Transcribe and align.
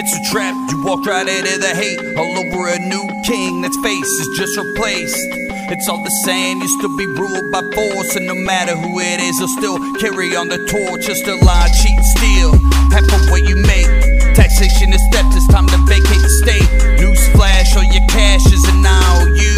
It's 0.00 0.16
a 0.16 0.32
trap, 0.32 0.56
you 0.70 0.82
walk 0.82 1.04
right 1.04 1.28
into 1.28 1.58
the 1.60 1.76
hate. 1.76 2.00
All 2.16 2.32
over 2.32 2.68
a 2.72 2.78
new 2.78 3.04
king 3.22 3.60
that's 3.60 3.76
face 3.84 4.08
is 4.08 4.28
just 4.38 4.56
replaced. 4.56 5.28
It's 5.68 5.90
all 5.90 6.02
the 6.02 6.16
same, 6.24 6.56
you 6.56 6.68
still 6.68 6.96
be 6.96 7.04
ruled 7.04 7.52
by 7.52 7.60
force, 7.76 8.16
and 8.16 8.26
no 8.26 8.34
matter 8.34 8.74
who 8.74 8.98
it 8.98 9.20
is, 9.20 9.36
they'll 9.36 9.60
still 9.60 9.76
carry 10.00 10.34
on 10.34 10.48
the 10.48 10.56
torch. 10.64 11.04
Just 11.04 11.28
a 11.28 11.36
lie, 11.44 11.68
cheat, 11.84 12.00
steal. 12.16 12.56
Half 12.88 13.12
of 13.12 13.28
what 13.28 13.46
you 13.46 13.56
make. 13.56 13.92
Taxation 14.32 14.90
is 14.94 15.04
theft, 15.12 15.36
it's 15.36 15.46
time 15.48 15.68
to 15.68 15.76
vacate 15.84 16.24
the 16.24 16.32
state. 16.32 16.70
Newsflash, 16.96 17.76
all 17.76 17.84
your 17.84 18.08
cash 18.08 18.46
is 18.50 18.64
an 18.72 18.80
IOU. 18.80 19.49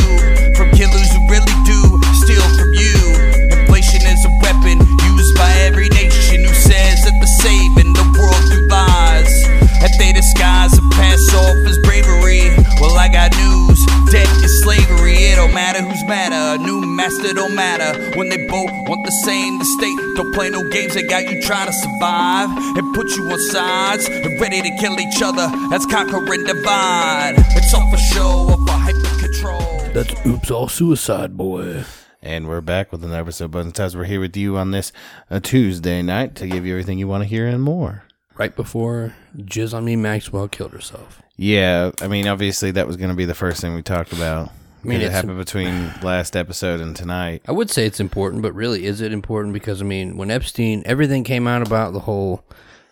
New 17.13 17.23
master 17.23 17.35
don't 17.35 17.55
matter. 17.55 18.17
When 18.17 18.29
they 18.29 18.47
both 18.47 18.71
want 18.89 19.05
the 19.05 19.11
same, 19.25 19.59
the 19.59 19.65
state 19.65 19.97
don't 20.17 20.33
play 20.35 20.51
no 20.51 20.69
games. 20.71 20.95
They 20.95 21.03
got 21.03 21.29
you 21.31 21.43
trying 21.43 21.67
to 21.67 21.73
survive 21.73 22.49
and 22.51 22.95
put 22.95 23.09
you 23.17 23.25
on 23.31 23.39
sides 23.39 24.09
and 24.09 24.41
ready 24.41 24.63
to 24.63 24.77
kill 24.79 24.99
each 24.99 25.21
other. 25.23 25.49
That's 25.69 25.85
conquer 25.87 26.33
and 26.33 26.47
divide. 26.47 27.35
It's 27.37 27.75
all 27.75 27.91
for 27.91 27.97
show, 27.99 28.47
or 28.51 28.67
for 28.67 28.73
hyper 28.73 29.27
control. 29.27 29.93
That's 29.93 30.27
Oops 30.27 30.51
All 30.51 30.69
Suicide 30.69 31.37
Boy. 31.37 31.85
And 32.23 32.49
we're 32.49 32.61
back 32.61 32.93
with 32.93 33.03
another 33.03 33.21
episode 33.21 33.47
of 33.47 33.51
Bones 33.51 33.67
and 33.67 33.75
Tubs. 33.75 33.97
We're 33.97 34.05
here 34.05 34.21
with 34.21 34.37
you 34.37 34.57
on 34.57 34.71
this 34.71 34.93
uh, 35.31 35.41
Tuesday 35.41 36.03
night 36.03 36.35
to 36.37 36.47
give 36.47 36.65
you 36.65 36.73
everything 36.73 36.99
you 36.99 37.09
want 37.09 37.25
to 37.25 37.29
hear 37.29 37.47
and 37.47 37.63
more. 37.63 38.05
Right 38.37 38.55
before 38.55 39.15
Jizz 39.37 39.75
on 39.75 39.85
Me 39.85 39.97
Maxwell 39.97 40.49
killed 40.49 40.73
herself. 40.73 41.21
Yeah, 41.37 41.91
I 42.01 42.09
mean, 42.09 42.29
obviously 42.29 42.71
that 42.71 42.87
was 42.87 42.97
going 42.97 43.11
to 43.11 43.17
be 43.17 43.25
the 43.25 43.35
first 43.35 43.61
thing 43.61 43.75
we 43.75 43.83
talked 43.83 44.13
about. 44.13 44.51
I 44.85 44.89
mean, 44.89 45.01
it 45.01 45.13
happened 45.13 45.39
between 45.39 45.93
last 46.03 46.37
episode 46.37 46.81
and 46.81 46.95
tonight. 46.97 47.43
I 47.47 47.53
would 47.53 47.71
say 47.71 47.87
it's 47.87 48.01
important, 48.01 48.43
but 48.43 48.53
really, 48.55 48.85
is 48.85 49.01
it 49.01 49.13
important? 49.13 49.53
Because 49.55 49.81
I 49.81 49.85
mean, 49.85 50.17
when 50.17 50.31
Epstein, 50.31 50.83
everything 50.87 51.23
came 51.25 51.47
out 51.47 51.65
about 51.67 51.93
the 51.93 52.01
whole, 52.01 52.45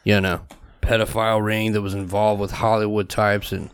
you 0.05 0.21
know, 0.21 0.43
pedophile 0.83 1.45
ring 1.45 1.73
that 1.73 1.83
was 1.83 1.95
involved 1.95 2.41
with 2.41 2.53
Hollywood 2.53 3.09
types 3.09 3.51
and 3.53 3.71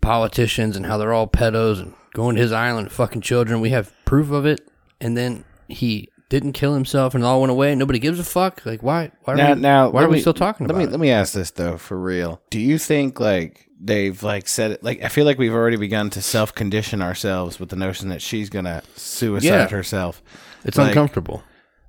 politicians 0.00 0.76
and 0.76 0.86
how 0.86 0.98
they're 0.98 1.12
all 1.12 1.26
pedos 1.26 1.80
and 1.80 1.94
going 2.14 2.36
to 2.36 2.42
his 2.42 2.52
island, 2.52 2.92
fucking 2.92 3.20
children. 3.22 3.60
We 3.60 3.70
have 3.70 3.92
proof 4.04 4.30
of 4.30 4.46
it, 4.46 4.60
and 5.00 5.16
then 5.16 5.44
he 5.68 6.08
didn't 6.28 6.52
kill 6.52 6.74
himself 6.74 7.14
and 7.14 7.22
it 7.22 7.26
all 7.26 7.40
went 7.40 7.50
away. 7.52 7.74
Nobody 7.74 7.98
gives 7.98 8.18
a 8.18 8.24
fuck. 8.24 8.64
Like, 8.66 8.82
why? 8.82 9.12
Why 9.24 9.34
are 9.34 9.36
Now, 9.36 9.54
we, 9.54 9.60
now, 9.60 9.90
why 9.90 10.02
are 10.04 10.08
we 10.08 10.14
me- 10.16 10.20
still 10.20 10.34
talking 10.34 10.66
let 10.66 10.72
about 10.72 10.78
me 10.78 10.84
it? 10.86 10.90
let 10.90 11.00
me 11.00 11.10
ask 11.10 11.34
this 11.34 11.50
though, 11.52 11.76
for 11.76 11.98
real. 11.98 12.40
Do 12.50 12.58
you 12.60 12.78
think 12.78 13.20
like 13.20 13.65
they've 13.80 14.20
like 14.22 14.48
said 14.48 14.70
it? 14.72 14.82
Like, 14.82 15.02
I 15.02 15.08
feel 15.08 15.24
like 15.24 15.38
we've 15.38 15.52
already 15.52 15.76
begun 15.76 16.10
to 16.10 16.22
self 16.22 16.54
condition 16.54 17.02
ourselves 17.02 17.58
with 17.60 17.68
the 17.68 17.76
notion 17.76 18.08
that 18.08 18.22
she's 18.22 18.48
gonna 18.50 18.82
suicide 18.96 19.46
Yeah. 19.48 19.68
herself. 19.68 20.22
it's 20.64 20.76
like- 20.78 20.88
uncomfortable. 20.88 21.42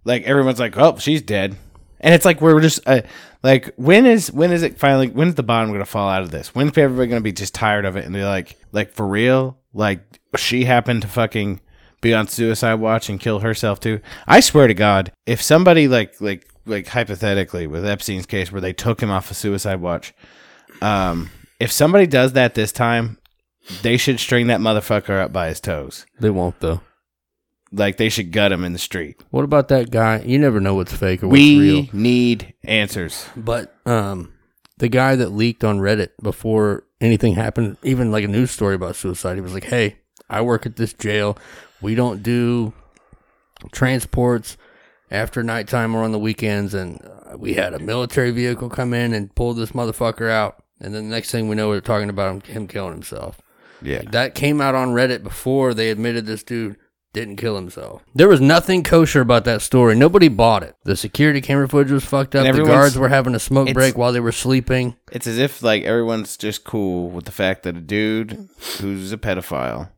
like 0.05 0.23
everyone's 0.23 0.59
like, 0.59 0.77
"Oh, 0.77 0.97
she's 0.99 1.21
dead," 1.21 1.55
and 1.99 2.13
it's 2.13 2.23
like 2.25 2.39
we're 2.41 2.61
just 2.61 2.79
uh, 2.85 3.01
like, 3.43 3.73
when 3.75 4.05
is 4.05 4.31
when 4.31 4.51
is 4.51 4.63
it 4.63 4.77
finally? 4.79 5.07
When's 5.09 5.35
the 5.35 5.43
bottom 5.43 5.73
to 5.73 5.85
fall 5.85 6.09
out 6.09 6.21
of 6.21 6.31
this? 6.31 6.53
When's 6.55 6.77
everybody 6.77 7.09
to 7.09 7.21
be 7.21 7.31
just 7.31 7.53
tired 7.53 7.85
of 7.85 7.95
it 7.97 8.05
and 8.05 8.13
be 8.13 8.23
like, 8.23 8.55
like 8.71 8.93
for 8.93 9.05
real? 9.07 9.57
Like 9.73 10.01
she 10.37 10.65
happened 10.65 11.01
to 11.01 11.07
fucking 11.07 11.59
be 12.01 12.13
on 12.13 12.27
suicide 12.27 12.75
watch 12.75 13.09
and 13.09 13.19
kill 13.19 13.39
herself 13.39 13.79
too. 13.79 13.99
I 14.27 14.39
swear 14.39 14.67
to 14.67 14.73
God, 14.73 15.11
if 15.25 15.41
somebody 15.41 15.87
like 15.87 16.21
like 16.21 16.47
like 16.65 16.87
hypothetically 16.87 17.65
with 17.67 17.85
Epstein's 17.85 18.25
case 18.25 18.51
where 18.51 18.61
they 18.61 18.73
took 18.73 19.01
him 19.01 19.09
off 19.09 19.31
of 19.31 19.37
suicide 19.37 19.81
watch, 19.81 20.13
um, 20.81 21.29
if 21.59 21.71
somebody 21.71 22.07
does 22.07 22.33
that 22.33 22.53
this 22.55 22.71
time, 22.71 23.17
they 23.81 23.97
should 23.97 24.19
string 24.19 24.47
that 24.47 24.59
motherfucker 24.61 25.21
up 25.21 25.33
by 25.33 25.49
his 25.49 25.59
toes. 25.59 26.05
They 26.19 26.29
won't 26.29 26.59
though. 26.59 26.81
Like 27.71 27.97
they 27.97 28.07
should 28.09 28.31
gut 28.31 28.51
him 28.53 28.63
in 28.63 28.71
the 28.73 28.79
street. 28.79 29.21
What 29.29 29.43
about 29.43 29.67
that 29.69 29.91
guy? 29.91 30.21
You 30.25 30.39
never 30.39 30.61
know 30.61 30.75
what's 30.75 30.93
fake 30.93 31.21
or 31.21 31.27
what's 31.27 31.33
We 31.39 31.59
real. 31.59 31.85
need 31.91 32.53
answers. 32.63 33.25
But 33.35 33.75
um, 33.85 34.31
the 34.77 34.87
guy 34.87 35.15
that 35.17 35.31
leaked 35.33 35.65
on 35.65 35.79
Reddit 35.79 36.11
before 36.21 36.85
anything 37.01 37.33
happened, 37.35 37.75
even 37.83 38.09
like 38.11 38.23
a 38.23 38.27
news 38.29 38.51
story 38.51 38.75
about 38.75 38.95
suicide, 38.95 39.35
he 39.35 39.41
was 39.41 39.53
like, 39.53 39.65
"Hey, 39.65 39.97
I 40.29 40.41
work 40.41 40.65
at 40.65 40.77
this 40.77 40.93
jail. 40.93 41.37
We 41.81 41.93
don't 41.93 42.23
do 42.23 42.71
transports 43.71 44.57
after 45.11 45.43
nighttime 45.43 45.95
or 45.95 46.03
on 46.03 46.11
the 46.11 46.19
weekends, 46.19 46.73
and 46.73 47.01
uh, 47.03 47.37
we 47.37 47.55
had 47.55 47.73
a 47.73 47.79
military 47.79 48.31
vehicle 48.31 48.69
come 48.69 48.93
in 48.93 49.13
and 49.13 49.33
pull 49.35 49.53
this 49.53 49.71
motherfucker 49.71 50.29
out." 50.29 50.63
And 50.79 50.93
then 50.93 51.09
the 51.09 51.15
next 51.15 51.31
thing 51.31 51.47
we 51.49 51.55
know, 51.55 51.69
we're 51.69 51.81
talking 51.81 52.09
about 52.09 52.31
him, 52.35 52.41
him 52.53 52.67
killing 52.67 52.93
himself. 52.93 53.41
Yeah. 53.81 54.01
That 54.11 54.35
came 54.35 54.61
out 54.61 54.75
on 54.75 54.89
Reddit 54.89 55.23
before 55.23 55.73
they 55.73 55.89
admitted 55.89 56.25
this 56.25 56.43
dude 56.43 56.77
didn't 57.13 57.37
kill 57.37 57.55
himself. 57.55 58.03
There 58.13 58.27
was 58.27 58.39
nothing 58.41 58.83
kosher 58.83 59.21
about 59.21 59.43
that 59.45 59.61
story. 59.63 59.95
Nobody 59.95 60.27
bought 60.27 60.61
it. 60.61 60.75
The 60.83 60.95
security 60.95 61.41
camera 61.41 61.67
footage 61.67 61.91
was 61.91 62.05
fucked 62.05 62.35
up. 62.35 62.55
The 62.55 62.63
guards 62.63 62.95
were 62.97 63.09
having 63.09 63.33
a 63.33 63.39
smoke 63.39 63.73
break 63.73 63.97
while 63.97 64.11
they 64.13 64.19
were 64.19 64.31
sleeping. 64.31 64.95
It's 65.11 65.25
as 65.25 65.39
if 65.39 65.63
like 65.63 65.83
everyone's 65.83 66.37
just 66.37 66.63
cool 66.63 67.09
with 67.09 67.25
the 67.25 67.31
fact 67.31 67.63
that 67.63 67.75
a 67.77 67.81
dude 67.81 68.47
who's 68.79 69.11
a 69.11 69.17
pedophile 69.17 69.89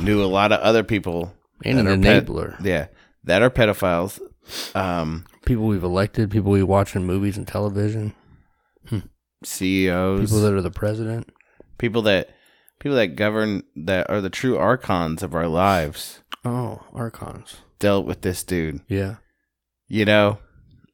knew 0.00 0.22
a 0.22 0.26
lot 0.26 0.52
of 0.52 0.60
other 0.60 0.84
people 0.84 1.34
And 1.64 1.78
that 1.78 1.86
an 1.86 2.04
are 2.06 2.20
ped- 2.20 2.26
enabler. 2.28 2.64
yeah, 2.64 2.86
that 3.24 3.42
are 3.42 3.50
pedophiles. 3.50 4.20
Um, 4.76 5.24
People 5.46 5.66
we've 5.66 5.82
elected, 5.82 6.30
people 6.30 6.52
we 6.52 6.62
watch 6.62 6.94
in 6.94 7.04
movies 7.04 7.36
and 7.36 7.46
television, 7.48 8.14
CEOs, 9.44 10.20
people 10.30 10.40
that 10.42 10.52
are 10.54 10.62
the 10.62 10.70
president. 10.70 11.28
people 11.78 12.02
that 12.02 12.30
people 12.78 12.96
that 12.96 13.16
govern 13.16 13.62
that 13.74 14.08
are 14.10 14.20
the 14.20 14.30
true 14.30 14.56
archons 14.56 15.22
of 15.22 15.34
our 15.34 15.48
lives 15.48 16.20
Oh, 16.44 16.80
archons. 16.92 17.56
dealt 17.78 18.06
with 18.06 18.22
this 18.22 18.42
dude. 18.44 18.80
Yeah. 18.88 19.16
You 19.88 20.04
know, 20.04 20.38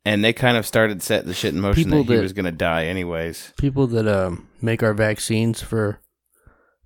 and 0.04 0.24
they 0.24 0.32
kind 0.32 0.56
of 0.56 0.66
started 0.66 1.02
setting 1.02 1.28
the 1.28 1.34
shit 1.34 1.54
in 1.54 1.60
motion 1.60 1.84
People 1.84 2.04
that 2.04 2.14
he 2.14 2.20
was 2.20 2.32
gonna 2.32 2.52
die 2.52 2.86
anyways. 2.86 3.52
People 3.58 3.86
that 3.88 4.06
um, 4.08 4.48
make 4.60 4.82
our 4.82 4.94
vaccines 4.94 5.60
for 5.62 6.00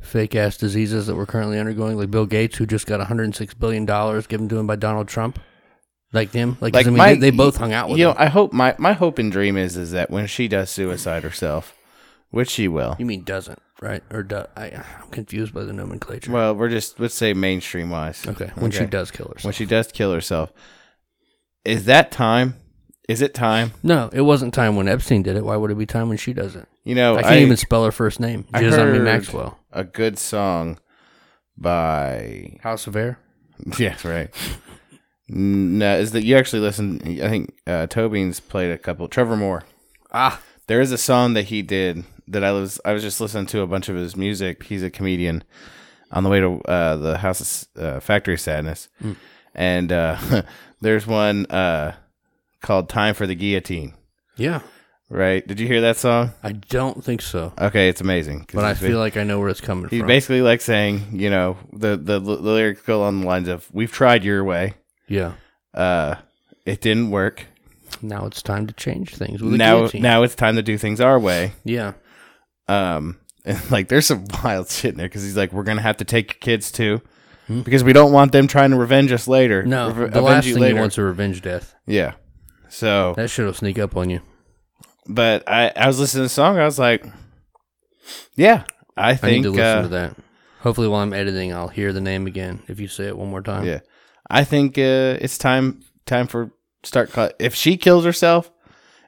fake 0.01 0.35
ass 0.35 0.57
diseases 0.57 1.07
that 1.07 1.17
we're 1.17 1.27
currently 1.27 1.59
undergoing, 1.59 1.97
like 1.97 2.11
Bill 2.11 2.27
Gates, 2.27 2.59
who 2.59 2.67
just 2.67 2.87
got 2.87 2.99
106 2.99 3.55
billion 3.55 3.87
dollars 3.87 4.27
given 4.27 4.49
to 4.51 4.59
him 4.59 4.67
by 4.67 4.77
Donald 4.77 5.09
Trump. 5.09 5.39
Like 6.17 6.33
them 6.33 6.57
like, 6.61 6.75
Like 6.75 6.87
I 6.87 6.89
mean, 6.91 6.97
my, 6.99 7.15
they, 7.15 7.31
they 7.31 7.31
both 7.31 7.57
hung 7.59 7.73
out 7.73 7.89
with 7.89 7.99
you 7.99 8.09
him. 8.09 8.15
know. 8.15 8.21
I 8.21 8.27
hope 8.27 8.53
my 8.53 8.75
my 8.79 8.95
hope 8.95 9.19
and 9.19 9.31
dream 9.31 9.57
is 9.57 9.77
is 9.77 9.91
that 9.93 10.11
when 10.11 10.27
she 10.27 10.49
does 10.49 10.71
suicide 10.71 11.23
herself, 11.23 11.75
which 12.31 12.51
she 12.51 12.67
will. 12.69 12.97
You 12.99 13.07
mean 13.07 13.23
doesn't, 13.23 13.61
right? 13.81 14.03
Or 14.11 14.23
do, 14.23 14.45
I, 14.57 14.71
I'm 15.03 15.11
confused 15.11 15.53
by 15.55 15.63
the 15.65 15.73
nomenclature. 15.73 16.33
Well, 16.33 16.55
we're 16.55 16.71
just 16.71 16.99
let's 16.99 17.15
say 17.15 17.35
mainstream 17.35 17.91
wise. 17.91 18.27
okay, 18.27 18.51
when 18.57 18.71
she 18.71 18.87
does 18.87 19.11
kill 19.11 19.27
herself. 19.29 19.45
when 19.45 19.53
she 19.55 19.67
does 19.67 19.93
kill 19.93 20.13
herself, 20.13 20.53
is 21.65 21.85
that 21.85 22.11
time? 22.11 22.55
Is 23.09 23.23
it 23.23 23.35
time? 23.35 23.73
no, 23.85 24.11
it 24.13 24.23
wasn't 24.23 24.53
time 24.53 24.75
when 24.75 24.89
Epstein 24.89 25.23
did 25.23 25.37
it. 25.37 25.45
Why 25.45 25.55
would 25.57 25.71
it 25.71 25.79
be 25.79 25.87
time 25.87 26.09
when 26.09 26.19
she 26.19 26.33
does 26.33 26.57
it? 26.57 26.67
You 26.83 26.95
know, 26.97 27.17
I 27.17 27.23
can't 27.23 27.37
even 27.43 27.57
spell 27.57 27.85
her 27.85 27.93
first 27.93 28.19
name. 28.19 28.47
I 28.53 28.63
heard- 28.63 29.03
Maxwell. 29.03 29.59
a 29.73 29.85
good 29.85 30.19
song 30.19 30.79
by 31.57 32.59
House 32.63 32.87
of 32.87 32.97
Air. 32.97 33.19
yes, 33.79 34.05
right. 34.05 34.31
No, 35.29 35.97
is 35.99 36.13
that 36.13 36.25
you 36.25 36.37
actually 36.37 36.61
listen? 36.61 37.01
I 37.05 37.29
think 37.29 37.53
uh, 37.67 37.87
Tobin's 37.89 38.39
played 38.41 38.71
a 38.71 38.79
couple. 38.79 39.09
Trevor 39.09 39.37
Moore. 39.37 39.65
Ah, 40.13 40.41
There 40.69 40.81
is 40.81 40.93
a 40.93 40.99
song 40.99 41.35
that 41.35 41.47
he 41.47 41.63
did 41.63 42.05
that 42.29 42.45
I 42.45 42.53
was 42.53 42.81
I 42.85 42.93
was 42.93 43.03
just 43.03 43.21
listening 43.21 43.47
to 43.47 43.61
a 43.61 43.67
bunch 43.67 43.89
of 43.89 43.97
his 43.97 44.17
music. 44.17 44.63
He's 44.65 44.83
a 44.83 44.91
comedian 44.91 45.43
on 46.13 46.23
the 46.23 46.31
way 46.31 46.41
to 46.41 46.61
uh, 46.63 46.97
the 46.97 47.19
House 47.19 47.67
of 47.77 47.83
uh, 47.83 48.01
Factory 48.01 48.39
Sadness, 48.39 48.89
and 49.55 49.91
uh, 49.93 50.43
there's 50.81 51.07
one 51.07 51.47
uh, 51.47 51.97
called 52.63 52.89
"Time 52.89 53.15
for 53.15 53.27
the 53.27 53.35
Guillotine." 53.35 53.95
yeah. 54.37 54.61
Right? 55.09 55.47
Did 55.47 55.61
you 55.61 55.69
hear 55.69 55.83
that 55.83 55.97
song? 55.99 56.33
I 56.43 56.51
don't 56.51 57.05
think 57.05 57.23
so, 57.23 57.53
Okay, 57.61 57.89
it's 57.89 58.01
amazing. 58.01 58.49
but 58.53 58.65
I 58.65 58.75
feel 58.75 58.99
like 58.99 59.17
I 59.17 59.23
know 59.23 59.39
where 59.39 59.49
it's 59.51 59.61
coming 59.61 59.85
he's 59.85 60.01
from. 60.01 60.09
He's 60.09 60.15
basically 60.17 60.43
like 60.43 60.61
saying, 60.61 61.03
you 61.13 61.31
know, 61.31 61.57
the, 61.73 61.97
the 61.97 62.19
the 62.19 62.33
lyrics 62.33 62.83
go 62.83 63.05
on 63.05 63.21
the 63.21 63.27
lines 63.27 63.47
of, 63.47 63.69
"We've 63.73 63.93
tried 63.93 64.25
your 64.25 64.43
way, 64.43 64.75
yeah. 65.09 65.33
uh, 65.75 66.17
it 66.65 66.81
didn't 66.81 67.11
work. 67.11 67.47
Now 68.03 68.27
it's 68.27 68.43
time 68.43 68.67
to 68.67 68.75
change 68.75 69.15
things. 69.15 69.43
With 69.43 69.55
Now 69.55 69.77
guillotine. 69.79 70.03
now 70.03 70.23
it's 70.23 70.35
time 70.35 70.57
to 70.57 70.63
do 70.63 70.77
things 70.79 71.01
our 71.01 71.19
way." 71.19 71.53
yeah. 71.65 71.93
Um, 72.69 73.19
and 73.45 73.71
like 73.71 73.89
there's 73.89 74.07
some 74.07 74.25
wild 74.45 74.69
shit 74.69 74.93
in 74.93 74.97
there 74.99 75.07
because 75.09 75.23
he's 75.23 75.37
like, 75.37 75.53
"We're 75.53 75.63
gonna 75.63 75.83
have 75.83 75.99
to 75.99 76.05
take 76.05 76.33
your 76.35 76.39
kids 76.41 76.71
too." 76.73 77.01
Because 77.63 77.85
we 77.85 77.93
don't 77.93 78.11
want 78.13 78.33
them 78.33 78.49
trying 78.49 78.71
to 78.73 78.77
revenge 78.77 79.13
us 79.13 79.29
later. 79.29 79.63
Hmm? 79.63 79.69
No, 79.71 79.91
Reve- 79.93 80.13
the 80.13 80.21
last 80.21 80.47
you 80.47 80.55
thing 80.55 80.63
later. 80.63 80.75
you 80.75 80.81
want's 80.81 80.99
a 80.99 81.03
revenge 81.05 81.43
death. 81.43 81.77
Yeah. 81.87 82.15
So, 82.69 83.15
That 83.17 83.31
shit'll 83.31 83.53
sneak 83.55 83.79
up 83.79 83.97
on 83.97 84.11
you. 84.11 84.21
but 85.07 85.49
I, 85.49 85.71
I 85.77 85.87
was 85.87 86.01
listening 86.01 86.23
to 86.23 86.25
the 86.25 86.29
song. 86.29 86.59
I 86.59 86.65
was 86.65 86.77
like, 86.81 87.07
yeah, 88.35 88.65
I 88.97 89.11
I 89.11 89.13
need 89.13 89.19
think 89.21 89.45
to 89.45 89.51
listen 89.51 89.65
uh, 89.65 89.83
to 89.83 89.89
that. 89.89 90.17
Hopefully, 90.61 90.89
while 90.89 91.03
I'm 91.03 91.13
editing, 91.13 91.53
I'll 91.53 91.69
hear 91.69 91.93
the 91.93 92.01
name 92.01 92.27
again 92.27 92.63
if 92.67 92.81
you 92.81 92.89
say 92.89 93.07
it 93.07 93.17
one 93.17 93.31
more 93.31 93.43
time. 93.43 93.65
Yeah, 93.65 93.81
I 94.31 94.45
think 94.45 94.79
uh, 94.79 95.19
it's 95.21 95.39
time 95.39 95.83
time 96.07 96.27
for 96.27 96.51
start. 96.83 97.11
Cl- 97.11 97.33
if 97.39 97.55
she 97.55 97.77
kills 97.77 98.05
herself, 98.05 98.51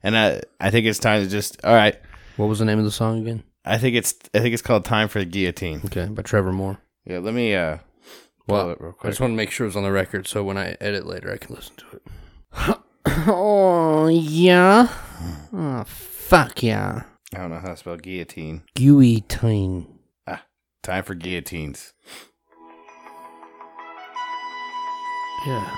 and 0.02 0.16
I 0.16 0.42
I 0.60 0.70
think 0.70 0.86
it's 0.86 0.98
time 0.98 1.22
to 1.24 1.28
just 1.30 1.62
all 1.64 1.74
right. 1.74 1.96
What 2.36 2.46
was 2.46 2.60
the 2.60 2.64
name 2.64 2.78
of 2.78 2.84
the 2.84 2.90
song 2.92 3.20
again? 3.22 3.42
I 3.64 3.78
think 3.78 3.96
it's 3.96 4.14
I 4.34 4.38
think 4.40 4.52
it's 4.54 4.62
called 4.62 4.84
Time 4.84 5.08
for 5.08 5.18
the 5.18 5.24
Guillotine. 5.24 5.82
Okay, 5.86 6.06
by 6.06 6.22
Trevor 6.22 6.52
Moore. 6.52 6.78
Yeah, 7.04 7.18
let 7.18 7.34
me 7.34 7.54
uh 7.54 7.78
pull 8.46 8.56
Well, 8.56 8.70
it 8.70 8.80
real 8.80 8.94
I 9.02 9.08
just 9.08 9.20
want 9.20 9.32
to 9.32 9.36
make 9.36 9.50
sure 9.50 9.66
it's 9.66 9.76
on 9.76 9.82
the 9.82 9.92
record, 9.92 10.26
so 10.26 10.44
when 10.44 10.56
I 10.56 10.76
edit 10.80 11.06
later, 11.06 11.32
I 11.32 11.36
can 11.36 11.54
listen 11.54 11.74
to 11.76 11.86
it. 11.96 12.78
oh 13.26 14.08
yeah. 14.08 14.88
Oh 15.52 15.84
fuck 15.84 16.62
yeah. 16.62 17.02
I 17.34 17.38
don't 17.38 17.50
know 17.50 17.58
how 17.58 17.68
to 17.68 17.76
spell 17.76 17.96
guillotine. 17.96 18.62
Guillotine. 18.74 19.86
Ah, 20.26 20.44
Time 20.82 21.02
for 21.04 21.14
guillotines. 21.14 21.92
Yeah. 25.48 25.76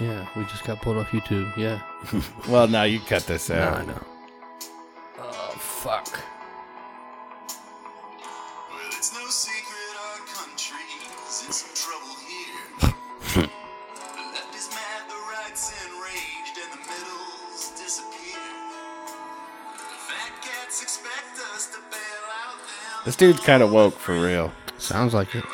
Yeah, 0.00 0.26
we 0.36 0.44
just 0.44 0.62
got 0.64 0.80
pulled 0.80 0.98
off 0.98 1.08
YouTube. 1.10 1.56
Yeah. 1.56 1.80
Well, 2.48 2.68
now 2.68 2.84
you 2.84 3.00
cut 3.00 3.26
this 3.26 3.48
No, 3.50 3.56
out. 3.56 3.78
I 3.80 3.84
know. 3.86 4.00
Oh 5.18 5.50
fuck. 5.58 6.06
Well, 8.70 8.86
it's 8.96 9.12
no 9.12 9.26
secret 9.26 9.94
our 10.06 10.18
country's 10.38 11.42
in 11.44 11.52
some 11.52 11.74
trouble 11.74 12.14
here. 12.30 12.62
the 13.34 14.22
left 14.32 14.54
is 14.54 14.68
mad, 14.70 15.02
the 15.08 15.18
right's 15.34 15.74
enraged, 15.86 16.56
and 16.62 16.70
the 16.74 16.82
middle's 16.86 17.72
disappeared. 17.76 18.70
Fat 20.06 20.32
cats 20.40 20.82
expect 20.82 21.34
us 21.52 21.66
to 21.66 21.78
bail 21.90 22.24
out 22.46 22.54
them. 22.58 23.02
This 23.04 23.16
dude's 23.16 23.40
kind 23.40 23.62
of 23.64 23.72
woke 23.72 23.94
for 23.98 24.14
real. 24.14 24.52
Sounds 24.78 25.12
like 25.14 25.34
it. 25.34 25.44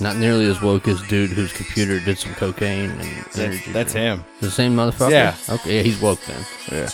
Not 0.00 0.16
nearly 0.16 0.46
as 0.46 0.60
woke 0.62 0.86
as 0.88 1.02
dude 1.08 1.30
whose 1.30 1.52
computer 1.52 1.98
did 2.00 2.18
some 2.18 2.32
cocaine 2.34 2.90
and 2.90 3.00
That's, 3.00 3.38
energy. 3.38 3.72
that's 3.72 3.92
drink. 3.92 4.20
him. 4.20 4.24
The 4.40 4.50
same 4.50 4.76
motherfucker? 4.76 5.10
Yeah. 5.10 5.34
Okay, 5.48 5.76
yeah, 5.76 5.82
he's 5.82 6.00
woke 6.00 6.20
then. 6.26 6.44
Yeah. 6.70 6.88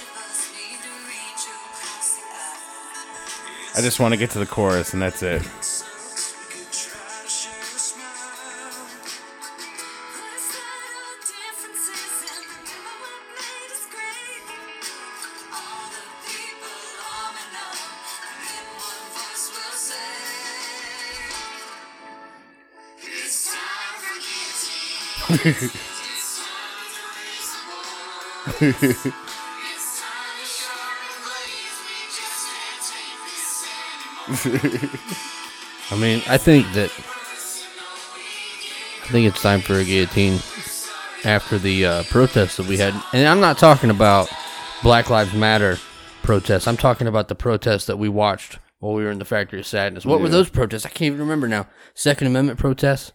I 3.77 3.81
just 3.83 3.99
want 3.99 4.15
to 4.15 4.17
get 4.19 4.31
to 4.31 4.39
the 4.39 4.47
chorus, 4.47 4.93
and 4.93 5.03
that's 5.03 5.23
it. 5.23 5.43
I 25.45 25.51
mean, 35.99 36.23
I 36.27 36.39
think 36.39 36.73
that 36.73 36.91
I 39.03 39.09
think 39.09 39.27
it's 39.27 39.43
time 39.43 39.61
for 39.61 39.75
a 39.75 39.85
guillotine 39.85 40.41
after 41.25 41.59
the 41.59 41.85
uh, 41.85 42.03
protests 42.05 42.57
that 42.57 42.67
we 42.67 42.79
had, 42.79 42.95
and 43.13 43.29
I'm 43.29 43.41
not 43.41 43.59
talking 43.59 43.91
about 43.91 44.31
Black 44.83 45.11
Lives 45.11 45.35
Matter 45.35 45.77
protests. 46.23 46.67
I'm 46.67 46.79
talking 46.79 47.07
about 47.07 47.29
the 47.29 47.35
protests 47.35 47.85
that 47.85 47.99
we 47.99 48.09
watched 48.09 48.59
while 48.79 48.95
we 48.95 49.05
were 49.05 49.11
in 49.11 49.19
the 49.19 49.27
Factory 49.27 49.61
of 49.61 49.67
Sadness. 49.67 50.07
What 50.07 50.23
were 50.23 50.31
those 50.31 50.49
protests? 50.49 50.87
I 50.87 50.89
can't 50.89 51.09
even 51.09 51.21
remember 51.21 51.49
now. 51.49 51.67
Second 51.93 52.29
Amendment 52.29 52.59
protests, 52.59 53.13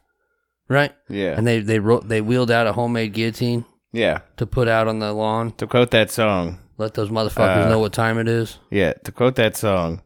right? 0.69 0.94
Yeah. 1.10 1.36
And 1.38 1.45
they 1.45 1.60
they 1.60 1.80
wrote 1.80 2.07
they 2.07 2.21
wheeled 2.21 2.51
out 2.51 2.68
a 2.68 2.74
homemade 2.74 3.13
guillotine 3.13 3.66
yeah. 3.92 4.19
to 4.38 4.45
put 4.45 4.68
out 4.68 4.88
on 4.88 5.00
the 5.00 5.12
lawn. 5.12 5.51
To 5.57 5.68
quote 5.68 5.92
that 5.92 6.10
song, 6.12 6.60
Let 6.77 6.94
those 6.94 7.10
motherfuckers 7.10 7.66
Uh, 7.66 7.69
know 7.69 7.80
what 7.80 7.92
time 7.94 8.18
it 8.18 8.27
is. 8.27 8.57
yeah, 8.71 8.94
to 9.04 9.12
quote 9.12 9.36
that 9.36 9.57
song, 9.57 10.01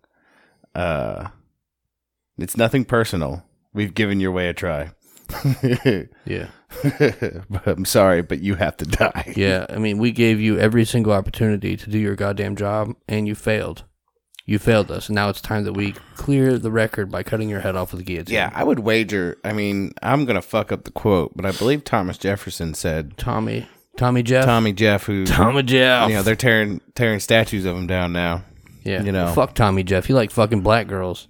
uh, 0.73 1.27
it's 2.37 2.57
nothing 2.57 2.85
personal. 2.85 3.43
We've 3.73 3.93
given 3.93 4.19
your 4.19 4.31
way 4.31 4.49
a 4.49 4.53
try. 4.53 4.91
Yeah. 6.25 6.47
but 7.49 7.67
I'm 7.67 7.85
sorry, 7.85 8.21
but 8.23 8.41
you 8.41 8.55
have 8.55 8.77
to 8.77 8.85
die. 8.85 9.33
Yeah, 9.35 9.65
I 9.69 9.77
mean, 9.77 9.97
we 9.99 10.11
gave 10.11 10.39
you 10.39 10.57
every 10.57 10.85
single 10.85 11.13
opportunity 11.13 11.77
to 11.77 11.89
do 11.89 11.97
your 11.99 12.15
goddamn 12.15 12.55
job, 12.55 12.95
and 13.07 13.27
you 13.27 13.35
failed. 13.35 13.83
You 14.45 14.59
failed 14.59 14.91
us, 14.91 15.07
and 15.07 15.15
now 15.15 15.29
it's 15.29 15.39
time 15.39 15.63
that 15.63 15.71
we 15.73 15.93
clear 16.15 16.57
the 16.57 16.69
record 16.71 17.09
by 17.09 17.23
cutting 17.23 17.47
your 17.47 17.61
head 17.61 17.77
off 17.77 17.91
with 17.93 18.01
a 18.01 18.03
guillotine. 18.03 18.33
Yeah, 18.35 18.51
I 18.53 18.63
would 18.65 18.79
wager. 18.79 19.37
I 19.45 19.53
mean, 19.53 19.93
I'm 20.01 20.25
gonna 20.25 20.41
fuck 20.41 20.71
up 20.71 20.83
the 20.83 20.91
quote, 20.91 21.31
but 21.35 21.45
I 21.45 21.51
believe 21.53 21.85
Thomas 21.85 22.17
Jefferson 22.17 22.73
said 22.73 23.17
Tommy, 23.17 23.67
Tommy 23.95 24.21
Jeff, 24.21 24.43
Tommy 24.45 24.73
Jeff, 24.73 25.05
who 25.05 25.25
Tommy 25.25 25.63
Jeff. 25.63 26.09
you 26.09 26.15
know 26.15 26.23
they're 26.23 26.35
tearing 26.35 26.81
tearing 26.93 27.21
statues 27.21 27.63
of 27.63 27.77
him 27.77 27.87
down 27.87 28.11
now. 28.11 28.43
yeah, 28.83 29.01
you 29.01 29.13
know. 29.13 29.31
fuck 29.33 29.53
Tommy 29.55 29.81
Jeff. 29.83 30.07
He 30.07 30.13
like 30.13 30.29
fucking 30.29 30.59
black 30.61 30.87
girls. 30.87 31.29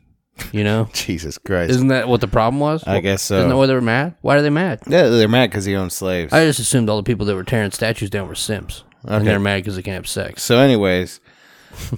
You 0.51 0.63
know, 0.63 0.89
Jesus 0.93 1.37
Christ! 1.37 1.69
isn't 1.69 1.89
that 1.89 2.07
what 2.07 2.19
the 2.19 2.27
problem 2.27 2.59
was? 2.59 2.83
I 2.87 2.99
guess 2.99 3.21
so. 3.21 3.37
Isn't 3.37 3.49
that 3.49 3.55
why 3.57 3.67
they 3.67 3.75
were 3.75 3.81
mad? 3.81 4.15
Why 4.21 4.37
are 4.37 4.41
they 4.41 4.49
mad? 4.49 4.79
yeah, 4.87 5.03
they're 5.09 5.27
mad 5.27 5.51
because 5.51 5.65
he 5.65 5.75
owned 5.75 5.93
slaves. 5.93 6.33
I 6.33 6.45
just 6.45 6.57
assumed 6.59 6.89
all 6.89 6.97
the 6.97 7.03
people 7.03 7.27
that 7.27 7.35
were 7.35 7.43
tearing 7.43 7.69
statues 7.69 8.09
down 8.09 8.27
were 8.27 8.33
simps, 8.33 8.83
Okay. 9.05 9.13
and 9.17 9.27
they're 9.27 9.39
mad 9.39 9.57
because 9.57 9.75
they 9.75 9.83
can't 9.83 9.93
have 9.93 10.07
sex. 10.07 10.41
so, 10.41 10.57
anyways, 10.57 11.19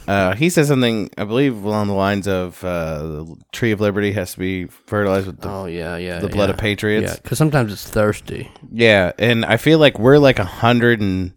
uh, 0.08 0.36
he 0.36 0.50
said 0.50 0.66
something 0.66 1.10
I 1.18 1.24
believe 1.24 1.64
along 1.64 1.88
the 1.88 1.94
lines 1.94 2.28
of 2.28 2.64
uh, 2.64 2.98
the 3.00 3.36
tree 3.52 3.72
of 3.72 3.82
liberty 3.82 4.12
has 4.14 4.34
to 4.34 4.40
be 4.40 4.66
fertilized 4.66 5.28
with 5.28 5.40
the 5.42 5.50
Oh 5.50 5.66
yeah, 5.66 5.98
yeah. 5.98 6.20
the 6.20 6.30
blood 6.30 6.50
yeah. 6.50 6.54
of 6.54 6.60
patriots. 6.60 7.12
Yeah, 7.14 7.20
because 7.22 7.38
sometimes 7.38 7.72
it's 7.72 7.88
thirsty. 7.90 8.52
Yeah, 8.72 9.12
and 9.18 9.46
I 9.46 9.58
feel 9.58 9.80
like 9.80 10.00
we're 10.00 10.18
like 10.18 10.40
a 10.40 10.46
hundred 10.46 11.02
and 11.02 11.34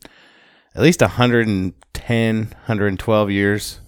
at 0.75 0.83
least 0.83 1.01
110, 1.01 2.37
112 2.39 3.31
years 3.31 3.81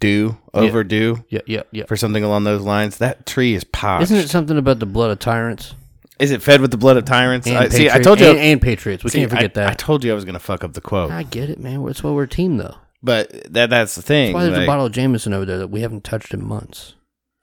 due, 0.00 0.36
overdue 0.52 1.24
Yeah, 1.28 1.40
yeah, 1.46 1.62
yeah. 1.70 1.84
for 1.86 1.96
something 1.96 2.24
along 2.24 2.44
those 2.44 2.62
lines. 2.62 2.98
That 2.98 3.26
tree 3.26 3.54
is 3.54 3.64
popped. 3.64 4.02
Isn't 4.04 4.18
it 4.18 4.28
something 4.30 4.58
about 4.58 4.80
the 4.80 4.86
blood 4.86 5.10
of 5.10 5.18
tyrants? 5.18 5.74
Is 6.18 6.30
it 6.30 6.42
fed 6.42 6.60
with 6.60 6.70
the 6.70 6.76
blood 6.76 6.96
of 6.96 7.04
tyrants? 7.04 7.46
I, 7.46 7.68
see, 7.68 7.90
I 7.90 7.98
told 7.98 8.20
you. 8.20 8.26
and, 8.26 8.38
and 8.38 8.62
patriots. 8.62 9.02
We 9.02 9.10
see, 9.10 9.18
can't 9.20 9.30
forget 9.30 9.58
I, 9.58 9.70
I 9.70 9.74
told 9.74 10.04
you 10.04 10.12
I 10.12 10.14
was 10.14 10.24
going 10.24 10.34
to 10.34 10.38
fuck 10.40 10.62
up 10.62 10.72
the 10.72 10.80
quote, 10.80 11.10
I 11.10 11.24
get 11.24 11.50
it, 11.50 11.58
man. 11.58 11.84
That's 11.84 12.02
why 12.04 12.10
we're 12.12 12.24
a 12.24 12.28
team, 12.28 12.56
though. 12.56 12.76
But 13.04 13.52
that 13.52 13.68
that's 13.70 13.94
the 13.94 14.02
thing. 14.02 14.32
That's 14.32 14.34
why 14.34 14.50
there's 14.50 14.64
a 14.64 14.66
bottle 14.66 14.86
of 14.86 14.92
Jameson 14.92 15.32
over 15.34 15.44
there 15.44 15.58
that 15.58 15.68
we 15.68 15.82
haven't 15.82 16.02
touched 16.04 16.32
in 16.32 16.42
months. 16.44 16.94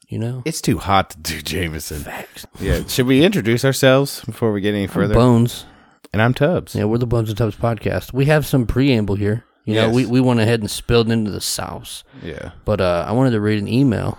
You 0.09 0.19
know, 0.19 0.41
it's 0.43 0.59
too 0.59 0.77
hot 0.79 1.11
to 1.11 1.17
do 1.19 1.41
Jameson. 1.41 2.01
facts. 2.01 2.45
Yeah. 2.59 2.85
Should 2.87 3.05
we 3.07 3.23
introduce 3.23 3.63
ourselves 3.63 4.21
before 4.25 4.51
we 4.51 4.59
get 4.59 4.73
any 4.73 4.87
further? 4.87 5.13
Bones. 5.13 5.65
And 6.11 6.21
I'm 6.21 6.33
Tubs. 6.33 6.75
Yeah, 6.75 6.83
we're 6.85 6.97
the 6.97 7.07
Bones 7.07 7.29
and 7.29 7.37
Tubs 7.37 7.55
podcast. 7.55 8.11
We 8.11 8.25
have 8.25 8.45
some 8.45 8.65
preamble 8.67 9.15
here. 9.15 9.45
You 9.63 9.75
know, 9.75 9.85
Yes. 9.85 9.95
we, 9.95 10.05
we 10.07 10.19
went 10.19 10.39
ahead 10.41 10.59
and 10.59 10.69
spilled 10.69 11.09
into 11.11 11.31
the 11.31 11.39
sauce. 11.39 12.03
Yeah. 12.23 12.51
But 12.65 12.81
uh, 12.81 13.05
I 13.07 13.11
wanted 13.13 13.31
to 13.31 13.39
read 13.39 13.59
an 13.59 13.67
email 13.69 14.17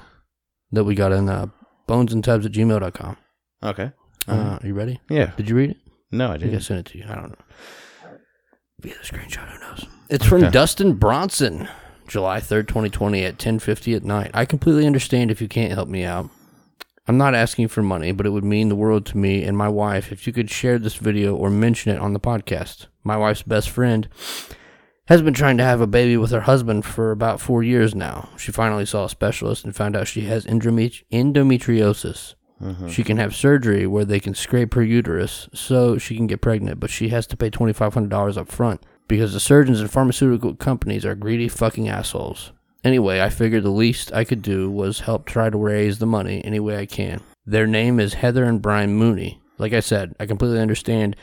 that 0.71 0.84
we 0.84 0.94
got 0.94 1.13
in 1.13 1.29
uh, 1.29 1.49
bonesandtubs 1.89 2.46
at 2.46 2.53
gmail.com. 2.53 3.17
Okay. 3.63 3.91
Uh, 4.29 4.58
are 4.63 4.67
you 4.67 4.72
ready? 4.72 5.01
yeah. 5.11 5.32
Did 5.37 5.51
you 5.51 5.56
read 5.56 5.70
it? 5.72 5.77
No, 6.13 6.29
I 6.31 6.34
I 6.34 6.39
think 6.39 6.55
I 6.55 6.58
sent 6.61 6.81
it 6.81 6.93
to 6.93 6.99
you. 6.99 7.05
I 7.08 7.15
don't 7.17 7.31
know. 7.31 7.44
Via 8.82 8.94
the 8.94 9.01
screenshot, 9.05 9.48
who 9.48 9.60
knows? 9.60 9.86
It's 10.10 10.27
from 10.27 10.43
Okay. 10.43 10.51
Dustin 10.51 10.94
Bronson, 10.94 11.69
July 12.08 12.41
3rd, 12.41 12.67
2020 12.69 13.24
at 13.24 13.39
10:50 13.39 13.94
at 13.94 14.05
night. 14.05 14.31
I 14.34 14.44
completely 14.44 14.86
understand 14.86 15.31
if 15.31 15.41
you 15.41 15.48
can't 15.48 15.72
help 15.72 15.89
me 15.89 16.05
out. 16.05 16.29
I'm 17.08 17.17
not 17.17 17.34
asking 17.34 17.69
for 17.69 17.82
money, 17.82 18.12
but 18.12 18.27
it 18.27 18.31
would 18.31 18.44
mean 18.44 18.69
the 18.69 18.77
world 18.77 19.06
to 19.06 19.19
me 19.19 19.43
and 19.43 19.56
my 19.56 19.69
wife 19.69 20.12
if 20.12 20.27
you 20.27 20.32
could 20.32 20.51
share 20.51 20.79
this 20.79 20.94
video 20.96 21.34
or 21.34 21.51
mention 21.51 21.93
it 21.94 21.98
on 22.01 22.12
the 22.12 22.20
podcast. 22.20 22.86
My 23.03 23.17
wife's 23.17 23.43
best 23.43 23.70
friend 23.70 24.08
has 25.06 25.20
been 25.22 25.34
trying 25.34 25.56
to 25.58 25.65
have 25.65 25.81
a 25.81 25.86
baby 25.86 26.17
with 26.17 26.31
her 26.31 26.43
husband 26.43 26.84
for 26.84 27.10
about 27.10 27.41
4 27.41 27.62
years 27.65 27.93
now. 27.94 28.29
She 28.36 28.53
finally 28.53 28.86
saw 28.86 29.05
a 29.06 29.08
specialist 29.08 29.65
and 29.65 29.74
found 29.74 29.96
out 29.96 30.06
she 30.06 30.22
has 30.22 30.46
endomet- 30.46 31.03
endometriosis. 31.12 32.34
Mm-hmm. 32.62 32.88
She 32.88 33.02
can 33.02 33.16
have 33.16 33.34
surgery 33.34 33.86
where 33.86 34.04
they 34.04 34.20
can 34.20 34.34
scrape 34.34 34.74
her 34.74 34.82
uterus 34.82 35.48
so 35.52 35.98
she 35.98 36.16
can 36.16 36.26
get 36.26 36.40
pregnant, 36.40 36.81
but 36.81 36.90
she 36.90 37.08
has 37.08 37.26
to 37.28 37.36
pay 37.36 37.50
$2,500 37.50 38.36
up 38.36 38.48
front 38.48 38.82
because 39.08 39.32
the 39.32 39.40
surgeons 39.40 39.81
and 39.81 39.90
pharmaceutical 39.90 40.54
companies 40.54 41.04
are 41.04 41.14
greedy 41.14 41.48
fucking 41.48 41.88
assholes. 41.88 42.52
Anyway, 42.84 43.20
I 43.20 43.28
figured 43.28 43.62
the 43.62 43.70
least 43.70 44.12
I 44.12 44.24
could 44.24 44.42
do 44.42 44.70
was 44.70 45.00
help 45.00 45.26
try 45.26 45.50
to 45.50 45.58
raise 45.58 45.98
the 45.98 46.06
money 46.06 46.44
any 46.44 46.60
way 46.60 46.78
I 46.78 46.86
can. 46.86 47.20
Their 47.44 47.66
name 47.66 47.98
is 47.98 48.14
Heather 48.14 48.44
and 48.44 48.62
Brian 48.62 48.94
Mooney. 48.94 49.40
Like 49.58 49.72
I 49.72 49.81
said, 49.81 50.14
I 50.19 50.26
completely 50.26 50.60
understand 50.60 51.16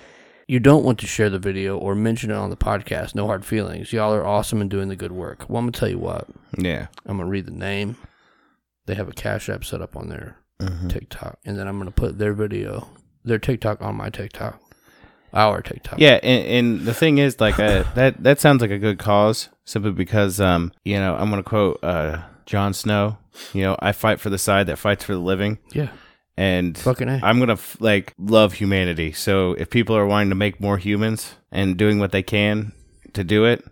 you 0.47 0.59
don't 0.59 0.83
want 0.83 0.99
to 0.99 1.07
share 1.07 1.29
the 1.29 1.39
video 1.39 1.77
or 1.77 1.95
mention 1.95 2.31
it 2.31 2.35
on 2.35 2.49
the 2.49 2.57
podcast. 2.57 3.13
No 3.13 3.27
hard 3.27 3.45
feelings. 3.45 3.93
Y'all 3.93 4.13
are 4.13 4.25
awesome 4.25 4.61
and 4.61 4.69
doing 4.69 4.89
the 4.89 4.95
good 4.95 5.11
work. 5.11 5.45
Well, 5.47 5.59
I'm 5.59 5.65
going 5.65 5.73
to 5.73 5.79
tell 5.79 5.89
you 5.89 5.99
what. 5.99 6.27
Yeah. 6.57 6.87
I'm 7.05 7.17
gonna 7.17 7.29
read 7.29 7.45
the 7.45 7.51
name. 7.51 7.97
They 8.85 8.95
have 8.95 9.07
a 9.07 9.13
cash 9.13 9.47
app 9.49 9.63
set 9.63 9.81
up 9.81 9.95
on 9.95 10.09
their 10.09 10.37
Mm-hmm. 10.59 10.89
TikTok, 10.89 11.39
and 11.45 11.57
then 11.57 11.67
I'm 11.67 11.77
gonna 11.77 11.91
put 11.91 12.17
their 12.17 12.33
video, 12.33 12.87
their 13.23 13.39
TikTok 13.39 13.81
on 13.81 13.95
my 13.95 14.09
TikTok, 14.09 14.61
our 15.33 15.61
TikTok. 15.61 15.99
Yeah, 15.99 16.19
and, 16.21 16.45
and 16.47 16.81
the 16.81 16.93
thing 16.93 17.17
is, 17.17 17.39
like, 17.39 17.59
uh, 17.59 17.83
that 17.95 18.21
that 18.23 18.39
sounds 18.41 18.61
like 18.61 18.71
a 18.71 18.77
good 18.77 18.99
cause, 18.99 19.47
simply 19.63 19.91
because, 19.91 20.41
um, 20.41 20.73
you 20.83 20.97
know, 20.97 21.15
I'm 21.15 21.29
gonna 21.29 21.43
quote 21.43 21.81
uh, 21.83 22.23
Jon 22.45 22.73
Snow. 22.73 23.17
You 23.53 23.61
know, 23.61 23.77
I 23.79 23.93
fight 23.93 24.19
for 24.19 24.29
the 24.29 24.37
side 24.37 24.67
that 24.67 24.77
fights 24.77 25.05
for 25.05 25.13
the 25.13 25.19
living, 25.19 25.59
yeah, 25.71 25.91
and 26.35 26.77
Fucking 26.77 27.07
A. 27.07 27.21
I'm 27.23 27.39
gonna 27.39 27.53
f- 27.53 27.77
like 27.79 28.13
love 28.17 28.53
humanity. 28.53 29.13
So 29.13 29.53
if 29.53 29.69
people 29.69 29.95
are 29.95 30.05
wanting 30.05 30.29
to 30.29 30.35
make 30.35 30.59
more 30.59 30.77
humans 30.77 31.35
and 31.51 31.77
doing 31.77 31.99
what 31.99 32.11
they 32.11 32.23
can 32.23 32.73
to 33.13 33.23
do 33.23 33.45
it, 33.45 33.63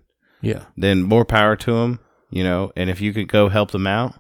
yeah. 0.41 0.63
then 0.77 1.03
more 1.03 1.25
power 1.25 1.58
to 1.58 1.74
them. 1.74 2.00
you 2.29 2.44
know, 2.46 2.72
and 2.77 2.89
if 2.89 3.01
you 3.01 3.12
could 3.13 3.27
go 3.27 3.50
help 3.50 3.72
them 3.72 3.88
out, 3.88 4.13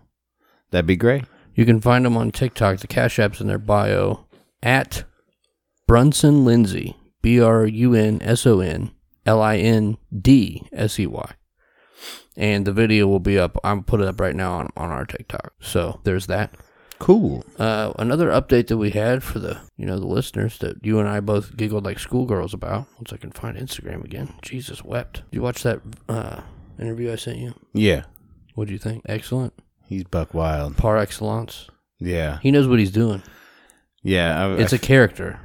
that'd 0.71 0.85
be 0.85 0.97
great. 0.97 1.23
You 1.57 1.65
can 1.65 1.81
find 1.81 2.05
them 2.05 2.15
on 2.15 2.31
TikTok. 2.31 2.79
The 2.79 2.87
Cash 2.87 3.17
App's 3.17 3.41
in 3.41 3.47
their 3.47 3.57
bio 3.57 4.27
at 4.61 5.03
Brunson 5.87 6.45
Lindsay. 6.45 6.95
B 7.23 7.41
R 7.41 7.65
U 7.65 7.95
N 7.95 8.21
S 8.21 8.45
O 8.45 8.59
N 8.59 8.91
L 9.25 9.41
I 9.41 9.57
N 9.57 9.97
D 10.17 10.67
S 10.71 10.99
E 10.99 11.07
Y. 11.07 11.33
And 12.37 12.65
the 12.65 12.71
video 12.71 13.07
will 13.07 13.19
be 13.19 13.39
up. 13.39 13.57
I'm 13.63 13.83
put 13.83 13.99
it 13.99 14.07
up 14.07 14.21
right 14.21 14.35
now 14.35 14.53
on, 14.53 14.69
on 14.77 14.91
our 14.91 15.03
TikTok. 15.03 15.53
So 15.59 15.99
there's 16.03 16.27
that. 16.27 16.55
Cool. 16.99 17.43
Uh, 17.57 17.91
another 17.97 18.29
update 18.29 18.67
that 18.67 18.77
we 18.77 18.91
had 18.91 19.23
for 19.23 19.39
the 19.39 19.59
you 19.77 19.85
know 19.87 19.99
the 19.99 20.05
listeners 20.05 20.59
that 20.59 20.85
you 20.85 20.99
and 20.99 21.09
I 21.09 21.19
both 21.21 21.57
giggled 21.57 21.85
like 21.85 21.97
schoolgirls 21.97 22.53
about. 22.53 22.85
Once 22.97 23.11
I 23.11 23.17
can 23.17 23.31
find 23.31 23.57
Instagram 23.57 24.05
again. 24.05 24.35
Jesus 24.43 24.83
wept. 24.83 25.23
Did 25.31 25.37
you 25.37 25.41
watch 25.41 25.63
that 25.63 25.81
uh, 26.07 26.41
interview 26.79 27.11
I 27.11 27.15
sent 27.15 27.39
you? 27.39 27.55
Yeah. 27.73 28.03
What 28.53 28.67
do 28.67 28.73
you 28.73 28.79
think? 28.79 29.01
Excellent. 29.09 29.53
He's 29.87 30.03
buck 30.03 30.33
wild. 30.33 30.77
Par 30.77 30.97
excellence. 30.97 31.67
Yeah. 31.99 32.39
He 32.41 32.51
knows 32.51 32.67
what 32.67 32.79
he's 32.79 32.91
doing. 32.91 33.23
Yeah. 34.03 34.45
I, 34.47 34.53
It's 34.55 34.73
I- 34.73 34.75
a 34.75 34.79
character, 34.79 35.39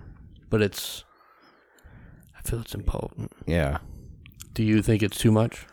but 0.50 0.60
it's. 0.62 1.04
I 2.36 2.42
feel 2.48 2.60
it's 2.60 2.74
important. 2.74 3.32
yeah. 3.46 3.78
Do 4.54 4.62
you 4.62 4.82
think 4.82 5.02
it's 5.02 5.16
too 5.18 5.30
much, 5.32 5.66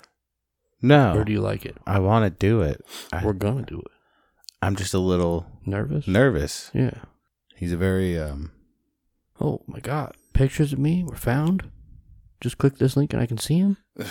No. 0.82 1.14
or 1.18 1.26
do 1.26 1.34
you 1.34 1.42
like 1.42 1.66
it? 1.66 1.76
I 1.86 2.00
want 2.00 2.24
to 2.24 2.30
do 2.48 2.62
it. 2.62 2.82
I, 3.12 3.26
We're 3.26 3.34
gonna 3.34 3.64
do 3.66 3.80
it. 3.80 3.92
I'm 4.62 4.76
just 4.78 4.94
a 4.94 5.00
little 5.00 5.46
Nervous? 5.66 6.08
nervous. 6.08 6.72
Yeah. 6.74 6.92
He's 7.58 7.74
a 7.74 7.78
very 7.78 8.18
um 8.18 8.52
Oh 9.42 9.62
my 9.68 9.80
God! 9.80 10.16
Pictures 10.34 10.72
of 10.74 10.80
me 10.80 11.04
were 11.04 11.16
found. 11.18 11.70
Just 12.40 12.58
click 12.58 12.78
this 12.78 12.96
link 12.96 13.12
and 13.14 13.22
I 13.22 13.26
can 13.26 13.38
see 13.38 13.58
him. 13.58 13.78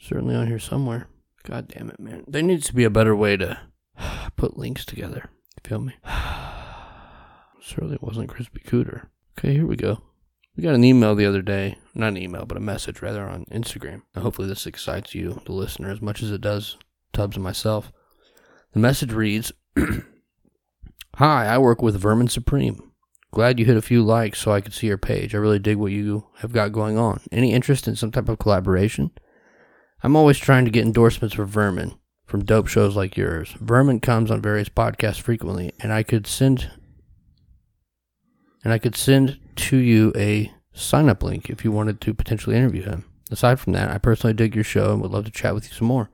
Certainly 0.00 0.34
on 0.34 0.46
here 0.48 0.58
somewhere. 0.58 1.06
God 1.44 1.68
damn 1.68 1.90
it, 1.90 2.00
man! 2.00 2.24
There 2.26 2.42
needs 2.42 2.66
to 2.66 2.74
be 2.74 2.84
a 2.84 2.90
better 2.90 3.14
way 3.14 3.36
to 3.36 3.58
put 4.36 4.56
links 4.56 4.84
together. 4.84 5.30
Feel 5.64 5.80
me? 5.80 5.94
Certainly 7.60 7.96
it 7.96 8.02
wasn't 8.02 8.28
Crispy 8.28 8.60
Cooter. 8.60 9.08
Okay, 9.38 9.52
here 9.52 9.66
we 9.66 9.76
go. 9.76 10.02
We 10.56 10.62
got 10.62 10.74
an 10.74 10.84
email 10.84 11.14
the 11.14 11.26
other 11.26 11.42
day. 11.42 11.78
Not 11.94 12.08
an 12.08 12.16
email, 12.16 12.44
but 12.44 12.56
a 12.56 12.60
message 12.60 13.02
rather 13.02 13.28
on 13.28 13.44
Instagram. 13.46 14.02
Now, 14.14 14.22
hopefully, 14.22 14.48
this 14.48 14.66
excites 14.66 15.14
you, 15.14 15.40
the 15.44 15.52
listener, 15.52 15.90
as 15.90 16.02
much 16.02 16.22
as 16.22 16.30
it 16.30 16.40
does 16.40 16.76
Tubs 17.12 17.36
and 17.36 17.44
myself. 17.44 17.92
The 18.72 18.80
message 18.80 19.12
reads 19.12 19.52
Hi, 21.16 21.46
I 21.46 21.58
work 21.58 21.82
with 21.82 22.00
Vermin 22.00 22.28
Supreme. 22.28 22.92
Glad 23.30 23.58
you 23.58 23.66
hit 23.66 23.76
a 23.76 23.82
few 23.82 24.02
likes 24.02 24.40
so 24.40 24.52
I 24.52 24.60
could 24.60 24.72
see 24.72 24.86
your 24.86 24.98
page. 24.98 25.34
I 25.34 25.38
really 25.38 25.58
dig 25.58 25.76
what 25.76 25.92
you 25.92 26.26
have 26.38 26.52
got 26.52 26.72
going 26.72 26.96
on. 26.96 27.20
Any 27.30 27.52
interest 27.52 27.86
in 27.86 27.96
some 27.96 28.10
type 28.10 28.28
of 28.28 28.38
collaboration? 28.38 29.10
I'm 30.02 30.16
always 30.16 30.38
trying 30.38 30.64
to 30.64 30.70
get 30.70 30.86
endorsements 30.86 31.34
for 31.34 31.44
Vermin 31.44 31.98
from 32.28 32.44
dope 32.44 32.66
shows 32.68 32.94
like 32.94 33.16
yours. 33.16 33.54
Vermin 33.58 34.00
comes 34.00 34.30
on 34.30 34.42
various 34.42 34.68
podcasts 34.68 35.20
frequently, 35.20 35.72
and 35.80 35.92
I 35.92 36.02
could 36.02 36.26
send 36.26 36.70
and 38.62 38.72
I 38.72 38.78
could 38.78 38.94
send 38.96 39.38
to 39.56 39.76
you 39.78 40.12
a 40.14 40.52
sign 40.74 41.08
up 41.08 41.22
link 41.22 41.48
if 41.48 41.64
you 41.64 41.72
wanted 41.72 42.00
to 42.02 42.12
potentially 42.12 42.54
interview 42.54 42.82
him. 42.82 43.04
Aside 43.30 43.58
from 43.60 43.72
that, 43.72 43.90
I 43.90 43.96
personally 43.98 44.34
dig 44.34 44.54
your 44.54 44.64
show 44.64 44.92
and 44.92 45.00
would 45.00 45.10
love 45.10 45.24
to 45.24 45.30
chat 45.30 45.54
with 45.54 45.68
you 45.68 45.74
some 45.74 45.86
more. 45.88 46.10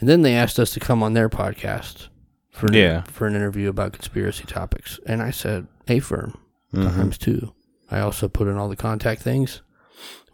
And 0.00 0.08
then 0.08 0.22
they 0.22 0.34
asked 0.34 0.58
us 0.58 0.70
to 0.72 0.80
come 0.80 1.02
on 1.02 1.12
their 1.12 1.28
podcast 1.28 2.08
for 2.50 2.66
an, 2.68 2.74
Yeah. 2.74 3.02
for 3.02 3.26
an 3.26 3.34
interview 3.34 3.68
about 3.68 3.92
conspiracy 3.92 4.44
topics, 4.44 4.98
and 5.04 5.20
I 5.20 5.30
said, 5.30 5.66
"A 5.88 5.98
firm 5.98 6.38
mhm. 6.72 6.94
times 6.94 7.18
two. 7.18 7.52
I 7.90 8.00
also 8.00 8.28
put 8.28 8.48
in 8.48 8.56
all 8.56 8.68
the 8.70 8.76
contact 8.76 9.20
things. 9.20 9.60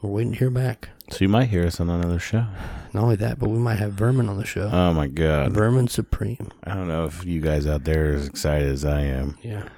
We're 0.02 0.10
waiting 0.10 0.32
to 0.34 0.38
hear 0.38 0.50
back. 0.50 0.90
So 1.10 1.18
you 1.20 1.28
might 1.28 1.46
hear 1.50 1.66
us 1.66 1.80
on 1.80 1.90
another 1.90 2.18
show. 2.18 2.46
Not 2.92 3.02
only 3.04 3.16
that, 3.16 3.38
but 3.38 3.50
we 3.50 3.58
might 3.58 3.78
have 3.78 3.92
Vermin 3.92 4.28
on 4.28 4.38
the 4.38 4.46
show. 4.46 4.70
Oh 4.72 4.92
my 4.94 5.06
god. 5.06 5.52
Vermin 5.52 5.88
Supreme. 5.88 6.50
I 6.64 6.74
don't 6.74 6.88
know 6.88 7.04
if 7.04 7.24
you 7.24 7.40
guys 7.40 7.66
out 7.66 7.84
there 7.84 8.12
are 8.12 8.14
as 8.14 8.26
excited 8.26 8.68
as 8.68 8.84
I 8.84 9.02
am. 9.02 9.36
Yeah. 9.42 9.68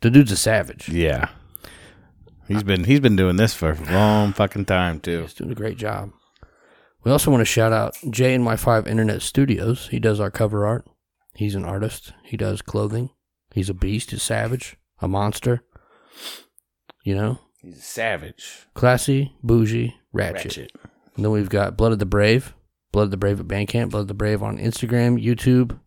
The 0.00 0.10
dude's 0.10 0.32
a 0.32 0.36
savage. 0.36 0.88
Yeah. 0.88 1.28
He's 2.48 2.62
been 2.62 2.84
he's 2.84 3.00
been 3.00 3.16
doing 3.16 3.36
this 3.36 3.54
for 3.54 3.72
a 3.72 3.92
long 3.92 4.32
fucking 4.32 4.66
time 4.66 5.00
too. 5.00 5.22
He's 5.22 5.34
doing 5.34 5.50
a 5.50 5.54
great 5.56 5.78
job. 5.78 6.10
We 7.04 7.12
also 7.12 7.30
want 7.30 7.40
to 7.40 7.44
shout 7.46 7.72
out 7.72 7.96
Jay 8.10 8.34
and 8.34 8.42
My 8.44 8.56
Five 8.56 8.86
Internet 8.88 9.22
Studios. 9.22 9.88
He 9.88 9.98
does 10.00 10.18
our 10.20 10.30
cover 10.30 10.66
art. 10.66 10.84
He's 11.34 11.54
an 11.54 11.64
artist. 11.64 12.12
He 12.24 12.36
does 12.36 12.62
clothing. 12.62 13.10
He's 13.52 13.68
a 13.70 13.74
beast, 13.74 14.12
a 14.12 14.18
savage, 14.18 14.76
a 15.00 15.06
monster. 15.08 15.62
You 17.04 17.14
know, 17.14 17.38
He's 17.62 17.78
a 17.78 17.82
savage. 17.82 18.66
classy, 18.74 19.34
bougie, 19.42 19.94
ratchet. 20.16 20.72
And 21.16 21.24
then 21.24 21.32
we've 21.32 21.48
got 21.48 21.76
Blooded 21.76 21.98
The 21.98 22.06
Brave. 22.06 22.54
Blooded 22.92 23.10
The 23.10 23.16
Brave 23.16 23.40
at 23.40 23.46
Bandcamp. 23.46 23.90
Blooded 23.90 24.08
The 24.08 24.14
Brave 24.14 24.42
on 24.42 24.58
Instagram, 24.58 25.22
YouTube, 25.22 25.78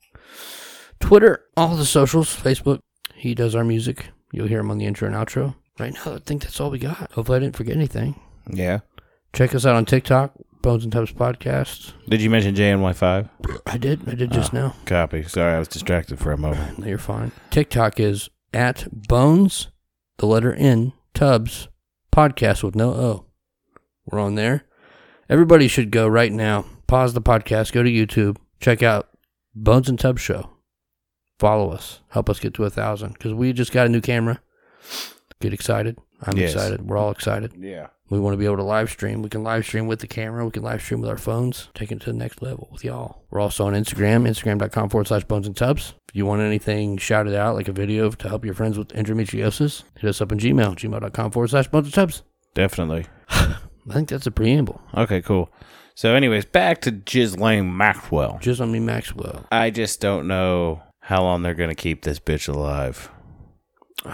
Twitter, 1.00 1.46
all 1.56 1.76
the 1.76 1.86
socials, 1.86 2.36
Facebook. 2.36 2.80
He 3.16 3.36
does 3.36 3.56
our 3.56 3.64
music. 3.64 4.08
You'll 4.32 4.48
hear 4.48 4.60
him 4.60 4.72
on 4.72 4.78
the 4.78 4.86
intro 4.86 5.08
and 5.08 5.16
outro. 5.16 5.56
Right 5.80 5.94
now, 5.94 6.16
I 6.16 6.20
think 6.20 6.44
that's 6.44 6.60
all 6.60 6.72
we 6.72 6.80
got. 6.80 7.12
Hopefully, 7.14 7.38
I 7.38 7.40
didn't 7.40 7.56
forget 7.56 7.76
anything. 7.76 8.20
Yeah. 8.50 8.80
Check 9.34 9.56
us 9.56 9.66
out 9.66 9.76
on 9.76 9.86
TikTok, 9.86 10.34
Bones 10.62 10.84
and 10.84 10.92
Tubs 10.92 11.14
Podcast. 11.14 11.94
Did 12.08 12.22
you 12.22 12.30
mention 12.30 12.56
JNY 12.56 12.96
five? 12.96 13.30
I 13.66 13.78
did. 13.78 14.08
I 14.10 14.16
did 14.16 14.32
just 14.32 14.54
ah, 14.54 14.58
now. 14.58 14.76
Copy. 14.86 15.24
Sorry, 15.24 15.56
I 15.56 15.60
was 15.60 15.68
distracted 15.68 16.20
for 16.20 16.32
a 16.32 16.38
moment. 16.38 16.80
No, 16.80 16.88
you're 16.88 16.98
fine. 16.98 17.32
TikTok 17.50 18.00
is 18.00 18.30
at 18.54 18.88
Bones, 18.92 19.70
the 20.18 20.26
letter 20.26 20.54
N, 20.54 20.94
Tubs, 21.14 21.70
podcast 22.12 22.64
with 22.64 22.76
no 22.76 22.92
O. 22.92 23.26
We're 24.12 24.20
on 24.20 24.36
there. 24.36 24.66
Everybody 25.30 25.68
should 25.68 25.92
go 25.92 26.08
right 26.08 26.32
now. 26.32 26.66
Pause 26.88 27.14
the 27.14 27.22
podcast, 27.22 27.72
go 27.72 27.84
to 27.84 27.90
YouTube, 27.90 28.38
check 28.60 28.82
out 28.82 29.10
Bones 29.54 29.88
and 29.90 30.00
Tubs 30.00 30.22
Show. 30.22 30.50
Follow 31.38 31.70
us. 31.72 32.02
Help 32.10 32.30
us 32.30 32.40
get 32.40 32.54
to 32.56 32.66
a 32.66 32.70
thousand 32.70 33.14
because 33.14 33.34
we 33.34 33.54
just 33.54 33.72
got 33.72 33.86
a 33.86 33.90
new 33.90 34.02
camera. 34.02 34.42
Get 35.40 35.54
excited. 35.54 35.98
I'm 36.24 36.36
Yes. 36.38 36.54
excited. 36.54 36.82
We're 36.90 36.98
all 36.98 37.12
excited. 37.12 37.54
Yeah. 37.58 37.88
We 38.10 38.20
want 38.20 38.34
to 38.34 38.38
be 38.38 38.46
able 38.46 38.58
to 38.58 38.64
live 38.64 38.90
stream. 38.90 39.22
We 39.22 39.30
can 39.30 39.44
live 39.44 39.64
stream 39.66 39.86
with 39.88 40.00
the 40.00 40.08
camera. 40.08 40.44
We 40.44 40.52
can 40.52 40.64
live 40.64 40.82
stream 40.82 41.00
with 41.00 41.10
our 41.12 41.18
phones. 41.18 41.70
Take 41.76 41.92
it 41.92 42.02
to 42.02 42.12
the 42.12 42.18
next 42.18 42.42
level 42.42 42.68
with 42.72 42.84
y'all. 42.84 43.24
We're 43.30 43.40
also 43.40 43.68
on 43.68 43.74
Instagram, 43.74 44.28
instagram.com 44.28 44.90
forward 44.90 45.08
slash 45.08 45.24
bones 45.26 45.46
and 45.48 45.56
tubs. 45.56 45.94
If 46.10 46.16
you 46.16 46.26
want 46.26 46.42
anything 46.42 46.98
shouted 46.98 47.36
out, 47.36 47.56
like 47.56 47.68
a 47.68 47.72
video 47.72 48.10
to 48.10 48.28
help 48.28 48.44
your 48.44 48.56
friends 48.56 48.78
with 48.80 48.90
endometriosis, 48.90 49.84
hit 50.00 50.10
us 50.10 50.20
up 50.22 50.32
on 50.32 50.40
Gmail, 50.40 50.76
gmail.com 50.76 51.32
forward 51.32 51.52
slash 51.52 51.68
bones 51.68 51.86
and 51.86 51.94
tubs. 51.94 52.24
Definitely. 52.56 53.06
I 53.90 53.94
think 53.94 54.10
that's 54.10 54.28
a 54.28 54.32
preamble. 54.32 54.82
Okay, 54.96 55.22
cool. 55.22 55.50
So 55.96 56.16
anyways, 56.16 56.46
back 56.46 56.82
to 56.82 56.92
Ghislaine 56.92 57.76
Maxwell. 57.76 58.40
Just 58.42 58.62
on 58.62 58.72
me, 58.72 58.80
Maxwell. 58.80 59.46
I 59.52 59.70
just 59.70 60.00
don't 60.00 60.28
know 60.28 60.82
how 61.02 61.24
long 61.24 61.42
they're 61.42 61.54
gonna 61.54 61.76
keep 61.76 62.04
this 62.04 62.20
bitch 62.20 62.48
alive. 62.48 63.10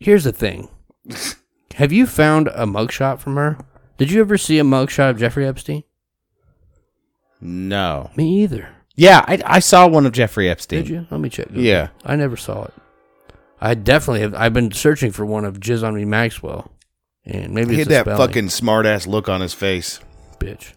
Here's 0.00 0.24
the 0.24 0.32
thing 0.32 0.68
Have 1.74 1.92
you 1.92 2.06
found 2.06 2.48
a 2.48 2.66
mugshot 2.66 3.20
from 3.20 3.36
her? 3.36 3.58
Did 3.98 4.10
you 4.10 4.20
ever 4.20 4.38
see 4.38 4.58
a 4.58 4.64
mugshot 4.64 5.10
of 5.10 5.18
Jeffrey 5.18 5.46
Epstein? 5.46 5.84
No. 7.40 8.10
Me 8.16 8.42
either. 8.42 8.68
Yeah, 8.96 9.24
I, 9.26 9.40
I 9.44 9.58
saw 9.60 9.86
one 9.86 10.04
of 10.06 10.12
Jeffrey 10.12 10.48
Epstein. 10.48 10.80
Did 10.80 10.88
you? 10.88 11.06
Let 11.10 11.20
me 11.20 11.28
check. 11.28 11.48
Yeah. 11.52 11.88
I 12.04 12.16
never 12.16 12.36
saw 12.36 12.64
it. 12.64 12.74
I 13.60 13.74
definitely 13.74 14.20
have. 14.20 14.34
I've 14.34 14.54
been 14.54 14.72
searching 14.72 15.12
for 15.12 15.24
one 15.24 15.44
of 15.44 15.60
Jizz 15.60 15.86
on 15.86 15.94
Me 15.94 16.04
Maxwell, 16.04 16.70
and 17.24 17.52
maybe 17.54 17.72
He 17.74 17.78
had 17.80 17.88
that 17.88 18.02
spelling. 18.06 18.18
fucking 18.28 18.48
smart 18.50 18.86
ass 18.86 19.06
look 19.06 19.28
on 19.28 19.40
his 19.40 19.54
face. 19.54 20.00
bitch. 20.38 20.72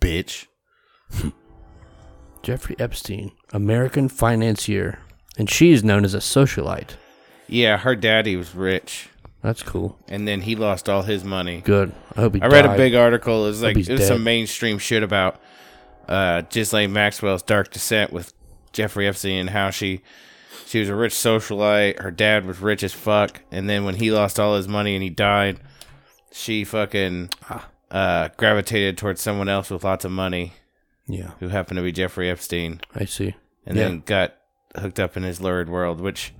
Bitch. 0.00 0.46
Jeffrey 2.42 2.74
Epstein, 2.78 3.32
American 3.52 4.08
financier, 4.08 4.98
and 5.36 5.50
she 5.50 5.72
is 5.72 5.84
known 5.84 6.04
as 6.04 6.14
a 6.14 6.18
socialite. 6.18 6.90
Yeah, 7.48 7.76
her 7.78 7.94
daddy 7.94 8.34
was 8.36 8.54
rich. 8.54 9.08
That's 9.42 9.62
cool. 9.62 9.98
And 10.08 10.26
then 10.26 10.42
he 10.42 10.54
lost 10.56 10.88
all 10.88 11.02
his 11.02 11.24
money. 11.24 11.60
Good. 11.62 11.92
I 12.16 12.20
hope 12.20 12.34
he. 12.34 12.42
I 12.42 12.46
read 12.46 12.64
a 12.66 12.76
big 12.76 12.94
article. 12.94 13.44
It 13.44 13.48
was 13.48 13.62
like 13.62 13.76
it 13.76 13.88
was 13.88 14.06
some 14.06 14.22
mainstream 14.24 14.78
shit 14.78 15.02
about 15.02 15.40
uh 16.08 16.42
Ghislaine 16.42 16.92
Maxwell's 16.92 17.42
dark 17.42 17.70
descent 17.70 18.12
with 18.12 18.32
Jeffrey 18.72 19.06
Epstein 19.06 19.38
and 19.40 19.50
how 19.50 19.70
she 19.70 20.00
she 20.70 20.78
was 20.80 20.88
a 20.88 20.94
rich 20.94 21.12
socialite. 21.14 22.00
Her 22.00 22.10
dad 22.12 22.46
was 22.46 22.60
rich 22.60 22.82
as 22.84 22.92
fuck, 22.92 23.40
and 23.50 23.68
then 23.68 23.84
when 23.84 23.96
he 23.96 24.10
lost 24.12 24.38
all 24.38 24.56
his 24.56 24.68
money 24.68 24.94
and 24.94 25.02
he 25.02 25.10
died, 25.10 25.58
she 26.32 26.62
fucking 26.64 27.30
Ah. 27.48 27.68
uh 27.90 28.28
gravitated 28.36 28.96
towards 28.96 29.20
someone 29.20 29.48
else 29.48 29.68
with 29.70 29.82
lots 29.84 30.04
of 30.04 30.12
money 30.12 30.52
Yeah, 31.08 31.32
who 31.40 31.48
happened 31.48 31.78
to 31.78 31.82
be 31.82 31.90
Jeffrey 31.92 32.30
Epstein, 32.30 32.80
I 32.94 33.04
see. 33.04 33.34
and 33.66 33.76
Yeah. 33.76 33.84
then 33.88 34.02
got 34.06 34.36
hooked 34.76 35.00
up 35.00 35.16
in 35.16 35.24
his 35.24 35.40
lurid 35.40 35.68
world, 35.68 36.00
which. 36.00 36.32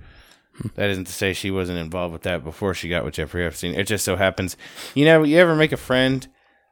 That 0.75 0.89
isn't 0.91 1.05
to 1.05 1.13
say 1.13 1.33
she 1.33 1.49
wasn't 1.49 1.79
involved 1.79 2.11
with 2.13 2.21
that 2.23 2.43
before 2.43 2.73
she 2.75 2.89
got 2.89 3.03
with 3.05 3.15
Jeffrey 3.15 3.45
Epstein. 3.45 3.73
It 3.73 3.87
just 3.87 4.03
so 4.05 4.15
happens, 4.17 4.57
you 4.93 5.05
know, 5.05 5.23
you 5.23 5.37
ever 5.39 5.55
make 5.55 5.71
a 5.71 5.77
friend 5.77 6.27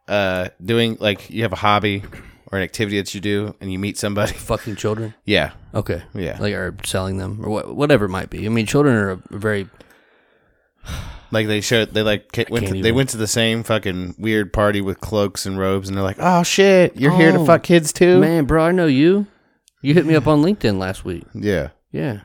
uh, 0.07 0.49
doing 0.63 0.97
like 0.99 1.29
you 1.29 1.41
have 1.43 1.53
a 1.53 1.63
hobby 1.67 2.03
or 2.51 2.57
an 2.57 2.63
activity 2.63 2.97
that 2.97 3.13
you 3.13 3.21
do, 3.21 3.55
and 3.61 3.71
you 3.71 3.77
meet 3.79 3.97
somebody. 3.97 4.33
Fucking 4.51 4.75
children. 4.75 5.13
Yeah, 5.25 5.51
Okay. 5.73 6.01
Yeah. 6.13 6.37
Like 6.39 6.53
or 6.53 6.75
selling 6.83 7.17
them 7.17 7.39
or 7.45 7.49
what, 7.49 7.75
whatever 7.75 8.05
it 8.05 8.09
might 8.09 8.29
be. 8.29 8.45
I 8.45 8.49
mean, 8.49 8.65
children 8.65 8.95
are 8.95 9.11
a 9.11 9.19
very. 9.29 9.67
Like 11.31 11.45
they 11.45 11.61
showed, 11.61 11.93
they 11.93 12.01
like 12.01 12.31
ca- 12.31 12.45
went. 12.49 12.65
can't 12.65 12.75
To, 12.77 12.81
they 12.81 12.87
even- 12.89 12.95
went 12.95 13.09
to 13.09 13.17
the 13.17 13.27
same 13.27 13.61
fucking 13.63 14.15
weird 14.17 14.51
party 14.51 14.81
with 14.81 14.99
cloaks 14.99 15.45
and 15.45 15.59
robes, 15.59 15.87
and 15.87 15.95
they're 15.95 16.03
like, 16.03 16.17
"Oh 16.19 16.41
shit, 16.41 16.95
you're 16.97 17.15
here 17.15 17.31
to 17.31 17.37
Oh, 17.39 17.45
fuck 17.45 17.61
kids 17.61 17.93
too." 17.93 18.19
Man, 18.19 18.45
bro, 18.45 18.63
I 18.65 18.71
know 18.71 18.87
you. 18.87 19.27
You 19.83 19.93
hit 19.93 20.07
me 20.07 20.15
up 20.15 20.25
on 20.27 20.41
LinkedIn 20.41 20.79
last 20.79 21.05
week. 21.05 21.23
Yeah, 21.35 21.69
Yeah. 21.91 22.21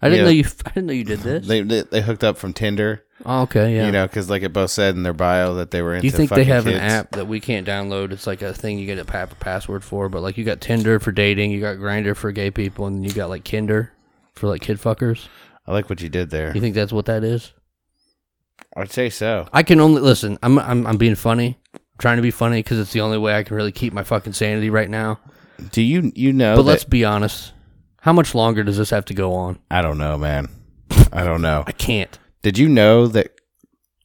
I 0.00 0.08
didn't 0.08 0.20
Yeah. 0.20 0.24
know 0.24 0.30
you. 0.30 0.44
I 0.64 0.70
didn't 0.70 0.86
know 0.86 0.92
you 0.94 1.04
did 1.04 1.20
this. 1.20 1.46
they, 1.46 1.60
they 1.60 1.82
they 1.82 2.00
hooked 2.00 2.24
up 2.24 2.38
from 2.38 2.54
Tinder. 2.54 3.02
Oh, 3.24 3.42
okay, 3.42 3.74
yeah. 3.74 3.86
You 3.86 3.92
know, 3.92 4.06
because 4.06 4.28
like 4.28 4.42
it 4.42 4.52
both 4.52 4.70
said 4.70 4.94
in 4.94 5.02
their 5.02 5.14
bio 5.14 5.54
that 5.54 5.70
they 5.70 5.80
were 5.82 5.94
into. 5.94 6.02
Do 6.02 6.06
you 6.08 6.10
think 6.12 6.30
they 6.30 6.44
have 6.44 6.64
kids. 6.64 6.76
an 6.76 6.82
app 6.82 7.12
that 7.12 7.26
we 7.26 7.40
can't 7.40 7.66
download? 7.66 8.12
It's 8.12 8.26
like 8.26 8.42
a 8.42 8.52
thing 8.52 8.78
you 8.78 8.86
get 8.86 8.98
a 8.98 9.04
pa- 9.04 9.26
password 9.40 9.82
for, 9.84 10.08
but 10.08 10.22
like 10.22 10.36
you 10.36 10.44
got 10.44 10.60
Tinder 10.60 11.00
for 11.00 11.12
dating, 11.12 11.50
you 11.50 11.60
got 11.60 11.76
Grindr 11.76 12.14
for 12.14 12.30
gay 12.30 12.50
people, 12.50 12.86
and 12.86 13.04
you 13.04 13.12
got 13.12 13.30
like 13.30 13.44
Kinder 13.44 13.92
for 14.34 14.48
like 14.48 14.60
kid 14.60 14.78
fuckers. 14.78 15.28
I 15.66 15.72
like 15.72 15.88
what 15.88 16.02
you 16.02 16.08
did 16.10 16.30
there. 16.30 16.52
You 16.54 16.60
think 16.60 16.74
that's 16.74 16.92
what 16.92 17.06
that 17.06 17.24
is? 17.24 17.52
I'd 18.76 18.92
say 18.92 19.08
so. 19.08 19.48
I 19.52 19.62
can 19.62 19.80
only 19.80 20.02
listen. 20.02 20.38
I'm 20.42 20.58
I'm 20.58 20.86
I'm 20.86 20.98
being 20.98 21.14
funny, 21.14 21.58
I'm 21.74 21.80
trying 21.98 22.16
to 22.16 22.22
be 22.22 22.30
funny 22.30 22.58
because 22.62 22.78
it's 22.78 22.92
the 22.92 23.00
only 23.00 23.18
way 23.18 23.34
I 23.34 23.42
can 23.42 23.56
really 23.56 23.72
keep 23.72 23.92
my 23.94 24.04
fucking 24.04 24.34
sanity 24.34 24.68
right 24.68 24.90
now. 24.90 25.18
Do 25.72 25.80
you 25.80 26.12
you 26.14 26.34
know? 26.34 26.56
But 26.56 26.62
that- 26.64 26.68
let's 26.68 26.84
be 26.84 27.04
honest. 27.04 27.52
How 28.02 28.12
much 28.12 28.34
longer 28.36 28.62
does 28.62 28.76
this 28.76 28.90
have 28.90 29.04
to 29.06 29.14
go 29.14 29.32
on? 29.34 29.58
I 29.68 29.82
don't 29.82 29.98
know, 29.98 30.16
man. 30.16 30.48
I 31.12 31.24
don't 31.24 31.42
know. 31.42 31.64
I 31.66 31.72
can't. 31.72 32.16
Did 32.46 32.58
you 32.58 32.68
know 32.68 33.08
that, 33.08 33.32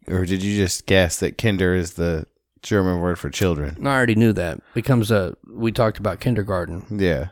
or 0.07 0.25
did 0.25 0.41
you 0.41 0.57
just 0.57 0.88
guess 0.88 1.19
that 1.19 1.38
Kinder 1.38 1.75
is 1.75 1.93
the 1.93 2.25
German 2.63 3.00
word 3.00 3.19
for 3.19 3.29
children? 3.29 3.86
I 3.86 3.91
already 3.95 4.15
knew 4.15 4.33
that. 4.33 4.60
Becomes 4.74 5.12
a. 5.12 5.38
We 5.48 5.71
talked 5.71 6.00
about 6.00 6.19
kindergarten, 6.19 6.88
Yeah. 6.89 7.27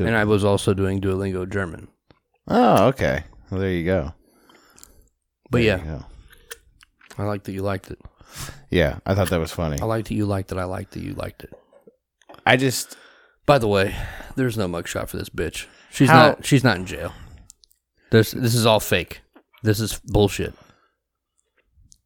And 0.00 0.16
I 0.16 0.24
was 0.24 0.42
also 0.42 0.72
doing 0.72 1.02
Duolingo 1.02 1.46
German. 1.46 1.88
oh, 2.46 2.86
okay. 2.86 3.24
Well, 3.50 3.60
there 3.60 3.68
you 3.70 3.84
go. 3.84 4.14
But 5.50 5.58
There 5.58 5.66
yeah, 5.66 5.78
you 5.80 5.84
go. 5.84 6.04
I 7.18 7.24
like 7.24 7.44
that 7.44 7.52
you 7.52 7.60
liked 7.60 7.90
it. 7.90 7.98
yeah. 8.70 9.00
I 9.04 9.14
thought 9.14 9.28
that 9.28 9.38
was 9.38 9.52
funny. 9.52 9.78
I 9.82 9.84
liked 9.84 10.08
that 10.08 10.14
you 10.14 10.24
liked 10.24 10.50
it. 10.50 10.56
I 10.56 10.64
liked 10.64 10.92
that 10.92 11.02
you 11.02 11.12
liked 11.12 11.44
it. 11.44 11.52
I 12.46 12.56
just 12.56 12.96
By 13.44 13.58
the 13.58 13.68
way, 13.68 13.94
there's 14.34 14.56
no 14.56 14.66
mugshot 14.66 15.08
for 15.10 15.18
this 15.18 15.28
bitch. 15.28 15.66
She's 15.90 16.08
How- 16.08 16.28
not. 16.28 16.46
She's 16.46 16.64
not 16.64 16.78
in 16.78 16.86
jail. 16.86 17.12
This 18.10 18.30
this 18.30 18.54
is 18.54 18.64
all 18.64 18.80
fake. 18.80 19.20
This 19.62 19.80
is 19.80 20.00
bullshit. 20.04 20.54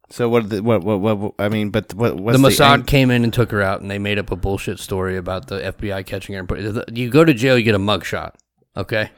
so 0.09 0.29
what? 0.29 0.49
The, 0.49 0.61
what, 0.61 0.83
what? 0.83 0.99
What? 0.99 1.33
I 1.39 1.49
mean, 1.49 1.69
but 1.69 1.93
what? 1.93 2.15
What's 2.15 2.39
the 2.41 2.47
Mossad 2.47 2.73
end- 2.73 2.87
came 2.87 3.11
in 3.11 3.23
and 3.23 3.33
took 3.33 3.51
her 3.51 3.61
out, 3.61 3.81
and 3.81 3.89
they 3.89 3.99
made 3.99 4.19
up 4.19 4.31
a 4.31 4.35
bullshit 4.35 4.79
story 4.79 5.17
about 5.17 5.47
the 5.47 5.59
FBI 5.59 6.05
catching 6.05 6.33
her. 6.33 6.39
and 6.39 6.49
put- 6.49 6.95
You 6.95 7.09
go 7.09 7.23
to 7.23 7.33
jail, 7.33 7.57
you 7.57 7.63
get 7.63 7.75
a 7.75 7.79
mugshot. 7.79 8.31
Okay, 8.75 9.11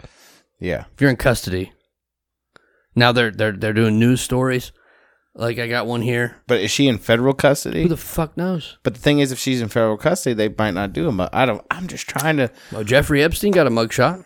yeah. 0.60 0.86
if 0.94 1.00
you're 1.02 1.10
in 1.10 1.16
custody. 1.16 1.72
Now 2.94 3.12
they're 3.12 3.32
they're 3.32 3.52
they're 3.54 3.74
doing 3.74 4.00
news 4.00 4.22
stories. 4.22 4.72
Like 5.38 5.60
I 5.60 5.68
got 5.68 5.86
one 5.86 6.02
here. 6.02 6.38
But 6.48 6.62
is 6.62 6.72
she 6.72 6.88
in 6.88 6.98
federal 6.98 7.34
custody? 7.34 7.84
Who 7.84 7.90
the 7.90 7.98
fuck 7.98 8.38
knows? 8.38 8.78
but 8.84 8.94
the 8.94 9.02
thing 9.02 9.20
is, 9.20 9.34
if 9.34 9.40
she's 9.40 9.62
in 9.62 9.68
federal 9.68 9.98
custody, 9.98 10.34
they 10.34 10.48
might 10.48 10.74
not 10.74 10.94
do 10.94 11.04
them. 11.06 11.20
I 11.34 11.46
don't. 11.46 11.66
I'm 11.70 11.88
just 11.88 12.08
trying 12.08 12.38
to. 12.38 12.50
Well, 12.72 12.86
Jeffrey 12.86 13.22
Epstein 13.22 13.52
got 13.52 13.68
a 13.68 13.70
mugshot. 13.70 14.24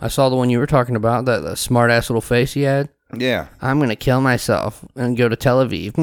I 0.00 0.06
saw 0.06 0.28
the 0.28 0.36
one 0.36 0.48
you 0.48 0.60
were 0.60 0.66
talking 0.66 0.94
about. 0.94 1.24
That, 1.24 1.40
that 1.40 1.56
smart 1.58 1.90
ass 1.90 2.08
little 2.08 2.20
face 2.20 2.52
he 2.52 2.62
had. 2.62 2.88
Yeah. 3.16 3.48
I'm 3.60 3.80
gonna 3.80 3.96
kill 3.96 4.20
myself 4.20 4.84
and 4.94 5.16
go 5.16 5.28
to 5.28 5.36
Tel 5.36 5.64
Aviv. 5.64 5.94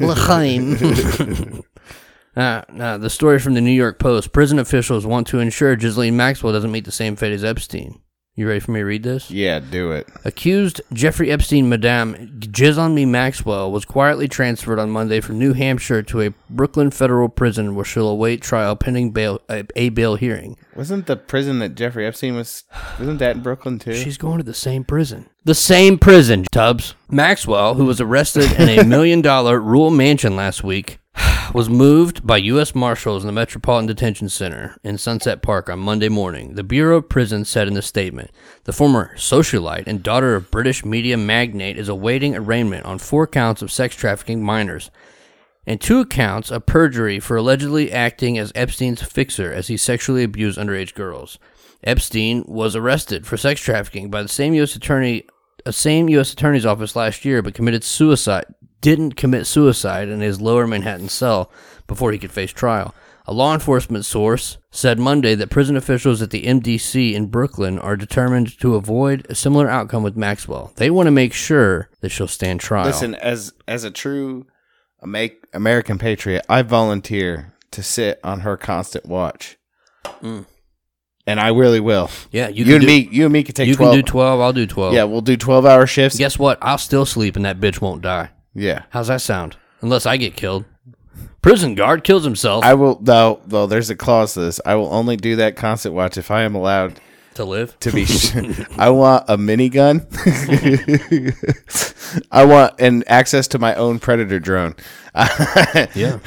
L'chaim. 0.00 1.64
uh, 2.36 2.40
uh, 2.40 2.98
the 2.98 3.10
story 3.10 3.38
from 3.38 3.54
the 3.54 3.60
New 3.60 3.70
York 3.70 3.98
Post: 3.98 4.32
Prison 4.32 4.58
officials 4.58 5.06
want 5.06 5.26
to 5.28 5.40
ensure 5.40 5.76
Ghislaine 5.76 6.16
Maxwell 6.16 6.52
doesn't 6.52 6.72
meet 6.72 6.84
the 6.84 6.92
same 6.92 7.16
fate 7.16 7.32
as 7.32 7.44
Epstein. 7.44 8.00
You 8.36 8.48
ready 8.48 8.58
for 8.58 8.72
me 8.72 8.80
to 8.80 8.84
read 8.84 9.04
this? 9.04 9.30
Yeah. 9.30 9.60
Do 9.60 9.92
it. 9.92 10.08
Accused 10.24 10.80
Jeffrey 10.92 11.30
Epstein, 11.30 11.68
Madame 11.68 12.14
Jizz 12.40 12.76
on 12.78 12.92
Me 12.92 13.04
Maxwell, 13.04 13.70
was 13.70 13.84
quietly 13.84 14.26
transferred 14.26 14.80
on 14.80 14.90
Monday 14.90 15.20
from 15.20 15.38
New 15.38 15.52
Hampshire 15.52 16.02
to 16.02 16.20
a 16.20 16.34
Brooklyn 16.50 16.90
federal 16.90 17.28
prison 17.28 17.76
where 17.76 17.84
she'll 17.84 18.08
await 18.08 18.42
trial 18.42 18.74
pending 18.74 19.12
bail, 19.12 19.40
a, 19.48 19.64
a 19.76 19.90
bail 19.90 20.16
hearing. 20.16 20.56
Wasn't 20.74 21.06
the 21.06 21.14
prison 21.16 21.60
that 21.60 21.76
Jeffrey 21.76 22.06
Epstein 22.06 22.34
was? 22.34 22.64
Wasn't 22.98 23.20
that 23.20 23.36
in 23.36 23.42
Brooklyn 23.42 23.78
too? 23.78 23.94
She's 23.94 24.18
going 24.18 24.38
to 24.38 24.44
the 24.44 24.52
same 24.52 24.82
prison. 24.82 25.30
The 25.44 25.54
same 25.54 25.96
prison, 25.96 26.44
Tubs. 26.50 26.96
Maxwell, 27.08 27.74
who 27.74 27.84
was 27.84 28.00
arrested 28.00 28.50
in 28.58 28.68
a 28.68 28.84
million 28.86 29.20
dollar 29.20 29.60
rural 29.60 29.90
mansion 29.90 30.34
last 30.34 30.64
week, 30.64 30.98
was 31.54 31.70
moved 31.70 32.26
by 32.26 32.36
U.S. 32.38 32.74
Marshals 32.74 33.22
in 33.22 33.28
the 33.28 33.32
Metropolitan 33.32 33.86
Detention 33.86 34.28
Center 34.28 34.76
in 34.82 34.98
Sunset 34.98 35.40
Park 35.40 35.68
on 35.68 35.78
Monday 35.78 36.08
morning. 36.08 36.54
The 36.54 36.64
Bureau 36.64 36.96
of 36.96 37.08
Prisons 37.08 37.48
said 37.48 37.68
in 37.68 37.76
a 37.76 37.82
statement 37.82 38.32
the 38.64 38.72
former 38.72 39.14
socialite 39.16 39.86
and 39.86 40.02
daughter 40.02 40.34
of 40.34 40.50
British 40.50 40.84
media 40.84 41.16
magnate 41.16 41.78
is 41.78 41.88
awaiting 41.88 42.34
arraignment 42.34 42.84
on 42.84 42.98
four 42.98 43.26
counts 43.26 43.62
of 43.62 43.70
sex 43.70 43.94
trafficking 43.94 44.42
minors 44.42 44.90
and 45.66 45.80
two 45.80 46.04
counts 46.04 46.50
of 46.50 46.66
perjury 46.66 47.20
for 47.20 47.36
allegedly 47.36 47.92
acting 47.92 48.36
as 48.36 48.52
Epstein's 48.54 49.02
fixer 49.02 49.52
as 49.52 49.68
he 49.68 49.76
sexually 49.76 50.24
abused 50.24 50.58
underage 50.58 50.94
girls. 50.94 51.38
Epstein 51.82 52.44
was 52.46 52.74
arrested 52.74 53.26
for 53.26 53.36
sex 53.36 53.60
trafficking 53.60 54.10
by 54.10 54.22
the 54.22 54.28
same 54.28 54.54
U.S. 54.54 54.74
attorney, 54.74 55.24
a 55.64 55.72
same 55.72 56.08
U.S. 56.10 56.32
attorney's 56.32 56.66
office 56.66 56.96
last 56.96 57.24
year, 57.24 57.42
but 57.42 57.54
committed 57.54 57.84
suicide. 57.84 58.46
Didn't 58.84 59.16
commit 59.16 59.46
suicide 59.46 60.08
in 60.10 60.20
his 60.20 60.42
lower 60.42 60.66
Manhattan 60.66 61.08
cell 61.08 61.50
before 61.86 62.12
he 62.12 62.18
could 62.18 62.30
face 62.32 62.52
trial. 62.52 62.94
A 63.26 63.32
law 63.32 63.54
enforcement 63.54 64.04
source 64.04 64.58
said 64.70 64.98
Monday 64.98 65.34
that 65.36 65.48
prison 65.48 65.74
officials 65.74 66.20
at 66.20 66.28
the 66.28 66.42
MDC 66.42 67.14
in 67.14 67.28
Brooklyn 67.28 67.78
are 67.78 67.96
determined 67.96 68.58
to 68.60 68.74
avoid 68.74 69.26
a 69.30 69.34
similar 69.34 69.70
outcome 69.70 70.02
with 70.02 70.18
Maxwell. 70.18 70.72
They 70.76 70.90
want 70.90 71.06
to 71.06 71.10
make 71.10 71.32
sure 71.32 71.88
that 72.02 72.10
she'll 72.10 72.28
stand 72.28 72.60
trial. 72.60 72.84
Listen, 72.84 73.14
as 73.14 73.54
as 73.66 73.84
a 73.84 73.90
true 73.90 74.44
American 75.00 75.96
patriot, 75.98 76.44
I 76.50 76.60
volunteer 76.60 77.54
to 77.70 77.82
sit 77.82 78.20
on 78.22 78.40
her 78.40 78.58
constant 78.58 79.06
watch, 79.06 79.56
mm. 80.22 80.44
and 81.26 81.40
I 81.40 81.48
really 81.48 81.80
will. 81.80 82.10
yeah, 82.30 82.48
you, 82.48 82.56
You, 82.58 82.64
can 82.64 82.74
and 82.74 82.80
do, 82.82 82.86
me, 82.86 83.08
you 83.10 83.24
and 83.24 83.32
me 83.32 83.42
could 83.44 83.56
take 83.56 83.68
You 83.68 83.76
twelve. 83.76 83.94
can 83.94 84.00
do 84.00 84.06
twelve. 84.06 84.40
I'll 84.42 84.52
do 84.52 84.66
twelve. 84.66 84.92
yeah, 84.92 85.04
we'll 85.04 85.22
do 85.22 85.38
twelve 85.38 85.64
hour 85.64 85.86
shifts. 85.86 86.18
Guess 86.18 86.38
what? 86.38 86.58
I'll 86.60 86.76
still 86.76 87.06
sleep 87.06 87.36
and 87.36 87.46
that 87.46 87.58
bitch 87.58 87.80
won't 87.80 88.02
die. 88.02 88.28
Yeah, 88.54 88.84
How's 88.90 89.08
that 89.08 89.20
sound? 89.20 89.56
Unless 89.80 90.06
I 90.06 90.16
get 90.16 90.36
killed. 90.36 90.64
Prison 91.42 91.74
guard 91.74 92.04
kills 92.04 92.24
himself 92.24 92.64
I 92.64 92.74
will. 92.74 92.96
Though, 93.02 93.40
though, 93.46 93.66
there's 93.66 93.90
a 93.90 93.96
clause 93.96 94.34
to 94.34 94.40
this. 94.40 94.60
I 94.64 94.76
will 94.76 94.92
only 94.92 95.16
do 95.16 95.36
that 95.36 95.56
constant 95.56 95.94
watch 95.94 96.16
if 96.16 96.30
I 96.30 96.42
am 96.42 96.54
allowed 96.54 97.00
to 97.34 97.44
live. 97.44 97.78
to 97.80 97.92
be. 97.92 98.04
I 98.78 98.88
want 98.90 99.24
a 99.28 99.36
minigun. 99.36 100.06
I 102.32 102.44
want 102.46 102.80
and 102.80 103.04
access 103.08 103.48
to 103.48 103.58
my 103.58 103.74
own 103.74 103.98
predator 103.98 104.40
drone. 104.40 104.74
Yeah. 105.14 106.18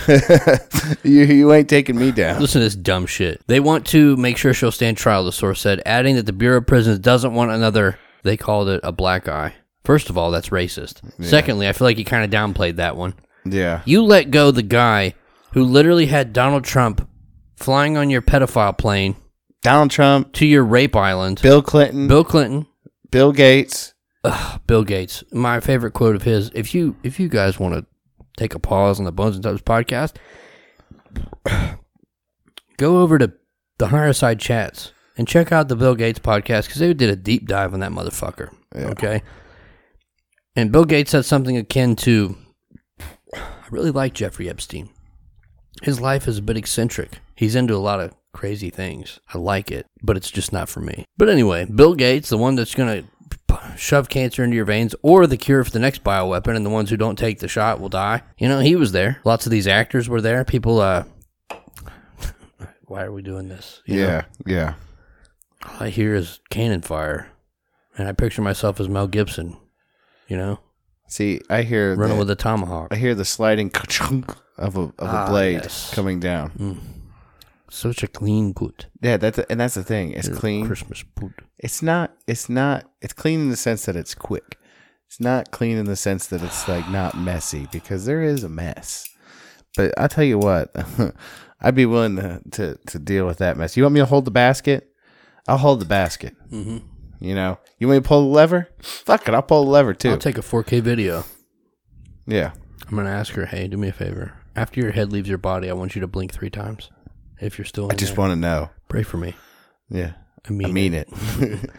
you 1.03 1.23
you 1.23 1.53
ain't 1.53 1.69
taking 1.69 1.97
me 1.97 2.11
down. 2.11 2.39
Listen 2.39 2.59
to 2.61 2.65
this 2.65 2.75
dumb 2.75 3.05
shit. 3.05 3.41
They 3.47 3.59
want 3.59 3.87
to 3.87 4.15
make 4.17 4.37
sure 4.37 4.53
she'll 4.53 4.71
stand 4.71 4.97
trial, 4.97 5.25
the 5.25 5.31
source 5.31 5.61
said, 5.61 5.81
adding 5.85 6.15
that 6.17 6.25
the 6.25 6.33
Bureau 6.33 6.57
of 6.59 6.67
Prisons 6.67 6.99
doesn't 6.99 7.33
want 7.33 7.51
another, 7.51 7.97
they 8.23 8.37
called 8.37 8.69
it 8.69 8.81
a 8.83 8.91
black 8.91 9.27
eye. 9.27 9.55
First 9.87 10.09
of 10.09 10.17
all, 10.17 10.31
that's 10.31 10.49
racist. 10.49 10.99
Secondly, 11.23 11.65
I 11.65 11.71
feel 11.71 11.87
like 11.87 11.97
you 11.97 12.03
kind 12.03 12.25
of 12.25 12.29
downplayed 12.29 12.75
that 12.75 12.97
one. 12.97 13.13
Yeah, 13.45 13.83
You 13.85 14.03
let 14.03 14.31
go 14.31 14.51
the 14.51 14.61
guy 14.61 15.13
who 15.53 15.63
literally 15.63 16.07
had 16.07 16.33
Donald 16.33 16.65
Trump 16.65 17.07
flying 17.55 17.95
on 17.95 18.09
your 18.09 18.21
pedophile 18.21 18.77
plane 18.77 19.15
Donald 19.61 19.89
Trump, 19.89 20.33
to 20.33 20.45
your 20.45 20.65
rape 20.65 20.93
island. 20.93 21.41
Bill 21.41 21.61
Clinton, 21.61 22.09
Bill 22.09 22.25
Clinton, 22.25 22.67
Bill 23.11 23.31
Gates. 23.31 23.93
Bill 24.67 24.83
Gates. 24.83 25.23
My 25.31 25.61
favorite 25.61 25.93
quote 25.93 26.17
of 26.17 26.23
his: 26.23 26.51
"If 26.53 26.75
you 26.75 26.97
if 27.03 27.17
you 27.17 27.29
guys 27.29 27.57
want 27.57 27.75
to 27.75 27.85
take 28.35 28.55
a 28.55 28.59
pause 28.59 28.99
on 28.99 29.05
the 29.05 29.13
Bones 29.13 29.35
and 29.35 29.43
Tubs 29.43 29.61
podcast, 29.61 30.15
go 32.77 32.99
over 32.99 33.17
to 33.17 33.31
the 33.77 33.87
Higher 33.87 34.11
Side 34.11 34.41
Chats 34.41 34.91
and 35.17 35.29
check 35.29 35.53
out 35.53 35.69
the 35.69 35.77
Bill 35.77 35.95
Gates 35.95 36.19
podcast 36.19 36.65
because 36.65 36.79
they 36.79 36.93
did 36.93 37.09
a 37.09 37.15
deep 37.15 37.47
dive 37.47 37.73
on 37.73 37.79
that 37.79 37.91
motherfucker. 37.91 38.53
Okay, 38.75 39.23
and 40.57 40.71
Bill 40.73 40.83
Gates 40.83 41.11
said 41.11 41.23
something 41.23 41.55
akin 41.55 41.95
to, 41.97 42.35
"I 43.33 43.39
really 43.71 43.91
like 43.91 44.13
Jeffrey 44.13 44.49
Epstein. 44.49 44.89
His 45.83 46.01
life 46.01 46.27
is 46.27 46.39
a 46.39 46.41
bit 46.41 46.57
eccentric. 46.57 47.19
He's 47.35 47.55
into 47.55 47.75
a 47.75 47.77
lot 47.77 48.01
of." 48.01 48.13
Crazy 48.33 48.69
things. 48.69 49.19
I 49.33 49.39
like 49.39 49.71
it, 49.71 49.87
but 50.03 50.15
it's 50.15 50.29
just 50.29 50.53
not 50.53 50.69
for 50.69 50.79
me. 50.79 51.05
But 51.17 51.27
anyway, 51.27 51.65
Bill 51.65 51.95
Gates, 51.95 52.29
the 52.29 52.37
one 52.37 52.53
that's 52.53 52.75
going 52.75 53.03
to 53.47 53.59
shove 53.75 54.09
cancer 54.09 54.43
into 54.43 54.55
your 54.55 54.65
veins 54.65 54.93
or 55.01 55.25
the 55.25 55.37
cure 55.37 55.63
for 55.63 55.71
the 55.71 55.79
next 55.79 56.03
bioweapon 56.03 56.55
and 56.55 56.63
the 56.63 56.69
ones 56.69 56.91
who 56.91 56.97
don't 56.97 57.17
take 57.17 57.39
the 57.39 57.47
shot 57.47 57.79
will 57.79 57.89
die. 57.89 58.21
You 58.37 58.47
know, 58.47 58.59
he 58.59 58.75
was 58.75 58.91
there. 58.91 59.21
Lots 59.25 59.47
of 59.47 59.51
these 59.51 59.65
actors 59.67 60.07
were 60.07 60.21
there. 60.21 60.45
People 60.45 60.79
uh 60.79 61.05
why 62.85 63.03
are 63.03 63.11
we 63.11 63.23
doing 63.23 63.47
this? 63.47 63.81
You 63.87 64.01
know, 64.01 64.07
Yeah, 64.07 64.21
yeah. 64.45 64.73
all 65.65 65.87
I 65.87 65.89
hear 65.89 66.13
is 66.13 66.39
cannon 66.51 66.81
fire. 66.83 67.29
And 67.97 68.07
I 68.07 68.11
picture 68.11 68.43
myself 68.43 68.79
as 68.79 68.87
Mel 68.87 69.07
Gibson, 69.07 69.57
you 70.27 70.37
know, 70.37 70.59
See, 71.09 71.39
I 71.49 71.61
hear 71.61 71.95
running 71.95 72.17
the, 72.17 72.19
with 72.19 72.29
a 72.29 72.35
tomahawk. 72.35 72.89
I 72.91 72.95
hear 72.97 73.15
the 73.15 73.23
sliding 73.25 73.69
ka-chunk 73.69 74.29
of 74.57 74.75
a 74.75 74.81
of 74.81 74.93
a 74.99 75.05
Ah, 75.07 75.29
blade 75.29 75.61
yes. 75.63 75.93
coming 75.93 76.19
down. 76.19 76.81
Such 77.69 78.03
a 78.03 78.07
clean 78.07 78.53
put. 78.53 78.87
Yeah, 79.01 79.17
that's 79.17 79.39
and 79.39 79.59
that's 79.59 79.75
the 79.75 79.83
thing. 79.83 80.11
It's 80.11 80.27
clean. 80.29 80.67
Christmas 80.67 81.03
put. 81.15 81.31
It's 81.57 81.81
not. 81.81 82.11
It's 82.27 82.49
not. 82.49 82.89
It's 83.01 83.13
clean 83.13 83.39
in 83.41 83.49
the 83.49 83.55
sense 83.57 83.85
that 83.85 83.95
it's 83.95 84.13
quick. 84.15 84.57
It's 85.07 85.19
not 85.21 85.51
clean 85.51 85.77
in 85.77 85.85
the 85.85 85.95
sense 85.95 86.27
that 86.27 86.41
it's 86.43 86.67
like 86.67 86.89
not 86.89 87.17
messy 87.17 87.67
because 87.71 88.05
there 88.05 88.21
is 88.21 88.43
a 88.43 88.49
mess. 88.49 89.07
But 89.77 89.93
I 89.97 90.07
tell 90.07 90.23
you 90.25 90.37
what, 90.39 90.73
I'd 91.61 91.75
be 91.75 91.85
willing 91.85 92.17
to, 92.17 92.41
to 92.51 92.77
to 92.87 92.99
deal 92.99 93.25
with 93.25 93.37
that 93.37 93.57
mess. 93.57 93.77
You 93.77 93.83
want 93.83 93.93
me 93.93 94.01
to 94.01 94.05
hold 94.05 94.25
the 94.25 94.31
basket? 94.31 94.89
I'll 95.47 95.57
hold 95.57 95.79
the 95.79 95.85
basket. 95.85 96.35
Mm-hmm. 96.51 96.79
You 97.19 97.33
know, 97.35 97.57
you 97.79 97.87
want 97.87 97.97
me 97.97 98.03
to 98.03 98.07
pull 98.07 98.21
the 98.21 98.33
lever? 98.35 98.69
Fuck 98.81 99.27
it, 99.27 99.33
I'll 99.33 99.41
pull 99.41 99.65
the 99.65 99.71
lever 99.71 99.93
too. 99.93 100.11
I'll 100.11 100.17
take 100.17 100.37
a 100.37 100.41
4K 100.41 100.81
video. 100.81 101.23
yeah, 102.25 102.51
I'm 102.87 102.95
gonna 102.95 103.09
ask 103.09 103.33
her, 103.33 103.45
hey, 103.45 103.67
do 103.67 103.77
me 103.77 103.87
a 103.89 103.93
favor. 103.93 104.33
After 104.55 104.79
your 104.79 104.91
head 104.91 105.11
leaves 105.11 105.29
your 105.29 105.37
body, 105.37 105.69
I 105.69 105.73
want 105.73 105.95
you 105.95 106.01
to 106.01 106.07
blink 106.07 106.33
three 106.33 106.49
times. 106.49 106.89
If 107.39 107.57
you're 107.57 107.65
still, 107.65 107.85
in 107.85 107.91
I 107.91 107.95
just 107.95 108.17
want 108.17 108.31
to 108.31 108.35
know. 108.35 108.69
pray 108.87 109.03
for 109.03 109.17
me. 109.17 109.35
Yeah, 109.89 110.13
I 110.47 110.51
mean, 110.51 110.67
I 110.67 110.71
mean 110.71 110.93
it. 110.93 111.09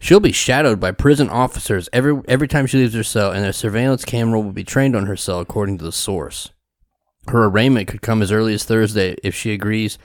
She'll 0.00 0.20
be 0.20 0.32
shadowed 0.32 0.78
by 0.78 0.92
prison 0.92 1.28
officers 1.28 1.88
every 1.92 2.20
every 2.28 2.46
time 2.48 2.66
she 2.66 2.78
leaves 2.78 2.94
her 2.94 3.02
cell, 3.02 3.32
and 3.32 3.44
a 3.44 3.52
surveillance 3.52 4.04
camera 4.04 4.40
will 4.40 4.52
be 4.52 4.64
trained 4.64 4.94
on 4.94 5.06
her 5.06 5.16
cell, 5.16 5.40
according 5.40 5.78
to 5.78 5.84
the 5.84 5.92
source. 5.92 6.50
Her 7.28 7.44
arraignment 7.44 7.88
could 7.88 8.02
come 8.02 8.22
as 8.22 8.32
early 8.32 8.54
as 8.54 8.64
Thursday 8.64 9.16
if 9.22 9.34
she 9.34 9.52
agrees 9.52 9.98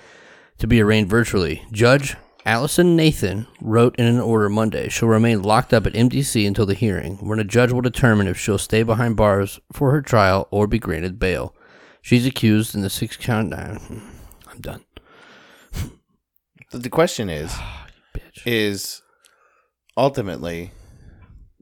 to 0.57 0.67
be 0.67 0.81
arraigned 0.81 1.09
virtually. 1.09 1.63
Judge 1.71 2.15
Alison 2.45 2.95
Nathan 2.95 3.47
wrote 3.61 3.95
in 3.95 4.05
an 4.05 4.19
order 4.19 4.49
Monday 4.49 4.89
she'll 4.89 5.07
remain 5.07 5.41
locked 5.41 5.73
up 5.73 5.85
at 5.85 5.93
MDC 5.93 6.45
until 6.45 6.65
the 6.65 6.73
hearing, 6.73 7.17
when 7.25 7.39
a 7.39 7.43
judge 7.43 7.71
will 7.71 7.81
determine 7.81 8.27
if 8.27 8.37
she'll 8.37 8.57
stay 8.57 8.83
behind 8.83 9.15
bars 9.15 9.59
for 9.71 9.91
her 9.91 10.01
trial 10.01 10.47
or 10.51 10.67
be 10.67 10.79
granted 10.79 11.19
bail. 11.19 11.55
She's 12.01 12.25
accused 12.25 12.75
in 12.75 12.81
the 12.81 12.89
six 12.89 13.15
count. 13.15 13.49
Nah, 13.49 13.75
hmm, 13.75 13.99
I'm 14.51 14.59
done. 14.59 14.83
But 16.71 16.83
the 16.83 16.89
question 16.89 17.29
is, 17.29 17.51
ah, 17.55 17.87
Bitch. 18.13 18.41
is 18.45 19.01
ultimately 19.95 20.71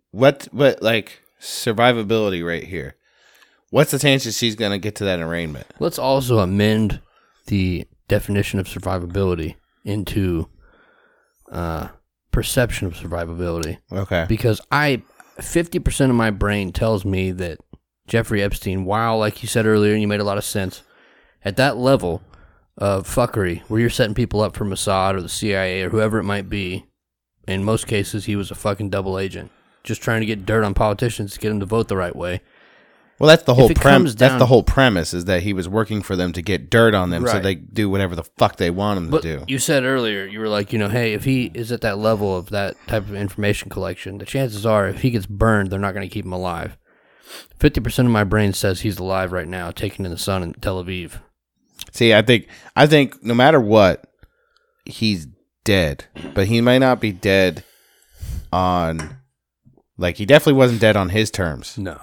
what 0.10 0.48
what 0.52 0.82
like 0.82 1.22
survivability 1.40 2.46
right 2.46 2.64
here? 2.64 2.96
What's 3.70 3.92
the 3.92 4.00
chances 4.00 4.38
she's 4.38 4.56
gonna 4.56 4.80
get 4.80 4.96
to 4.96 5.04
that 5.04 5.20
arraignment? 5.20 5.68
Let's 5.80 6.00
also 6.00 6.40
amend 6.40 7.02
the 7.48 7.88
definition 8.08 8.60
of 8.60 8.68
survivability 8.68 9.56
into 9.86 10.50
uh, 11.52 11.90
perception 12.32 12.88
of 12.88 12.94
survivability 12.96 13.78
Okay. 13.92 14.26
because 14.28 14.62
I 14.72 15.04
50% 15.38 16.10
of 16.10 16.16
my 16.16 16.30
brain 16.32 16.72
tells 16.72 17.04
me 17.06 17.32
that 17.32 17.60
Jeffrey 18.08 18.42
Epstein, 18.42 18.86
while 18.86 19.18
like 19.20 19.42
you 19.44 19.48
said 19.48 19.66
earlier, 19.66 19.94
and 19.94 20.02
you 20.02 20.08
made 20.08 20.20
a 20.20 20.24
lot 20.26 20.38
of 20.38 20.44
sense, 20.46 20.84
at 21.44 21.56
that 21.58 21.78
level 21.78 22.22
of 22.78 23.08
fuckery 23.08 23.62
where 23.64 23.80
you're 23.82 23.90
setting 23.90 24.16
people 24.16 24.42
up 24.42 24.56
for 24.56 24.66
Mossad 24.66 25.14
or 25.16 25.22
the 25.22 25.30
CIA 25.30 25.84
or 25.84 25.90
whoever 25.90 26.20
it 26.20 26.24
might 26.24 26.50
be, 26.50 26.86
in 27.48 27.64
most 27.64 27.88
cases 27.88 28.26
he 28.26 28.36
was 28.36 28.50
a 28.52 28.56
fucking 28.56 28.90
double 28.90 29.18
agent, 29.20 29.52
just 29.84 30.02
trying 30.02 30.22
to 30.22 30.26
get 30.28 30.46
dirt 30.46 30.64
on 30.64 30.74
politicians 30.74 31.34
to 31.34 31.40
get 31.40 31.50
them 31.50 31.60
to 31.60 31.66
vote 31.66 31.88
the 31.88 31.98
right 31.98 32.16
way. 32.16 32.42
Well, 33.22 33.28
that's 33.30 33.44
the 33.44 33.54
whole 33.54 33.70
premise. 33.70 34.16
That's 34.16 34.38
the 34.40 34.46
whole 34.48 34.64
premise 34.64 35.14
is 35.14 35.26
that 35.26 35.44
he 35.44 35.54
was 35.54 35.70
working 35.70 36.02
for 36.02 36.16
them 36.16 36.34
to 36.34 36.42
get 36.42 36.70
dirt 36.70 36.94
on 36.94 37.10
them, 37.12 37.26
so 37.26 37.34
Right. 37.34 37.44
they 37.44 37.56
do 37.56 37.90
whatever 37.90 38.16
the 38.16 38.24
fuck 38.38 38.58
they 38.58 38.70
want 38.70 38.98
him 38.98 39.10
But 39.10 39.22
to 39.22 39.38
do. 39.40 39.44
you 39.48 39.60
said 39.60 39.84
earlier, 39.84 40.26
you 40.26 40.40
were 40.40 40.50
like, 40.50 40.74
you 40.74 40.80
know, 40.80 40.90
hey, 40.90 41.14
if 41.14 41.24
he 41.24 41.52
is 41.54 41.72
at 41.72 41.82
that 41.82 41.98
level 41.98 42.36
of 42.36 42.50
that 42.50 42.76
type 42.88 43.04
of 43.04 43.14
information 43.16 43.70
collection, 43.70 44.18
the 44.18 44.26
chances 44.26 44.66
are 44.66 44.88
if 44.88 45.02
he 45.02 45.12
gets 45.12 45.26
burned, 45.26 45.70
they're 45.72 45.80
not 45.80 45.94
going 45.94 46.08
to 46.08 46.14
keep 46.14 46.26
him 46.26 46.34
alive. 46.34 46.78
50% 47.60 48.00
of 48.00 48.12
my 48.12 48.24
brain 48.24 48.54
says 48.54 48.82
he's 48.82 48.98
alive 49.00 49.32
right 49.32 49.48
now, 49.48 49.72
taken 49.72 50.04
in 50.06 50.12
the 50.12 50.18
sun 50.18 50.44
in 50.44 50.54
Tel 50.54 50.84
Aviv. 50.84 51.22
See, 51.92 52.14
I 52.14 52.22
think 52.22 52.48
I 52.76 52.88
think 52.88 53.24
no 53.24 53.34
matter 53.34 53.60
what, 53.60 54.04
he's 54.86 55.28
dead. 55.64 56.06
But 56.34 56.48
he 56.48 56.60
may 56.62 56.80
not 56.80 57.00
be 57.00 57.12
dead 57.12 57.64
on 58.52 59.18
like 59.98 60.18
he 60.18 60.26
definitely 60.26 60.54
wasn't 60.58 60.82
dead 60.82 60.96
on 60.98 61.10
his 61.10 61.30
terms. 61.32 61.78
No. 61.78 62.00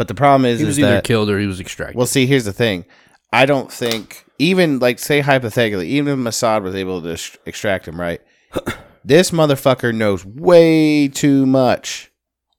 But 0.00 0.08
the 0.08 0.14
problem 0.14 0.46
is, 0.46 0.60
He 0.60 0.64
was 0.64 0.78
is 0.78 0.84
either 0.84 0.94
that 0.94 1.04
killed 1.04 1.28
or 1.28 1.38
he 1.38 1.46
was 1.46 1.60
extracted. 1.60 1.94
Well, 1.94 2.06
see, 2.06 2.24
here's 2.24 2.46
the 2.46 2.54
thing. 2.54 2.86
I 3.34 3.44
don't 3.44 3.70
think 3.70 4.24
even 4.38 4.78
like 4.78 4.98
say 4.98 5.20
hypothetically, 5.20 5.88
even 5.88 6.14
if 6.14 6.18
Mossad 6.18 6.62
was 6.62 6.74
able 6.74 7.02
to 7.02 7.18
sh- 7.18 7.36
extract 7.44 7.86
him, 7.86 8.00
right? 8.00 8.22
this 9.04 9.30
motherfucker 9.30 9.94
knows 9.94 10.24
way 10.24 11.06
too 11.06 11.44
much, 11.44 12.10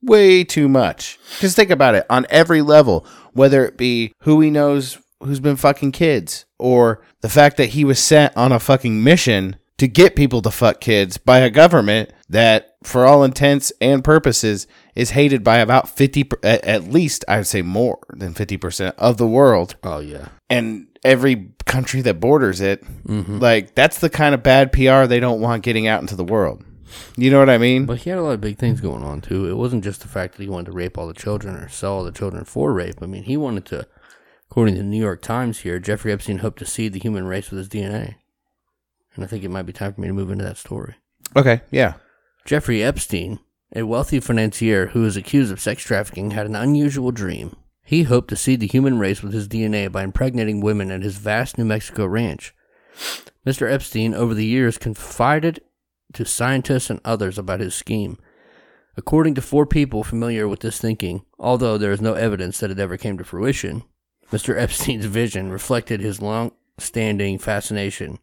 way 0.04 0.44
too 0.44 0.70
much. 0.70 1.18
Because 1.34 1.56
think 1.56 1.72
about 1.72 1.96
it 1.96 2.06
on 2.12 2.28
every 2.30 2.62
level, 2.62 3.08
whether 3.34 3.66
it 3.66 3.76
be 3.76 4.14
who 4.20 4.40
he 4.40 4.52
knows 4.52 5.00
who's 5.20 5.40
been 5.40 5.56
fucking 5.56 5.94
kids, 5.94 6.46
or 6.60 7.02
the 7.22 7.30
fact 7.30 7.58
that 7.58 7.70
he 7.70 7.84
was 7.84 7.98
sent 7.98 8.38
on 8.38 8.52
a 8.52 8.60
fucking 8.60 9.04
mission 9.04 9.56
to 9.80 9.88
get 9.88 10.16
people 10.16 10.44
to 10.44 10.52
fuck 10.52 10.80
kids 10.80 11.18
by 11.18 11.40
a 11.40 11.50
government 11.50 12.14
that, 12.30 12.76
for 12.84 13.08
all 13.08 13.24
intents 13.24 13.74
and 13.82 14.04
purposes, 14.04 14.68
is 14.96 15.12
hated 15.12 15.44
by 15.44 15.58
about 15.58 15.90
50, 15.90 16.30
at 16.44 16.86
least, 16.86 17.24
I 17.28 17.38
would 17.38 17.48
say 17.48 17.62
more 17.62 18.00
than 18.10 18.34
50% 18.34 18.94
of 18.98 19.18
the 19.18 19.28
world 19.28 19.76
oh, 19.84 20.00
yeah. 20.00 20.30
and 20.50 20.88
every 21.04 21.54
country 21.66 22.02
that 22.02 22.20
borders 22.20 22.62
it. 22.62 22.84
Mm-hmm. 23.06 23.40
Like, 23.40 23.76
that's 23.76 24.00
the 24.00 24.10
kind 24.10 24.36
of 24.36 24.44
bad 24.44 24.72
PR 24.72 25.06
they 25.06 25.20
don't 25.20 25.42
want 25.42 25.64
getting 25.64 25.88
out 25.88 26.02
into 26.02 26.16
the 26.16 26.24
world. 26.24 26.64
You 27.16 27.32
know 27.32 27.40
what 27.40 27.50
I 27.50 27.58
mean? 27.58 27.86
But 27.86 28.00
he 28.00 28.10
had 28.10 28.20
a 28.20 28.22
lot 28.22 28.34
of 28.34 28.42
big 28.42 28.58
things 28.58 28.82
going 28.82 29.04
on, 29.04 29.22
too. 29.22 29.50
It 29.50 29.56
wasn't 29.56 29.84
just 29.84 30.02
the 30.02 30.08
fact 30.08 30.36
that 30.36 30.44
he 30.44 30.50
wanted 30.50 30.68
to 30.68 30.72
rape 30.74 30.98
all 30.98 31.08
the 31.08 31.14
children 31.14 31.56
or 31.56 31.70
sell 31.70 31.94
all 31.94 32.04
the 32.04 32.12
children 32.12 32.44
for 32.44 32.74
rape. 32.74 33.02
I 33.02 33.06
mean, 33.06 33.24
he 33.24 33.38
wanted 33.38 33.66
to, 33.68 33.88
according 34.50 34.76
to 34.76 34.82
the 34.82 34.88
New 34.88 35.02
York 35.02 35.22
Times 35.22 35.60
here, 35.60 35.80
Jeffrey 35.80 36.12
Epstein 36.12 36.40
hoped 36.40 36.60
to 36.60 36.66
seed 36.66 36.94
the 36.94 37.00
human 37.00 37.26
race 37.26 37.50
with 37.50 37.60
his 37.60 37.70
DNA. 37.70 38.16
And 39.16 39.24
I 39.24 39.28
think 39.28 39.44
it 39.44 39.52
might 39.52 39.64
be 39.64 39.74
time 39.74 39.94
for 39.94 40.02
me 40.02 40.08
to 40.08 40.14
move 40.14 40.32
into 40.32 40.44
that 40.44 40.58
story. 40.58 40.96
okay, 41.36 41.62
yeah. 41.72 41.94
Jeffrey 42.46 42.84
Epstein, 42.84 43.40
a 43.74 43.84
wealthy 43.84 44.20
financier 44.20 44.88
who 44.88 45.02
was 45.02 45.16
accused 45.16 45.52
of 45.52 45.60
sex 45.60 45.84
trafficking, 45.84 46.32
had 46.32 46.46
an 46.46 46.56
unusual 46.56 47.12
dream. 47.12 47.56
He 47.84 48.04
hoped 48.04 48.30
to 48.30 48.36
seed 48.36 48.60
the 48.60 48.68
human 48.68 49.00
race 49.00 49.24
with 49.24 49.34
his 49.34 49.48
DNA 49.48 49.92
by 49.92 50.04
impregnating 50.04 50.62
women 50.62 50.92
at 50.92 51.04
his 51.04 51.18
vast 51.18 51.58
New 51.58 51.66
Mexico 51.66 52.06
ranch. 52.06 52.54
Mr. 53.46 53.72
Epstein, 53.72 54.14
over 54.14 54.34
the 54.34 54.46
years, 54.46 54.78
confided 54.78 55.62
to 56.14 56.26
scientists 56.26 56.90
and 56.90 57.00
others 57.06 57.38
about 57.38 57.60
his 57.60 57.74
scheme. 57.74 58.18
According 58.98 59.36
to 59.36 59.42
four 59.42 59.66
people 59.66 60.04
familiar 60.04 60.48
with 60.48 60.60
this 60.60 60.80
thinking, 60.80 61.26
although 61.40 61.78
there 61.78 61.94
is 61.94 62.02
no 62.02 62.14
evidence 62.14 62.60
that 62.60 62.72
it 62.72 62.80
ever 62.80 62.98
came 62.98 63.18
to 63.18 63.24
fruition, 63.24 63.84
Mr. 64.32 64.58
Epstein's 64.58 65.06
vision 65.06 65.52
reflected 65.52 66.02
his 66.02 66.22
long 66.22 66.52
standing 66.78 67.38
fascination 67.38 68.20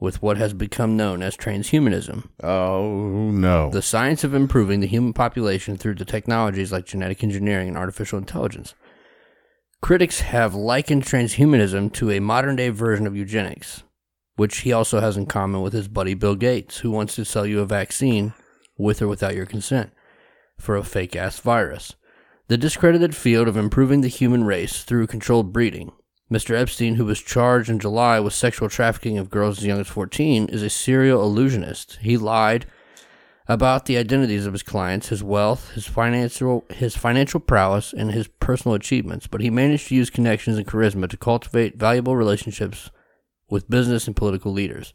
with 0.00 0.22
what 0.22 0.38
has 0.38 0.52
become 0.54 0.96
known 0.96 1.22
as 1.22 1.36
transhumanism 1.36 2.26
Oh, 2.42 3.30
no. 3.30 3.70
the 3.70 3.82
science 3.82 4.24
of 4.24 4.34
improving 4.34 4.80
the 4.80 4.86
human 4.86 5.12
population 5.12 5.76
through 5.76 5.94
the 5.96 6.04
technologies 6.04 6.72
like 6.72 6.86
genetic 6.86 7.22
engineering 7.22 7.68
and 7.68 7.76
artificial 7.76 8.18
intelligence. 8.18 8.74
Critics 9.82 10.20
have 10.20 10.54
likened 10.54 11.04
transhumanism 11.04 11.92
to 11.94 12.10
a 12.10 12.20
modern 12.20 12.56
day 12.56 12.68
version 12.70 13.06
of 13.06 13.16
eugenics, 13.16 13.82
which 14.36 14.58
he 14.58 14.72
also 14.72 15.00
has 15.00 15.16
in 15.16 15.26
common 15.26 15.62
with 15.62 15.72
his 15.72 15.88
buddy 15.88 16.14
Bill 16.14 16.34
Gates, 16.34 16.78
who 16.78 16.90
wants 16.90 17.14
to 17.16 17.24
sell 17.24 17.46
you 17.46 17.60
a 17.60 17.66
vaccine 17.66 18.34
with 18.76 19.00
or 19.02 19.08
without 19.08 19.34
your 19.34 19.46
consent 19.46 19.90
for 20.58 20.76
a 20.76 20.84
fake 20.84 21.16
ass 21.16 21.38
virus. 21.40 21.94
The 22.48 22.58
discredited 22.58 23.14
field 23.14 23.48
of 23.48 23.56
improving 23.56 24.00
the 24.00 24.08
human 24.08 24.44
race 24.44 24.82
through 24.82 25.06
controlled 25.06 25.52
breeding. 25.52 25.92
Mr. 26.30 26.54
Epstein, 26.56 26.94
who 26.94 27.04
was 27.04 27.20
charged 27.20 27.68
in 27.68 27.80
July 27.80 28.20
with 28.20 28.32
sexual 28.32 28.68
trafficking 28.68 29.18
of 29.18 29.30
girls 29.30 29.58
as 29.58 29.66
young 29.66 29.80
as 29.80 29.88
14, 29.88 30.48
is 30.48 30.62
a 30.62 30.70
serial 30.70 31.22
illusionist. 31.22 31.98
He 32.00 32.16
lied 32.16 32.66
about 33.48 33.86
the 33.86 33.96
identities 33.96 34.46
of 34.46 34.52
his 34.52 34.62
clients, 34.62 35.08
his 35.08 35.24
wealth, 35.24 35.72
his 35.72 35.86
financial 35.86 36.64
his 36.70 36.96
financial 36.96 37.40
prowess, 37.40 37.92
and 37.92 38.12
his 38.12 38.28
personal 38.28 38.76
achievements, 38.76 39.26
but 39.26 39.40
he 39.40 39.50
managed 39.50 39.88
to 39.88 39.96
use 39.96 40.08
connections 40.08 40.56
and 40.56 40.68
charisma 40.68 41.10
to 41.10 41.16
cultivate 41.16 41.76
valuable 41.76 42.14
relationships 42.14 42.90
with 43.48 43.68
business 43.68 44.06
and 44.06 44.14
political 44.14 44.52
leaders. 44.52 44.94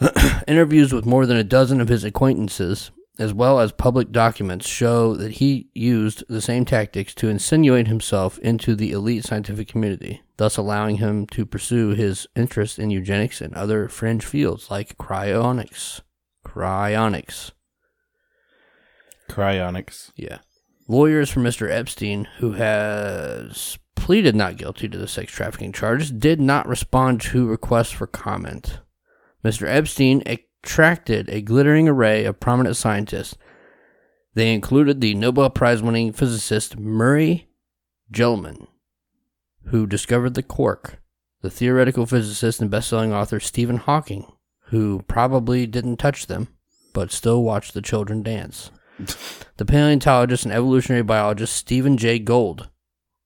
Interviews 0.46 0.92
with 0.92 1.04
more 1.04 1.26
than 1.26 1.36
a 1.36 1.42
dozen 1.42 1.80
of 1.80 1.88
his 1.88 2.04
acquaintances, 2.04 2.92
as 3.18 3.34
well 3.34 3.60
as 3.60 3.72
public 3.72 4.10
documents, 4.10 4.66
show 4.66 5.14
that 5.16 5.32
he 5.32 5.68
used 5.74 6.24
the 6.28 6.40
same 6.40 6.64
tactics 6.64 7.14
to 7.14 7.28
insinuate 7.28 7.86
himself 7.86 8.38
into 8.38 8.74
the 8.74 8.92
elite 8.92 9.24
scientific 9.24 9.68
community, 9.68 10.22
thus 10.38 10.56
allowing 10.56 10.96
him 10.96 11.26
to 11.26 11.44
pursue 11.44 11.90
his 11.90 12.26
interest 12.34 12.78
in 12.78 12.90
eugenics 12.90 13.40
and 13.40 13.54
other 13.54 13.88
fringe 13.88 14.24
fields 14.24 14.70
like 14.70 14.96
cryonics. 14.96 16.00
Cryonics. 16.44 17.52
Cryonics. 19.30 20.10
Yeah. 20.16 20.38
Lawyers 20.88 21.30
for 21.30 21.40
Mr. 21.40 21.70
Epstein, 21.70 22.26
who 22.38 22.52
has 22.52 23.78
pleaded 23.94 24.34
not 24.34 24.56
guilty 24.56 24.88
to 24.88 24.98
the 24.98 25.06
sex 25.06 25.32
trafficking 25.32 25.72
charges, 25.72 26.10
did 26.10 26.40
not 26.40 26.66
respond 26.66 27.20
to 27.20 27.46
requests 27.46 27.92
for 27.92 28.06
comment. 28.06 28.80
Mr. 29.44 29.66
Epstein 29.66 30.22
attracted 30.62 31.28
a 31.28 31.40
glittering 31.40 31.88
array 31.88 32.24
of 32.24 32.40
prominent 32.40 32.76
scientists. 32.76 33.36
They 34.34 34.54
included 34.54 35.00
the 35.00 35.14
Nobel 35.14 35.50
Prize 35.50 35.82
winning 35.82 36.12
physicist 36.12 36.78
Murray 36.78 37.48
Gell-Mann, 38.10 38.68
who 39.66 39.86
discovered 39.86 40.34
the 40.34 40.42
quark, 40.42 41.02
the 41.42 41.50
theoretical 41.50 42.06
physicist 42.06 42.60
and 42.60 42.70
best-selling 42.70 43.12
author 43.12 43.40
Stephen 43.40 43.76
Hawking, 43.76 44.30
who 44.66 45.02
probably 45.08 45.66
didn't 45.66 45.96
touch 45.96 46.26
them, 46.26 46.48
but 46.94 47.10
still 47.10 47.42
watched 47.42 47.74
the 47.74 47.82
children 47.82 48.22
dance. 48.22 48.70
the 49.56 49.64
paleontologist 49.64 50.44
and 50.44 50.52
evolutionary 50.52 51.02
biologist 51.02 51.56
Stephen 51.56 51.96
Jay 51.96 52.18
Gould, 52.18 52.68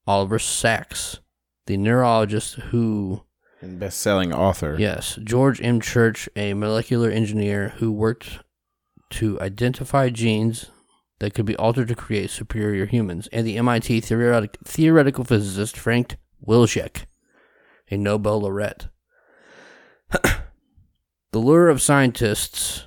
Oliver 0.07 0.39
Sacks, 0.39 1.19
the 1.67 1.77
neurologist 1.77 2.55
who 2.55 3.23
And 3.61 3.79
best-selling 3.79 4.33
author. 4.35 4.77
Yes, 4.79 5.19
George 5.25 5.63
M. 5.63 5.81
Church, 5.81 6.29
a 6.37 6.55
molecular 6.55 7.11
engineer 7.11 7.71
who 7.79 7.91
worked 7.91 8.41
to 9.11 9.41
identify 9.41 10.11
genes 10.11 10.67
that 11.19 11.33
could 11.33 11.47
be 11.47 11.57
altered 11.57 11.89
to 11.89 11.95
create 11.95 12.31
superior 12.31 12.87
humans, 12.87 13.29
and 13.33 13.47
the 13.47 13.57
MIT 13.57 14.01
theoretic- 14.01 14.59
theoretical 14.65 15.25
physicist 15.25 15.79
Frank 15.79 16.17
Wilczek, 16.47 17.07
a 17.91 17.97
Nobel 17.97 18.41
laureate. 18.41 18.89
the 20.11 21.39
lure 21.39 21.69
of 21.69 21.81
scientists, 21.81 22.87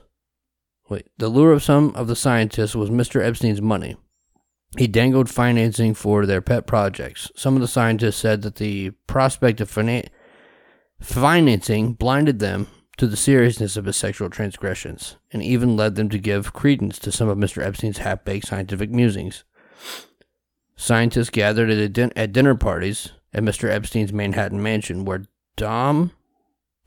wait, 0.90 1.08
the 1.18 1.30
lure 1.30 1.52
of 1.52 1.64
some 1.64 1.96
of 1.96 2.08
the 2.08 2.16
scientists 2.16 2.76
was 2.76 2.90
Mr. 2.90 3.22
Epstein's 3.22 3.62
money. 3.62 3.98
He 4.78 4.86
dangled 4.86 5.32
financing 5.32 5.96
for 5.96 6.28
their 6.28 6.42
pet 6.42 6.68
projects. 6.68 7.32
Some 7.36 7.56
of 7.56 7.62
the 7.62 7.68
scientists 7.68 8.18
said 8.18 8.44
that 8.44 8.58
the 8.58 8.92
prospect 9.08 9.62
of 9.62 9.72
finan- 9.72 10.10
financing 11.00 11.94
blinded 11.94 12.40
them 12.40 12.68
to 12.98 13.08
the 13.08 13.16
seriousness 13.18 13.78
of 13.78 13.86
his 13.86 13.96
sexual 13.96 14.30
transgressions 14.30 15.16
and 15.32 15.42
even 15.42 15.78
led 15.78 15.96
them 15.96 16.10
to 16.10 16.18
give 16.20 16.54
credence 16.54 17.00
to 17.00 17.12
some 17.12 17.30
of 17.30 17.38
Mr. 17.38 17.64
Epstein's 17.64 18.00
half 18.00 18.26
baked 18.26 18.48
scientific 18.48 18.90
musings. 18.90 19.44
Scientists 20.76 21.30
gathered 21.30 21.70
at, 21.70 21.78
a 21.78 21.90
din- 21.90 22.12
at 22.16 22.32
dinner 22.34 22.56
parties 22.56 23.12
at 23.34 23.44
Mr. 23.44 23.70
Epstein's 23.70 24.14
Manhattan 24.14 24.62
mansion 24.62 25.06
where 25.06 25.26
Dom 25.56 26.12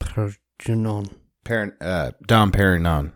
Perignon, 0.01 1.11
Parent, 1.45 1.75
uh, 1.81 2.13
Dom 2.27 2.53
Perignon. 2.53 3.13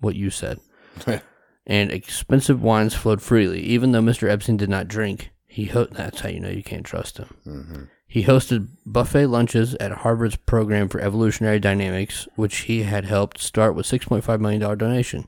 what 0.00 0.14
you 0.14 0.30
said, 0.30 0.60
and 1.66 1.90
expensive 1.90 2.62
wines 2.62 2.94
flowed 2.94 3.22
freely, 3.22 3.60
even 3.60 3.92
though 3.92 4.02
Mr. 4.02 4.28
Epstein 4.30 4.56
did 4.56 4.68
not 4.68 4.88
drink. 4.88 5.30
He 5.46 5.66
ho- 5.66 5.88
that's 5.90 6.20
how 6.20 6.28
you 6.28 6.40
know 6.40 6.50
you 6.50 6.62
can't 6.62 6.84
trust 6.84 7.18
him. 7.18 7.90
He 8.14 8.22
hosted 8.22 8.68
buffet 8.86 9.26
lunches 9.26 9.74
at 9.80 9.90
Harvard's 9.90 10.36
program 10.36 10.88
for 10.88 11.00
evolutionary 11.00 11.58
dynamics, 11.58 12.28
which 12.36 12.58
he 12.58 12.84
had 12.84 13.06
helped 13.06 13.40
start 13.40 13.74
with 13.74 13.86
$6.5 13.86 14.38
million 14.38 14.60
donation. 14.78 15.26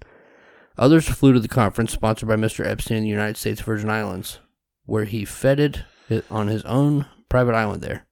Others 0.78 1.08
flew 1.08 1.32
to 1.32 1.40
the 1.40 1.48
conference 1.48 1.90
sponsored 1.90 2.28
by 2.28 2.36
Mr. 2.36 2.64
Epstein 2.64 2.98
in 2.98 3.02
the 3.02 3.08
United 3.08 3.38
States 3.38 3.60
Virgin 3.60 3.90
Islands, 3.90 4.38
where 4.84 5.04
he 5.04 5.24
feted 5.24 5.84
on 6.30 6.46
his 6.46 6.64
own 6.64 7.06
private 7.28 7.56
island 7.56 7.82
there. 7.82 8.05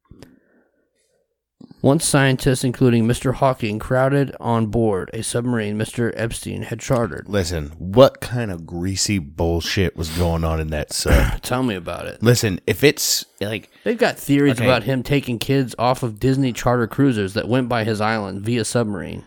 Once 1.85 2.03
scientists, 2.07 2.65
including 2.65 3.07
Mr. 3.07 3.35
Hawking, 3.35 3.79
crowded 3.79 4.35
on 4.41 4.69
board 4.69 5.11
a 5.13 5.23
submarine 5.23 5.77
Mr. 5.77 6.11
Epstein 6.17 6.63
had 6.63 6.81
chartered. 6.81 7.29
Listen, 7.29 7.69
what 7.77 8.23
kind 8.23 8.51
of 8.51 8.65
greasy 8.65 9.19
bullshit 9.19 9.95
was 9.95 10.09
going 10.17 10.45
on 10.45 10.61
in 10.61 10.69
that 10.71 10.95
sub? 10.95 11.41
Tell 11.43 11.63
me 11.63 11.75
about 11.75 12.07
it. 12.07 12.23
Listen, 12.23 12.59
if 12.67 12.83
it's 12.83 13.27
like 13.39 13.69
They've 13.85 13.99
got 13.99 14.17
theories 14.19 14.55
Okay. 14.55 14.65
about 14.65 14.85
him 14.85 15.03
taking 15.03 15.39
kids 15.39 15.75
off 15.79 16.03
of 16.03 16.19
Disney 16.19 16.55
charter 16.55 16.87
cruisers 16.87 17.35
that 17.35 17.49
went 17.49 17.69
by 17.69 17.85
his 17.85 18.01
island 18.01 18.41
via 18.41 18.65
submarine. 18.65 19.23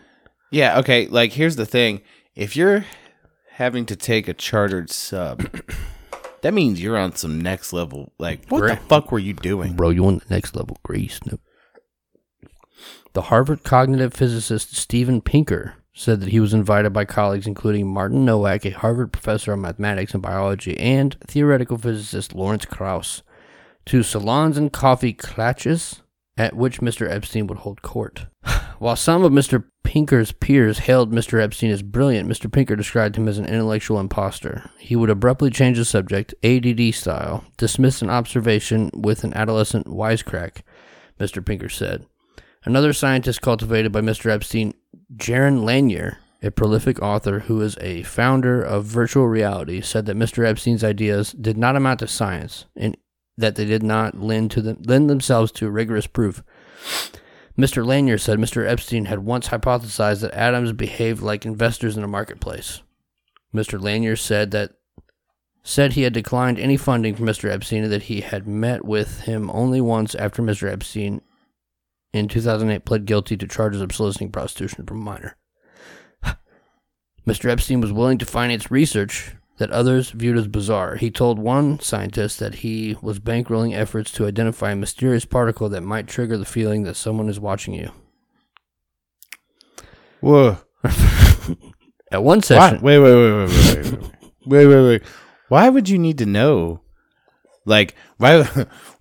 Yeah, 0.50 0.80
okay, 0.80 1.06
like 1.10 1.34
here's 1.34 1.58
the 1.58 1.66
thing. 1.68 2.02
If 2.36 2.56
you're 2.56 2.86
having 3.52 3.86
to 3.86 3.96
take 3.96 4.28
a 4.28 4.34
chartered 4.34 4.90
sub, 4.90 5.48
that 6.42 6.56
means 6.56 6.82
you're 6.82 6.98
on 6.98 7.16
some 7.16 7.40
next 7.40 7.72
level 7.72 8.14
like 8.18 8.48
what 8.50 8.62
the 8.62 8.66
Right. 8.70 8.82
fuck 8.90 9.12
were 9.12 9.20
you 9.20 9.34
doing? 9.34 9.76
Bro, 9.76 9.92
you 9.92 10.02
want 10.02 10.28
the 10.28 10.34
next 10.34 10.56
level 10.56 10.78
grease. 10.82 11.20
Nope. 11.24 11.42
The 13.14 13.24
Harvard 13.24 13.64
cognitive 13.64 14.14
physicist 14.14 14.76
Steven 14.76 15.22
Pinker 15.22 15.76
said 15.94 16.22
that 16.22 16.30
he 16.30 16.40
was 16.40 16.54
invited 16.54 16.94
by 16.94 17.06
colleagues 17.06 17.48
including 17.48 17.88
Martin 17.88 18.24
Nowak, 18.24 18.66
a 18.66 18.70
Harvard 18.70 19.12
professor 19.12 19.54
of 19.54 19.60
mathematics 19.60 20.14
and 20.14 20.22
biology, 20.22 20.78
and 20.80 21.18
theoretical 21.26 21.78
physicist 21.78 22.36
Lawrence 22.36 22.66
Krauss, 22.66 23.24
to 23.86 24.04
salons 24.04 24.58
and 24.58 24.72
coffee 24.72 25.14
clatches 25.14 26.04
at 26.38 26.56
which 26.56 26.82
Mr. 26.82 27.10
Epstein 27.10 27.48
would 27.48 27.60
hold 27.60 27.82
court. 27.82 28.28
While 28.78 28.96
some 28.96 29.24
of 29.24 29.32
Mr. 29.32 29.64
Pinker's 29.84 30.32
peers 30.32 30.80
hailed 30.80 31.12
Mr. 31.12 31.42
Epstein 31.42 31.72
as 31.72 31.82
brilliant, 31.82 32.30
Mr. 32.30 32.52
Pinker 32.52 32.76
described 32.76 33.16
him 33.16 33.28
as 33.28 33.40
an 33.40 33.48
intellectual 33.48 34.00
impostor. 34.00 34.70
He 34.78 34.96
would 34.96 35.10
abruptly 35.10 35.50
change 35.50 35.78
the 35.78 35.86
subject, 35.86 36.36
ADD 36.44 36.94
style, 36.94 37.44
dismiss 37.58 38.04
an 38.04 38.12
observation 38.12 38.92
with 38.94 39.24
an 39.24 39.34
adolescent 39.34 39.88
wisecrack, 39.88 40.62
Mr. 41.20 41.44
Pinker 41.44 41.70
said. 41.70 42.06
Another 42.68 42.92
scientist 42.92 43.42
cultivated 43.42 43.94
by 43.94 44.02
Mr. 44.02 44.30
Epstein, 44.30 44.74
Jaron 45.16 45.64
Lanier, 45.64 46.18
a 46.44 46.52
prolific 46.52 47.02
author 47.02 47.40
who 47.40 47.62
is 47.62 47.78
a 47.80 48.04
founder 48.04 48.62
of 48.62 48.84
virtual 48.84 49.26
reality, 49.26 49.80
said 49.80 50.06
that 50.06 50.18
Mr. 50.18 50.46
Epstein's 50.46 50.84
ideas 50.84 51.32
did 51.32 51.58
not 51.58 51.78
amount 51.78 52.02
to 52.02 52.08
science 52.08 52.66
and 52.76 52.98
that 53.38 53.56
they 53.56 53.64
did 53.64 53.84
not 53.84 54.20
lend 54.20 54.52
to 54.52 54.62
them, 54.62 54.82
lend 54.86 55.10
themselves 55.10 55.50
to 55.54 55.70
rigorous 55.70 56.08
proof. 56.08 56.44
Mr. 57.58 57.86
Lanier 57.86 58.18
said 58.18 58.38
Mr. 58.38 58.68
Epstein 58.68 59.06
had 59.06 59.20
once 59.20 59.48
hypothesized 59.48 60.20
that 60.20 60.34
atoms 60.34 60.74
behaved 60.74 61.22
like 61.22 61.46
investors 61.46 61.96
in 61.96 62.04
a 62.04 62.08
marketplace. 62.08 62.82
Mr. 63.56 63.82
Lanier 63.82 64.18
said 64.18 64.52
that 64.52 64.74
said 65.64 65.94
he 65.94 66.02
had 66.02 66.14
declined 66.14 66.60
any 66.60 66.76
funding 66.76 67.16
from 67.16 67.28
Mr. 67.28 67.50
Epstein 67.50 67.84
and 67.84 67.94
that 67.94 68.04
he 68.04 68.20
had 68.20 68.46
met 68.46 68.84
with 68.84 69.22
him 69.22 69.50
only 69.52 69.80
once 69.80 70.16
after 70.16 70.42
Mr. 70.42 70.70
Epstein 70.70 71.22
in 72.14 72.28
2008 72.28 72.86
pled 72.86 73.06
guilty 73.06 73.38
to 73.38 73.48
charges 73.48 73.82
of 73.82 73.92
soliciting 73.92 74.32
prostitution 74.32 74.86
from 74.86 75.02
a 75.02 75.04
minor. 75.04 75.38
Mr. 77.28 77.50
Epstein 77.50 77.82
was 77.82 77.94
willing 77.94 78.18
to 78.18 78.26
finance 78.26 78.72
research 78.72 79.36
that 79.58 79.72
others 79.72 80.12
viewed 80.12 80.38
as 80.38 80.48
bizarre. 80.48 80.96
He 80.96 81.10
told 81.10 81.40
one 81.40 81.80
scientist 81.80 82.40
that 82.40 82.56
he 82.56 82.96
was 83.02 83.20
bankrolling 83.20 83.76
efforts 83.76 84.12
to 84.12 84.28
identify 84.28 84.72
a 84.72 84.76
mysterious 84.76 85.26
particle 85.26 85.68
that 85.70 85.82
might 85.82 86.08
trigger 86.08 86.38
the 86.38 86.46
feeling 86.46 86.84
that 86.84 86.96
someone 86.96 87.28
is 87.28 87.40
watching 87.40 87.74
you. 87.74 87.92
Whoa. 90.22 90.58
At 92.12 92.24
one 92.24 92.42
session, 92.42 92.82
Wait, 92.82 93.00
wait, 93.00 93.14
wait, 93.16 93.34
wait, 93.34 93.50
wait, 93.50 93.76
wait, 93.76 93.92
wait, 93.92 94.12
wait, 94.46 94.68
wait, 94.68 94.88
wait. 94.88 95.04
Why 95.50 95.70
would 95.70 95.90
you 95.90 95.98
need 95.98 96.18
to 96.20 96.26
know? 96.26 96.82
Like, 97.66 97.96
why? 98.18 98.48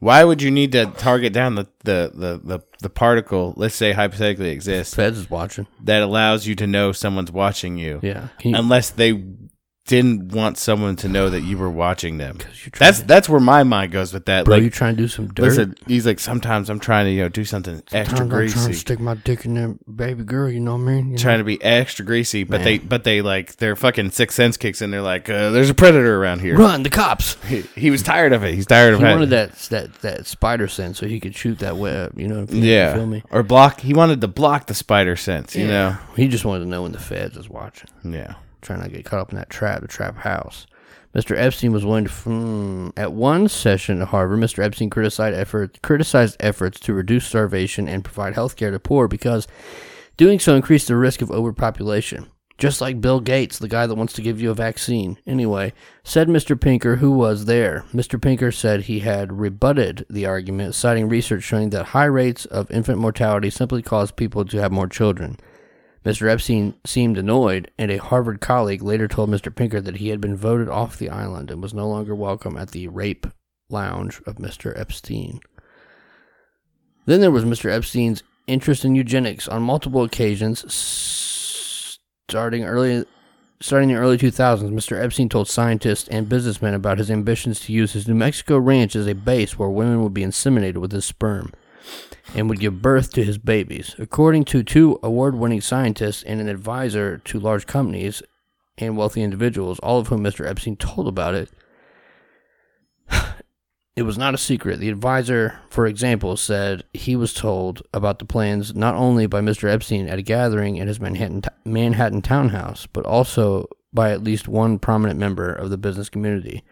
Why 0.06 0.22
would 0.22 0.40
you 0.40 0.52
need 0.52 0.70
to 0.72 0.86
target 0.86 1.32
down 1.32 1.56
the 1.56 1.66
the 1.82 2.12
the 2.14 2.40
the, 2.44 2.60
the 2.80 2.88
particle? 2.90 3.54
Let's 3.56 3.74
say 3.74 3.90
hypothetically 3.92 4.50
exists 4.50 4.94
Feds 4.94 5.18
is 5.18 5.28
watching. 5.28 5.66
that 5.82 6.00
allows 6.02 6.46
you 6.46 6.54
to 6.56 6.66
know 6.66 6.92
someone's 6.92 7.32
watching 7.32 7.76
you, 7.76 7.98
Yeah. 8.02 8.28
Can 8.38 8.52
you- 8.52 8.56
unless 8.56 8.90
they 8.90 9.10
didn't 9.86 10.32
want 10.32 10.58
someone 10.58 10.96
to 10.96 11.08
know 11.08 11.30
that 11.30 11.42
you 11.42 11.56
were 11.56 11.70
watching 11.70 12.18
them. 12.18 12.38
you're 12.40 12.70
trying 12.70 12.72
That's 12.78 13.00
that's 13.02 13.28
where 13.28 13.40
my 13.40 13.62
mind 13.62 13.92
goes 13.92 14.12
with 14.12 14.26
that. 14.26 14.44
bro, 14.44 14.56
like, 14.56 14.64
you 14.64 14.70
trying 14.70 14.96
to 14.96 15.02
do 15.02 15.08
some 15.08 15.28
dirt? 15.28 15.44
listen, 15.44 15.74
he's 15.86 16.04
like, 16.06 16.18
sometimes 16.18 16.68
I'm 16.68 16.80
trying 16.80 17.06
to 17.06 17.12
you 17.12 17.22
know 17.22 17.28
do 17.28 17.44
something 17.44 17.76
extra 17.92 18.16
Sometimes 18.18 18.54
I'm 18.54 18.60
trying 18.60 18.72
to 18.72 18.74
stick 18.78 18.98
my 19.00 19.14
dick 19.14 19.44
in 19.44 19.54
there, 19.54 19.74
baby 19.94 20.24
girl. 20.24 20.50
You 20.50 20.60
know 20.60 20.72
what 20.76 20.82
I 20.82 20.84
mean? 20.92 21.12
You 21.12 21.18
trying 21.18 21.34
know? 21.38 21.42
to 21.42 21.44
be 21.44 21.62
extra 21.62 22.04
greasy, 22.04 22.42
but 22.44 22.58
Man. 22.58 22.64
they 22.64 22.78
but 22.78 23.04
they 23.04 23.22
like 23.22 23.56
their 23.56 23.76
fucking 23.76 24.10
sixth 24.10 24.36
sense 24.36 24.56
kicks 24.56 24.82
in. 24.82 24.90
They're 24.90 25.02
like, 25.02 25.30
uh, 25.30 25.50
"There's 25.50 25.70
a 25.70 25.74
predator 25.74 26.20
around 26.20 26.40
here." 26.40 26.56
run 26.56 26.82
the 26.82 26.90
cops. 26.90 27.34
He, 27.44 27.60
he 27.76 27.90
was 27.90 28.02
tired 28.02 28.32
of 28.32 28.42
it. 28.44 28.54
He's 28.54 28.66
tired 28.66 28.94
of 28.94 29.00
He 29.00 29.06
it. 29.06 29.10
wanted 29.10 29.30
that 29.30 29.54
that 29.70 29.94
that 30.02 30.26
spider 30.26 30.66
sense 30.68 30.98
so 30.98 31.06
he 31.06 31.20
could 31.20 31.34
shoot 31.36 31.60
that 31.60 31.76
web. 31.76 32.18
You 32.18 32.26
know? 32.28 32.42
If 32.42 32.52
you 32.52 32.62
yeah, 32.62 32.94
feel 32.94 33.06
me? 33.06 33.22
or 33.30 33.42
block. 33.44 33.80
He 33.80 33.94
wanted 33.94 34.20
to 34.20 34.28
block 34.28 34.66
the 34.66 34.74
spider 34.74 35.14
sense. 35.16 35.54
You 35.54 35.68
know, 35.68 35.96
He 36.16 36.26
just 36.28 36.44
wanted 36.44 36.64
to 36.64 36.70
know 36.70 36.82
when 36.82 36.92
the 36.92 36.98
feds 36.98 37.36
was 37.36 37.48
watching. 37.48 37.88
yeah. 38.04 38.34
Trying 38.62 38.82
to 38.82 38.88
get 38.88 39.04
caught 39.04 39.20
up 39.20 39.30
in 39.30 39.38
that 39.38 39.50
trap, 39.50 39.80
the 39.82 39.88
trap 39.88 40.16
house. 40.18 40.66
Mr. 41.14 41.34
Epstein 41.36 41.72
was 41.72 41.84
willing 41.84 42.04
to. 42.04 42.10
Hmm, 42.10 42.88
at 42.96 43.12
one 43.12 43.48
session 43.48 44.02
at 44.02 44.08
Harvard, 44.08 44.38
Mr. 44.38 44.62
Epstein 44.62 44.90
criticized 44.90 45.36
effort, 45.36 45.80
criticized 45.82 46.36
efforts 46.40 46.78
to 46.80 46.92
reduce 46.92 47.26
starvation 47.26 47.88
and 47.88 48.04
provide 48.04 48.34
health 48.34 48.56
care 48.56 48.70
to 48.70 48.78
poor 48.78 49.08
because 49.08 49.48
doing 50.18 50.38
so 50.38 50.54
increased 50.54 50.88
the 50.88 50.96
risk 50.96 51.22
of 51.22 51.30
overpopulation. 51.30 52.30
Just 52.58 52.80
like 52.80 53.02
Bill 53.02 53.20
Gates, 53.20 53.58
the 53.58 53.68
guy 53.68 53.86
that 53.86 53.94
wants 53.94 54.14
to 54.14 54.22
give 54.22 54.40
you 54.40 54.50
a 54.50 54.54
vaccine. 54.54 55.18
Anyway, 55.26 55.74
said 56.04 56.28
Mr. 56.28 56.58
Pinker, 56.58 56.96
who 56.96 57.10
was 57.10 57.44
there. 57.44 57.84
Mr. 57.92 58.20
Pinker 58.20 58.50
said 58.50 58.82
he 58.82 59.00
had 59.00 59.38
rebutted 59.38 60.06
the 60.08 60.24
argument, 60.24 60.74
citing 60.74 61.08
research 61.08 61.42
showing 61.42 61.68
that 61.70 61.86
high 61.86 62.06
rates 62.06 62.46
of 62.46 62.70
infant 62.70 62.98
mortality 62.98 63.50
simply 63.50 63.82
cause 63.82 64.10
people 64.10 64.44
to 64.46 64.58
have 64.58 64.72
more 64.72 64.88
children. 64.88 65.36
Mr. 66.06 66.30
Epstein 66.30 66.74
seemed 66.84 67.18
annoyed, 67.18 67.68
and 67.76 67.90
a 67.90 67.96
Harvard 67.96 68.40
colleague 68.40 68.80
later 68.80 69.08
told 69.08 69.28
Mr. 69.28 69.52
Pinker 69.52 69.80
that 69.80 69.96
he 69.96 70.10
had 70.10 70.20
been 70.20 70.36
voted 70.36 70.68
off 70.68 70.96
the 70.96 71.10
island 71.10 71.50
and 71.50 71.60
was 71.60 71.74
no 71.74 71.88
longer 71.88 72.14
welcome 72.14 72.56
at 72.56 72.70
the 72.70 72.86
rape 72.86 73.26
lounge 73.68 74.22
of 74.24 74.36
Mr. 74.36 74.72
Epstein. 74.78 75.40
Then 77.06 77.20
there 77.20 77.32
was 77.32 77.44
Mr. 77.44 77.72
Epstein's 77.72 78.22
interest 78.46 78.84
in 78.84 78.94
eugenics 78.94 79.48
on 79.48 79.64
multiple 79.64 80.04
occasions, 80.04 80.64
starting 82.28 82.64
early. 82.64 83.04
Starting 83.58 83.88
in 83.88 83.96
the 83.96 84.00
early 84.02 84.18
2000s, 84.18 84.70
Mr. 84.70 85.02
Epstein 85.02 85.30
told 85.30 85.48
scientists 85.48 86.06
and 86.08 86.28
businessmen 86.28 86.74
about 86.74 86.98
his 86.98 87.10
ambitions 87.10 87.58
to 87.58 87.72
use 87.72 87.94
his 87.94 88.06
New 88.06 88.14
Mexico 88.14 88.58
ranch 88.58 88.94
as 88.94 89.06
a 89.06 89.14
base 89.14 89.58
where 89.58 89.70
women 89.70 90.02
would 90.02 90.12
be 90.12 90.22
inseminated 90.22 90.76
with 90.76 90.92
his 90.92 91.06
sperm 91.06 91.52
and 92.34 92.48
would 92.48 92.60
give 92.60 92.82
birth 92.82 93.12
to 93.12 93.24
his 93.24 93.38
babies. 93.38 93.94
According 93.98 94.44
to 94.46 94.62
two 94.62 94.98
award 95.02 95.36
winning 95.36 95.60
scientists 95.60 96.22
and 96.22 96.40
an 96.40 96.48
advisor 96.48 97.18
to 97.18 97.40
large 97.40 97.66
companies, 97.66 98.22
and 98.78 98.96
wealthy 98.96 99.22
individuals, 99.22 99.78
all 99.80 99.98
of 99.98 100.08
whom 100.08 100.22
Mr. 100.22 100.46
Epstein 100.46 100.76
told 100.76 101.08
about 101.08 101.34
it. 101.34 101.50
It 103.96 104.02
was 104.02 104.18
not 104.18 104.34
a 104.34 104.38
secret. 104.38 104.78
The 104.78 104.90
advisor, 104.90 105.60
for 105.70 105.86
example, 105.86 106.36
said 106.36 106.84
he 106.92 107.16
was 107.16 107.32
told 107.32 107.80
about 107.94 108.18
the 108.18 108.26
plans 108.26 108.74
not 108.74 108.94
only 108.94 109.26
by 109.26 109.40
Mr. 109.40 109.70
Epstein 109.70 110.06
at 110.06 110.18
a 110.18 110.22
gathering 110.22 110.76
in 110.76 110.86
his 110.86 111.00
Manhattan, 111.00 111.40
Manhattan 111.64 112.20
townhouse, 112.20 112.86
but 112.86 113.06
also 113.06 113.70
by 113.94 114.10
at 114.10 114.22
least 114.22 114.48
one 114.48 114.78
prominent 114.78 115.18
member 115.18 115.50
of 115.50 115.70
the 115.70 115.78
business 115.78 116.10
community. 116.10 116.62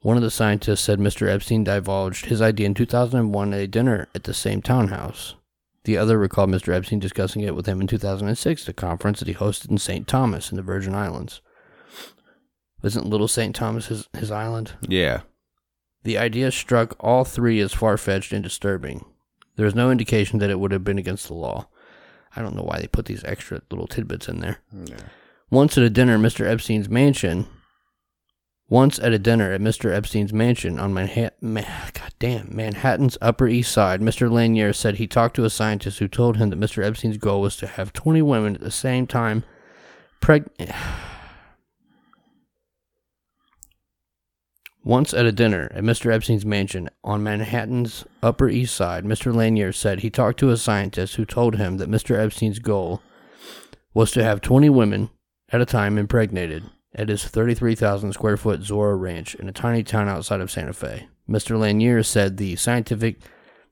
One 0.00 0.16
of 0.16 0.22
the 0.22 0.30
scientists 0.30 0.80
said 0.80 1.00
Mr. 1.00 1.28
Epstein 1.28 1.64
divulged 1.64 2.26
his 2.26 2.40
idea 2.40 2.66
in 2.66 2.74
2001 2.74 3.54
at 3.54 3.60
a 3.60 3.66
dinner 3.66 4.08
at 4.14 4.24
the 4.24 4.34
same 4.34 4.62
townhouse. 4.62 5.34
The 5.84 5.96
other 5.96 6.18
recalled 6.18 6.50
Mr. 6.50 6.72
Epstein 6.72 7.00
discussing 7.00 7.42
it 7.42 7.54
with 7.54 7.66
him 7.66 7.80
in 7.80 7.86
2006 7.86 8.62
at 8.62 8.68
a 8.68 8.72
conference 8.72 9.18
that 9.18 9.28
he 9.28 9.34
hosted 9.34 9.70
in 9.70 9.78
St. 9.78 10.06
Thomas 10.06 10.50
in 10.50 10.56
the 10.56 10.62
Virgin 10.62 10.94
Islands. 10.94 11.40
Isn't 12.82 13.06
Little 13.06 13.26
St. 13.26 13.56
Thomas 13.56 13.86
his, 13.86 14.08
his 14.16 14.30
island? 14.30 14.74
Yeah. 14.82 15.22
The 16.04 16.18
idea 16.18 16.52
struck 16.52 16.94
all 17.00 17.24
three 17.24 17.58
as 17.60 17.72
far 17.72 17.96
fetched 17.96 18.32
and 18.32 18.44
disturbing. 18.44 19.04
There 19.56 19.66
is 19.66 19.74
no 19.74 19.90
indication 19.90 20.38
that 20.38 20.50
it 20.50 20.60
would 20.60 20.70
have 20.70 20.84
been 20.84 20.98
against 20.98 21.26
the 21.26 21.34
law. 21.34 21.68
I 22.36 22.42
don't 22.42 22.54
know 22.54 22.62
why 22.62 22.78
they 22.78 22.86
put 22.86 23.06
these 23.06 23.24
extra 23.24 23.62
little 23.70 23.88
tidbits 23.88 24.28
in 24.28 24.38
there. 24.38 24.58
Yeah. 24.72 24.96
Once 25.50 25.76
at 25.76 25.82
a 25.82 25.90
dinner 25.90 26.14
at 26.14 26.20
Mr. 26.20 26.46
Epstein's 26.46 26.88
mansion, 26.88 27.46
once 28.70 28.98
at 28.98 29.14
a 29.14 29.18
dinner 29.18 29.52
at 29.52 29.60
Mr. 29.60 29.90
Epstein's 29.90 30.32
mansion 30.32 30.78
on 30.78 30.92
Manhattan, 30.92 31.54
God 31.54 32.12
damn, 32.18 32.54
Manhattan's 32.54 33.16
Upper 33.20 33.48
East 33.48 33.72
Side, 33.72 34.02
Mr. 34.02 34.30
Lanier 34.30 34.74
said 34.74 34.96
he 34.96 35.06
talked 35.06 35.36
to 35.36 35.44
a 35.44 35.50
scientist 35.50 35.98
who 36.00 36.08
told 36.08 36.36
him 36.36 36.50
that 36.50 36.60
Mr. 36.60 36.84
Epstein's 36.84 37.16
goal 37.16 37.40
was 37.40 37.56
to 37.56 37.66
have 37.66 37.94
20 37.94 38.20
women 38.22 38.54
at 38.54 38.60
the 38.60 38.70
same 38.70 39.06
time 39.06 39.44
preg- 40.20 40.48
Once 44.84 45.12
at 45.12 45.26
a 45.26 45.32
dinner 45.32 45.70
at 45.74 45.82
Mr. 45.82 46.12
Epstein's 46.12 46.46
mansion 46.46 46.88
on 47.04 47.22
Manhattan's 47.22 48.06
Upper 48.22 48.48
East 48.48 48.74
Side, 48.74 49.04
Mr. 49.04 49.34
Lanier 49.34 49.70
said 49.72 50.00
he 50.00 50.08
talked 50.08 50.38
to 50.40 50.50
a 50.50 50.56
scientist 50.56 51.16
who 51.16 51.26
told 51.26 51.56
him 51.56 51.76
that 51.76 51.90
Mr. 51.90 52.16
Epstein's 52.18 52.58
goal 52.58 53.02
was 53.92 54.10
to 54.12 54.24
have 54.24 54.40
20 54.40 54.70
women 54.70 55.10
at 55.50 55.60
a 55.60 55.66
time 55.66 55.98
impregnated 55.98 56.70
at 56.98 57.08
his 57.08 57.24
33,000 57.24 58.12
square 58.12 58.36
foot 58.36 58.60
Zorro 58.60 59.00
Ranch 59.00 59.34
in 59.36 59.48
a 59.48 59.52
tiny 59.52 59.82
town 59.82 60.08
outside 60.08 60.40
of 60.40 60.50
Santa 60.50 60.72
Fe. 60.72 61.08
Mr. 61.28 61.58
Lanier 61.58 62.02
said 62.02 62.36
the 62.36 62.56
scientific 62.56 63.20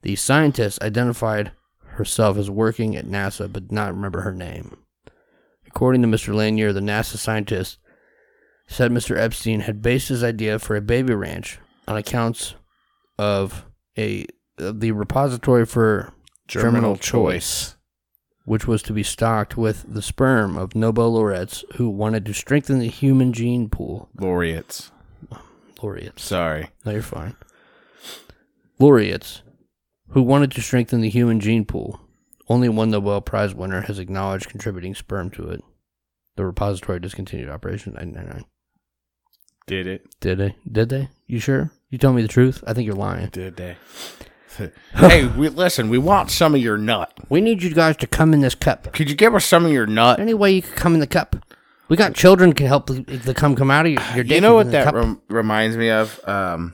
the 0.01 0.15
scientist 0.15 0.81
identified 0.81 1.51
herself 1.79 2.37
as 2.37 2.49
working 2.49 2.95
at 2.95 3.05
NASA 3.05 3.51
but 3.51 3.67
did 3.67 3.71
not 3.71 3.93
remember 3.93 4.21
her 4.21 4.33
name. 4.33 4.77
According 5.65 6.01
to 6.03 6.07
Mr. 6.07 6.33
Lanier, 6.33 6.71
the 6.71 6.79
NASA 6.79 7.17
scientist 7.17 7.77
said 8.67 8.91
Mr. 8.91 9.17
Epstein 9.17 9.61
had 9.61 9.81
based 9.81 10.09
his 10.09 10.23
idea 10.23 10.59
for 10.59 10.75
a 10.75 10.81
baby 10.81 11.13
ranch 11.13 11.59
on 11.87 11.97
accounts 11.97 12.55
of 13.17 13.65
a 13.97 14.25
of 14.57 14.79
the 14.79 14.91
repository 14.91 15.65
for 15.65 16.13
germinal 16.47 16.95
choice, 16.95 17.75
which 18.47 18.65
was 18.65 18.81
to 18.81 18.93
be 18.93 19.03
stocked 19.03 19.57
with 19.57 19.83
the 19.93 20.01
sperm 20.01 20.55
of 20.57 20.73
Nobel 20.73 21.11
laureates 21.11 21.65
who 21.75 21.89
wanted 21.89 22.25
to 22.25 22.33
strengthen 22.33 22.79
the 22.79 22.87
human 22.87 23.33
gene 23.33 23.67
pool. 23.67 24.07
Laureates. 24.17 24.89
Laureates. 25.83 26.23
Sorry. 26.23 26.69
No, 26.85 26.93
you're 26.93 27.01
fine. 27.01 27.35
Laureates 28.79 29.41
who 30.11 30.21
wanted 30.21 30.51
to 30.51 30.61
strengthen 30.61 31.01
the 31.01 31.09
human 31.09 31.41
gene 31.41 31.65
pool. 31.65 31.99
Only 32.47 32.69
one 32.69 32.89
Nobel 32.89 33.19
Prize 33.19 33.53
winner 33.53 33.81
has 33.81 33.99
acknowledged 33.99 34.47
contributing 34.47 34.95
sperm 34.95 35.29
to 35.31 35.49
it. 35.49 35.61
The 36.37 36.45
repository 36.45 37.01
discontinued 37.01 37.49
operation 37.49 37.97
in 37.97 38.13
1999. 38.13 38.45
Did 39.67 39.87
it? 39.87 40.05
Did 40.21 40.37
they? 40.37 40.55
Did 40.71 40.87
they? 40.87 41.09
You 41.25 41.39
sure? 41.39 41.71
You 41.89 41.97
tell 41.97 42.13
me 42.13 42.21
the 42.21 42.29
truth? 42.29 42.63
I 42.65 42.71
think 42.71 42.85
you're 42.85 42.95
lying. 42.95 43.27
Did 43.27 43.57
they? 43.57 43.75
hey, 44.95 45.27
we 45.27 45.49
listen. 45.49 45.89
We 45.89 45.97
want 45.97 46.31
some 46.31 46.55
of 46.55 46.61
your 46.61 46.77
nut. 46.77 47.11
We 47.29 47.41
need 47.41 47.61
you 47.63 47.73
guys 47.73 47.97
to 47.97 48.07
come 48.07 48.33
in 48.33 48.41
this 48.41 48.55
cup. 48.55 48.91
Could 48.93 49.09
you 49.09 49.15
give 49.15 49.33
us 49.35 49.45
some 49.45 49.65
of 49.65 49.71
your 49.71 49.85
nut? 49.87 50.19
Any 50.19 50.33
way 50.33 50.51
you 50.51 50.61
could 50.61 50.75
come 50.75 50.93
in 50.93 50.99
the 50.99 51.07
cup. 51.07 51.35
We 51.89 51.95
got 51.95 52.13
children 52.13 52.51
can 52.53 52.65
help 52.67 52.87
the, 52.87 53.01
the 53.01 53.33
cum 53.33 53.55
come 53.55 53.71
out 53.71 53.85
of 53.85 53.91
your, 53.93 54.01
your 54.15 54.23
dick. 54.25 54.35
You 54.35 54.41
know 54.41 54.55
what 54.55 54.71
that 54.71 54.93
rem- 54.93 55.21
reminds 55.29 55.77
me 55.77 55.89
of? 55.89 56.19
Um, 56.27 56.73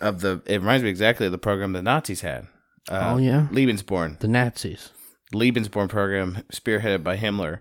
of 0.00 0.20
the. 0.20 0.40
It 0.46 0.58
reminds 0.60 0.82
me 0.84 0.90
exactly 0.90 1.26
of 1.26 1.32
the 1.32 1.38
program 1.38 1.72
the 1.72 1.82
Nazis 1.82 2.20
had. 2.22 2.46
Uh, 2.90 3.12
Oh, 3.14 3.18
yeah? 3.18 3.46
Lebensborn. 3.50 4.18
the 4.20 4.28
Nazis. 4.28 4.90
Lebensborn 5.34 5.88
program 5.88 6.42
spearheaded 6.52 7.04
by 7.04 7.16
Himmler, 7.16 7.60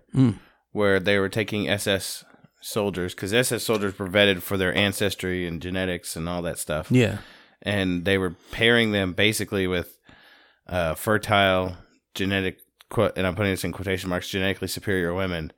where 0.72 1.00
they 1.00 1.20
were 1.20 1.30
taking 1.30 1.70
SS 1.70 2.24
soldiers 2.62 3.14
because 3.14 3.32
SS 3.34 3.64
soldiers 3.64 3.98
were 4.00 4.08
vetted 4.08 4.42
for 4.42 4.58
their 4.58 4.74
ancestry 4.74 5.46
and 5.48 5.62
genetics 5.62 6.16
and 6.16 6.28
all 6.28 6.42
that 6.42 6.58
stuff. 6.58 6.92
Yeah. 6.92 7.20
And 7.62 8.06
they 8.06 8.18
were 8.18 8.36
pairing 8.52 8.92
them 8.92 9.14
basically 9.14 9.68
with 9.68 9.98
uh, 10.68 10.96
fertile 10.96 11.76
genetic 12.16 12.60
quote, 12.90 13.14
and 13.18 13.26
I'm 13.28 13.36
putting 13.36 13.52
this 13.54 13.64
in 13.64 13.72
quotation 13.72 14.10
marks, 14.10 14.30
genetically 14.30 14.68
superior 14.68 15.14
women, 15.14 15.52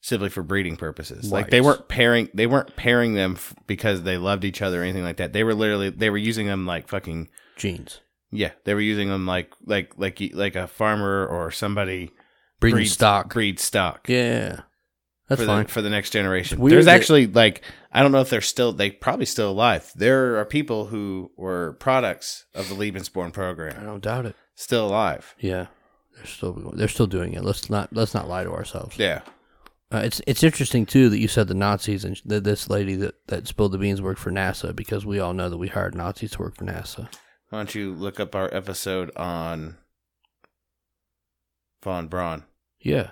simply 0.00 0.28
for 0.28 0.42
breeding 0.42 0.76
purposes. 0.76 1.30
Like 1.32 1.50
they 1.50 1.60
weren't 1.60 1.88
pairing, 1.88 2.28
they 2.34 2.46
weren't 2.46 2.76
pairing 2.76 3.14
them 3.14 3.32
f- 3.36 3.54
because 3.66 4.02
they 4.02 4.16
loved 4.18 4.44
each 4.44 4.62
other 4.62 4.80
or 4.80 4.84
anything 4.84 5.04
like 5.04 5.16
that. 5.18 5.32
They 5.32 5.44
were 5.44 5.54
literally 5.54 5.90
they 5.90 6.10
were 6.10 6.16
using 6.18 6.46
them 6.46 6.66
like 6.66 6.88
fucking 6.88 7.28
Genes. 7.56 8.00
yeah. 8.30 8.50
They 8.64 8.74
were 8.74 8.80
using 8.80 9.08
them 9.08 9.26
like 9.26 9.52
like 9.64 9.92
like 9.96 10.20
like 10.34 10.56
a 10.56 10.66
farmer 10.66 11.26
or 11.26 11.50
somebody 11.50 12.10
Breeding 12.60 12.76
breeds- 12.76 12.92
stock. 12.92 13.32
breed 13.32 13.58
stock. 13.60 14.08
Yeah. 14.08 14.60
That's 15.28 15.40
for 15.40 15.46
fine. 15.46 15.64
the, 15.64 15.68
for 15.72 15.82
the 15.82 15.90
next 15.90 16.10
generation. 16.10 16.62
There's 16.64 16.84
that- 16.84 16.94
actually 16.94 17.26
like 17.26 17.62
I 17.92 18.02
don't 18.02 18.12
know 18.12 18.20
if 18.20 18.30
they're 18.30 18.40
still 18.40 18.72
they 18.72 18.90
probably 18.90 19.26
still 19.26 19.50
alive. 19.50 19.90
There 19.96 20.36
are 20.36 20.44
people 20.44 20.86
who 20.86 21.30
were 21.36 21.72
products 21.80 22.46
of 22.54 22.68
the 22.68 22.74
Lebensborn 22.74 23.32
program. 23.32 23.76
I 23.80 23.84
don't 23.84 24.02
doubt 24.02 24.26
it. 24.26 24.36
still 24.54 24.86
alive. 24.88 25.34
Yeah. 25.38 25.66
They're 26.16 26.26
still 26.26 26.72
they're 26.74 26.88
still 26.88 27.06
doing 27.06 27.34
it. 27.34 27.42
Let's 27.44 27.68
not 27.68 27.92
let's 27.94 28.14
not 28.14 28.28
lie 28.28 28.44
to 28.44 28.52
ourselves. 28.52 28.98
Yeah. 28.98 29.22
Uh, 29.92 29.98
it's 29.98 30.20
it's 30.26 30.42
interesting 30.42 30.84
too 30.86 31.08
that 31.08 31.18
you 31.18 31.28
said 31.28 31.46
the 31.48 31.54
Nazis 31.54 32.04
and 32.04 32.20
that 32.24 32.42
this 32.44 32.68
lady 32.68 32.96
that, 32.96 33.14
that 33.28 33.46
spilled 33.46 33.72
the 33.72 33.78
beans 33.78 34.02
worked 34.02 34.18
for 34.20 34.32
NASA 34.32 34.74
because 34.74 35.06
we 35.06 35.20
all 35.20 35.32
know 35.32 35.48
that 35.48 35.58
we 35.58 35.68
hired 35.68 35.94
Nazis 35.94 36.32
to 36.32 36.38
work 36.40 36.56
for 36.56 36.64
NASA. 36.64 37.08
Why 37.50 37.58
don't 37.60 37.74
you 37.74 37.92
look 37.94 38.18
up 38.18 38.34
our 38.34 38.52
episode 38.52 39.16
on 39.16 39.76
von 41.82 42.08
Braun? 42.08 42.44
Yeah, 42.80 43.10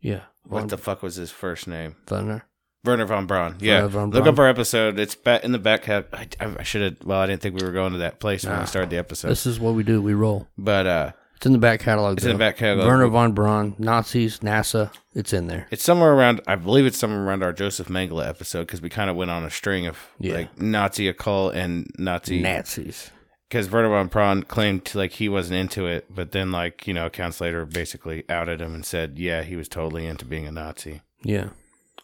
yeah. 0.00 0.20
What 0.44 0.68
the 0.68 0.78
fuck 0.78 1.02
was 1.02 1.16
his 1.16 1.30
first 1.30 1.68
name? 1.68 1.96
Thunder? 2.06 2.44
Werner 2.84 3.04
von 3.06 3.26
Braun. 3.26 3.56
Yeah. 3.60 3.86
von 3.88 4.10
Look 4.10 4.26
up 4.26 4.38
our 4.38 4.48
episode. 4.48 4.98
It's 4.98 5.14
back 5.14 5.44
in 5.44 5.52
the 5.52 5.58
back. 5.58 5.84
Have 5.84 6.06
I, 6.14 6.26
I 6.40 6.62
should 6.62 6.80
have. 6.82 6.96
Well, 7.06 7.20
I 7.20 7.26
didn't 7.26 7.42
think 7.42 7.60
we 7.60 7.64
were 7.66 7.72
going 7.72 7.92
to 7.92 7.98
that 7.98 8.20
place 8.20 8.44
when 8.44 8.54
Nah. 8.54 8.60
we 8.62 8.66
started 8.66 8.88
the 8.90 8.96
episode. 8.96 9.28
This 9.28 9.44
is 9.46 9.60
what 9.60 9.74
we 9.74 9.82
do. 9.82 10.00
We 10.00 10.14
roll. 10.14 10.48
but 10.56 10.86
uh, 10.86 11.12
It's 11.36 11.44
in 11.44 11.52
the 11.52 11.58
back 11.58 11.80
catalog. 11.80 12.16
It's 12.16 12.24
in 12.24 12.32
the 12.32 12.38
back 12.38 12.56
catalog. 12.56 12.86
Werner 12.86 13.08
von 13.08 13.32
Braun, 13.32 13.74
Nazis, 13.78 14.38
NASA. 14.38 14.90
It's 15.14 15.32
in 15.34 15.46
there. 15.46 15.66
it's 15.70 15.84
somewhere 15.84 16.12
around. 16.14 16.40
I 16.46 16.54
believe 16.54 16.86
it's 16.86 16.96
somewhere 16.98 17.22
around 17.22 17.42
our 17.42 17.52
Joseph 17.52 17.88
Mengele 17.88 18.26
episode 18.26 18.60
because 18.66 18.80
we 18.80 18.88
kind 18.88 19.10
of 19.10 19.16
went 19.16 19.30
on 19.30 19.44
a 19.44 19.50
string 19.50 19.86
of 19.86 19.98
Yeah. 20.18 20.34
like 20.34 20.58
Nazi 20.60 21.06
occult 21.06 21.54
and 21.54 21.86
Nazi 21.98 22.40
Nazis. 22.40 23.10
Because 23.50 23.68
Werner 23.68 23.88
von 23.88 24.06
Braun 24.06 24.44
claimed 24.44 24.84
to, 24.86 24.98
like 24.98 25.12
he 25.12 25.28
wasn't 25.28 25.58
into 25.58 25.84
it, 25.86 26.06
but 26.08 26.30
then 26.30 26.52
like 26.52 26.86
you 26.86 26.94
know 26.94 27.06
accounts 27.06 27.40
later 27.40 27.66
basically 27.66 28.24
outed 28.28 28.60
him 28.60 28.74
and 28.74 28.86
said 28.86 29.18
yeah 29.18 29.42
he 29.42 29.56
was 29.56 29.68
totally 29.68 30.06
into 30.06 30.24
being 30.24 30.46
a 30.46 30.52
Nazi. 30.52 31.02
Yeah. 31.22 31.48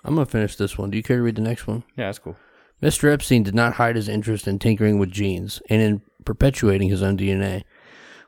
I'm 0.04 0.14
gonna 0.14 0.26
finish 0.26 0.56
this 0.56 0.76
one. 0.76 0.90
Do 0.90 0.96
you 0.96 1.02
care 1.02 1.16
to 1.16 1.22
read 1.22 1.37
the 1.37 1.42
next 1.42 1.66
one? 1.66 1.85
Yeah, 1.96 2.06
that's 2.06 2.18
cool. 2.18 2.37
Mr. 2.82 3.11
Epstein 3.12 3.42
did 3.42 3.54
not 3.54 3.74
hide 3.74 3.96
his 3.96 4.09
interest 4.09 4.46
in 4.46 4.59
tinkering 4.59 4.98
with 4.98 5.11
genes 5.11 5.62
and 5.70 5.80
in 5.80 6.02
perpetuating 6.24 6.88
his 6.88 7.02
own 7.02 7.16
DNA. 7.16 7.62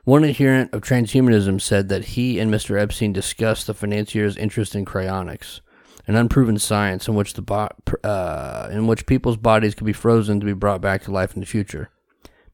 One 0.05 0.23
adherent 0.23 0.73
of 0.73 0.81
transhumanism 0.81 1.61
said 1.61 1.89
that 1.89 2.05
he 2.05 2.39
and 2.39 2.51
Mr. 2.51 2.79
Epstein 2.81 3.13
discussed 3.13 3.67
the 3.67 3.73
financier's 3.73 4.37
interest 4.37 4.75
in 4.75 4.85
cryonics, 4.85 5.59
an 6.07 6.15
unproven 6.15 6.57
science 6.57 7.07
in 7.07 7.15
which 7.15 7.33
the 7.33 7.41
bo- 7.41 7.69
uh, 8.03 8.69
in 8.71 8.87
which 8.87 9.05
people's 9.05 9.37
bodies 9.37 9.75
could 9.75 9.85
be 9.85 9.93
frozen 9.93 10.39
to 10.39 10.45
be 10.45 10.53
brought 10.53 10.81
back 10.81 11.03
to 11.03 11.11
life 11.11 11.33
in 11.35 11.41
the 11.41 11.45
future. 11.45 11.91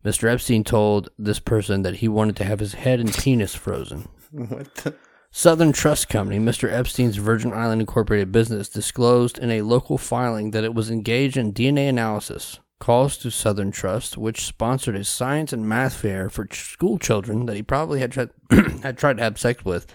Mr. 0.06 0.32
Epstein 0.32 0.64
told 0.64 1.10
this 1.18 1.39
person 1.39 1.82
that 1.82 1.95
he 1.95 2.08
wanted 2.08 2.36
to 2.36 2.43
have 2.43 2.60
his 2.60 2.76
head 2.76 2.99
and 2.99 3.12
penis 3.12 3.56
frozen. 3.56 4.08
What? 4.32 4.74
The? 4.76 4.95
Southern 5.32 5.74
Trust 5.74 6.08
Company, 6.08 6.39
Mr. 6.39 6.72
Epstein's 6.72 7.18
Virgin 7.18 7.51
Island 7.51 7.82
Incorporated 7.82 8.32
business, 8.32 8.70
disclosed 8.70 9.38
in 9.38 9.51
a 9.51 9.64
local 9.64 9.97
filing 9.97 10.51
that 10.51 10.64
it 10.64 10.74
was 10.74 10.89
engaged 10.89 11.36
in 11.36 11.51
DNA 11.51 11.89
analysis. 11.89 12.60
Calls 12.80 13.18
to 13.18 13.30
Southern 13.32 13.72
Trust, 13.72 14.18
which 14.18 14.45
sponsored 14.45 14.95
a 14.95 15.03
science 15.03 15.51
and 15.51 15.68
math 15.68 15.95
fair 15.95 16.30
for 16.30 16.45
ch- 16.45 16.72
school 16.72 16.97
children 16.97 17.47
that 17.47 17.56
he 17.56 17.64
probably 17.64 17.99
had 17.99 18.12
tried, 18.12 18.30
had 18.84 18.97
tried 18.97 19.18
to 19.18 19.24
have 19.24 19.39
sex 19.39 19.66
with 19.66 19.88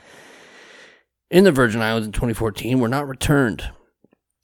in 1.31 1.45
the 1.45 1.53
Virgin 1.53 1.81
Islands 1.81 2.07
in 2.07 2.13
2014, 2.13 2.81
were 2.81 2.89
not 2.89 3.09
returned. 3.09 3.71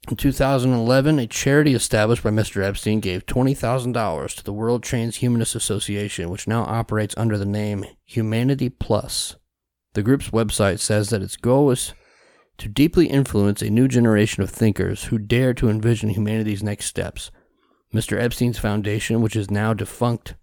In 0.09 0.15
2011, 0.15 1.19
a 1.19 1.27
charity 1.27 1.73
established 1.73 2.23
by 2.23 2.29
Mr. 2.29 2.63
Epstein 2.63 3.01
gave 3.01 3.25
$20,000 3.25 4.35
to 4.35 4.43
the 4.43 4.53
World 4.53 4.81
Transhumanist 4.81 5.53
Association, 5.53 6.29
which 6.29 6.47
now 6.47 6.63
operates 6.63 7.13
under 7.17 7.37
the 7.37 7.45
name 7.45 7.85
Humanity 8.05 8.69
Plus. 8.69 9.35
The 9.95 10.03
group's 10.03 10.29
website 10.29 10.79
says 10.79 11.09
that 11.09 11.21
its 11.21 11.35
goal 11.35 11.71
is 11.71 11.93
to 12.57 12.69
deeply 12.69 13.07
influence 13.07 13.61
a 13.61 13.69
new 13.69 13.89
generation 13.89 14.41
of 14.43 14.49
thinkers 14.49 15.05
who 15.05 15.17
dare 15.17 15.53
to 15.55 15.69
envision 15.69 16.09
humanity's 16.09 16.63
next 16.63 16.85
steps. 16.85 17.29
Mr. 17.93 18.17
Epstein's 18.17 18.59
foundation, 18.59 19.21
which 19.21 19.35
is 19.35 19.51
now 19.51 19.73
defunct, 19.73 20.35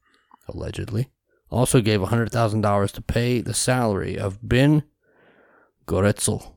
allegedly, 0.47 1.09
also 1.51 1.81
gave 1.81 2.01
$100,000 2.01 2.91
to 2.91 3.01
pay 3.01 3.41
the 3.41 3.55
salary 3.55 4.19
of 4.19 4.47
Ben 4.47 4.83
Goertzel, 5.87 6.54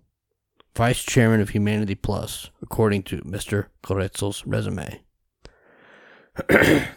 vice 0.78 1.04
chairman 1.04 1.42
of 1.42 1.50
Humanity 1.50 1.96
Plus, 1.96 2.52
according 2.62 3.02
to 3.04 3.18
Mr. 3.22 3.66
Goertzel's 3.84 4.46
resume. 4.46 5.02
I 6.50 6.88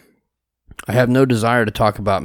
have 0.87 1.09
no 1.09 1.25
desire 1.25 1.65
to 1.65 1.71
talk 1.71 1.97
about 1.97 2.21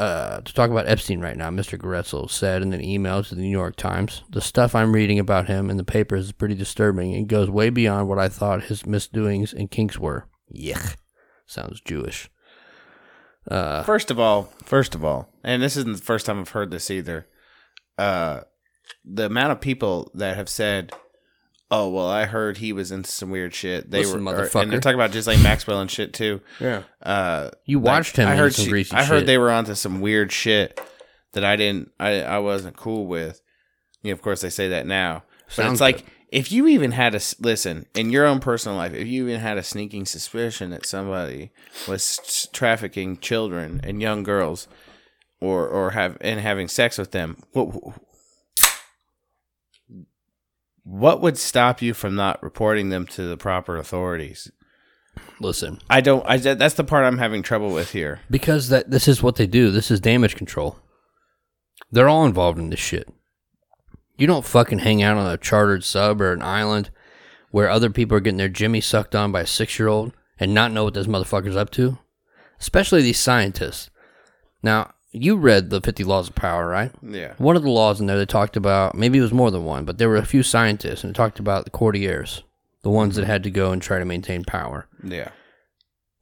uh, 0.00 0.40
to 0.40 0.52
talk 0.52 0.68
about 0.68 0.88
Epstein 0.88 1.20
right 1.20 1.36
now, 1.36 1.48
Mr. 1.48 1.78
Goertzel 1.78 2.28
said 2.28 2.60
in 2.60 2.72
an 2.72 2.84
email 2.84 3.22
to 3.22 3.34
the 3.36 3.40
New 3.40 3.48
York 3.50 3.76
Times. 3.76 4.24
The 4.30 4.40
stuff 4.40 4.74
I'm 4.74 4.92
reading 4.92 5.20
about 5.20 5.46
him 5.46 5.70
in 5.70 5.76
the 5.76 5.84
papers 5.84 6.26
is 6.26 6.32
pretty 6.32 6.56
disturbing 6.56 7.14
and 7.14 7.28
goes 7.28 7.48
way 7.48 7.70
beyond 7.70 8.08
what 8.08 8.18
I 8.18 8.28
thought 8.28 8.64
his 8.64 8.84
misdoings 8.84 9.52
and 9.52 9.70
kinks 9.70 9.98
were. 9.98 10.26
Yuck. 10.54 10.96
Sounds 11.46 11.80
Jewish. 11.80 12.28
Uh, 13.48 13.84
First 13.84 14.10
of 14.10 14.18
all, 14.18 14.52
first 14.64 14.96
of 14.96 15.04
all, 15.04 15.28
and 15.44 15.62
this 15.62 15.76
isn't 15.76 15.96
the 15.98 16.02
first 16.02 16.26
time 16.26 16.40
I've 16.40 16.48
heard 16.48 16.72
this 16.72 16.90
either. 16.90 17.28
Uh, 17.96 18.40
the 19.04 19.26
amount 19.26 19.52
of 19.52 19.60
people 19.60 20.10
that 20.14 20.36
have 20.36 20.48
said, 20.48 20.92
"Oh, 21.70 21.88
well, 21.88 22.08
I 22.08 22.24
heard 22.24 22.58
he 22.58 22.72
was 22.72 22.90
into 22.92 23.10
some 23.10 23.30
weird 23.30 23.54
shit." 23.54 23.90
They 23.90 23.98
Listen, 24.00 24.24
were, 24.24 24.32
or- 24.34 24.46
motherfucker. 24.46 24.62
and 24.62 24.72
they're 24.72 24.80
talking 24.80 24.98
about 24.98 25.12
Ghislaine 25.12 25.42
Maxwell 25.42 25.80
and 25.80 25.90
shit 25.90 26.12
too. 26.12 26.40
yeah. 26.60 26.82
Uh, 27.02 27.50
You 27.64 27.78
watched 27.78 28.16
him 28.16 28.28
I 28.28 28.32
in 28.32 28.38
heard 28.38 28.54
some 28.54 28.64
she- 28.66 28.70
greasy 28.70 28.94
I 28.96 29.04
heard 29.04 29.20
shit. 29.20 29.26
they 29.26 29.38
were 29.38 29.50
onto 29.50 29.74
some 29.74 30.00
weird 30.00 30.32
shit 30.32 30.80
that 31.32 31.44
I 31.44 31.56
didn't. 31.56 31.90
I 32.00 32.22
I 32.22 32.38
wasn't 32.38 32.76
cool 32.76 33.06
with. 33.06 33.40
You 34.02 34.10
know, 34.10 34.14
of 34.14 34.22
course, 34.22 34.40
they 34.42 34.50
say 34.50 34.68
that 34.68 34.86
now, 34.86 35.24
but 35.46 35.54
Sounds 35.54 35.72
it's 35.74 35.80
like 35.80 35.96
good. 35.98 36.04
if 36.30 36.52
you 36.52 36.68
even 36.68 36.92
had 36.92 37.12
a 37.14 37.16
s- 37.16 37.34
listen 37.40 37.86
in 37.94 38.10
your 38.10 38.24
own 38.24 38.38
personal 38.38 38.76
life, 38.78 38.94
if 38.94 39.08
you 39.08 39.26
even 39.28 39.40
had 39.40 39.58
a 39.58 39.62
sneaking 39.64 40.06
suspicion 40.06 40.70
that 40.70 40.86
somebody 40.86 41.50
was 41.88 42.20
s- 42.22 42.46
trafficking 42.52 43.16
children 43.18 43.80
and 43.82 44.00
young 44.00 44.22
girls, 44.22 44.68
or 45.40 45.66
or 45.66 45.90
have 45.90 46.16
and 46.20 46.38
having 46.40 46.68
sex 46.68 46.96
with 46.98 47.10
them, 47.10 47.36
what 47.52 47.68
what 50.86 51.20
would 51.20 51.36
stop 51.36 51.82
you 51.82 51.92
from 51.92 52.14
not 52.14 52.40
reporting 52.42 52.90
them 52.90 53.06
to 53.08 53.22
the 53.28 53.36
proper 53.36 53.76
authorities? 53.76 54.52
Listen, 55.40 55.80
I 55.90 56.00
don't. 56.00 56.24
I 56.26 56.36
that's 56.36 56.74
the 56.74 56.84
part 56.84 57.04
I'm 57.04 57.18
having 57.18 57.42
trouble 57.42 57.72
with 57.72 57.90
here. 57.90 58.20
because 58.30 58.68
that 58.68 58.90
this 58.90 59.08
is 59.08 59.22
what 59.22 59.36
they 59.36 59.46
do. 59.46 59.70
This 59.70 59.90
is 59.90 59.98
damage 59.98 60.36
control. 60.36 60.78
They're 61.90 62.08
all 62.08 62.24
involved 62.24 62.58
in 62.58 62.70
this 62.70 62.78
shit. 62.80 63.08
You 64.16 64.26
don't 64.26 64.44
fucking 64.44 64.80
hang 64.80 65.02
out 65.02 65.16
on 65.16 65.30
a 65.30 65.36
chartered 65.36 65.84
sub 65.84 66.20
or 66.20 66.32
an 66.32 66.42
island 66.42 66.90
where 67.50 67.68
other 67.68 67.90
people 67.90 68.16
are 68.16 68.20
getting 68.20 68.38
their 68.38 68.48
jimmy 68.48 68.80
sucked 68.80 69.14
on 69.14 69.32
by 69.32 69.42
a 69.42 69.46
six 69.46 69.78
year 69.78 69.88
old 69.88 70.12
and 70.38 70.54
not 70.54 70.72
know 70.72 70.84
what 70.84 70.94
this 70.94 71.06
motherfucker's 71.06 71.56
up 71.56 71.70
to. 71.70 71.98
Especially 72.60 73.02
these 73.02 73.18
scientists. 73.18 73.90
Now, 74.62 74.92
you 75.22 75.36
read 75.36 75.70
the 75.70 75.80
50 75.80 76.04
Laws 76.04 76.28
of 76.28 76.34
Power, 76.34 76.66
right? 76.66 76.92
Yeah. 77.02 77.34
One 77.38 77.56
of 77.56 77.62
the 77.62 77.70
laws 77.70 78.00
in 78.00 78.06
there 78.06 78.18
they 78.18 78.26
talked 78.26 78.56
about, 78.56 78.94
maybe 78.94 79.18
it 79.18 79.22
was 79.22 79.32
more 79.32 79.50
than 79.50 79.64
one, 79.64 79.84
but 79.84 79.98
there 79.98 80.08
were 80.08 80.16
a 80.16 80.26
few 80.26 80.42
scientists 80.42 81.02
and 81.02 81.10
it 81.10 81.16
talked 81.16 81.38
about 81.38 81.64
the 81.64 81.70
courtiers, 81.70 82.42
the 82.82 82.90
ones 82.90 83.16
that 83.16 83.22
mm-hmm. 83.22 83.30
had 83.30 83.42
to 83.44 83.50
go 83.50 83.72
and 83.72 83.80
try 83.80 83.98
to 83.98 84.04
maintain 84.04 84.44
power. 84.44 84.88
Yeah. 85.02 85.30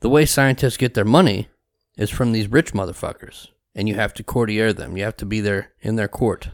The 0.01 0.09
way 0.09 0.27
scientists 0.27 0.77
get 0.77 0.95
their 0.95 1.05
money 1.05 1.49
is 1.97 2.11
from 2.11 2.33
these 2.33 2.49
rich 2.49 2.73
motherfuckers, 2.73 3.49
and 3.75 3.89
you 3.89 3.95
have 3.95 4.15
to 4.15 4.23
courtier 4.23 4.73
them. 4.73 4.97
You 4.97 5.05
have 5.05 5.17
to 5.19 5.27
be 5.27 5.41
there 5.41 5.73
in 5.81 5.97
their 5.97 6.09
court. 6.09 6.51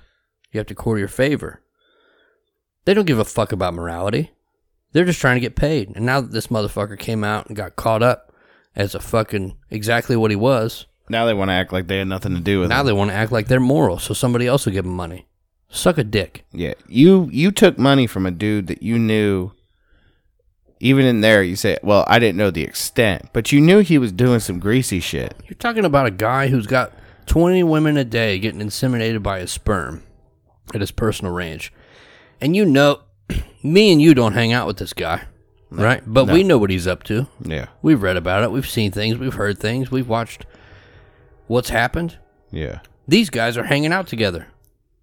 You 0.53 0.59
have 0.59 0.66
to 0.68 0.74
courtier 0.74 1.09
favor. 1.09 1.62
They 2.84 2.95
don't 2.95 3.07
give 3.07 3.18
a 3.18 3.24
fuck 3.24 3.53
about 3.53 3.74
morality. 3.74 4.32
They're 4.93 5.05
just 5.05 5.20
trying 5.20 5.36
to 5.36 5.41
get 5.41 5.57
paid. 5.57 5.93
And 5.95 6.07
now 6.07 6.20
that 6.20 6.32
this 6.32 6.49
motherfucker 6.49 6.99
came 6.99 7.22
out 7.22 7.47
and 7.47 7.57
got 7.57 7.76
caught 7.76 8.03
up 8.03 8.32
as 8.74 8.95
a 8.95 9.01
fucking 9.01 9.57
exactly 9.70 10.16
what 10.16 10.30
he 10.30 10.36
was, 10.36 10.86
Now 11.11 11.27
they 11.27 11.35
want 11.35 11.51
to 11.51 11.55
act 11.55 11.73
like 11.73 11.87
they 11.87 11.99
had 11.99 12.09
nothing 12.09 12.35
to 12.35 12.41
do 12.41 12.61
with 12.61 12.67
it. 12.67 12.75
now 12.75 12.83
it. 12.83 12.85
they 12.85 12.93
want 12.93 13.11
to 13.11 13.17
act 13.17 13.33
like 13.33 13.49
they're 13.49 13.61
moral, 13.61 13.99
so 13.99 14.15
somebody 14.15 14.47
else 14.47 14.65
will 14.65 14.73
give 14.73 14.85
them 14.85 14.95
money. 14.95 15.27
Suck 15.69 15.99
a 15.99 16.05
dick. 16.05 16.45
Yeah, 16.53 16.75
you 16.89 17.29
you 17.33 17.51
took 17.51 17.79
money 17.79 18.07
from 18.07 18.27
a 18.27 18.31
dude 18.31 18.69
that 18.69 18.83
you 18.83 18.99
knew. 18.99 19.53
Even 20.83 21.05
in 21.05 21.21
there, 21.21 21.43
you 21.43 21.57
say, 21.57 21.77
"Well, 21.83 22.07
I 22.09 22.19
didn't 22.19 22.39
know 22.39 22.51
the 22.51 22.63
extent, 22.63 23.29
but 23.35 23.53
you 23.53 23.61
knew 23.61 23.81
he 23.81 23.99
was 23.99 24.13
doing 24.13 24.41
some 24.41 24.59
greasy 24.59 24.99
shit." 24.99 25.35
You're 25.47 25.59
talking 25.59 25.85
about 25.85 26.07
a 26.07 26.11
guy 26.11 26.49
who's 26.49 26.67
got 26.67 26.93
20 27.27 27.63
women 27.65 27.97
a 27.97 28.05
day 28.05 28.39
getting 28.39 28.61
inseminated 28.61 29.23
by 29.23 29.41
his 29.41 29.53
sperm 29.53 30.03
at 30.75 30.81
his 30.81 30.91
personal 30.91 31.33
ranch, 31.33 31.73
And 32.41 32.57
you 32.57 32.65
know, 32.65 33.03
me 33.63 33.93
and 33.93 34.01
you 34.01 34.15
don't 34.15 34.33
hang 34.33 34.53
out 34.53 34.67
with 34.67 34.79
this 34.79 34.93
guy, 34.93 35.23
right? 35.71 36.03
But 36.07 36.27
we 36.27 36.43
know 36.43 36.59
what 36.59 36.71
he's 36.71 36.87
up 36.87 37.03
to. 37.05 37.27
Yeah, 37.45 37.67
We've 37.83 38.03
read 38.03 38.17
about 38.17 38.43
it. 38.43 38.51
We've 38.51 38.69
seen 38.69 38.91
things. 38.91 39.19
We've 39.19 39.35
heard 39.35 39.59
things. 39.59 39.91
We've 39.91 40.09
watched 40.09 40.47
what's 41.51 41.71
happened. 41.71 42.17
yeah, 42.53 42.79
These 43.09 43.29
guys 43.31 43.57
are 43.57 43.65
hanging 43.65 43.93
out 43.93 44.07
together. 44.07 44.47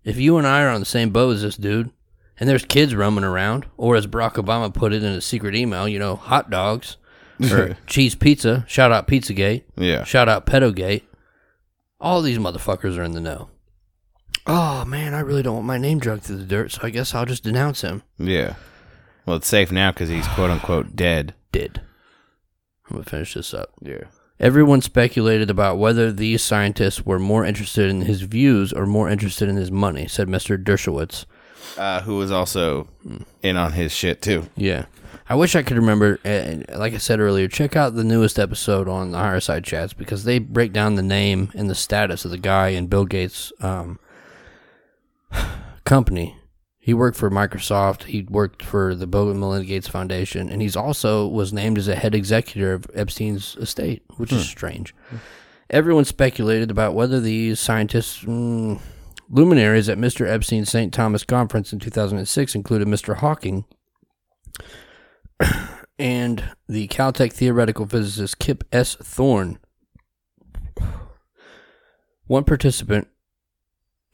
If 0.06 0.18
you 0.18 0.38
and 0.38 0.48
I 0.48 0.62
are 0.64 0.70
on 0.70 0.80
the 0.80 0.86
same 0.86 1.10
boat 1.10 1.36
as 1.36 1.42
this 1.42 1.58
dude, 1.58 1.92
and 2.40 2.48
there's 2.48 2.64
kids 2.64 2.96
roaming 2.96 3.26
around, 3.26 3.66
or 3.76 3.96
as 3.98 4.08
Barack 4.08 4.36
Obama 4.36 4.74
put 4.74 4.94
it 4.94 5.04
in 5.04 5.12
a 5.12 5.20
secret 5.22 5.56
email, 5.56 5.88
you 5.88 6.00
know, 6.00 6.16
hot 6.16 6.50
dogs 6.50 6.96
or 7.52 7.76
cheese 7.88 8.16
pizza, 8.16 8.64
shout 8.68 8.92
out 8.94 9.08
Pizzagate. 9.08 9.64
yeah. 9.76 10.04
Shout 10.06 10.30
out 10.30 10.46
Pedogate. 10.46 11.04
All 12.00 12.22
these 12.22 12.38
motherfuckers 12.38 12.98
are 12.98 13.04
in 13.04 13.12
the 13.12 13.20
know. 13.20 13.50
Oh 14.46 14.86
man, 14.86 15.14
I 15.14 15.20
really 15.20 15.44
don't 15.44 15.56
want 15.56 15.66
my 15.68 15.78
name 15.78 16.00
dragged 16.00 16.24
through 16.24 16.38
the 16.38 16.46
dirt, 16.46 16.72
so 16.72 16.80
I 16.84 16.90
guess 16.92 17.14
I'll 17.14 17.26
just 17.26 17.44
denounce 17.44 17.82
him. 17.82 18.04
Yeah. 18.18 18.54
Well, 19.26 19.36
it's 19.38 19.48
safe 19.48 19.72
now 19.74 19.92
because 19.92 20.08
he's 20.08 20.28
quote 20.30 20.50
unquote 20.52 20.96
dead. 20.96 21.34
Dead. 21.52 21.82
I'm 22.88 22.98
gonna 22.98 23.04
finish 23.04 23.34
this 23.34 23.54
up. 23.54 23.72
Yeah. 23.82 24.06
Everyone 24.40 24.82
speculated 24.82 25.50
about 25.50 25.78
whether 25.80 26.12
these 26.12 26.44
scientists 26.44 27.06
were 27.06 27.18
more 27.18 27.44
interested 27.44 27.90
in 27.90 28.02
his 28.02 28.22
views 28.22 28.72
or 28.72 28.86
more 28.86 29.10
interested 29.10 29.50
in 29.50 29.56
his 29.56 29.72
money, 29.72 30.08
said 30.08 30.28
Mr. 30.28 30.62
Dershowitz. 30.62 31.26
Uh, 31.76 32.02
who 32.02 32.18
was 32.18 32.32
also 32.32 32.88
in 33.42 33.58
on 33.58 33.74
his 33.74 33.92
shit 33.92 34.22
too. 34.22 34.48
Yeah. 34.56 34.86
I 35.30 35.36
wish 35.36 35.56
I 35.56 35.64
could 35.64 35.78
remember. 35.78 36.20
Uh, 36.24 36.78
like 36.78 36.94
I 36.94 36.98
said 36.98 37.20
earlier, 37.20 37.48
check 37.48 37.76
out 37.76 37.96
the 37.96 38.04
newest 38.04 38.40
episode 38.40 38.88
on 38.88 39.12
the 39.12 39.18
Higher 39.18 39.40
Side 39.40 39.64
Chats 39.64 39.94
because 39.94 40.24
they 40.24 40.40
break 40.40 40.72
down 40.72 40.96
the 40.96 41.02
name 41.02 41.52
and 41.54 41.70
the 41.70 41.76
status 41.76 42.24
of 42.24 42.32
the 42.32 42.38
guy 42.38 42.70
in 42.70 42.88
Bill 42.88 43.06
Gates' 43.06 43.52
um, 43.60 44.00
company. 45.84 46.38
He 46.88 46.94
worked 46.94 47.18
for 47.18 47.30
Microsoft. 47.30 48.04
He 48.04 48.26
worked 48.30 48.64
for 48.64 48.96
the 48.96 49.08
Bill 49.08 49.30
and 49.30 49.42
Melinda 49.42 49.68
Gates 49.68 49.90
Foundation, 49.90 50.50
and 50.50 50.62
he's 50.62 50.78
also 50.78 51.28
was 51.28 51.52
named 51.52 51.78
as 51.78 51.90
a 51.90 51.96
head 51.96 52.16
executor 52.16 52.72
of 52.72 52.88
Epstein's 52.94 53.58
estate, 53.58 54.04
which 54.16 54.32
is 54.32 54.48
strange. 54.48 54.96
Everyone 55.70 56.06
speculated 56.06 56.72
about 56.72 56.96
whether 56.96 57.20
these 57.20 57.60
scientists. 57.60 58.24
Mm, 58.24 58.80
luminaries 59.30 59.90
at 59.90 59.98
Mr. 59.98 60.30
Epstein's 60.30 60.72
St. 60.72 60.94
Thomas 60.94 61.26
conference 61.26 61.74
in 61.74 61.80
2006 61.80 62.56
included 62.56 62.88
Mr. 62.88 63.18
Hawking, 63.18 63.66
and 66.00 66.52
the 66.70 66.88
Caltech 66.88 67.34
theoretical 67.34 67.86
physicist 67.86 68.40
Kip 68.40 68.64
S. 68.72 68.96
Thorne. 68.96 69.60
One 72.28 72.46
participant 72.46 73.10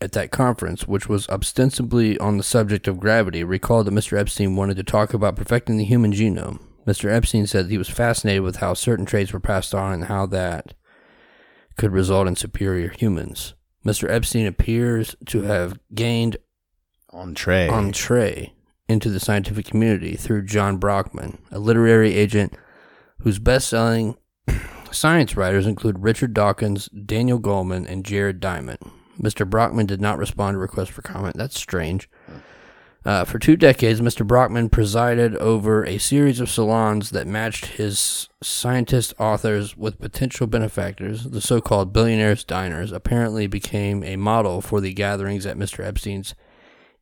at 0.03 0.11
that 0.11 0.31
conference, 0.31 0.87
which 0.87 1.07
was 1.07 1.27
ostensibly 1.29 2.17
on 2.19 2.37
the 2.37 2.43
subject 2.43 2.87
of 2.87 2.99
gravity, 2.99 3.43
recalled 3.43 3.87
that 3.87 3.93
Mr. 3.93 4.17
Epstein 4.19 4.55
wanted 4.55 4.75
to 4.77 4.83
talk 4.83 5.13
about 5.13 5.35
perfecting 5.37 5.77
the 5.77 5.85
human 5.85 6.11
genome. 6.11 6.59
Mr. 6.85 7.09
Epstein 7.09 7.47
said 7.47 7.67
he 7.67 7.77
was 7.77 7.89
fascinated 7.89 8.43
with 8.43 8.57
how 8.57 8.73
certain 8.73 9.05
traits 9.05 9.31
were 9.31 9.39
passed 9.39 9.73
on 9.73 9.93
and 9.93 10.03
how 10.05 10.25
that 10.25 10.73
could 11.77 11.91
result 11.93 12.27
in 12.27 12.35
superior 12.35 12.89
humans. 12.89 13.53
Mr. 13.85 14.09
Epstein 14.09 14.45
appears 14.45 15.15
to 15.25 15.43
have 15.43 15.79
gained 15.93 16.35
On 17.11 17.33
Trey. 17.33 17.69
entree 17.69 18.53
into 18.89 19.09
the 19.09 19.19
scientific 19.21 19.65
community 19.65 20.15
through 20.17 20.45
John 20.45 20.77
Brockman, 20.77 21.37
a 21.51 21.59
literary 21.59 22.13
agent 22.13 22.53
whose 23.19 23.39
best 23.39 23.69
selling 23.69 24.17
science 24.91 25.37
writers 25.37 25.65
include 25.65 25.99
Richard 26.03 26.33
Dawkins, 26.33 26.87
Daniel 26.89 27.39
Goleman, 27.39 27.87
and 27.89 28.03
Jared 28.03 28.41
Diamond. 28.41 28.79
Mr. 29.23 29.49
Brockman 29.49 29.85
did 29.85 30.01
not 30.01 30.17
respond 30.17 30.55
to 30.55 30.59
requests 30.59 30.89
for 30.89 31.01
comment. 31.01 31.37
That's 31.37 31.57
strange. 31.59 32.09
Uh, 33.05 33.25
for 33.25 33.37
two 33.37 33.57
decades, 33.57 33.99
Mr. 33.99 34.25
Brockman 34.25 34.69
presided 34.69 35.35
over 35.37 35.85
a 35.85 35.97
series 35.97 36.39
of 36.39 36.49
salons 36.49 37.09
that 37.09 37.27
matched 37.27 37.65
his 37.65 38.29
scientist 38.41 39.13
authors 39.19 39.75
with 39.75 39.99
potential 39.99 40.47
benefactors. 40.47 41.25
The 41.25 41.41
so 41.41 41.59
called 41.59 41.91
billionaires' 41.91 42.45
diners 42.45 42.93
apparently 42.93 43.47
became 43.47 44.03
a 44.03 44.15
model 44.15 44.61
for 44.61 44.79
the 44.79 44.93
gatherings 44.93 45.45
at 45.45 45.57
Mr. 45.57 45.85
Epstein's 45.85 46.33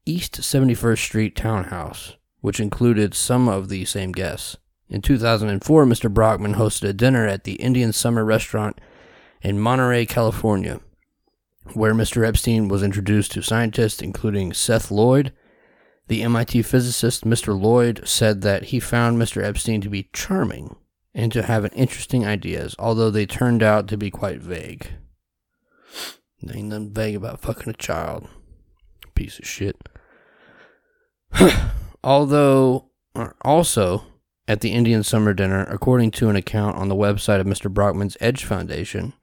East 0.06 0.42
71st 0.42 0.98
Street 0.98 1.36
townhouse, 1.36 2.16
which 2.40 2.60
included 2.60 3.14
some 3.14 3.48
of 3.48 3.70
the 3.70 3.86
same 3.86 4.12
guests. 4.12 4.58
In 4.90 5.02
2004, 5.02 5.86
Mr. 5.86 6.12
Brockman 6.12 6.56
hosted 6.56 6.90
a 6.90 6.94
dinner 6.94 7.28
at 7.28 7.44
the 7.44 7.54
Indian 7.54 7.94
Summer 7.94 8.26
Restaurant 8.26 8.82
in 9.44 9.60
Monterey, 9.60 10.08
California, 10.08 10.80
where 11.74 11.94
Mr. 11.94 12.28
Epstein 12.28 12.68
was 12.68 12.84
introduced 12.84 13.32
to 13.32 13.42
scientists 13.42 14.02
including 14.02 14.54
Seth 14.54 14.92
Lloyd, 14.92 15.34
The 16.08 16.24
MIT 16.24 16.64
physicist 16.64 17.24
Mr. 17.24 17.60
Lloyd 17.60 18.02
said 18.06 18.42
that 18.42 18.66
he 18.66 18.80
found 18.80 19.18
Mr. 19.18 19.44
Epstein 19.44 19.82
to 19.82 19.90
be 19.90 20.10
charming 20.14 20.76
and 21.14 21.32
to 21.32 21.44
have 21.44 21.66
an 21.66 21.72
interesting 21.74 22.26
ideas, 22.26 22.76
although 22.80 23.10
they 23.10 23.26
turned 23.26 23.64
out 23.64 23.88
to 23.88 23.98
be 23.98 24.10
quite 24.10 24.40
vague. 24.40 24.88
Ain't 26.50 26.68
nothing 26.70 26.94
vague 26.94 27.16
about 27.16 27.42
fucking 27.42 27.70
a 27.70 27.74
child. 27.74 28.28
Piece 29.14 29.38
of 29.38 29.48
shit. 29.48 29.78
although, 32.04 32.90
uh, 33.16 33.30
also, 33.42 34.06
at 34.48 34.62
the 34.62 34.72
Indian 34.72 35.04
summer 35.04 35.34
dinner, 35.34 35.66
according 35.66 36.12
to 36.12 36.30
an 36.30 36.36
account 36.36 36.78
on 36.78 36.90
the 36.90 36.96
website 36.96 37.40
of 37.40 37.48
Mr. 37.48 37.72
Brockman's 37.72 38.18
Edge 38.20 38.44
Foundation, 38.44 39.14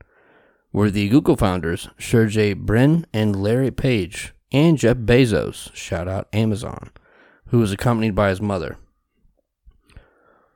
were 0.73 0.91
the 0.91 1.09
Google 1.09 1.37
founders 1.37 1.89
Sergey 1.99 2.53
Brin 2.53 3.07
and 3.13 3.43
Larry 3.43 3.71
Page, 3.71 4.35
and 4.53 4.79
Jeff 4.79 4.97
Bezos, 4.99 5.75
shout 5.75 6.09
out 6.09 6.29
Amazon, 6.33 6.91
who 7.47 7.59
was 7.59 7.73
accompanied 7.73 8.15
by 8.15 8.29
his 8.29 8.41
mother. 8.41 8.79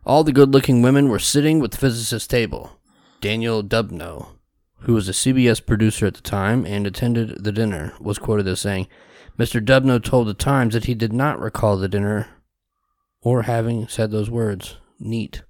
All 0.04 0.24
the 0.24 0.32
good 0.32 0.52
looking 0.52 0.82
women 0.82 1.08
were 1.08 1.18
sitting 1.18 1.60
with 1.60 1.72
the 1.72 1.78
physicist's 1.78 2.26
table. 2.26 2.78
Daniel 3.20 3.62
Dubno, 3.62 4.38
who 4.80 4.94
was 4.94 5.08
a 5.08 5.12
CBS 5.12 5.64
producer 5.64 6.06
at 6.06 6.14
the 6.14 6.22
time 6.22 6.66
and 6.66 6.86
attended 6.86 7.44
the 7.44 7.52
dinner, 7.52 7.92
was 8.00 8.18
quoted 8.18 8.48
as 8.48 8.60
saying, 8.60 8.88
Mr. 9.38 9.64
Dubno 9.64 10.02
told 10.02 10.26
the 10.26 10.34
Times 10.34 10.74
that 10.74 10.86
he 10.86 10.94
did 10.94 11.12
not 11.12 11.40
recall 11.40 11.76
the 11.76 11.88
dinner 11.88 12.28
or 13.22 13.42
having 13.42 13.86
said 13.88 14.10
those 14.10 14.28
words. 14.28 14.76
Neat. 14.98 15.42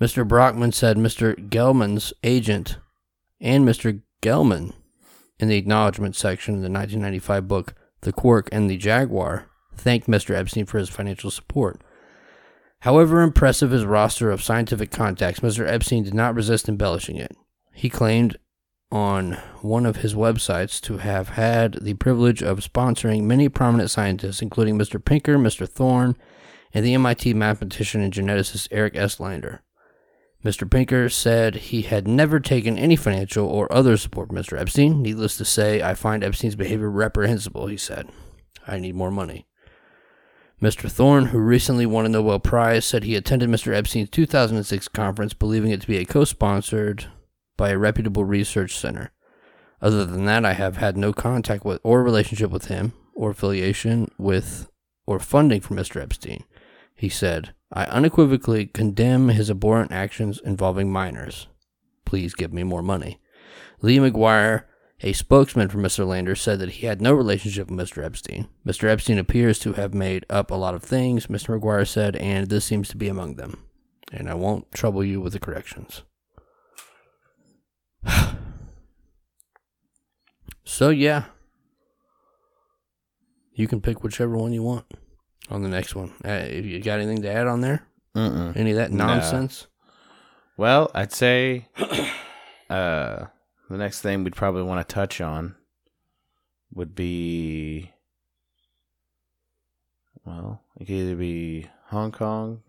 Mr. 0.00 0.26
Brockman 0.26 0.72
said 0.72 0.96
Mr. 0.96 1.50
Gell-Mann's 1.50 2.12
agent 2.22 2.78
and 3.42 3.66
Mr. 3.66 4.00
Gell-Mann 4.22 4.72
in 5.38 5.48
the 5.48 5.56
acknowledgement 5.56 6.16
section 6.16 6.54
of 6.54 6.60
the 6.60 6.70
1995 6.70 7.48
book 7.48 7.74
The 8.02 8.12
Quark 8.12 8.48
and 8.52 8.70
the 8.70 8.78
Jaguar 8.78 9.48
thanked 9.74 10.06
Mr. 10.06 10.34
Epstein 10.34 10.64
for 10.64 10.78
his 10.78 10.88
financial 10.88 11.30
support. 11.30 11.82
However 12.80 13.20
impressive 13.20 13.70
his 13.70 13.84
roster 13.84 14.30
of 14.30 14.42
scientific 14.42 14.90
contacts, 14.90 15.40
Mr. 15.40 15.68
Epstein 15.68 16.04
did 16.04 16.14
not 16.14 16.34
resist 16.34 16.68
embellishing 16.68 17.16
it. 17.16 17.36
He 17.74 17.90
claimed 17.90 18.38
on 18.90 19.32
one 19.62 19.86
of 19.86 19.96
his 19.96 20.14
websites 20.14 20.80
to 20.82 20.98
have 20.98 21.30
had 21.30 21.74
the 21.80 21.94
privilege 21.94 22.42
of 22.42 22.60
sponsoring 22.60 23.22
many 23.22 23.48
prominent 23.48 23.90
scientists, 23.90 24.42
including 24.42 24.78
Mr. 24.78 25.02
Pinker, 25.02 25.38
Mr. 25.38 25.68
Thorne, 25.68 26.16
and 26.74 26.84
the 26.84 26.94
MIT 26.94 27.34
mathematician 27.34 28.02
and 28.02 28.12
geneticist 28.12 28.68
Eric 28.70 28.94
S. 28.96 29.18
Lander. 29.18 29.62
Mr. 30.44 30.68
Pinker 30.68 31.08
said 31.08 31.54
he 31.54 31.82
had 31.82 32.08
never 32.08 32.40
taken 32.40 32.76
any 32.76 32.96
financial 32.96 33.46
or 33.46 33.72
other 33.72 33.96
support 33.96 34.28
from 34.28 34.36
Mr. 34.36 34.58
Epstein. 34.60 35.00
Needless 35.00 35.36
to 35.36 35.44
say, 35.44 35.82
I 35.82 35.94
find 35.94 36.24
Epstein's 36.24 36.56
behavior 36.56 36.90
reprehensible, 36.90 37.68
he 37.68 37.76
said. 37.76 38.08
I 38.66 38.78
need 38.78 38.96
more 38.96 39.12
money. 39.12 39.46
Mr. 40.60 40.90
Thorne, 40.90 41.26
who 41.26 41.38
recently 41.38 41.86
won 41.86 42.06
a 42.06 42.08
Nobel 42.08 42.38
Prize, 42.38 42.84
said 42.84 43.04
he 43.04 43.16
attended 43.16 43.48
Mr. 43.48 43.74
Epstein's 43.74 44.10
2006 44.10 44.88
conference 44.88 45.34
believing 45.34 45.70
it 45.70 45.80
to 45.80 45.86
be 45.86 45.98
a 45.98 46.04
co 46.04 46.24
sponsored 46.24 47.06
by 47.56 47.70
a 47.70 47.78
reputable 47.78 48.24
research 48.24 48.76
center. 48.76 49.12
Other 49.80 50.04
than 50.04 50.24
that, 50.26 50.44
I 50.44 50.52
have 50.52 50.76
had 50.76 50.96
no 50.96 51.12
contact 51.12 51.64
with 51.64 51.80
or 51.82 52.02
relationship 52.02 52.50
with 52.50 52.66
him 52.66 52.92
or 53.14 53.30
affiliation 53.30 54.10
with 54.18 54.68
or 55.06 55.18
funding 55.18 55.60
for 55.60 55.74
Mr. 55.74 56.00
Epstein. 56.00 56.44
He 56.94 57.08
said, 57.08 57.54
I 57.72 57.84
unequivocally 57.84 58.66
condemn 58.66 59.30
his 59.30 59.48
abhorrent 59.48 59.92
actions 59.92 60.40
involving 60.44 60.92
minors. 60.92 61.46
Please 62.04 62.34
give 62.34 62.52
me 62.52 62.64
more 62.64 62.82
money. 62.82 63.18
Lee 63.80 63.96
McGuire, 63.96 64.64
a 65.00 65.14
spokesman 65.14 65.70
for 65.70 65.78
Mr. 65.78 66.06
Lander, 66.06 66.34
said 66.34 66.58
that 66.58 66.72
he 66.72 66.86
had 66.86 67.00
no 67.00 67.14
relationship 67.14 67.70
with 67.70 67.78
Mr. 67.78 68.04
Epstein. 68.04 68.48
Mr. 68.66 68.88
Epstein 68.88 69.16
appears 69.18 69.58
to 69.60 69.72
have 69.72 69.94
made 69.94 70.26
up 70.28 70.50
a 70.50 70.54
lot 70.54 70.74
of 70.74 70.82
things, 70.82 71.28
Mr. 71.28 71.58
McGuire 71.58 71.88
said, 71.88 72.14
and 72.16 72.48
this 72.48 72.66
seems 72.66 72.88
to 72.90 72.96
be 72.98 73.08
among 73.08 73.36
them. 73.36 73.64
And 74.12 74.28
I 74.28 74.34
won't 74.34 74.70
trouble 74.72 75.02
you 75.02 75.22
with 75.22 75.32
the 75.32 75.38
corrections. 75.40 76.02
so, 80.64 80.90
yeah. 80.90 81.24
You 83.54 83.66
can 83.66 83.80
pick 83.80 84.02
whichever 84.02 84.36
one 84.36 84.52
you 84.52 84.62
want 84.62 84.84
on 85.52 85.62
the 85.62 85.68
next 85.68 85.94
one. 85.94 86.12
Uh, 86.24 86.46
you 86.50 86.80
got 86.80 86.98
anything 86.98 87.22
to 87.22 87.30
add 87.32 87.46
on 87.46 87.60
there? 87.60 87.86
Mm-mm. 88.16 88.56
Any 88.56 88.70
of 88.72 88.76
that 88.76 88.90
No. 88.90 89.06
nonsense? 89.06 89.66
Well, 90.56 90.90
I'd 90.94 91.12
say 91.12 91.68
uh, 92.70 93.26
the 93.70 93.76
next 93.78 94.00
thing 94.02 94.24
we'd 94.24 94.36
probably 94.36 94.62
want 94.62 94.86
to 94.86 94.94
touch 94.94 95.20
on 95.20 95.54
would 96.74 96.94
be 96.94 97.92
well, 100.24 100.62
it 100.78 100.84
could 100.86 100.94
either 100.94 101.16
be 101.16 101.68
Hong 101.88 102.12
Kong, 102.12 102.62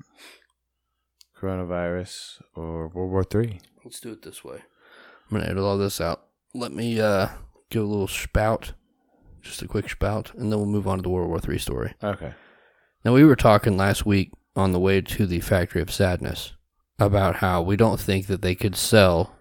coronavirus, 1.40 2.42
or 2.56 2.88
World 2.88 3.12
War 3.12 3.24
Three. 3.24 3.60
Let's 3.84 4.00
do 4.00 4.12
it 4.12 4.22
this 4.24 4.44
way. 4.44 4.60
I'm 5.30 5.38
gonna 5.38 5.50
edit 5.50 5.64
all 5.64 5.78
this 5.78 6.02
out. 6.02 6.26
Let 6.54 6.72
me 6.72 7.00
uh 7.00 7.28
give 7.70 7.84
a 7.84 7.86
little 7.86 8.08
spout, 8.08 8.74
just 9.42 9.62
a 9.62 9.68
quick 9.68 9.90
spout, 9.90 10.34
and 10.34 10.52
then 10.52 10.60
we'll 10.60 10.68
move 10.68 10.88
on 10.88 10.98
to 11.00 11.02
the 11.04 11.10
World 11.10 11.30
War 11.30 11.40
Three 11.40 11.60
story. 11.60 11.94
Okay. 12.04 12.34
Now 13.04 13.14
we 13.14 13.24
were 13.24 13.36
talking 13.36 13.78
last 13.78 14.06
week 14.06 14.32
on 14.56 14.72
the 14.72 14.80
way 14.80 15.02
to 15.02 15.26
the 15.26 15.40
Factory 15.42 15.82
of 15.82 15.92
Sadness 15.92 16.54
about 17.00 17.38
how 17.38 17.62
we 17.62 17.76
don't 17.76 18.00
think 18.00 18.28
that 18.28 18.42
they 18.42 18.56
could 18.56 18.76
sell 18.76 19.36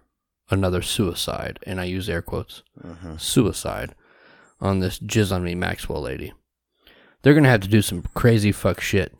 another 0.49 0.81
suicide, 0.81 1.59
and 1.65 1.79
I 1.79 1.85
use 1.85 2.09
air 2.09 2.21
quotes, 2.21 2.63
Mhm. 2.83 3.19
suicide, 3.19 3.95
on 4.59 4.79
this 4.79 4.99
jizz 4.99 5.31
on 5.31 5.43
me 5.43 5.55
Maxwell 5.55 6.01
lady. 6.01 6.33
They're 7.21 7.33
gonna 7.33 7.49
have 7.49 7.61
to 7.61 7.67
do 7.67 7.81
some 7.81 8.03
crazy 8.13 8.51
fuck 8.51 8.81
shit 8.81 9.13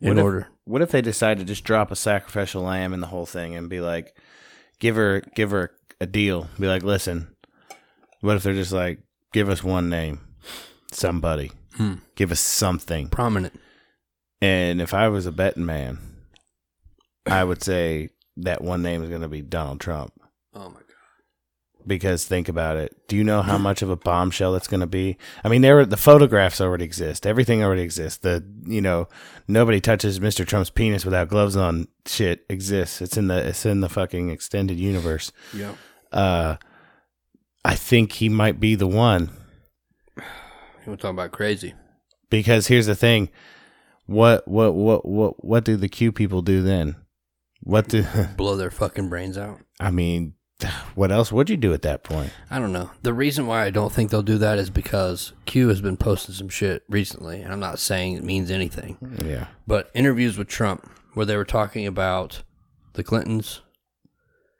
in 0.00 0.08
What 0.08 0.18
if- 0.18 0.24
order. 0.24 0.48
What 0.64 0.82
if 0.82 0.90
they 0.90 1.00
decide 1.00 1.38
to 1.38 1.44
just 1.44 1.64
drop 1.64 1.90
a 1.90 1.96
sacrificial 1.96 2.62
lamb 2.62 2.92
in 2.92 3.00
the 3.00 3.06
whole 3.06 3.24
thing 3.24 3.56
and 3.56 3.70
be 3.70 3.80
like, 3.80 4.14
give 4.80 4.96
her, 4.96 5.22
give 5.34 5.50
her 5.50 5.70
a 5.98 6.06
deal. 6.06 6.48
Be 6.60 6.66
like, 6.66 6.82
listen. 6.82 7.28
What 8.20 8.36
if 8.36 8.42
they're 8.42 8.52
just 8.52 8.72
like, 8.72 8.98
give 9.32 9.48
us 9.48 9.64
one 9.64 9.88
name, 9.88 10.20
somebody, 10.92 11.52
Hmm. 11.76 11.94
give 12.16 12.30
us 12.30 12.40
something. 12.40 13.08
prominent. 13.08 13.58
And 14.40 14.80
if 14.80 14.94
I 14.94 15.08
was 15.08 15.26
a 15.26 15.32
betting 15.32 15.66
man, 15.66 15.98
I 17.26 17.44
would 17.44 17.62
say 17.62 18.10
that 18.36 18.62
one 18.62 18.82
name 18.82 19.02
is 19.02 19.08
going 19.08 19.22
to 19.22 19.28
be 19.28 19.42
Donald 19.42 19.80
Trump. 19.80 20.12
Oh 20.54 20.68
my 20.68 20.74
god. 20.74 20.84
Because 21.86 22.24
think 22.24 22.48
about 22.48 22.76
it. 22.76 23.08
Do 23.08 23.16
you 23.16 23.24
know 23.24 23.42
how 23.42 23.58
much 23.68 23.82
of 23.82 23.90
a 23.90 23.96
bombshell 23.96 24.54
it's 24.54 24.68
going 24.68 24.80
to 24.80 24.86
be? 24.86 25.16
I 25.42 25.48
mean, 25.48 25.62
there 25.62 25.84
the 25.84 25.96
photographs 25.96 26.60
already 26.60 26.84
exist. 26.84 27.26
Everything 27.26 27.62
already 27.62 27.82
exists. 27.82 28.18
The 28.18 28.44
you 28.64 28.80
know 28.80 29.08
nobody 29.48 29.80
touches 29.80 30.20
Mr. 30.20 30.46
Trump's 30.46 30.70
penis 30.70 31.04
without 31.04 31.28
gloves 31.28 31.56
on. 31.56 31.88
Shit 32.06 32.44
exists. 32.48 33.02
It's 33.02 33.16
in 33.16 33.26
the 33.28 33.48
it's 33.48 33.66
in 33.66 33.80
the 33.80 33.88
fucking 33.88 34.30
extended 34.30 34.78
universe. 34.78 35.32
Yeah. 35.52 35.74
Uh, 36.12 36.56
I 37.64 37.74
think 37.74 38.12
he 38.12 38.28
might 38.28 38.60
be 38.60 38.74
the 38.76 38.86
one. 38.86 39.30
You 40.16 40.22
want 40.92 41.00
to 41.00 41.02
talk 41.02 41.12
about 41.12 41.32
crazy? 41.32 41.74
Because 42.30 42.68
here's 42.68 42.86
the 42.86 42.94
thing. 42.94 43.28
What 44.08 44.48
what 44.48 44.74
what 44.74 45.04
what 45.06 45.44
what 45.44 45.64
do 45.64 45.76
the 45.76 45.88
Q 45.88 46.12
people 46.12 46.40
do 46.40 46.62
then? 46.62 46.96
What 47.60 47.88
do 47.88 48.04
Blow 48.38 48.56
their 48.56 48.70
fucking 48.70 49.08
brains 49.10 49.36
out. 49.38 49.60
I 49.78 49.90
mean? 49.90 50.34
What 50.94 51.12
else 51.12 51.30
would 51.30 51.48
you 51.50 51.56
do 51.56 51.72
at 51.74 51.82
that 51.82 52.02
point? 52.02 52.32
I 52.50 52.58
don't 52.58 52.72
know. 52.72 52.90
The 53.02 53.12
reason 53.12 53.46
why 53.46 53.64
I 53.64 53.70
don't 53.70 53.92
think 53.92 54.10
they'll 54.10 54.22
do 54.22 54.38
that 54.38 54.58
is 54.58 54.70
because 54.70 55.32
Q 55.44 55.68
has 55.68 55.80
been 55.80 55.96
posting 55.98 56.34
some 56.34 56.48
shit 56.48 56.82
recently, 56.88 57.40
and 57.42 57.52
I'm 57.52 57.60
not 57.60 57.78
saying 57.78 58.14
it 58.16 58.24
means 58.24 58.50
anything. 58.50 58.96
Yeah. 59.24 59.46
But 59.68 59.90
interviews 59.94 60.36
with 60.36 60.48
Trump, 60.48 60.90
where 61.14 61.26
they 61.26 61.36
were 61.36 61.44
talking 61.44 61.86
about 61.86 62.42
the 62.94 63.04
Clintons 63.04 63.60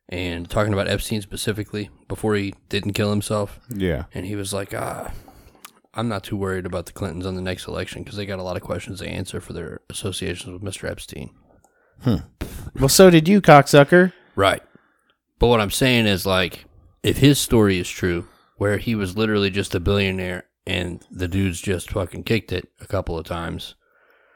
and 0.09 0.49
talking 0.49 0.73
about 0.73 0.87
Epstein 0.89 1.23
specifically 1.23 1.91
before 2.07 2.37
he 2.37 2.55
didn't 2.69 2.93
kill 2.93 3.11
himself, 3.11 3.59
Yeah. 3.69 4.05
and 4.15 4.25
he 4.27 4.37
was 4.37 4.53
like, 4.53 4.73
"Ah, 4.75 5.11
I'm 5.99 6.09
not 6.09 6.23
too 6.23 6.37
worried 6.37 6.65
about 6.65 6.87
the 6.87 6.93
Clintons 6.93 7.27
on 7.27 7.35
the 7.35 7.43
next 7.43 7.67
election 7.67 8.05
because 8.05 8.17
they 8.17 8.25
got 8.25 8.39
a 8.39 8.45
lot 8.45 8.57
of 8.57 8.63
questions 8.63 9.01
to 9.01 9.09
answer 9.09 9.41
for 9.41 9.53
their 9.53 9.81
associations 9.91 10.53
with 10.53 10.63
Mr. 10.63 10.89
Epstein." 10.89 11.31
Hmm. 12.03 12.17
Well, 12.79 12.89
so 12.89 13.11
did 13.11 13.27
you, 13.27 13.41
cocksucker. 13.41 14.13
Right. 14.37 14.63
But 15.41 15.49
what 15.49 15.61
I'm 15.61 15.73
saying 15.73 16.07
is 16.07 16.25
like 16.25 16.67
if 17.03 17.19
his 17.19 17.41
story 17.41 17.79
is 17.79 17.89
true, 17.89 18.29
where 18.57 18.79
he 18.79 18.95
was 18.95 19.17
literally 19.17 19.51
just 19.51 19.75
a 19.75 19.81
billionaire 19.81 20.45
and 20.67 21.05
the 21.11 21.27
dude's 21.27 21.61
just 21.61 21.91
fucking 21.91 22.25
kicked 22.25 22.53
it 22.53 22.69
a 22.81 22.87
couple 22.87 23.19
of 23.19 23.27
times. 23.27 23.75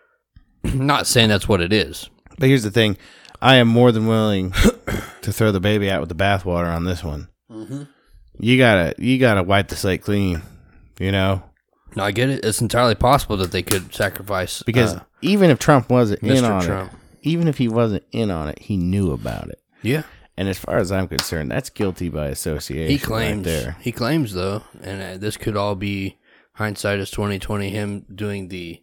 Not 0.64 1.06
saying 1.06 1.28
that's 1.28 1.48
what 1.48 1.60
it 1.60 1.72
is. 1.72 2.10
But 2.38 2.48
here's 2.48 2.64
the 2.64 2.70
thing: 2.72 2.96
I 3.40 3.56
am 3.56 3.68
more 3.68 3.92
than 3.92 4.06
willing 4.06 4.52
to 5.22 5.32
throw 5.32 5.52
the 5.52 5.60
baby 5.60 5.90
out 5.90 6.00
with 6.00 6.08
the 6.08 6.16
bathwater 6.16 6.74
on 6.74 6.84
this 6.84 7.04
one. 7.04 7.28
Mm-hmm. 7.50 7.84
You 8.40 8.58
gotta, 8.58 8.94
you 8.98 9.18
gotta 9.18 9.42
wipe 9.42 9.68
the 9.68 9.76
slate 9.76 10.02
clean. 10.02 10.42
You 10.98 11.12
know, 11.12 11.42
No, 11.96 12.04
I 12.04 12.10
get 12.12 12.30
it. 12.30 12.44
It's 12.44 12.60
entirely 12.60 12.94
possible 12.94 13.36
that 13.38 13.52
they 13.52 13.62
could 13.62 13.94
sacrifice 13.94 14.62
because 14.62 14.94
uh, 14.94 15.02
even 15.20 15.50
if 15.50 15.58
Trump 15.58 15.90
wasn't 15.90 16.22
in 16.22 16.44
on 16.44 16.62
Trump. 16.62 16.92
it, 16.92 16.98
even 17.22 17.48
if 17.48 17.58
he 17.58 17.68
wasn't 17.68 18.04
in 18.12 18.30
on 18.30 18.48
it, 18.48 18.58
he 18.58 18.76
knew 18.76 19.12
about 19.12 19.48
it. 19.48 19.60
yeah. 19.82 20.02
And 20.34 20.48
as 20.48 20.58
far 20.58 20.78
as 20.78 20.90
I'm 20.90 21.08
concerned, 21.08 21.50
that's 21.50 21.68
guilty 21.68 22.08
by 22.08 22.28
association. 22.28 22.88
He 22.88 22.94
right 22.96 23.02
claims 23.02 23.44
there. 23.44 23.76
he 23.82 23.92
claims 23.92 24.32
though, 24.32 24.62
and 24.82 25.02
uh, 25.02 25.18
this 25.18 25.36
could 25.36 25.58
all 25.58 25.74
be 25.74 26.18
hindsight 26.54 27.00
is 27.00 27.10
twenty 27.10 27.38
twenty. 27.38 27.68
Him 27.68 28.06
doing 28.12 28.48
the 28.48 28.82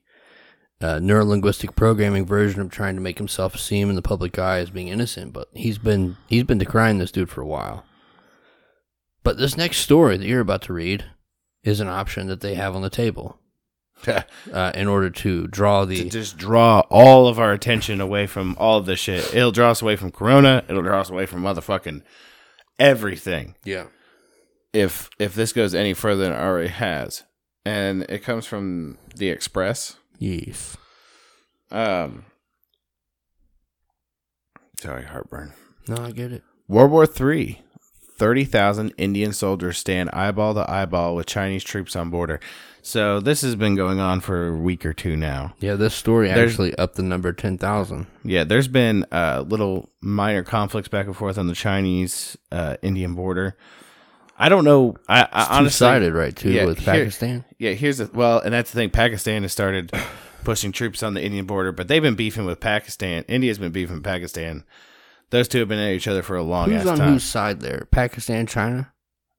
uh, 0.79 0.99
neurolinguistic 0.99 1.75
programming 1.75 2.25
version 2.27 2.61
of 2.61 2.69
trying 2.69 2.93
to 2.95 3.01
make 3.01 3.17
himself 3.17 3.57
seem 3.59 3.89
in 3.89 3.95
the 3.95 4.03
public 4.03 4.37
eye 4.37 4.59
as 4.59 4.69
being 4.69 4.89
innocent. 4.89 5.33
But 5.33 5.47
he's 5.53 5.79
been 5.79 6.17
he's 6.27 6.43
been 6.43 6.59
decrying 6.59 6.99
this 6.99 7.11
dude 7.11 7.29
for 7.31 7.41
a 7.41 7.47
while. 7.47 7.83
But 9.23 9.37
this 9.39 9.57
next 9.57 9.77
story 9.77 10.17
that 10.17 10.27
you're 10.27 10.39
about 10.41 10.61
to 10.63 10.73
read 10.73 11.05
is 11.63 11.79
an 11.79 11.87
option 11.87 12.27
that 12.27 12.41
they 12.41 12.55
have 12.55 12.75
on 12.75 12.81
the 12.81 12.89
table 12.89 13.39
uh, 14.07 14.71
in 14.75 14.87
order 14.87 15.09
to 15.09 15.47
draw 15.47 15.85
the 15.85 16.03
to 16.03 16.09
just 16.09 16.37
draw 16.37 16.81
all 16.89 17.27
of 17.27 17.37
our 17.39 17.51
attention 17.51 17.99
away 17.99 18.25
from 18.27 18.55
all 18.59 18.77
of 18.77 18.85
this 18.85 18.99
shit. 18.99 19.33
It'll 19.33 19.51
draw 19.51 19.71
us 19.71 19.81
away 19.81 19.95
from 19.95 20.11
Corona. 20.11 20.63
It'll 20.69 20.81
draw 20.81 21.01
us 21.01 21.09
away 21.09 21.25
from 21.25 21.41
motherfucking 21.43 22.01
everything. 22.77 23.55
yeah. 23.63 23.85
If 24.71 25.09
if 25.17 25.33
this 25.33 25.51
goes 25.51 25.73
any 25.73 25.93
further 25.95 26.23
than 26.23 26.31
it 26.33 26.35
already 26.35 26.69
has, 26.69 27.23
and 27.65 28.03
it 28.03 28.19
comes 28.23 28.45
from 28.45 28.99
the 29.15 29.29
Express. 29.29 29.97
Yes. 30.19 30.77
Um, 31.71 32.25
sorry, 34.79 35.05
heartburn. 35.05 35.53
No, 35.87 35.95
I 36.05 36.11
get 36.11 36.31
it. 36.31 36.43
World 36.67 36.91
War 36.91 37.07
Three. 37.07 37.61
30,000 38.19 38.93
Indian 38.97 39.33
soldiers 39.33 39.77
stand 39.77 40.09
eyeball 40.13 40.53
to 40.53 40.69
eyeball 40.69 41.15
with 41.15 41.25
Chinese 41.25 41.63
troops 41.63 41.95
on 41.95 42.09
border. 42.09 42.39
So 42.81 43.19
this 43.19 43.41
has 43.41 43.55
been 43.55 43.75
going 43.75 43.99
on 43.99 44.19
for 44.21 44.47
a 44.49 44.55
week 44.55 44.85
or 44.85 44.93
two 44.93 45.17
now. 45.17 45.53
Yeah, 45.59 45.75
this 45.75 45.93
story 45.95 46.27
There's- 46.27 46.51
actually 46.51 46.75
upped 46.77 46.95
the 46.95 47.03
number 47.03 47.33
ten 47.33 47.57
thousand. 47.57 48.07
Yeah, 48.23 48.43
there's 48.43 48.67
been 48.67 49.05
uh, 49.11 49.43
little 49.47 49.89
minor 50.01 50.43
conflicts 50.43 50.87
back 50.87 51.05
and 51.07 51.15
forth 51.15 51.37
on 51.37 51.47
the 51.47 51.55
Chinese 51.55 52.37
uh, 52.51 52.77
Indian 52.81 53.15
border. 53.15 53.57
I 54.37 54.47
don't 54.47 54.63
know. 54.63 54.95
I, 55.09 55.27
I 55.31 55.43
Two 55.45 55.53
honestly, 55.55 55.71
sided, 55.85 56.13
right? 56.13 56.33
Too 56.33 56.51
yeah, 56.51 56.63
with 56.65 56.79
here- 56.79 56.93
Pakistan. 56.93 57.43
yeah. 57.57 57.71
Here's 57.71 57.97
the 57.97 58.09
well, 58.13 58.39
and 58.39 58.53
that's 58.53 58.71
the 58.71 58.75
thing. 58.77 58.89
Pakistan 58.91 59.41
has 59.41 59.51
started 59.51 59.91
pushing 60.45 60.71
troops 60.71 61.03
on 61.03 61.13
the 61.13 61.21
Indian 61.21 61.45
border, 61.45 61.73
but 61.73 61.89
they've 61.89 62.01
been 62.01 62.15
beefing 62.15 62.45
with 62.45 62.61
Pakistan. 62.61 63.25
India's 63.27 63.57
been 63.59 63.73
beefing 63.73 63.95
with 63.95 64.05
Pakistan. 64.05 64.63
Those 65.31 65.47
two 65.47 65.59
have 65.59 65.67
been 65.67 65.79
at 65.79 65.91
each 65.91 66.07
other 66.07 66.23
for 66.23 66.35
a 66.35 66.43
long 66.43 66.69
Who's 66.71 66.81
ass 66.81 66.87
on 66.87 66.97
time. 66.97 67.13
whose 67.13 67.23
side 67.23 67.59
there? 67.61 67.87
Pakistan, 67.91 68.47
China? 68.47 68.91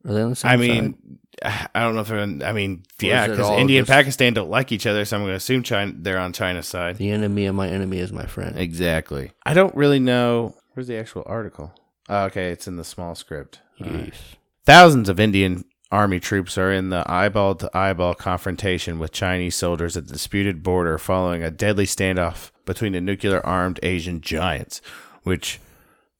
Are 0.07 0.15
they 0.15 0.23
on 0.23 0.31
the 0.31 0.37
same 0.37 0.51
I 0.51 0.55
side? 0.57 0.61
mean, 0.61 1.19
I 1.43 1.81
don't 1.81 1.95
know 1.95 2.01
if 2.03 2.09
they're. 2.09 2.19
In, 2.19 2.43
I 2.43 2.53
mean, 2.53 2.85
Or 3.03 3.07
yeah, 3.07 3.27
because 3.27 3.41
all 3.47 3.59
India 3.59 3.79
and 3.81 3.89
Pakistan 3.89 4.33
don't 4.35 4.51
like 4.51 4.73
each 4.73 4.87
other, 4.87 5.05
so 5.05 5.17
I'm 5.17 5.23
going 5.23 5.33
to 5.33 5.37
assume 5.37 5.63
China 5.63 5.93
they're 5.97 6.19
on 6.19 6.33
China's 6.33 6.67
side. 6.67 6.97
the 6.97 7.11
enemy 7.11 7.47
of 7.47 7.55
my 7.55 7.69
enemy 7.69 7.99
is 7.99 8.13
my 8.13 8.27
friend. 8.27 8.57
Exactly. 8.59 9.33
I 9.45 9.55
don't 9.55 9.75
really 9.75 9.99
know. 10.01 10.55
Where's 10.75 10.87
the 10.87 10.97
actual 10.99 11.25
article? 11.27 11.73
Oh, 12.09 12.25
okay, 12.25 12.51
it's 12.51 12.67
in 12.69 12.77
the 12.77 12.85
small 12.85 13.15
script. 13.15 13.61
All 13.81 13.91
right. 13.91 14.07
Yes. 14.07 14.21
Thousands 14.65 15.09
of 15.09 15.19
Indian 15.21 15.65
army 15.93 16.21
troops 16.21 16.57
are 16.57 16.71
in 16.73 16.91
the 16.91 17.03
eyeball 17.11 17.57
to 17.57 17.71
eyeball 17.77 18.15
confrontation 18.15 18.99
with 19.01 19.11
Chinese 19.13 19.57
soldiers 19.57 19.97
at 19.97 20.07
the 20.07 20.13
disputed 20.13 20.63
border 20.63 20.99
following 20.99 21.43
a 21.43 21.51
deadly 21.51 21.85
standoff 21.87 22.53
between 22.65 22.93
the 22.93 23.01
nuclear 23.01 23.45
armed 23.45 23.81
Asian 23.83 24.21
giants, 24.21 24.81
which 25.25 25.59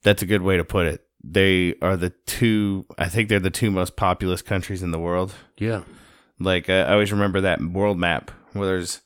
that's 0.03 0.21
a 0.21 0.25
good 0.25 0.41
way 0.41 0.57
to 0.57 0.63
put 0.63 0.87
it. 0.87 1.05
They 1.23 1.75
are 1.81 1.95
the 1.97 2.09
two, 2.25 2.85
I 2.97 3.07
think 3.07 3.29
they're 3.29 3.39
the 3.39 3.49
two 3.51 3.69
most 3.71 3.95
populous 3.95 4.41
countries 4.41 4.81
in 4.81 4.91
the 4.91 4.99
world. 4.99 5.33
Yeah. 5.57 5.83
Like, 6.39 6.69
I 6.69 6.91
always 6.93 7.11
remember 7.11 7.41
that 7.41 7.61
world 7.61 7.99
map 7.99 8.31
where 8.53 8.67
there's 8.67 9.01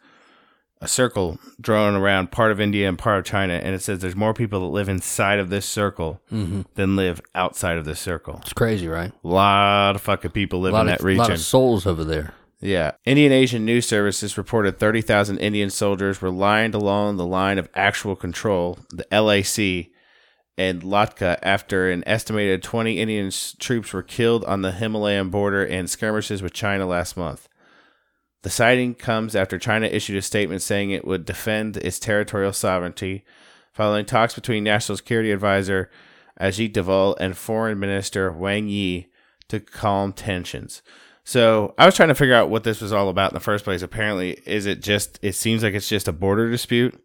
a 0.82 0.88
circle 0.88 1.40
drawn 1.60 1.96
around 1.96 2.32
part 2.32 2.52
of 2.52 2.62
India 2.62 2.88
and 2.88 2.98
part 2.98 3.20
of 3.20 3.26
China, 3.26 3.54
and 3.54 3.76
it 3.76 3.82
says 3.82 4.00
there's 4.00 4.16
more 4.16 4.34
people 4.34 4.62
that 4.62 4.68
live 4.68 4.88
inside 4.88 5.40
of 5.40 5.50
this 5.50 5.66
circle 5.66 6.22
Mm-hmm. 6.32 6.62
than 6.76 6.96
live 6.96 7.20
outside 7.34 7.78
of 7.78 7.84
this 7.86 8.00
circle. 8.00 8.40
It's 8.44 8.54
crazy, 8.54 8.88
right? 8.88 9.12
A 9.24 9.28
lot 9.28 9.96
of 9.96 10.02
fucking 10.02 10.32
people 10.32 10.62
live 10.62 10.74
in 10.74 10.80
of, 10.82 10.88
that 10.88 11.02
lot 11.02 11.06
region. 11.08 11.32
of 11.32 11.40
souls 11.40 11.86
over 11.86 12.04
there. 12.06 12.34
Yeah. 12.62 12.92
Indian 13.06 13.32
Asian 13.34 13.66
News 13.66 13.86
Services 13.88 14.38
reported 14.38 14.80
30,000 14.80 15.38
Indian 15.40 15.70
soldiers 15.70 16.22
were 16.22 16.30
lined 16.32 16.74
along 16.74 17.18
the 17.18 17.26
line 17.26 17.58
of 17.58 17.68
actual 17.76 18.16
control, 18.16 18.80
the 18.90 19.06
LAC, 19.12 19.88
and 20.58 20.82
Ladakh 20.84 21.38
after 21.42 21.90
an 21.90 22.04
estimated 22.08 22.64
20 22.64 23.00
Indian 23.00 23.32
troops 23.60 23.94
were 23.94 24.04
killed 24.04 24.46
on 24.46 24.62
the 24.62 24.72
Himalayan 24.72 25.30
border 25.30 25.64
in 25.64 25.88
skirmishes 25.88 26.42
with 26.42 26.54
China 26.54 26.86
last 26.86 27.18
month. 27.18 27.50
The 28.44 28.50
sighting 28.50 28.94
comes 28.94 29.36
after 29.36 29.58
China 29.58 29.88
issued 29.88 30.18
a 30.18 30.22
statement 30.22 30.62
saying 30.62 30.92
it 30.92 31.06
would 31.06 31.26
defend 31.26 31.78
its 31.78 32.00
territorial 32.00 32.54
sovereignty 32.54 33.26
following 33.74 34.06
talks 34.06 34.36
between 34.36 34.64
National 34.64 34.96
Security 34.98 35.32
Advisor 35.32 35.90
Ajit 36.40 36.74
Doval 36.74 37.16
and 37.20 37.36
Foreign 37.36 37.80
Minister 37.80 38.32
Wang 38.32 38.68
Yi 38.68 39.08
to 39.50 39.60
calm 39.60 40.14
tensions. 40.14 40.82
So 41.24 41.74
I 41.78 41.86
was 41.86 41.96
trying 41.96 42.10
to 42.10 42.16
figure 42.16 42.36
out 42.36 42.50
what 42.50 42.64
this 42.64 42.82
was 42.82 42.94
all 42.94 43.10
about 43.10 43.32
in 43.32 43.36
the 43.36 43.40
first 43.40 43.64
place. 43.64 43.82
Apparently, 43.82 44.40
is 44.46 44.66
it 44.68 44.82
just? 44.82 45.18
It 45.22 45.34
seems 45.34 45.64
like 45.64 45.74
it's 45.74 45.90
just 45.90 46.08
a 46.08 46.14
border 46.14 46.52
dispute, 46.52 47.04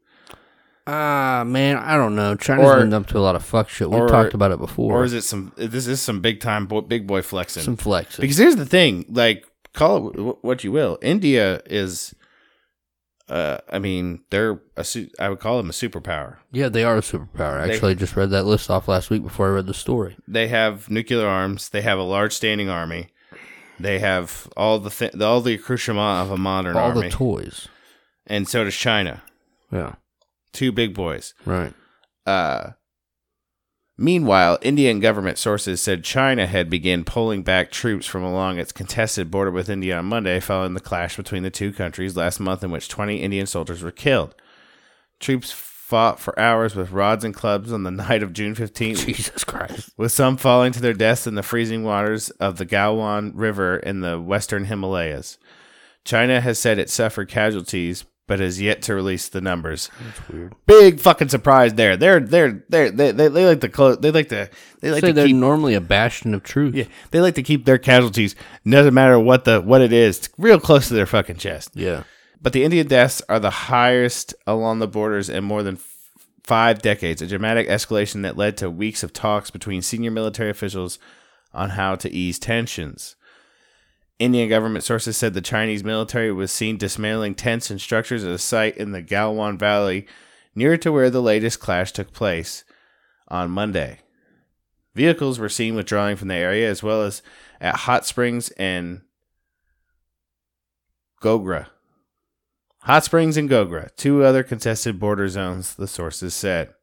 Ah, 0.92 1.44
man, 1.46 1.76
I 1.76 1.96
don't 1.96 2.16
know. 2.16 2.34
China's 2.34 2.66
Or- 2.66 2.78
been 2.80 2.92
up 2.92 3.06
to 3.08 3.18
a 3.18 3.20
lot 3.20 3.36
of 3.36 3.44
fuck 3.44 3.68
shit. 3.68 3.88
We've 3.90 4.00
or- 4.02 4.08
talked 4.08 4.34
about 4.34 4.50
it 4.50 4.58
before. 4.58 4.92
or 5.00 5.04
is 5.04 5.12
it 5.12 5.22
some? 5.22 5.52
This 5.56 5.86
is 5.86 6.00
some 6.00 6.20
big 6.20 6.40
time 6.40 6.66
big 6.88 7.06
boy 7.06 7.22
flexing. 7.22 7.62
some 7.62 7.76
flexing? 7.76 8.22
Because 8.22 8.38
here's 8.38 8.56
the 8.56 8.66
thing, 8.66 9.04
like 9.08 9.44
call 9.72 10.08
it 10.10 10.16
wh- 10.16 10.44
what 10.44 10.64
you 10.64 10.72
will. 10.72 10.98
India 11.00 11.62
is, 11.66 12.12
uh, 13.28 13.58
I 13.72 13.78
mean, 13.78 14.22
they're 14.30 14.60
a 14.76 14.82
su- 14.82 15.10
I 15.18 15.28
would 15.28 15.38
call 15.38 15.58
them 15.58 15.70
a 15.70 15.72
superpower. 15.72 16.36
yeah, 16.50 16.68
they 16.68 16.82
are 16.82 16.96
a 16.96 17.00
superpower. 17.02 17.64
They- 17.64 17.74
Actually, 17.74 17.92
I 17.92 17.94
just 17.94 18.16
read 18.16 18.30
that 18.30 18.44
list 18.44 18.68
off 18.70 18.88
last 18.88 19.10
week 19.10 19.22
before 19.22 19.46
I 19.46 19.50
read 19.50 19.66
the 19.66 19.74
story. 19.74 20.16
They 20.26 20.48
have 20.48 20.90
nuclear 20.90 21.26
arms. 21.28 21.68
They 21.68 21.82
have 21.82 21.98
a 21.98 22.02
large 22.02 22.32
standing 22.32 22.68
army. 22.68 23.08
They 23.78 24.00
have 24.00 24.48
all 24.56 24.78
the 24.80 24.90
th- 24.90 25.14
all 25.20 25.40
the 25.40 25.54
accoutrement 25.54 26.20
of 26.26 26.30
a 26.32 26.36
modern 26.36 26.76
All 26.76 26.88
army, 26.88 27.02
the 27.02 27.10
toys. 27.10 27.68
and 28.26 28.46
so 28.48 28.64
does 28.64 28.74
China. 28.74 29.22
Yeah, 29.72 29.94
Two 30.52 30.72
big 30.72 30.94
boys. 30.94 31.34
right. 31.44 31.72
Uh, 32.26 32.72
meanwhile, 33.96 34.58
Indian 34.62 35.00
government 35.00 35.38
sources 35.38 35.80
said 35.80 36.04
China 36.04 36.46
had 36.46 36.68
begun 36.70 37.04
pulling 37.04 37.42
back 37.42 37.70
troops 37.70 38.06
from 38.06 38.22
along 38.22 38.58
its 38.58 38.72
contested 38.72 39.30
border 39.30 39.50
with 39.50 39.68
India 39.70 39.98
on 39.98 40.06
Monday 40.06 40.38
following 40.40 40.74
the 40.74 40.80
clash 40.80 41.16
between 41.16 41.42
the 41.42 41.50
two 41.50 41.72
countries 41.72 42.16
last 42.16 42.38
month, 42.40 42.62
in 42.62 42.70
which 42.70 42.88
20 42.88 43.16
Indian 43.16 43.46
soldiers 43.46 43.82
were 43.82 43.90
killed. 43.90 44.34
Troops 45.18 45.50
fought 45.50 46.20
for 46.20 46.38
hours 46.38 46.76
with 46.76 46.92
rods 46.92 47.24
and 47.24 47.34
clubs 47.34 47.72
on 47.72 47.82
the 47.82 47.90
night 48.08 48.22
of 48.22 48.32
June 48.32 48.54
15th, 48.54 49.06
Jesus 49.06 49.42
Christ. 49.44 49.90
with 49.96 50.12
some 50.12 50.36
falling 50.36 50.72
to 50.72 50.80
their 50.80 50.94
deaths 50.94 51.26
in 51.26 51.34
the 51.34 51.42
freezing 51.42 51.82
waters 51.82 52.30
of 52.30 52.58
the 52.58 52.66
Galwan 52.66 53.32
River 53.34 53.76
in 53.76 54.00
the 54.00 54.20
western 54.20 54.66
Himalayas. 54.66 55.36
China 56.04 56.40
has 56.40 56.58
said 56.58 56.78
it 56.78 56.88
suffered 56.88 57.28
casualties, 57.28 58.04
but 58.30 58.38
has 58.38 58.60
yet 58.60 58.80
to 58.82 58.94
release 58.94 59.28
the 59.28 59.40
numbers 59.40 59.90
That's 60.04 60.28
weird. 60.28 60.54
big 60.64 61.00
fucking 61.00 61.28
surprise 61.30 61.74
there. 61.74 61.96
They're 61.96 62.20
they're 62.20 62.62
they're 62.68 62.90
they 62.92 63.10
they, 63.10 63.26
they 63.26 63.44
like 63.46 63.60
to 63.62 63.68
close. 63.68 63.98
They 63.98 64.12
like 64.12 64.28
to 64.28 64.48
they 64.80 64.92
like 64.92 65.00
Say 65.00 65.08
to 65.08 65.12
they're 65.12 65.26
keep. 65.26 65.34
normally 65.36 65.74
a 65.74 65.80
bastion 65.80 66.32
of 66.32 66.44
truth. 66.44 66.76
Yeah, 66.76 66.84
they 67.10 67.20
like 67.20 67.34
to 67.34 67.42
keep 67.42 67.64
their 67.64 67.76
casualties. 67.78 68.36
Doesn't 68.64 68.94
matter 68.94 69.18
what 69.18 69.44
the 69.44 69.60
what 69.60 69.80
it 69.82 69.92
is, 69.92 70.28
real 70.38 70.60
close 70.60 70.86
to 70.88 70.94
their 70.94 71.06
fucking 71.06 71.38
chest. 71.38 71.70
Yeah. 71.74 72.04
But 72.40 72.52
the 72.52 72.62
Indian 72.64 72.86
deaths 72.86 73.20
are 73.28 73.40
the 73.40 73.50
highest 73.50 74.32
along 74.46 74.78
the 74.78 74.86
borders 74.88 75.28
in 75.28 75.42
more 75.44 75.62
than 75.64 75.74
f- 75.74 75.96
five 76.44 76.80
decades. 76.80 77.20
A 77.20 77.26
dramatic 77.26 77.68
escalation 77.68 78.22
that 78.22 78.36
led 78.36 78.56
to 78.58 78.70
weeks 78.70 79.02
of 79.02 79.12
talks 79.12 79.50
between 79.50 79.82
senior 79.82 80.10
military 80.12 80.50
officials 80.50 80.98
on 81.52 81.70
how 81.70 81.96
to 81.96 82.08
ease 82.10 82.38
tensions. 82.38 83.16
Indian 84.20 84.50
government 84.50 84.84
sources 84.84 85.16
said 85.16 85.32
the 85.32 85.40
Chinese 85.40 85.82
military 85.82 86.30
was 86.30 86.52
seen 86.52 86.76
dismantling 86.76 87.34
tents 87.34 87.70
and 87.70 87.80
structures 87.80 88.22
at 88.22 88.30
a 88.30 88.38
site 88.38 88.76
in 88.76 88.92
the 88.92 89.02
Galwan 89.02 89.58
Valley 89.58 90.06
near 90.54 90.76
to 90.76 90.92
where 90.92 91.08
the 91.08 91.22
latest 91.22 91.58
clash 91.58 91.90
took 91.90 92.12
place 92.12 92.62
on 93.28 93.50
Monday. 93.50 94.00
Vehicles 94.94 95.38
were 95.38 95.48
seen 95.48 95.74
withdrawing 95.74 96.16
from 96.16 96.28
the 96.28 96.34
area 96.34 96.68
as 96.68 96.82
well 96.82 97.02
as 97.02 97.22
at 97.62 97.74
Hot 97.76 98.04
Springs 98.04 98.50
and 98.50 99.00
Gogra. 101.22 101.68
Hot 102.80 103.04
Springs 103.04 103.38
and 103.38 103.48
Gogra, 103.48 103.88
two 103.96 104.22
other 104.22 104.42
contested 104.42 105.00
border 105.00 105.30
zones, 105.30 105.74
the 105.74 105.88
sources 105.88 106.34
said. 106.34 106.74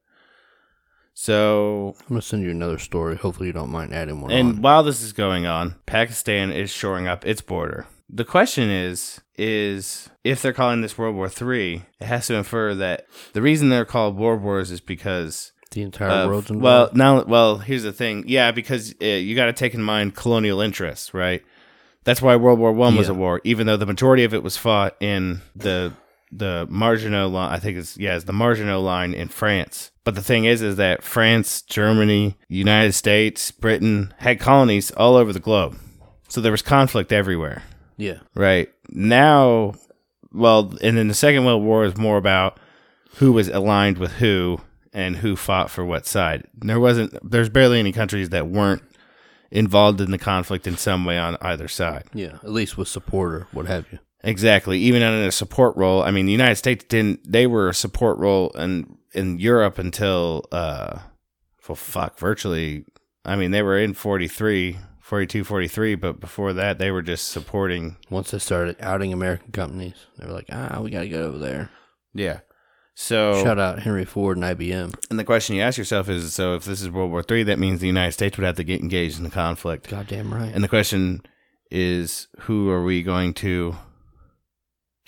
So, 1.20 1.96
I'm 2.02 2.10
gonna 2.10 2.22
send 2.22 2.44
you 2.44 2.50
another 2.52 2.78
story. 2.78 3.16
Hopefully, 3.16 3.48
you 3.48 3.52
don't 3.52 3.72
mind 3.72 3.92
adding 3.92 4.20
one. 4.20 4.30
and 4.30 4.50
on. 4.50 4.62
while 4.62 4.84
this 4.84 5.02
is 5.02 5.12
going 5.12 5.46
on, 5.46 5.74
Pakistan 5.84 6.52
is 6.52 6.70
shoring 6.70 7.08
up 7.08 7.26
its 7.26 7.40
border. 7.40 7.88
The 8.08 8.24
question 8.24 8.70
is, 8.70 9.20
is 9.36 10.08
if 10.22 10.40
they're 10.40 10.52
calling 10.52 10.80
this 10.80 10.96
World 10.96 11.16
War 11.16 11.28
Three, 11.28 11.82
it 11.98 12.06
has 12.06 12.28
to 12.28 12.34
infer 12.34 12.72
that 12.76 13.06
the 13.32 13.42
reason 13.42 13.68
they're 13.68 13.84
called 13.84 14.16
world 14.16 14.42
wars 14.42 14.70
is 14.70 14.80
because 14.80 15.50
the 15.72 15.82
entire 15.82 16.08
of- 16.08 16.30
world's 16.30 16.52
well, 16.52 16.88
now, 16.94 17.24
well, 17.24 17.58
here's 17.58 17.82
the 17.82 17.92
thing, 17.92 18.22
yeah, 18.28 18.52
because 18.52 18.94
uh, 19.02 19.04
you 19.04 19.34
got 19.34 19.46
to 19.46 19.52
take 19.52 19.74
in 19.74 19.82
mind 19.82 20.14
colonial 20.14 20.60
interests, 20.60 21.12
right? 21.12 21.42
That's 22.04 22.22
why 22.22 22.36
World 22.36 22.60
War 22.60 22.70
One 22.72 22.94
was 22.94 23.08
Yeah. 23.08 23.14
a 23.14 23.16
war, 23.16 23.40
even 23.42 23.66
though 23.66 23.76
the 23.76 23.86
majority 23.86 24.22
of 24.22 24.34
it 24.34 24.44
was 24.44 24.56
fought 24.56 24.94
in 25.00 25.40
the 25.56 25.94
the 26.30 26.68
Maginot 26.70 27.30
line. 27.30 27.52
I 27.52 27.58
think 27.58 27.76
it's 27.76 27.96
yeah, 27.98 28.14
it's 28.14 28.24
the 28.24 28.32
Maginot 28.32 28.80
line 28.80 29.14
in 29.14 29.26
France. 29.26 29.90
But 30.08 30.14
the 30.14 30.22
thing 30.22 30.46
is, 30.46 30.62
is 30.62 30.76
that 30.76 31.02
France, 31.04 31.60
Germany, 31.60 32.38
United 32.48 32.94
States, 32.94 33.50
Britain 33.50 34.14
had 34.16 34.40
colonies 34.40 34.90
all 34.92 35.16
over 35.16 35.34
the 35.34 35.38
globe, 35.38 35.76
so 36.30 36.40
there 36.40 36.50
was 36.50 36.62
conflict 36.62 37.12
everywhere. 37.12 37.62
yeah. 37.98 38.20
Right 38.34 38.70
now, 38.88 39.74
well, 40.32 40.72
and 40.80 40.96
then 40.96 41.08
the 41.08 41.14
Second 41.14 41.44
World 41.44 41.62
War 41.62 41.84
is 41.84 41.98
more 41.98 42.16
about 42.16 42.58
who 43.16 43.32
was 43.32 43.48
aligned 43.48 43.98
with 43.98 44.12
who 44.12 44.62
and 44.94 45.16
who 45.16 45.36
fought 45.36 45.70
for 45.70 45.84
what 45.84 46.06
side. 46.06 46.46
There 46.54 46.80
wasn't. 46.80 47.14
There's 47.22 47.50
barely 47.50 47.78
any 47.78 47.92
countries 47.92 48.30
that 48.30 48.48
weren't 48.48 48.82
involved 49.50 50.00
in 50.00 50.10
the 50.10 50.16
conflict 50.16 50.66
in 50.66 50.78
some 50.78 51.04
way 51.04 51.18
on 51.18 51.36
either 51.42 51.68
side. 51.68 52.04
Yeah, 52.14 52.36
at 52.42 52.50
least 52.50 52.78
with 52.78 52.88
support 52.88 53.34
or 53.34 53.48
what 53.52 53.66
have 53.66 53.84
you. 53.92 53.98
Exactly. 54.24 54.78
Even 54.78 55.02
in 55.02 55.12
a 55.12 55.30
support 55.30 55.76
role. 55.76 56.02
I 56.02 56.10
mean, 56.12 56.24
the 56.24 56.32
United 56.32 56.56
States 56.56 56.84
didn't. 56.88 57.30
They 57.30 57.46
were 57.46 57.68
a 57.68 57.74
support 57.74 58.18
role 58.18 58.50
in 58.52 58.97
in 59.18 59.38
Europe 59.38 59.78
until, 59.78 60.46
uh, 60.52 61.00
well, 61.68 61.76
fuck, 61.76 62.18
virtually. 62.18 62.84
I 63.24 63.36
mean, 63.36 63.50
they 63.50 63.62
were 63.62 63.76
in 63.76 63.92
43, 63.92 64.78
42, 65.00 65.44
43, 65.44 65.94
but 65.96 66.20
before 66.20 66.52
that, 66.54 66.78
they 66.78 66.90
were 66.90 67.02
just 67.02 67.28
supporting. 67.28 67.96
Once 68.08 68.30
they 68.30 68.38
started 68.38 68.76
outing 68.80 69.12
American 69.12 69.52
companies, 69.52 70.06
they 70.16 70.26
were 70.26 70.32
like, 70.32 70.46
ah, 70.50 70.80
we 70.80 70.90
got 70.90 71.00
to 71.00 71.08
get 71.08 71.20
over 71.20 71.38
there. 71.38 71.70
Yeah. 72.14 72.40
So 72.94 73.44
Shout 73.44 73.60
out 73.60 73.80
Henry 73.80 74.04
Ford 74.04 74.38
and 74.38 74.44
IBM. 74.44 74.92
And 75.08 75.18
the 75.18 75.24
question 75.24 75.54
you 75.54 75.62
ask 75.62 75.78
yourself 75.78 76.08
is: 76.08 76.34
so 76.34 76.56
if 76.56 76.64
this 76.64 76.82
is 76.82 76.90
World 76.90 77.12
War 77.12 77.22
Three, 77.22 77.44
that 77.44 77.60
means 77.60 77.80
the 77.80 77.86
United 77.86 78.10
States 78.10 78.36
would 78.36 78.44
have 78.44 78.56
to 78.56 78.64
get 78.64 78.80
engaged 78.80 79.18
in 79.18 79.22
the 79.22 79.30
conflict. 79.30 79.88
Goddamn 79.88 80.34
right. 80.34 80.52
And 80.52 80.64
the 80.64 80.68
question 80.68 81.22
is: 81.70 82.26
who 82.40 82.70
are 82.70 82.82
we 82.82 83.04
going 83.04 83.34
to 83.34 83.76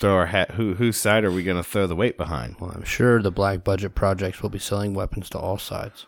throw 0.01 0.15
our 0.15 0.25
hat? 0.27 0.51
Who 0.51 0.73
whose 0.73 0.97
side 0.97 1.23
are 1.23 1.31
we 1.31 1.43
going 1.43 1.57
to 1.57 1.63
throw 1.63 1.87
the 1.87 1.95
weight 1.95 2.17
behind? 2.17 2.57
well, 2.59 2.71
I'm 2.75 2.83
sure 2.83 3.21
the 3.21 3.31
black 3.31 3.63
budget 3.63 3.95
projects 3.95 4.41
will 4.41 4.49
be 4.49 4.59
selling 4.59 4.93
weapons 4.93 5.29
to 5.29 5.39
all 5.39 5.57
sides. 5.57 6.07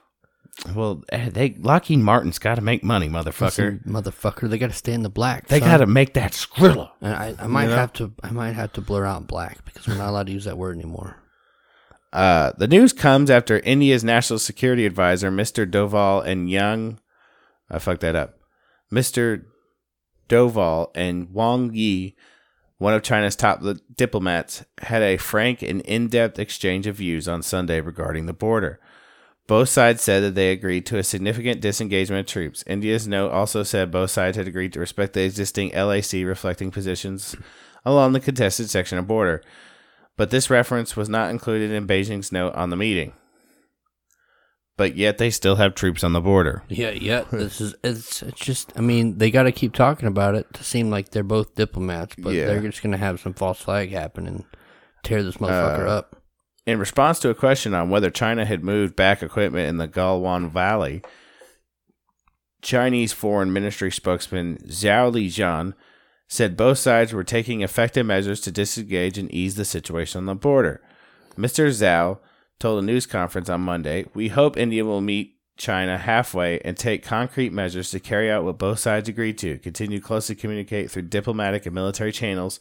Well, 0.75 1.03
eh, 1.09 1.29
they 1.29 1.55
Lockheed 1.57 1.99
Martin's 1.99 2.37
got 2.37 2.55
to 2.55 2.61
make 2.61 2.83
money, 2.83 3.09
motherfucker. 3.09 3.41
Listen, 3.41 3.83
motherfucker, 3.87 4.49
they 4.49 4.57
got 4.59 4.69
to 4.69 4.75
stay 4.75 4.93
in 4.93 5.01
the 5.01 5.09
black. 5.09 5.47
They 5.47 5.59
got 5.59 5.77
to 5.77 5.87
make 5.87 6.13
that 6.13 6.33
Skrilla. 6.33 6.91
And 7.01 7.15
I, 7.15 7.35
I 7.39 7.47
might 7.47 7.63
You 7.63 7.69
know? 7.69 7.75
have 7.77 7.93
to. 7.93 8.13
I 8.21 8.29
might 8.31 8.51
have 8.53 8.73
to 8.73 8.81
blur 8.81 9.05
out 9.05 9.25
black 9.27 9.65
because 9.65 9.87
we're 9.87 9.95
not 9.95 10.09
allowed 10.09 10.27
to 10.27 10.33
use 10.33 10.45
that 10.45 10.57
word 10.57 10.75
anymore. 10.77 11.17
Uh, 12.11 12.51
the 12.59 12.67
news 12.67 12.93
comes 12.93 13.31
after 13.31 13.57
India's 13.61 14.03
national 14.03 14.37
security 14.37 14.85
advisor, 14.85 15.31
Mr. 15.31 15.65
Doval 15.69 16.23
and 16.23 16.47
Young, 16.47 16.99
I 17.71 17.79
fucked 17.79 18.01
that 18.01 18.15
up, 18.15 18.35
Mr. 18.93 19.45
Doval 20.29 20.91
and 20.93 21.33
Wang 21.33 21.71
Yi, 21.73 22.15
one 22.83 22.93
of 22.93 23.01
China's 23.01 23.35
top 23.35 23.63
diplomats, 23.95 24.65
had 24.81 25.01
a 25.01 25.17
frank 25.17 25.61
and 25.61 25.81
in-depth 25.81 26.37
exchange 26.37 26.85
of 26.85 26.97
views 26.97 27.27
on 27.27 27.41
Sunday 27.41 27.79
regarding 27.79 28.25
the 28.25 28.33
border. 28.33 28.79
Both 29.47 29.69
sides 29.69 30.01
said 30.01 30.21
that 30.23 30.35
they 30.35 30.51
agreed 30.51 30.85
to 30.87 30.97
a 30.97 31.03
significant 31.03 31.61
disengagement 31.61 32.27
of 32.27 32.31
troops. 32.31 32.63
India's 32.67 33.07
note 33.07 33.31
also 33.31 33.63
said 33.63 33.91
both 33.91 34.11
sides 34.11 34.37
had 34.37 34.47
agreed 34.47 34.73
to 34.73 34.79
respect 34.79 35.13
the 35.13 35.23
existing 35.23 35.71
LAC 35.71 36.25
reflecting 36.25 36.71
positions 36.71 37.35
along 37.85 38.13
the 38.13 38.19
contested 38.19 38.69
section 38.69 38.97
of 38.97 39.07
border 39.07 39.41
but 40.15 40.29
this 40.29 40.49
reference 40.49 40.95
was 40.95 41.09
not 41.09 41.29
included 41.29 41.71
in 41.71 41.87
Beijing's 41.87 42.31
note 42.31 42.53
on 42.53 42.69
the 42.69 42.75
meeting. 42.75 43.13
But 44.75 44.95
yet 44.95 45.19
they 45.19 45.29
still 45.29 45.57
have 45.57 45.75
troops 45.75 46.03
on 46.03 46.13
the 46.13 46.21
border. 46.21 46.63
Yeah, 46.67 46.89
yeah. 46.89 47.25
This 47.31 47.61
is 47.61 47.75
it's, 47.83 48.23
it's 48.23 48.39
just. 48.39 48.73
I 48.75 48.81
mean, 48.81 49.19
they 49.19 49.29
got 49.29 49.43
to 49.43 49.51
keep 49.51 49.73
talking 49.73 50.07
about 50.07 50.33
it 50.33 50.51
to 50.55 50.63
seem 50.63 50.89
like 50.89 51.09
they're 51.09 51.21
both 51.23 51.53
diplomats, 51.53 52.15
but 52.17 52.33
Yeah. 52.33 52.47
they're 52.47 52.61
just 52.61 52.81
gonna 52.81 52.97
have 52.97 53.19
some 53.19 53.33
false 53.35 53.59
flag 53.61 53.91
happen 53.91 54.25
and 54.25 54.45
tear 55.03 55.21
this 55.21 55.37
motherfucker 55.37 55.85
Uh, 55.87 55.91
up. 55.91 56.21
In 56.65 56.79
response 56.79 57.19
to 57.19 57.29
a 57.29 57.35
question 57.35 57.73
on 57.75 57.89
whether 57.91 58.09
China 58.09 58.45
had 58.45 58.63
moved 58.63 58.95
back 58.95 59.21
equipment 59.21 59.69
in 59.69 59.77
the 59.77 59.87
Galwan 59.87 60.49
Valley, 60.49 61.03
Chinese 62.61 63.11
Foreign 63.13 63.51
Ministry 63.53 63.91
spokesman 63.91 64.57
Zhao 64.67 65.11
Lijian 65.13 65.73
said 66.27 66.57
both 66.57 66.77
sides 66.79 67.13
were 67.13 67.23
taking 67.23 67.61
effective 67.61 68.05
measures 68.05 68.39
to 68.41 68.51
disengage 68.51 69.17
and 69.17 69.31
ease 69.31 69.55
the 69.55 69.65
situation 69.65 70.19
on 70.19 70.25
the 70.25 70.35
border. 70.35 70.81
Mr. 71.37 71.67
Zhao 71.67 72.19
told 72.63 72.83
a 72.83 72.85
news 72.85 73.05
conference 73.05 73.49
on 73.49 73.61
Monday, 73.61 74.05
"We 74.13 74.29
hope 74.29 74.57
India 74.57 74.83
will 74.85 75.01
meet 75.01 75.35
China 75.57 75.97
halfway 75.97 76.59
and 76.61 76.75
take 76.75 77.03
concrete 77.03 77.53
measures 77.53 77.91
to 77.91 77.99
carry 77.99 78.31
out 78.31 78.43
what 78.43 78.57
both 78.57 78.79
sides 78.79 79.07
agreed 79.07 79.37
to, 79.39 79.59
continue 79.59 79.99
closely 79.99 80.33
communicate 80.35 80.89
through 80.89 81.03
diplomatic 81.03 81.65
and 81.67 81.75
military 81.75 82.11
channels, 82.11 82.59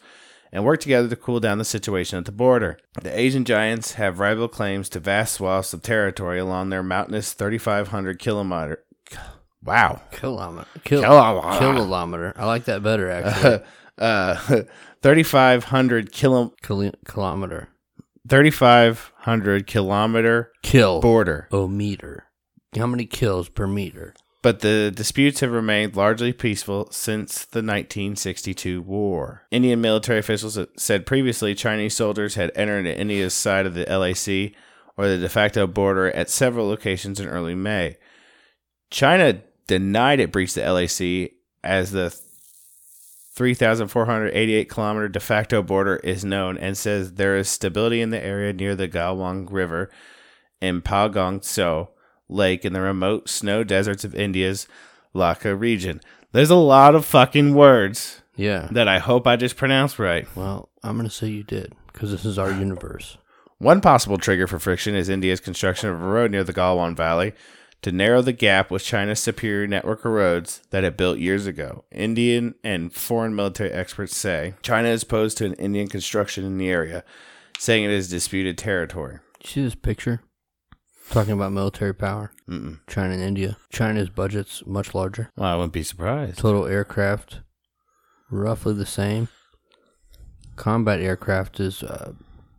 and 0.53 0.65
work 0.65 0.81
together 0.81 1.09
to 1.09 1.17
cool 1.17 1.41
down 1.41 1.57
the 1.57 1.65
situation 1.65 2.19
at 2.19 2.27
the 2.27 2.33
border. 2.33 2.79
The 3.01 3.19
Asian 3.19 3.45
giants 3.47 3.93
have 3.95 4.19
rival 4.19 4.47
claims 4.49 4.91
to 4.91 5.01
vast 5.01 5.35
swaths 5.35 5.73
of 5.73 5.81
territory 5.83 6.39
along 6.39 6.69
their 6.69 6.83
mountainous 6.83 7.33
3,500 7.33 8.19
kilometer. 8.19 8.85
Wow. 9.65 10.03
Kilometer, 10.11 10.67
kil- 10.85 11.03
Kilometer. 11.03 11.59
kilometer. 11.59 12.35
I 12.37 12.45
like 12.45 12.65
that 12.65 12.83
better 12.83 13.09
actually. 13.19 13.61
Uh, 13.97 14.35
3,500 15.03 16.13
kilo, 16.13 16.53
Kil- 16.63 16.93
kilometer, 17.07 17.69
3,500 18.29 19.67
kilometer 19.67 20.53
kill 20.63 21.01
border. 21.01 21.49
o 21.51 21.67
meter. 21.69 22.25
How 22.77 22.87
many 22.87 23.05
kills 23.05 23.49
per 23.49 23.67
meter? 23.67 24.15
But 24.43 24.61
the 24.61 24.91
disputes 24.95 25.41
have 25.41 25.53
remained 25.53 25.95
largely 25.95 26.33
peaceful 26.33 26.89
since 26.91 27.45
the 27.45 27.59
1962 27.59 28.83
war. 28.83 29.47
Indian 29.53 29.81
military 29.81 30.19
officials 30.19 30.59
said 30.77 31.07
previously 31.07 31.55
Chinese 31.55 31.95
soldiers 31.95 32.35
had 32.35 32.51
entered 32.57 32.87
India's 32.87 33.35
side 33.35 33.67
of 33.67 33.75
the 33.75 33.85
LAC 33.85 34.53
or 34.97 35.09
the 35.09 35.19
de 35.19 35.29
facto 35.29 35.67
border 35.67 36.11
at 36.11 36.29
several 36.29 36.67
locations 36.67 37.21
in 37.21 37.29
early 37.29 37.55
May. 37.55 37.99
China 38.91 39.43
denied 39.69 40.19
it 40.19 40.33
breached 40.33 40.57
the 40.57 40.63
LAC 40.73 41.33
as 41.63 41.93
the 41.93 42.11
3,488 43.35 44.69
kilometer 44.69 45.09
de 45.09 45.19
facto 45.21 45.63
border 45.63 45.97
is 45.97 46.25
known 46.25 46.59
and 46.59 46.77
says 46.77 47.15
there 47.15 47.37
is 47.37 47.49
stability 47.49 48.01
in 48.03 48.11
the 48.11 48.23
area 48.23 48.53
near 48.53 48.75
the 48.75 48.89
Galwang 48.89 49.49
River 49.51 49.91
and 50.61 50.85
Palgong 50.85 51.41
Tso 51.43 51.91
Lake 52.29 52.65
in 52.65 52.73
the 52.73 52.81
remote 52.81 53.29
snow 53.29 53.65
deserts 53.65 54.05
of 54.05 54.15
India's 54.15 54.69
Laka 55.15 55.59
region. 55.59 56.01
There's 56.33 56.51
a 56.51 56.55
lot 56.57 56.95
of 56.95 57.05
fucking 57.05 57.55
words 57.55 58.23
Yeah. 58.37 58.69
that 58.71 58.87
I 58.89 58.99
hope 58.99 59.27
I 59.27 59.37
just 59.37 59.57
pronounced 59.57 59.99
right. 59.99 60.27
Well, 60.37 60.69
I'm 60.83 60.97
gonna 60.97 61.11
say 61.11 61.29
you 61.29 61.43
did 61.43 61.73
because 61.93 62.11
this 62.11 62.25
is 62.25 62.39
our 62.39 62.51
universe. 62.51 63.17
One 63.59 63.81
possible 63.81 64.19
trigger 64.19 64.47
for 64.47 64.59
friction 64.59 64.95
is 64.95 65.09
India's 65.09 65.41
construction 65.41 65.89
of 65.91 66.01
a 66.03 66.05
road 66.07 66.31
near 66.31 66.45
the 66.45 66.53
Galwan 66.55 66.97
Valley 66.97 67.33
to 67.83 67.93
narrow 67.93 68.23
the 68.23 68.33
gap 68.33 68.71
with 68.71 68.85
China's 68.85 69.21
superior 69.21 69.67
network 69.67 70.05
of 70.05 70.13
roads 70.13 70.63
that 70.71 70.85
it 70.85 70.97
built 70.97 71.19
years 71.19 71.47
ago. 71.47 71.85
Indian 71.91 72.55
and 72.63 72.93
foreign 72.93 73.35
military 73.35 73.73
experts 73.73 74.17
say 74.17 74.55
China 74.63 74.89
is 74.89 75.03
opposed 75.03 75.37
to 75.39 75.45
an 75.45 75.55
Indian 75.55 75.89
construction 75.89 76.45
in 76.45 76.59
the 76.59 76.71
area, 76.71 77.05
saying 77.59 77.85
it 77.85 77.91
is 77.91 78.09
disputed 78.09 78.57
territory. 78.57 79.19
You 79.43 79.49
see 79.49 79.65
this 79.65 79.75
picture? 79.75 80.23
Talking 81.11 81.33
about 81.33 81.53
military 81.53 81.93
power. 81.93 82.33
Mm-mm. 82.49 82.79
China 82.89 83.15
and 83.15 83.23
India. 83.23 83.57
China's 83.71 84.09
budget's 84.09 84.65
much 84.65 84.95
larger. 84.95 85.31
Well, 85.37 85.49
I 85.49 85.57
wouldn't 85.57 85.73
be 85.73 85.83
surprised. 85.83 86.39
Total 86.39 86.67
aircraft, 86.67 87.41
roughly 88.31 88.75
the 88.75 88.87
same. 88.87 89.29
Combat 90.55 91.01
aircraft 91.01 91.59
is 91.59 91.83
uh, 91.83 92.13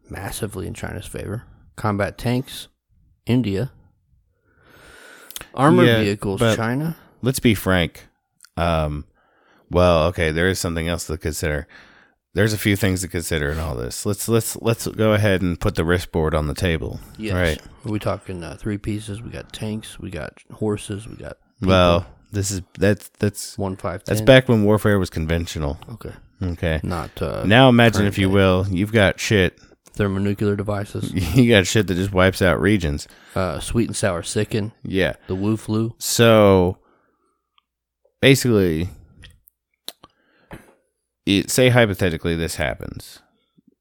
massively 0.09 0.67
in 0.67 0.74
China's 0.74 1.05
favor. 1.05 1.45
Combat 1.78 2.17
tanks, 2.17 2.67
India. 3.26 3.71
Armored 5.54 5.88
Yeah, 5.88 5.99
vehicles, 6.01 6.41
China. 6.41 6.95
let's 7.22 7.39
be 7.39 7.54
frank. 7.56 8.08
Um, 8.58 9.06
well, 9.70 10.06
okay, 10.08 10.32
there 10.32 10.47
is 10.47 10.60
something 10.60 10.88
else 10.88 11.08
to 11.08 11.18
consider. 11.18 11.68
There's 12.36 12.54
a 12.54 12.58
few 12.58 12.76
things 12.76 13.01
to 13.01 13.08
consider 13.08 13.51
in 13.51 13.60
all 13.60 13.76
this. 13.76 14.06
Let's 14.06 14.28
let's 14.28 14.56
let's 14.62 14.88
go 14.88 15.14
ahead 15.14 15.41
and 15.43 15.60
put 15.60 15.76
the 15.76 15.86
risk 15.86 16.12
board 16.12 16.34
on 16.34 16.47
the 16.47 16.56
table. 16.56 16.99
Yes. 17.18 17.34
Right. 17.34 17.62
Are 17.86 17.91
we 17.91 17.99
talking 17.99 18.43
uh, 18.43 18.56
three 18.60 18.78
pieces? 18.80 19.22
We 19.22 19.30
got 19.30 19.54
tanks, 19.54 19.99
we 19.99 20.10
got 20.10 20.34
horses, 20.51 21.08
we 21.08 21.16
got 21.16 21.38
people. 21.60 21.70
Well, 21.70 22.06
this 22.32 22.49
is 22.49 22.62
that's 22.80 23.10
that's 23.20 23.56
one 23.58 23.76
five 23.76 24.04
that's 24.06 24.22
back 24.22 24.49
when 24.49 24.64
warfare 24.64 24.97
was 24.97 25.12
conventional. 25.12 25.78
Okay, 25.91 26.14
Okay. 26.41 26.80
not 26.82 27.22
uh, 27.22 27.43
Now 27.45 27.70
imagine, 27.70 28.08
if 28.08 28.18
you 28.18 28.30
will, 28.32 28.66
you've 28.70 28.91
got 28.91 29.20
shit. 29.20 29.60
Thermonuclear 29.94 30.56
devices. 30.56 31.12
You 31.36 31.50
got 31.50 31.68
shit 31.68 31.88
that 31.88 31.96
just 31.96 32.12
wipes 32.14 32.41
out 32.41 32.60
regions. 32.60 33.08
uh, 33.36 33.60
sweet 33.60 33.88
and 33.89 33.96
sour 33.96 34.22
sicken, 34.24 34.72
Yeah. 34.84 35.14
the 35.28 35.36
Wu 35.36 35.56
flu. 35.58 35.94
So 36.00 36.78
basically, 38.22 38.89
it, 41.26 41.50
say 41.50 41.70
hypothetically 41.70 42.36
this 42.36 42.56
happens. 42.56 43.20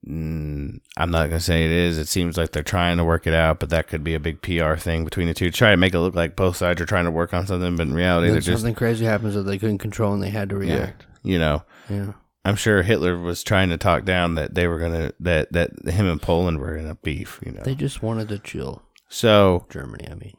Mm, 0.08 0.80
I'm 0.96 1.10
not 1.12 1.28
gonna 1.28 1.38
say 1.40 1.64
it 1.64 1.70
is. 1.70 1.96
It 1.96 2.08
seems 2.08 2.36
like 2.36 2.50
they're 2.52 2.62
trying 2.64 2.96
to 2.96 3.04
work 3.04 3.26
it 3.26 3.34
out, 3.34 3.60
but 3.60 3.70
that 3.70 3.86
could 3.86 4.02
be 4.02 4.14
a 4.14 4.20
big 4.20 4.42
PR 4.42 4.74
thing 4.74 5.04
between 5.04 5.28
the 5.28 5.34
two. 5.34 5.50
Try 5.52 5.70
to 5.70 5.76
make 5.76 5.94
it 5.94 6.00
look 6.00 6.14
like 6.16 6.34
both 6.34 6.56
sides 6.56 6.80
are 6.80 6.86
trying 6.86 7.04
to 7.04 7.10
work 7.12 7.32
on 7.32 7.46
something, 7.46 7.76
but 7.76 7.86
in 7.86 7.94
reality, 7.94 8.30
they're 8.30 8.40
just 8.40 8.62
something 8.62 8.74
crazy 8.74 9.04
happens 9.04 9.34
that 9.34 9.42
they 9.44 9.58
couldn't 9.58 9.78
control 9.78 10.12
and 10.12 10.20
they 10.22 10.30
had 10.30 10.48
to 10.50 10.60
yeah, 10.60 10.74
react. 10.74 11.06
you 11.22 11.38
know. 11.38 11.62
Yeah. 11.88 12.12
I'm 12.44 12.56
sure 12.56 12.82
Hitler 12.82 13.18
was 13.18 13.42
trying 13.44 13.68
to 13.70 13.76
talk 13.76 14.04
down 14.04 14.34
that 14.34 14.54
they 14.54 14.66
were 14.66 14.78
gonna 14.78 15.12
that 15.20 15.52
that 15.52 15.70
him 15.88 16.06
and 16.06 16.20
Poland 16.20 16.58
were 16.58 16.76
in 16.76 16.88
a 16.88 16.96
beef. 16.96 17.38
You 17.44 17.52
know. 17.52 17.62
They 17.62 17.74
just 17.74 18.02
wanted 18.02 18.28
to 18.30 18.38
chill. 18.38 18.82
so 19.08 19.66
Germany, 19.70 20.08
I 20.10 20.14
mean. 20.14 20.34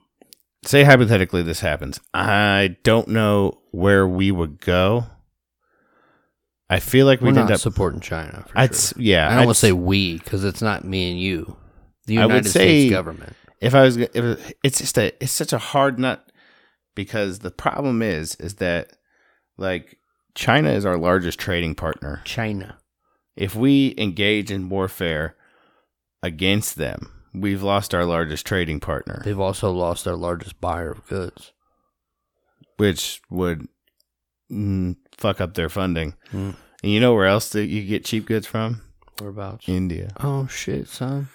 say 0.65 0.83
hypothetically 0.83 1.43
this 1.43 1.61
happens. 1.61 1.99
I 2.13 2.77
don't 2.83 3.07
know 3.07 3.59
where 3.71 4.07
we 4.07 4.31
would 4.31 4.59
go. 4.59 5.05
I 6.69 6.79
feel 6.79 7.05
like 7.05 7.21
We're 7.21 7.27
we'd 7.27 7.35
not 7.35 7.41
end 7.43 7.51
up. 7.51 7.59
supporting 7.59 7.99
China. 7.99 8.45
For 8.47 8.57
I'd 8.57 8.75
sure. 8.75 9.01
yeah, 9.01 9.27
I 9.27 9.31
don't 9.31 9.39
I'd 9.39 9.45
want 9.45 9.55
to 9.55 9.61
say 9.61 9.67
s- 9.69 9.73
we 9.73 10.17
because 10.17 10.43
it's 10.43 10.61
not 10.61 10.83
me 10.83 11.11
and 11.11 11.19
you. 11.19 11.55
The 12.07 12.17
I 12.17 12.25
would 12.25 12.31
United 12.33 12.49
say- 12.49 12.79
States 12.79 12.91
government. 12.91 13.33
if 13.61 13.75
I 13.75 13.83
was, 13.83 13.95
g- 13.97 14.07
if, 14.13 14.53
it's 14.63 14.79
just 14.79 14.97
a, 14.97 15.13
it's 15.23 15.31
such 15.31 15.53
a 15.53 15.57
hard 15.57 15.99
nut 15.99 16.25
because 16.95 17.39
the 17.39 17.51
problem 17.51 18.01
is, 18.01 18.35
is 18.35 18.55
that 18.55 18.91
like 19.57 19.97
China 20.36 20.69
is 20.71 20.86
our 20.86 20.97
largest 20.97 21.39
trading 21.39 21.75
partner. 21.75 22.21
China. 22.25 22.77
If 23.36 23.55
we 23.55 23.93
engage 23.97 24.51
in 24.51 24.69
warfare 24.69 25.36
against 26.21 26.75
them, 26.75 27.11
we've 27.34 27.63
lost 27.63 27.93
our 27.93 28.05
largest 28.05 28.45
trading 28.45 28.79
partner, 28.79 29.21
They've 29.25 29.39
also 29.39 29.71
lost 29.71 30.05
their 30.05 30.15
largest 30.15 30.59
buyer 30.61 30.91
of 30.91 31.07
goods. 31.07 31.51
which 32.77 33.21
would 33.29 33.67
mm, 34.51 34.95
fuck 35.17 35.39
up 35.41 35.53
their 35.53 35.69
funding. 35.69 36.15
Mm. 36.31 36.55
And 36.84 36.91
you 36.91 36.99
know 36.99 37.13
where 37.13 37.27
else 37.27 37.49
that 37.49 37.65
you 37.67 37.84
get 37.86 38.05
cheap 38.05 38.25
goods 38.25 38.45
from? 38.47 38.81
Whereabouts? 39.19 39.69
India. 39.69 40.11
Oh 40.19 40.47
shit, 40.47 40.88
son. 40.88 41.29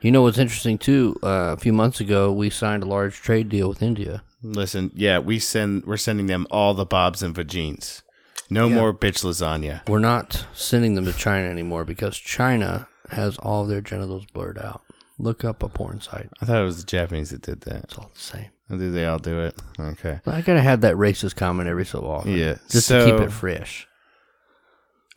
You 0.00 0.10
know 0.10 0.22
what's 0.22 0.38
interesting 0.38 0.76
too? 0.76 1.16
Uh, 1.22 1.54
a 1.54 1.56
few 1.56 1.72
months 1.72 2.00
ago, 2.00 2.32
we 2.32 2.50
signed 2.50 2.82
a 2.82 2.86
large 2.86 3.14
trade 3.16 3.48
deal 3.48 3.68
with 3.68 3.80
India. 3.82 4.22
Listen, 4.42 4.90
yeah, 4.94 5.18
we 5.20 5.38
send 5.38 5.84
we're 5.86 5.96
sending 5.96 6.26
them 6.26 6.46
all 6.50 6.74
the 6.74 6.84
bobs 6.84 7.22
and 7.22 7.34
vagines. 7.34 8.02
No 8.52 8.68
Yeah. 8.68 8.74
more 8.76 8.92
bitch 8.94 9.24
lasagna. 9.24 9.86
We're 9.88 9.98
not 9.98 10.46
sending 10.52 10.94
them 10.94 11.04
to 11.06 11.12
China 11.12 11.48
anymore 11.48 11.84
because 11.84 12.16
China 12.16 12.88
has 13.10 13.36
all 13.38 13.62
of 13.62 13.68
their 13.68 13.80
genitals 13.80 14.24
blurred 14.32 14.58
out. 14.58 14.82
Look 15.18 15.44
up 15.44 15.62
a 15.62 15.68
porn 15.68 16.00
site. 16.00 16.28
I 16.40 16.46
thought 16.46 16.60
it 16.60 16.64
was 16.64 16.78
the 16.78 16.86
Japanese 16.90 17.30
that 17.30 17.42
did 17.42 17.60
that. 17.62 17.84
It's 17.84 17.98
all 17.98 18.10
the 18.12 18.20
same. 18.20 18.46
Do 18.70 18.90
they 18.90 19.04
all 19.06 19.18
do 19.18 19.40
it? 19.40 19.54
Okay. 19.78 20.20
But 20.24 20.34
I 20.34 20.40
gotta 20.40 20.62
have 20.62 20.80
that 20.80 20.96
racist 20.96 21.36
comment 21.36 21.68
every 21.68 21.84
so 21.84 22.00
often. 22.06 22.32
Yeah, 22.36 22.56
Just 22.70 22.88
to 22.88 23.04
keep 23.04 23.14
it 23.20 23.30
fresh. 23.30 23.86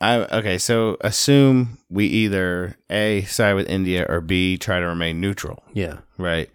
I 0.02 0.16
okay, 0.38 0.58
so 0.58 0.98
assume 1.02 1.78
we 1.90 2.06
either 2.06 2.76
A 2.90 3.22
side 3.24 3.54
with 3.54 3.70
India 3.70 4.06
or 4.10 4.20
B 4.20 4.58
try 4.58 4.80
to 4.82 4.86
remain 4.86 5.22
neutral, 5.22 5.64
Yeah. 5.74 6.00
right? 6.18 6.50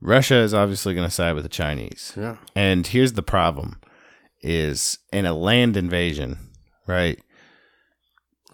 Russia 0.00 0.36
is 0.36 0.54
obviously 0.54 0.94
going 0.94 1.08
to 1.08 1.12
side 1.14 1.32
with 1.34 1.42
the 1.42 1.48
Chinese. 1.48 2.12
Yeah. 2.16 2.36
And 2.54 2.86
here's 2.86 3.14
the 3.14 3.22
problem 3.22 3.80
is 4.46 4.98
in 5.12 5.26
a 5.26 5.34
land 5.34 5.76
invasion, 5.76 6.38
right? 6.86 7.18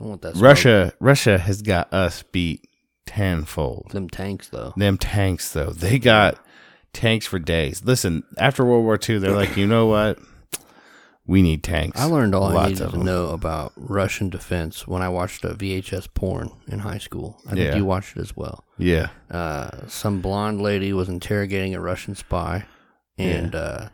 I 0.00 0.04
want 0.04 0.22
that. 0.22 0.34
Russia 0.36 0.92
Russia 1.00 1.38
has 1.38 1.62
got 1.62 1.92
us 1.92 2.22
beat 2.24 2.68
tenfold. 3.06 3.82
smoke. 3.84 3.92
Them 3.92 4.08
tanks 4.08 4.48
though. 4.48 4.72
Them 4.76 4.96
tanks, 4.98 5.52
though, 5.52 5.70
they 5.70 5.98
got 5.98 6.38
tanks 6.92 7.26
for 7.26 7.38
days. 7.38 7.82
Listen, 7.84 8.22
after 8.38 8.64
World 8.64 8.84
War 8.84 8.98
II, 9.08 9.18
they're 9.18 9.32
like, 9.36 9.56
you 9.56 9.66
know 9.66 9.86
what? 9.86 10.18
We 11.24 11.40
need 11.40 11.62
tanks. 11.62 12.00
I 12.00 12.04
learned 12.06 12.34
all 12.34 12.44
I 12.44 12.52
Lots 12.54 12.68
needed 12.70 12.82
of 12.84 12.92
to 12.92 12.98
know 12.98 13.28
about 13.28 13.72
Russian 13.76 14.28
defense 14.28 14.88
when 14.88 15.02
I 15.02 15.08
watched 15.08 15.44
a 15.44 15.54
VHS 15.54 16.08
porn 16.14 16.50
in 16.66 16.80
high 16.80 16.98
school. 16.98 17.38
I 17.46 17.50
think 17.50 17.60
Yeah. 17.60 17.76
you 17.76 17.84
watched 17.84 18.16
it 18.16 18.20
as 18.20 18.36
well. 18.36 18.64
Yeah, 18.76 19.10
Uh, 19.30 19.86
some 19.86 20.20
blonde 20.20 20.60
lady 20.60 20.92
was 20.92 21.08
interrogating 21.08 21.76
a 21.76 21.80
Russian 21.80 22.16
spy, 22.16 22.64
and 23.16 23.54
uh, 23.54 23.88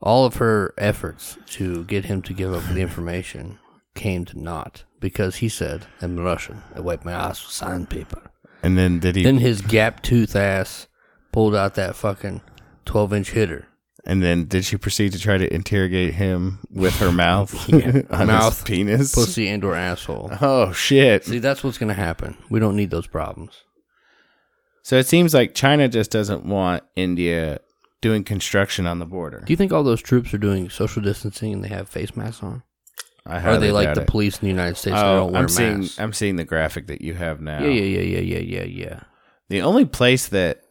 all 0.00 0.24
of 0.24 0.36
her 0.36 0.72
efforts 0.78 1.36
to 1.46 1.84
get 1.84 2.06
him 2.06 2.22
to 2.22 2.32
give 2.32 2.52
up 2.54 2.62
the 2.64 2.80
information 2.80 3.58
came 3.94 4.24
to 4.26 4.38
naught 4.40 4.84
because 5.00 5.36
he 5.36 5.48
said, 5.48 5.86
"I'm 6.00 6.18
Russian. 6.18 6.62
I 6.74 6.80
wipe 6.80 7.04
my 7.04 7.12
ass 7.12 7.42
with 7.44 7.52
sandpaper." 7.52 8.22
and 8.62 8.76
then 8.76 8.98
did 8.98 9.16
he? 9.16 9.22
Then 9.22 9.38
his 9.38 9.62
gap 9.62 10.02
tooth 10.02 10.36
ass 10.36 10.86
pulled 11.32 11.54
out 11.54 11.74
that 11.74 11.96
fucking 11.96 12.40
twelve 12.84 13.12
inch 13.12 13.30
hitter. 13.32 13.66
and 14.06 14.22
then 14.22 14.46
did 14.46 14.64
she 14.64 14.76
proceed 14.78 15.12
to 15.12 15.18
try 15.18 15.36
to 15.36 15.52
interrogate 15.54 16.14
him 16.14 16.58
with 16.70 16.96
her 17.00 17.12
mouth, 17.26 17.68
Yeah. 17.68 18.02
on 18.10 18.26
Mouth, 18.28 18.54
his 18.58 18.62
penis? 18.64 19.14
Pussy 19.14 19.48
and 19.48 19.62
or 19.64 19.74
asshole. 19.74 20.30
Oh 20.40 20.72
shit! 20.72 21.24
See, 21.26 21.38
that's 21.38 21.62
what's 21.62 21.78
gonna 21.78 21.94
happen. 21.94 22.36
We 22.48 22.60
don't 22.60 22.76
need 22.76 22.90
those 22.90 23.06
problems. 23.06 23.64
So 24.82 24.96
it 24.96 25.06
seems 25.06 25.34
like 25.34 25.54
China 25.54 25.88
just 25.88 26.10
doesn't 26.10 26.44
want 26.46 26.82
India 26.96 27.60
doing 28.00 28.24
construction 28.24 28.86
on 28.86 28.98
the 28.98 29.06
border. 29.06 29.42
Do 29.46 29.52
you 29.52 29.56
think 29.56 29.72
all 29.72 29.82
those 29.82 30.00
troops 30.02 30.32
are 30.34 30.38
doing 30.38 30.70
social 30.70 31.02
distancing 31.02 31.52
and 31.52 31.64
they 31.64 31.68
have 31.68 31.88
face 31.88 32.16
masks 32.16 32.42
on? 32.42 32.62
I 33.26 33.40
are 33.42 33.58
they 33.58 33.70
like 33.70 33.94
the 33.94 34.02
it. 34.02 34.08
police 34.08 34.36
in 34.36 34.40
the 34.42 34.48
United 34.48 34.76
States 34.78 34.96
that 34.96 35.04
Oh, 35.06 35.16
don't 35.18 35.32
wear 35.32 35.42
I'm 35.42 35.48
seeing 35.48 35.80
masks? 35.80 36.00
I'm 36.00 36.12
seeing 36.14 36.36
the 36.36 36.44
graphic 36.44 36.86
that 36.86 37.02
you 37.02 37.14
have 37.14 37.40
now. 37.40 37.60
Yeah, 37.62 37.68
yeah, 37.68 37.98
yeah, 38.00 38.20
yeah, 38.20 38.38
yeah, 38.38 38.62
yeah, 38.62 38.64
yeah. 38.64 39.00
The 39.50 39.62
only 39.62 39.84
place 39.84 40.28
that 40.28 40.62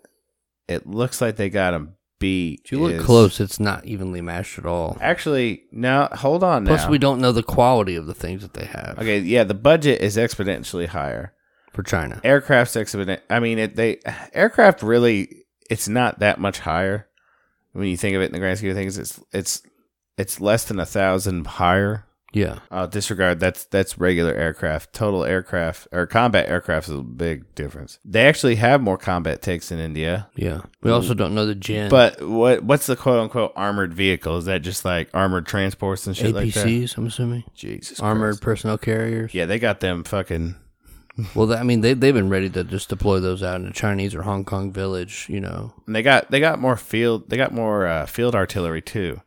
it 0.68 0.88
looks 0.88 1.22
like 1.22 1.36
they 1.36 1.50
got 1.50 1.74
him 1.76 1.94
beat. 2.20 2.62
If 2.66 2.72
you 2.72 2.80
look 2.80 2.94
is- 2.94 3.06
close, 3.06 3.40
it's 3.40 3.60
not 3.60 3.86
evenly 3.86 4.22
matched 4.22 4.58
at 4.58 4.66
all. 4.66 4.98
Actually, 5.00 5.64
no. 5.72 6.08
Hold 6.14 6.44
on 6.44 6.64
now. 6.64 6.76
Plus, 6.76 6.88
we 6.90 6.98
don't 6.98 7.22
know 7.22 7.32
the 7.32 7.44
quality 7.44 7.96
of 7.96 8.08
the 8.08 8.14
things 8.16 8.42
that 8.42 8.54
they 8.56 8.66
have 8.66 8.98
Okay, 8.98 9.20
yeah, 9.20 9.44
the 9.44 9.54
budget 9.54 10.02
is 10.02 10.18
exponentially 10.18 10.88
higher. 10.88 11.34
for 11.74 11.84
China. 11.84 12.20
Aircraft's 12.24 12.76
exponent. 12.76 13.22
I 13.30 13.40
mean, 13.40 13.60
it, 13.60 13.76
they 13.76 14.00
aircraft 14.34 14.82
really. 14.82 15.46
It's 15.70 15.88
not 15.88 16.18
that 16.20 16.40
much 16.40 16.60
higher 16.60 17.08
when 17.74 17.88
you 17.88 17.98
think 17.98 18.16
of 18.16 18.22
it 18.22 18.26
in 18.26 18.32
the 18.34 18.40
grand 18.40 18.58
scheme 18.58 18.72
of 18.72 18.76
things. 18.76 18.98
It's 18.98 19.20
it's 19.32 19.62
it's 20.18 20.42
less 20.42 20.66
than 20.66 20.80
a 20.80 20.86
thousand 20.86 21.48
higher. 21.48 22.06
Yeah, 22.32 22.60
Uh, 22.70 22.86
disregard 22.86 23.40
that's 23.40 23.64
that's 23.66 23.98
regular 23.98 24.32
aircraft. 24.36 24.94
Total 24.94 25.26
aircraft 25.26 25.88
or 25.92 26.06
combat 26.06 26.48
aircraft 26.48 26.88
is 26.88 26.94
a 26.94 27.02
big 27.02 27.56
difference. 27.56 27.98
They 28.06 28.28
actually 28.28 28.54
have 28.58 28.82
more 28.84 29.00
combat 29.00 29.42
takes 29.42 29.72
in 29.72 29.80
India. 29.80 30.30
yeah. 30.36 30.62
We 30.84 30.92
also 30.92 31.16
don't 31.16 31.34
know 31.34 31.48
the 31.48 31.56
gen. 31.56 31.90
But 31.90 32.22
what 32.22 32.64
what's 32.64 32.86
the 32.86 32.96
quote 32.96 33.20
unquote 33.20 33.54
armored 33.56 33.96
vehicle? 33.96 34.38
Is 34.38 34.46
that 34.46 34.62
just 34.62 34.86
like 34.86 35.10
armored 35.12 35.48
transports 35.48 36.06
and 36.06 36.16
shit 36.16 36.36
like 36.36 36.54
that? 36.54 36.68
APCs, 36.68 36.98
I'm 36.98 37.08
assuming 37.08 37.46
Jesus, 37.56 38.00
armored 38.00 38.34
Christ. 38.34 38.44
personnel 38.44 38.78
carriers. 38.78 39.34
Yeah, 39.34 39.48
they 39.48 39.58
got 39.58 39.80
them 39.80 40.04
fucking. 40.04 40.56
Well, 41.36 41.54
I 41.54 41.64
mean, 41.64 41.82
they 41.82 41.94
they've 41.94 42.14
been 42.14 42.30
ready 42.30 42.50
to 42.52 42.64
just 42.64 42.90
deploy 42.90 43.20
those 43.20 43.42
out 43.44 43.56
in 43.58 43.66
the 43.66 43.74
Chinese 43.74 44.14
or 44.16 44.24
Hong 44.24 44.46
Kong 44.46 44.72
village. 44.72 45.26
You 45.30 45.40
know, 45.40 45.74
and 45.86 45.96
They 45.96 46.02
got 46.02 46.30
they 46.32 46.40
got 46.40 46.60
more 46.60 46.78
field. 46.78 47.30
They 47.30 47.38
got 47.38 47.54
more 47.54 47.88
uh, 47.88 48.06
field 48.06 48.36
artillery 48.36 48.82
too. 48.82 49.22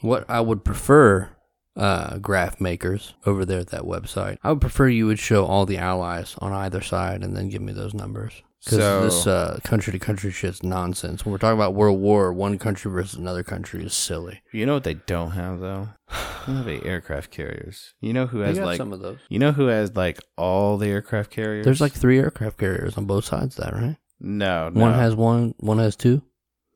what 0.00 0.24
I 0.28 0.40
would 0.40 0.64
prefer, 0.64 1.30
uh, 1.76 2.18
graph 2.18 2.60
makers 2.60 3.14
over 3.24 3.44
there 3.44 3.60
at 3.60 3.68
that 3.68 3.82
website. 3.82 4.38
I 4.42 4.50
would 4.50 4.60
prefer 4.60 4.88
you 4.88 5.06
would 5.06 5.18
show 5.18 5.44
all 5.44 5.66
the 5.66 5.78
allies 5.78 6.34
on 6.38 6.52
either 6.52 6.80
side 6.80 7.22
and 7.22 7.36
then 7.36 7.48
give 7.48 7.62
me 7.62 7.72
those 7.72 7.94
numbers. 7.94 8.42
Because 8.66 8.78
So- 8.80 9.02
this 9.04 9.26
uh, 9.28 9.58
country 9.62 9.92
to 9.92 9.98
country 10.00 10.30
shit's 10.32 10.62
nonsense. 10.62 11.24
When 11.24 11.30
we're 11.30 11.38
talking 11.38 11.56
about 11.56 11.74
World 11.74 12.00
War, 12.00 12.32
one 12.32 12.58
country 12.58 12.90
versus 12.90 13.14
another 13.18 13.42
country 13.44 13.84
is 13.84 13.94
silly. 13.94 14.42
You 14.52 14.66
know 14.66 14.74
what 14.74 14.82
they 14.84 14.94
don't 14.94 15.30
have 15.30 15.60
though? 15.60 15.88
They 16.10 16.16
don't 16.52 16.56
have 16.56 16.68
any 16.68 16.84
aircraft 16.84 17.30
carriers. 17.30 17.94
You 18.00 18.12
know 18.12 18.26
who 18.26 18.40
has 18.40 18.58
like 18.58 18.76
some 18.76 18.92
of 18.92 19.00
those. 19.00 19.18
you 19.28 19.38
know 19.38 19.52
who 19.52 19.66
has 19.68 19.94
like 19.96 20.20
all 20.36 20.76
the 20.78 20.88
aircraft 20.88 21.30
carriers? 21.30 21.64
There's 21.64 21.80
like 21.80 21.92
three 21.92 22.18
aircraft 22.18 22.58
carriers 22.58 22.96
on 22.98 23.04
both 23.06 23.24
sides 23.24 23.56
of 23.58 23.64
that, 23.64 23.72
right? 23.72 23.96
no, 24.20 24.68
no. 24.68 24.80
One 24.80 24.94
has 24.94 25.14
one, 25.14 25.54
one 25.58 25.78
has 25.78 25.94
two. 25.96 26.22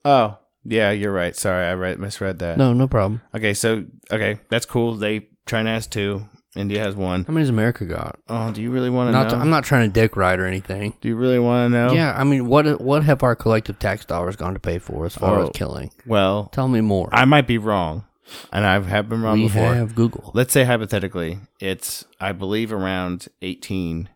Oh, 0.05 0.39
yeah, 0.65 0.91
you're 0.93 1.13
right. 1.13 1.35
Sorry, 1.37 1.67
I 1.67 1.75
read 1.75 1.99
misread 1.99 2.39
that. 2.41 2.57
No, 2.59 2.73
no 2.73 2.87
problem. 2.87 3.21
Okay, 3.35 3.53
so 3.55 3.85
okay, 4.13 4.39
that's 4.49 4.67
cool. 4.67 4.95
They 4.95 5.29
China 5.47 5.71
has 5.71 5.87
two. 5.87 6.29
India 6.57 6.83
has 6.83 6.97
one. 6.97 7.25
How 7.25 7.33
many's 7.33 7.49
America 7.49 7.85
got? 7.85 8.19
Oh, 8.29 8.51
do 8.53 8.61
you 8.61 8.71
really 8.71 8.91
want 8.91 9.09
to 9.09 9.13
Not 9.13 9.31
know? 9.31 9.39
I'm 9.39 9.51
not 9.51 9.63
trying 9.65 9.89
to 9.89 9.93
dick 9.93 10.17
ride 10.17 10.41
or 10.41 10.47
anything. 10.47 10.95
do 11.01 11.09
you 11.09 11.15
really 11.17 11.39
want 11.39 11.73
to 11.73 11.79
know? 11.79 11.93
Yeah, 11.93 12.13
I 12.19 12.25
mean, 12.25 12.47
what 12.49 12.81
what 12.81 13.05
have 13.05 13.23
our 13.23 13.37
collective 13.37 13.79
tax 13.79 14.05
dollars 14.05 14.35
gone 14.37 14.55
to 14.55 14.61
pay 14.61 14.79
for 14.79 15.07
as 15.07 15.15
far 15.15 15.39
Oh. 15.39 15.43
as 15.45 15.51
killing? 15.55 15.91
Well, 16.07 16.47
Tell 16.53 16.67
me 16.69 16.81
more. 16.81 17.09
I 17.13 17.25
might 17.25 17.47
be 17.47 17.57
wrong, 17.59 18.05
and 18.53 18.67
I 18.67 18.81
have 18.81 19.09
been 19.09 19.23
wrong 19.23 19.39
we 19.39 19.47
before. 19.47 19.75
have 19.75 19.95
Google. 19.95 20.33
Let's 20.35 20.53
say 20.53 20.65
hypothetically, 20.65 21.39
it's 21.61 22.05
I 22.21 22.33
believe 22.33 22.73
around 22.73 23.29
eighteen 23.43 24.09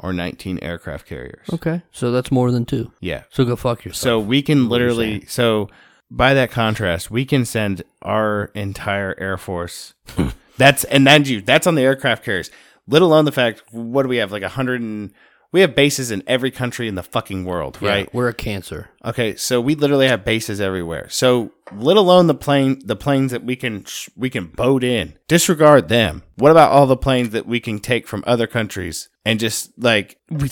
or 0.00 0.12
nineteen 0.12 0.58
aircraft 0.62 1.06
carriers. 1.06 1.46
Okay, 1.52 1.82
so 1.92 2.10
that's 2.10 2.32
more 2.32 2.50
than 2.50 2.64
two. 2.64 2.90
Yeah. 3.00 3.22
So 3.30 3.44
go 3.44 3.54
fuck 3.54 3.84
yourself. 3.84 4.02
So 4.02 4.18
we 4.18 4.42
can 4.42 4.68
what 4.68 4.80
you're 4.80 4.88
literally 4.90 5.24
so 5.26 5.68
by 6.10 6.34
that 6.34 6.50
contrast, 6.50 7.12
we 7.12 7.24
can 7.24 7.44
send 7.44 7.84
our 8.02 8.50
entire 8.56 9.14
air 9.20 9.36
force. 9.36 9.94
that's 10.60 10.84
and 10.84 11.06
then 11.06 11.24
you 11.24 11.40
that's 11.40 11.66
on 11.66 11.74
the 11.74 11.82
aircraft 11.82 12.24
carriers. 12.24 12.50
Let 12.86 13.02
alone 13.02 13.24
the 13.24 13.32
fact 13.32 13.62
what 13.70 14.02
do 14.04 14.08
we 14.08 14.18
have 14.18 14.30
like 14.32 14.42
a 14.42 14.48
hundred 14.50 14.80
and 14.80 15.12
we 15.52 15.62
have 15.62 15.74
bases 15.74 16.12
in 16.12 16.22
every 16.28 16.52
country 16.52 16.86
in 16.86 16.94
the 16.94 17.02
fucking 17.02 17.44
world, 17.44 17.78
Yeah, 17.80 17.88
right? 17.88 18.14
we're 18.14 18.28
a 18.28 18.34
cancer. 18.34 18.90
Okay, 19.04 19.34
so 19.34 19.60
we 19.60 19.74
literally 19.74 20.06
have 20.06 20.24
bases 20.24 20.60
everywhere. 20.60 21.08
So 21.08 21.50
let 21.72 21.96
alone 21.96 22.28
the 22.28 22.36
plane, 22.36 22.80
the 22.84 22.94
planes 22.94 23.32
that 23.32 23.42
we 23.44 23.56
can 23.56 23.84
we 24.16 24.30
can 24.30 24.46
boat 24.46 24.84
in. 24.84 25.14
Disregard 25.26 25.88
them. 25.88 26.22
What 26.36 26.52
about 26.52 26.70
all 26.70 26.86
the 26.86 26.96
planes 26.96 27.30
that 27.30 27.46
we 27.46 27.58
can 27.58 27.80
take 27.80 28.06
from 28.06 28.22
other 28.26 28.46
countries 28.46 29.08
and 29.24 29.40
just 29.40 29.72
like 29.76 30.18
we, 30.30 30.48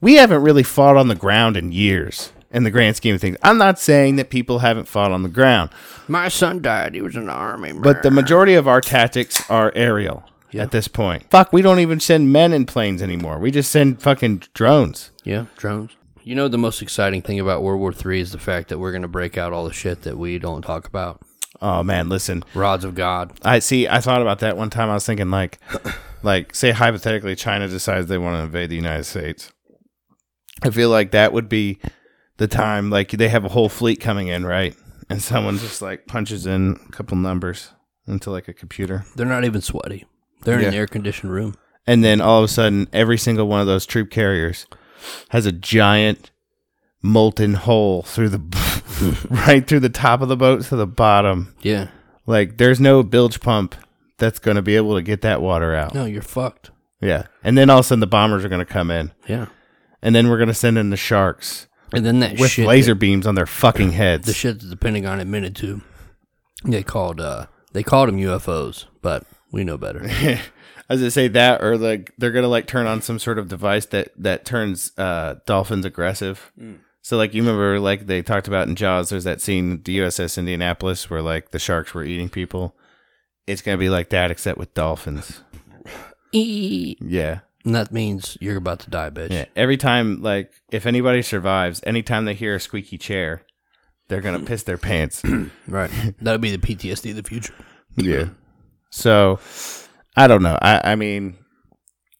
we 0.00 0.14
haven't 0.16 0.42
really 0.42 0.62
fought 0.62 0.96
on 0.96 1.08
the 1.08 1.14
ground 1.14 1.56
in 1.56 1.72
years. 1.72 2.32
In 2.52 2.64
the 2.64 2.70
grand 2.70 2.96
scheme 2.96 3.14
of 3.14 3.20
things, 3.20 3.36
I'm 3.42 3.56
not 3.58 3.78
saying 3.78 4.16
that 4.16 4.28
people 4.28 4.58
haven't 4.58 4.86
fought 4.86 5.10
on 5.10 5.22
the 5.22 5.28
ground, 5.28 5.70
My 6.06 6.28
son 6.28 6.60
died. 6.60 6.94
He 6.94 7.00
was 7.00 7.16
in 7.16 7.26
the 7.26 7.32
army. 7.32 7.72
but 7.72 8.02
the 8.02 8.10
majority 8.10 8.54
of 8.54 8.68
our 8.68 8.80
tactics 8.82 9.48
are 9.50 9.72
aerial 9.74 10.24
Yeah. 10.50 10.62
at 10.64 10.70
this 10.70 10.86
point. 10.86 11.24
Fuck, 11.30 11.52
we 11.52 11.62
don't 11.62 11.78
even 11.80 11.98
send 11.98 12.30
men 12.32 12.52
in 12.52 12.66
planes 12.66 13.00
anymore. 13.00 13.38
We 13.38 13.50
just 13.50 13.70
send 13.70 14.02
fucking 14.02 14.42
drones. 14.54 15.10
yeah, 15.24 15.46
drones. 15.56 15.92
You 16.24 16.34
know 16.36 16.46
the 16.46 16.58
most 16.58 16.82
exciting 16.82 17.22
thing 17.22 17.40
about 17.40 17.62
World 17.62 17.80
War 17.80 17.92
Three 17.92 18.20
is 18.20 18.30
the 18.32 18.38
fact 18.38 18.68
that 18.68 18.78
we're 18.78 18.92
gonna 18.92 19.08
break 19.08 19.36
out 19.38 19.52
all 19.52 19.64
the 19.66 19.72
shit 19.72 20.02
that 20.02 20.16
we 20.18 20.38
don't 20.38 20.62
talk 20.62 20.86
about. 20.86 21.20
Oh 21.60 21.82
man, 21.82 22.08
listen. 22.08 22.44
Rods 22.54 22.84
of 22.84 22.94
God. 22.94 23.32
I 23.44 23.58
see. 23.60 23.88
I 23.88 24.00
thought 24.00 24.22
about 24.22 24.38
that 24.40 24.56
one 24.56 24.70
time. 24.70 24.88
I 24.90 24.94
was 24.94 25.04
thinking 25.06 25.30
like, 25.30 25.58
like 26.22 26.54
say 26.54 26.70
hypothetically, 26.72 27.34
China 27.34 27.66
decides 27.66 28.06
they 28.08 28.18
want 28.18 28.36
to 28.36 28.42
invade 28.42 28.68
the 28.70 28.76
United 28.76 29.02
States. 29.04 29.50
I 30.62 30.70
feel 30.70 30.90
like 30.90 31.10
that 31.10 31.32
would 31.32 31.48
be 31.48 31.80
the 32.42 32.48
time. 32.48 32.90
Like 32.90 33.10
they 33.12 33.28
have 33.28 33.44
a 33.44 33.48
whole 33.48 33.68
fleet 33.68 34.00
coming 34.00 34.28
in, 34.28 34.44
right? 34.44 34.74
And 35.08 35.22
someone 35.22 35.58
just 35.58 35.80
like 35.82 36.06
punches 36.06 36.46
in 36.46 36.78
a 36.88 36.92
couple 36.92 37.16
numbers 37.16 37.70
into 38.06 38.30
like 38.30 38.48
a 38.48 38.52
computer, 38.52 39.04
They're 39.16 39.26
not 39.26 39.44
even 39.44 39.60
sweaty. 39.60 40.04
They're 40.42 40.56
in 40.56 40.62
Yeah. 40.62 40.68
an 40.68 40.74
air 40.74 40.86
conditioned 40.86 41.32
room. 41.32 41.54
and 41.86 42.02
then 42.04 42.20
all 42.20 42.38
of 42.38 42.44
a 42.44 42.48
sudden, 42.48 42.88
every 42.92 43.18
single 43.18 43.46
one 43.48 43.60
of 43.60 43.66
those 43.66 43.86
troop 43.86 44.10
carriers 44.10 44.66
has 45.30 45.46
a 45.46 45.52
giant 45.52 46.30
molten 47.02 47.54
hole 47.54 48.02
through 48.02 48.28
the 48.28 49.26
right 49.30 49.66
through 49.66 49.80
the 49.80 49.88
top 49.88 50.20
of 50.22 50.28
the 50.28 50.36
boat 50.36 50.62
to 50.66 50.76
the 50.76 50.86
bottom. 50.86 51.54
Yeah. 51.62 51.88
Like 52.26 52.58
there's 52.58 52.80
no 52.80 53.02
bilge 53.02 53.40
pump 53.40 53.74
that's 54.18 54.38
going 54.38 54.54
to 54.56 54.62
be 54.62 54.76
able 54.76 54.94
to 54.94 55.02
get 55.02 55.22
that 55.22 55.42
water 55.42 55.74
out. 55.74 55.94
No, 55.94 56.04
you're 56.04 56.22
fucked. 56.22 56.70
Yeah. 57.00 57.26
And 57.42 57.58
then 57.58 57.68
all 57.70 57.78
of 57.80 57.84
a 57.84 57.88
sudden 57.88 58.00
the 58.00 58.06
bombers 58.06 58.44
are 58.44 58.48
going 58.48 58.64
to 58.64 58.72
come 58.72 58.90
in. 58.90 59.10
Yeah. 59.26 59.46
And 60.00 60.14
then 60.14 60.28
we're 60.28 60.36
going 60.38 60.48
to 60.48 60.54
send 60.54 60.78
in 60.78 60.90
the 60.90 60.96
sharks 60.96 61.66
And 61.92 62.04
then 62.04 62.20
that 62.20 62.38
with 62.38 62.50
shit 62.50 62.66
laser 62.66 62.94
beams 62.94 63.26
on 63.26 63.34
their 63.34 63.46
fucking 63.46 63.92
heads. 63.92 64.26
the 64.26 64.32
shit 64.32 64.60
that 64.60 64.66
the 64.66 64.76
Pentagon 64.76 65.20
admitted 65.20 65.54
to. 65.56 65.82
They 66.64 66.82
called 66.82 67.20
uh 67.20 67.46
they 67.72 67.82
called 67.82 68.08
them 68.08 68.18
UFOs, 68.18 68.86
but 69.00 69.24
we 69.50 69.64
know 69.64 69.76
better. 69.78 70.04
As 70.04 70.40
I 70.90 70.94
was 70.94 71.14
say 71.14 71.28
that 71.28 71.62
or 71.62 71.76
like 71.76 72.12
they're 72.18 72.30
going 72.30 72.44
to 72.44 72.48
like 72.48 72.66
turn 72.66 72.86
on 72.86 73.02
some 73.02 73.18
sort 73.18 73.38
of 73.38 73.48
device 73.48 73.86
that 73.86 74.10
that 74.16 74.44
turns 74.44 74.92
uh 74.98 75.36
dolphins 75.46 75.84
aggressive. 75.84 76.52
So 77.02 77.16
like 77.16 77.34
you 77.34 77.42
remember 77.42 77.80
like 77.80 78.06
they 78.06 78.22
talked 78.22 78.48
about 78.48 78.68
in 78.68 78.76
Jaws 78.76 79.10
there's 79.10 79.24
that 79.24 79.40
scene 79.40 79.82
the 79.82 79.98
USS 79.98 80.38
Indianapolis 80.38 81.10
where 81.10 81.22
like 81.22 81.50
the 81.50 81.58
sharks 81.58 81.94
were 81.94 82.04
eating 82.04 82.28
people. 82.28 82.76
It's 83.46 83.60
going 83.60 83.76
to 83.76 83.80
be 83.80 83.90
like 83.90 84.10
that 84.10 84.30
except 84.30 84.56
with 84.58 84.72
dolphins. 84.74 85.40
and 87.64 87.74
that 87.74 87.92
means 87.92 88.36
you're 88.40 88.56
about 88.56 88.80
to 88.80 88.90
die, 88.90 89.10
bitch. 89.10 89.30
Yeah. 89.30 89.46
Every 89.56 89.76
time 89.76 90.22
like 90.22 90.52
if 90.70 90.86
anybody 90.86 91.22
survives, 91.22 91.80
anytime 91.84 92.24
they 92.24 92.34
hear 92.34 92.54
a 92.54 92.60
squeaky 92.60 92.98
chair, 92.98 93.42
they're 94.08 94.20
going 94.20 94.38
to 94.38 94.44
piss 94.44 94.62
their 94.64 94.78
pants. 94.78 95.22
Right. 95.68 95.90
That'll 96.20 96.38
be 96.38 96.54
the 96.54 96.58
PTSD 96.58 97.10
of 97.10 97.16
the 97.16 97.22
future. 97.22 97.54
Yeah. 97.96 98.26
So 98.90 99.38
I 100.16 100.26
don't 100.26 100.42
know. 100.42 100.58
I, 100.60 100.92
I 100.92 100.94
mean, 100.96 101.38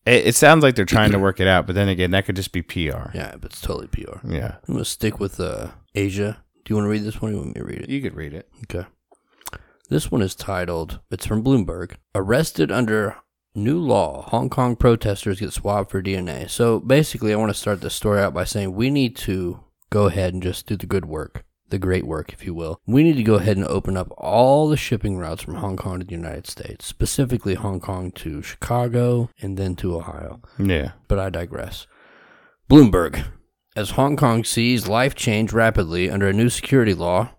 it, 0.06 0.28
it 0.28 0.34
sounds 0.34 0.62
like 0.62 0.74
they're 0.74 0.84
trying 0.84 1.12
to 1.12 1.18
work 1.18 1.40
it 1.40 1.46
out, 1.46 1.66
but 1.66 1.74
then 1.74 1.88
again, 1.88 2.12
that 2.12 2.24
could 2.24 2.36
just 2.36 2.52
be 2.52 2.62
PR. 2.62 3.10
Yeah, 3.14 3.34
but 3.38 3.52
it's 3.52 3.60
totally 3.60 3.88
PR. 3.88 4.26
Yeah. 4.26 4.56
I'm 4.66 4.74
gonna 4.74 4.84
stick 4.84 5.20
with 5.20 5.38
uh 5.38 5.68
Asia. 5.94 6.42
Do 6.64 6.72
you 6.72 6.76
want 6.76 6.86
to 6.86 6.90
read 6.90 7.02
this 7.02 7.20
one? 7.20 7.32
Or 7.32 7.34
you 7.34 7.40
want 7.40 7.56
me 7.56 7.60
to 7.60 7.64
read 7.64 7.80
it? 7.82 7.90
You 7.90 8.00
could 8.00 8.14
read 8.14 8.32
it. 8.32 8.48
Okay. 8.64 8.86
This 9.90 10.10
one 10.10 10.22
is 10.22 10.34
titled, 10.34 11.00
it's 11.10 11.26
from 11.26 11.44
Bloomberg. 11.44 11.96
Arrested 12.14 12.72
under 12.72 13.16
new 13.54 13.78
law, 13.78 14.22
Hong 14.30 14.48
Kong 14.48 14.76
protesters 14.76 15.40
get 15.40 15.52
swabbed 15.52 15.90
for 15.90 16.02
DNA. 16.02 16.48
So 16.48 16.80
basically, 16.80 17.32
I 17.32 17.36
want 17.36 17.50
to 17.50 17.58
start 17.58 17.80
this 17.80 17.94
story 17.94 18.20
out 18.20 18.34
by 18.34 18.44
saying 18.44 18.72
we 18.74 18.90
need 18.90 19.16
to 19.16 19.60
go 19.90 20.06
ahead 20.06 20.32
and 20.34 20.42
just 20.42 20.66
do 20.66 20.76
the 20.76 20.86
good 20.86 21.04
work, 21.04 21.44
the 21.68 21.78
great 21.78 22.06
work, 22.06 22.32
if 22.32 22.44
you 22.44 22.54
will. 22.54 22.80
We 22.86 23.02
need 23.02 23.16
to 23.16 23.22
go 23.22 23.34
ahead 23.34 23.56
and 23.58 23.66
open 23.66 23.96
up 23.96 24.08
all 24.16 24.68
the 24.68 24.76
shipping 24.76 25.18
routes 25.18 25.42
from 25.42 25.56
Hong 25.56 25.76
Kong 25.76 25.98
to 26.00 26.04
the 26.06 26.12
United 26.14 26.46
States, 26.46 26.86
specifically 26.86 27.54
Hong 27.54 27.80
Kong 27.80 28.10
to 28.12 28.42
Chicago 28.42 29.28
and 29.40 29.56
then 29.58 29.76
to 29.76 29.96
Ohio 29.96 30.40
Yeah. 30.58 30.92
but 31.08 31.18
I 31.18 31.28
digress. 31.30 31.86
Bloomberg. 32.70 33.24
As 33.74 33.90
Hong 33.90 34.16
Kong 34.16 34.44
sees 34.44 34.86
life 34.88 35.14
change 35.14 35.52
rapidly 35.52 36.10
under 36.10 36.28
a 36.28 36.32
new 36.32 36.48
security 36.50 36.94
law, 36.94 37.30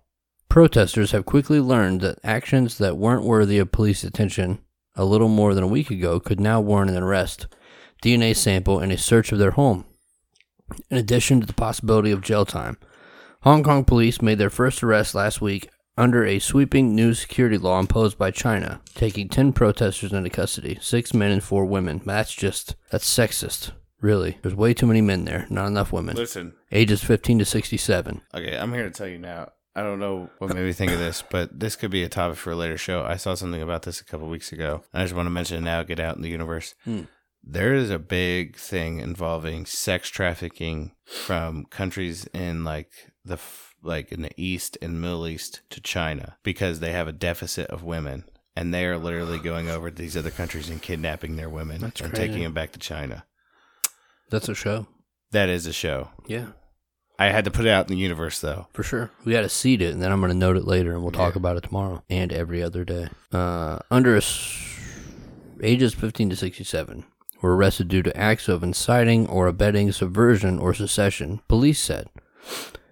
protesters 0.48 1.12
have 1.12 1.24
quickly 1.24 1.60
learned 1.60 2.00
that 2.00 2.18
actions 2.24 2.78
that 2.78 2.96
weren't 2.96 3.24
worthy 3.24 3.58
of 3.58 3.72
police 3.72 4.04
attention 4.04 4.58
a 4.96 5.04
little 5.04 5.28
more 5.28 5.54
than 5.54 5.64
a 5.64 5.68
week 5.68 5.90
ago 5.90 6.20
could 6.20 6.40
now 6.40 6.60
warrant 6.60 6.90
an 6.90 7.02
arrest, 7.02 7.46
DNA 8.02 8.34
sample, 8.36 8.78
and 8.78 8.92
a 8.92 8.98
search 8.98 9.32
of 9.32 9.38
their 9.38 9.52
home. 9.52 9.84
In 10.90 10.96
addition 10.96 11.40
to 11.40 11.46
the 11.46 11.52
possibility 11.52 12.10
of 12.10 12.22
jail 12.22 12.44
time, 12.44 12.78
Hong 13.42 13.62
Kong 13.62 13.84
police 13.84 14.22
made 14.22 14.38
their 14.38 14.50
first 14.50 14.82
arrest 14.82 15.14
last 15.14 15.40
week 15.40 15.68
under 15.96 16.24
a 16.24 16.38
sweeping 16.38 16.94
new 16.94 17.14
security 17.14 17.58
law 17.58 17.78
imposed 17.78 18.18
by 18.18 18.30
China, 18.30 18.80
taking 18.94 19.28
10 19.28 19.52
protesters 19.52 20.12
into 20.12 20.30
custody, 20.30 20.78
six 20.80 21.14
men 21.14 21.30
and 21.30 21.42
four 21.42 21.64
women. 21.64 22.00
That's 22.04 22.34
just, 22.34 22.74
that's 22.90 23.08
sexist. 23.08 23.72
Really. 24.00 24.38
There's 24.42 24.54
way 24.54 24.74
too 24.74 24.86
many 24.86 25.00
men 25.00 25.24
there, 25.24 25.46
not 25.48 25.66
enough 25.66 25.92
women. 25.92 26.16
Listen. 26.16 26.54
Ages 26.72 27.02
15 27.02 27.38
to 27.38 27.44
67. 27.44 28.20
Okay, 28.34 28.56
I'm 28.56 28.72
here 28.72 28.84
to 28.84 28.90
tell 28.90 29.06
you 29.06 29.18
now. 29.18 29.52
I 29.76 29.82
don't 29.82 29.98
know 29.98 30.30
what 30.38 30.54
made 30.54 30.64
me 30.64 30.72
think 30.72 30.92
of 30.92 30.98
this, 30.98 31.22
but 31.28 31.58
this 31.58 31.74
could 31.74 31.90
be 31.90 32.04
a 32.04 32.08
topic 32.08 32.38
for 32.38 32.52
a 32.52 32.56
later 32.56 32.78
show. 32.78 33.04
I 33.04 33.16
saw 33.16 33.34
something 33.34 33.60
about 33.60 33.82
this 33.82 34.00
a 34.00 34.04
couple 34.04 34.28
weeks 34.28 34.52
ago. 34.52 34.84
I 34.92 35.02
just 35.02 35.14
want 35.14 35.26
to 35.26 35.30
mention 35.30 35.58
it 35.58 35.62
now, 35.62 35.82
get 35.82 35.98
out 35.98 36.16
in 36.16 36.22
the 36.22 36.30
universe. 36.30 36.74
Hmm. 36.84 37.02
There 37.42 37.74
is 37.74 37.90
a 37.90 37.98
big 37.98 38.56
thing 38.56 39.00
involving 39.00 39.66
sex 39.66 40.08
trafficking 40.08 40.92
from 41.04 41.66
countries 41.66 42.26
in 42.32 42.64
like 42.64 42.90
the 43.24 43.38
like 43.82 44.12
in 44.12 44.22
the 44.22 44.30
East 44.36 44.78
and 44.80 45.00
Middle 45.00 45.26
East 45.26 45.60
to 45.70 45.80
China 45.80 46.38
because 46.42 46.80
they 46.80 46.92
have 46.92 47.08
a 47.08 47.12
deficit 47.12 47.66
of 47.68 47.82
women. 47.82 48.24
And 48.56 48.72
they 48.72 48.86
are 48.86 48.96
literally 48.96 49.40
going 49.40 49.68
over 49.68 49.90
to 49.90 49.96
these 49.96 50.16
other 50.16 50.30
countries 50.30 50.70
and 50.70 50.80
kidnapping 50.80 51.34
their 51.34 51.50
women 51.50 51.80
That's 51.80 52.00
and 52.00 52.12
crazy. 52.12 52.28
taking 52.28 52.44
them 52.44 52.54
back 52.54 52.70
to 52.72 52.78
China. 52.78 53.26
That's 54.30 54.48
a 54.48 54.54
show. 54.54 54.86
That 55.32 55.48
is 55.48 55.66
a 55.66 55.72
show. 55.72 56.10
Yeah, 56.28 56.46
I 57.18 57.26
had 57.26 57.44
to 57.44 57.50
put 57.50 57.64
it 57.64 57.70
out 57.70 57.88
in 57.88 57.96
the 57.96 58.02
universe 58.02 58.40
though. 58.40 58.66
for 58.72 58.82
sure. 58.82 59.10
We 59.24 59.32
got 59.32 59.42
to 59.42 59.48
seed 59.48 59.80
it, 59.82 59.92
and 59.92 60.02
then 60.02 60.10
I'm 60.10 60.20
going 60.20 60.32
to 60.32 60.36
note 60.38 60.56
it 60.56 60.64
later, 60.66 60.92
and 60.92 61.02
we'll 61.02 61.12
talk 61.12 61.36
about 61.36 61.56
it 61.56 61.62
tomorrow 61.62 62.02
and 62.10 62.32
every 62.32 62.62
other 62.62 62.84
day. 62.84 63.08
Uh, 63.32 63.78
under 63.90 64.16
s- 64.16 64.76
ages 65.62 65.94
15 65.94 66.30
to 66.30 66.36
67 66.36 67.04
were 67.40 67.56
arrested 67.56 67.88
due 67.88 68.02
to 68.02 68.16
acts 68.16 68.48
of 68.48 68.62
inciting 68.62 69.26
or 69.28 69.46
abetting 69.46 69.92
subversion 69.92 70.58
or 70.58 70.74
secession. 70.74 71.40
Police 71.48 71.78
said 71.80 72.08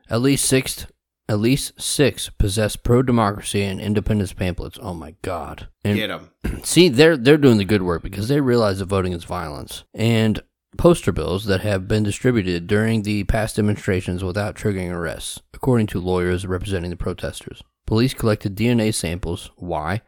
at 0.09 0.21
least 0.21 0.45
six, 0.45 0.87
at 1.29 1.39
least 1.41 1.81
six 1.81 2.29
possessed 2.29 2.83
pro-democracy 2.85 3.63
and 3.63 3.81
independence 3.81 4.33
pamphlets. 4.33 4.79
Oh 4.81 4.95
my 4.95 5.15
God! 5.23 5.69
And 5.85 5.99
them. 5.99 6.31
See, 6.63 6.89
they're 6.89 7.17
they're 7.17 7.37
doing 7.39 7.59
the 7.59 7.65
good 7.65 7.83
work 7.83 8.03
because 8.03 8.29
they 8.29 8.41
realize 8.41 8.79
that 8.79 8.87
voting 8.87 9.13
is 9.15 9.25
violence 9.25 9.85
and 9.95 10.41
poster 10.77 11.13
bills 11.13 11.45
that 11.47 11.61
have 11.61 11.87
been 11.89 12.03
distributed 12.03 12.67
during 12.67 13.03
the 13.03 13.25
past 13.25 13.57
demonstrations 13.57 14.25
without 14.25 14.55
triggering 14.55 14.91
arrests, 14.93 15.41
according 15.55 15.87
to 15.89 16.01
lawyers 16.01 16.47
representing 16.47 16.91
the 16.91 16.97
protesters. 16.97 17.63
Police 17.87 18.15
collected 18.15 18.57
DNA 18.57 18.95
samples, 18.95 19.51
why, 19.57 20.03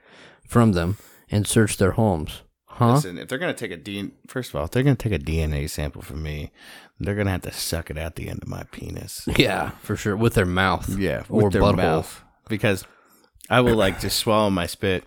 from 0.48 0.72
them 0.72 0.96
and 1.30 1.46
searched 1.46 1.78
their 1.78 1.92
homes. 1.92 2.42
Huh? 2.66 2.94
Listen, 2.94 3.18
if 3.18 3.28
they're 3.28 3.38
gonna 3.38 3.54
take 3.54 3.70
a 3.70 3.76
D, 3.76 4.10
first 4.26 4.50
of 4.50 4.56
all, 4.56 4.64
if 4.64 4.70
they're 4.70 4.82
gonna 4.82 4.96
take 4.96 5.12
a 5.12 5.18
DNA 5.18 5.70
sample 5.70 6.02
from 6.02 6.22
me, 6.22 6.50
they're 6.98 7.14
gonna 7.14 7.30
have 7.30 7.42
to 7.42 7.52
suck 7.52 7.90
it 7.90 7.98
out 7.98 8.16
the 8.16 8.28
end 8.28 8.42
of 8.42 8.48
my 8.48 8.64
penis. 8.72 9.28
Yeah, 9.36 9.70
for 9.82 9.96
sure, 9.96 10.16
with 10.16 10.34
their 10.34 10.46
mouth. 10.46 10.88
Yeah, 10.98 11.22
or 11.28 11.44
with 11.44 11.52
their 11.52 11.62
butthole. 11.62 11.76
mouth, 11.76 12.24
because 12.48 12.84
I 13.48 13.60
will 13.60 13.76
like 13.76 14.00
just 14.00 14.18
swallow 14.18 14.50
my 14.50 14.66
spit. 14.66 15.04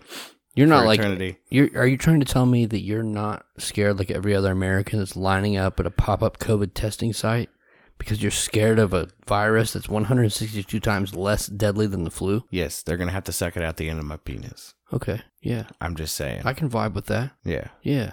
You're 0.58 0.66
not 0.66 0.86
like 0.86 0.98
eternity. 1.00 1.38
you're. 1.50 1.68
Are 1.76 1.86
you 1.86 1.96
trying 1.96 2.20
to 2.20 2.26
tell 2.26 2.44
me 2.46 2.66
that 2.66 2.80
you're 2.80 3.02
not 3.02 3.46
scared 3.58 3.98
like 3.98 4.10
every 4.10 4.34
other 4.34 4.50
American 4.52 4.98
that's 4.98 5.16
lining 5.16 5.56
up 5.56 5.78
at 5.78 5.86
a 5.86 5.90
pop-up 5.90 6.38
COVID 6.38 6.74
testing 6.74 7.12
site 7.12 7.48
because 7.96 8.20
you're 8.22 8.30
scared 8.30 8.78
of 8.78 8.92
a 8.92 9.08
virus 9.26 9.72
that's 9.72 9.88
162 9.88 10.80
times 10.80 11.14
less 11.14 11.46
deadly 11.46 11.86
than 11.86 12.04
the 12.04 12.10
flu? 12.10 12.44
Yes, 12.50 12.82
they're 12.82 12.96
gonna 12.96 13.12
have 13.12 13.24
to 13.24 13.32
suck 13.32 13.56
it 13.56 13.62
out 13.62 13.76
the 13.76 13.88
end 13.88 13.98
of 14.00 14.04
my 14.04 14.16
penis. 14.16 14.74
Okay, 14.92 15.20
yeah, 15.42 15.64
I'm 15.80 15.94
just 15.96 16.14
saying. 16.16 16.42
I 16.44 16.52
can 16.54 16.68
vibe 16.68 16.94
with 16.94 17.06
that. 17.06 17.30
yeah, 17.44 17.68
Yeah, 17.82 18.12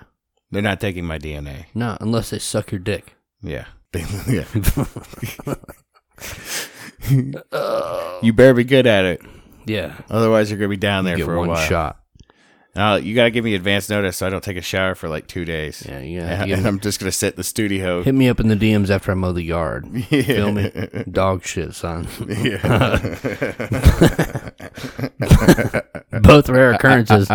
they're 0.52 0.62
not 0.62 0.80
taking 0.80 1.06
my 1.06 1.18
DNA. 1.18 1.66
no, 1.74 1.98
unless 2.00 2.30
they 2.30 2.40
suck 2.40 2.72
your 2.72 2.80
dick. 2.80 3.16
Yeah, 3.42 3.66
yeah. 4.28 4.46
you 8.22 8.34
better 8.34 8.54
be 8.54 8.64
good 8.64 8.88
at 8.88 9.06
it, 9.06 9.22
Yeah, 9.66 9.96
otherwise 10.10 10.50
you're 10.50 10.60
gonna 10.60 10.70
be 10.70 10.78
down 10.78 11.06
there 11.06 11.18
get 11.18 11.26
for 11.26 11.36
a 11.36 11.40
one 11.40 11.50
while. 11.50 11.68
shot. 11.68 12.00
Now 12.76 12.96
you 12.96 13.16
gotta 13.16 13.32
give 13.32 13.46
me 13.46 13.56
advance 13.56 13.90
notice 13.90 14.18
so 14.18 14.28
I 14.28 14.30
don't 14.30 14.44
take 14.44 14.58
a 14.58 14.62
shower 14.62 14.96
for 14.96 15.08
like 15.08 15.28
two 15.28 15.46
days. 15.46 15.86
Yeah, 15.88 16.00
yeah. 16.00 16.00
and, 16.42 16.50
you 16.50 16.56
and 16.56 16.64
gotta- 16.64 16.68
I'm 16.68 16.80
just 16.82 17.00
gonna 17.00 17.12
sit 17.12 17.34
in 17.34 17.38
the 17.38 17.44
studio. 17.44 18.04
Hit 18.04 18.14
me 18.16 18.28
up 18.28 18.40
in 18.40 18.50
the 18.50 18.56
DMs 18.56 18.90
after 18.90 19.12
I 19.12 19.16
mow 19.16 19.32
the 19.32 19.44
yard. 19.44 19.88
Feel 20.10 20.52
me? 20.52 20.72
Dog 21.10 21.46
shit, 21.46 21.74
son. 21.74 22.08
Both 26.22 26.50
rare 26.50 26.74
occurrences, 26.74 27.28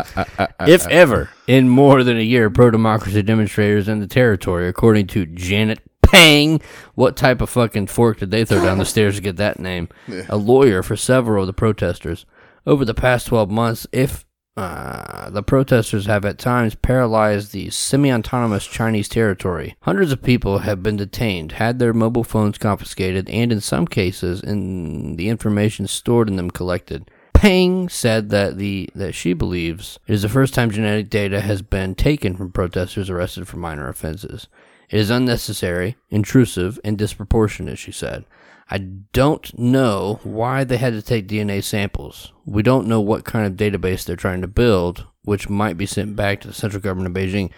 if 0.66 0.86
ever, 0.88 1.30
in 1.46 1.68
more 1.68 2.02
than 2.02 2.16
a 2.18 2.22
year. 2.22 2.50
Pro 2.50 2.70
democracy 2.70 3.22
demonstrators 3.22 3.88
in 3.88 4.00
the 4.00 4.06
territory, 4.06 4.68
according 4.68 5.06
to 5.08 5.26
Janet 5.26 5.80
Pang. 6.02 6.60
What 6.94 7.16
type 7.16 7.40
of 7.40 7.50
fucking 7.50 7.86
fork 7.88 8.18
did 8.18 8.30
they 8.30 8.44
throw 8.44 8.62
down 8.62 8.78
the 8.78 8.84
stairs 8.84 9.16
to 9.16 9.22
get 9.22 9.36
that 9.36 9.58
name? 9.58 9.88
A 10.28 10.36
lawyer 10.36 10.82
for 10.82 10.96
several 10.96 11.44
of 11.44 11.46
the 11.46 11.52
protesters. 11.52 12.26
Over 12.66 12.84
the 12.84 12.94
past 12.94 13.26
12 13.28 13.50
months, 13.50 13.86
if 13.90 14.26
uh, 14.60 15.30
the 15.30 15.42
protesters 15.42 16.04
have 16.04 16.24
at 16.24 16.38
times 16.38 16.74
paralyzed 16.74 17.52
the 17.52 17.70
semi 17.70 18.12
autonomous 18.12 18.66
Chinese 18.66 19.08
territory. 19.08 19.74
Hundreds 19.82 20.12
of 20.12 20.22
people 20.22 20.58
have 20.58 20.82
been 20.82 20.96
detained, 20.96 21.52
had 21.52 21.78
their 21.78 21.94
mobile 21.94 22.24
phones 22.24 22.58
confiscated, 22.58 23.28
and 23.30 23.52
in 23.52 23.60
some 23.60 23.86
cases, 23.86 24.42
in 24.42 25.16
the 25.16 25.30
information 25.30 25.86
stored 25.86 26.28
in 26.28 26.36
them 26.36 26.50
collected. 26.50 27.10
Pang 27.32 27.88
said 27.88 28.28
that 28.30 28.58
the 28.58 28.90
that 28.94 29.14
she 29.14 29.32
believes 29.32 29.98
it 30.06 30.12
is 30.12 30.22
the 30.22 30.28
first 30.28 30.52
time 30.52 30.70
genetic 30.70 31.08
data 31.08 31.40
has 31.40 31.62
been 31.62 31.94
taken 31.94 32.36
from 32.36 32.52
protesters 32.52 33.08
arrested 33.08 33.48
for 33.48 33.56
minor 33.56 33.88
offenses. 33.88 34.46
It 34.90 35.00
is 35.00 35.08
unnecessary, 35.08 35.96
intrusive, 36.10 36.78
and 36.84 36.98
disproportionate, 36.98 37.78
she 37.78 37.92
said. 37.92 38.24
I 38.70 38.78
don't 38.78 39.58
know 39.58 40.20
why 40.22 40.62
they 40.64 40.76
had 40.76 40.92
to 40.92 41.02
take 41.02 41.26
DNA 41.26 41.62
samples. 41.62 42.32
We 42.46 42.62
don't 42.62 42.86
know 42.86 43.00
what 43.00 43.24
kind 43.24 43.46
of 43.46 43.54
database 43.54 44.04
they're 44.04 44.14
trying 44.14 44.42
to 44.42 44.46
build, 44.46 45.06
which 45.22 45.48
might 45.48 45.76
be 45.76 45.86
sent 45.86 46.14
back 46.14 46.40
to 46.40 46.48
the 46.48 46.54
central 46.54 46.80
government 46.80 47.16
of 47.16 47.20
Beijing. 47.22 47.50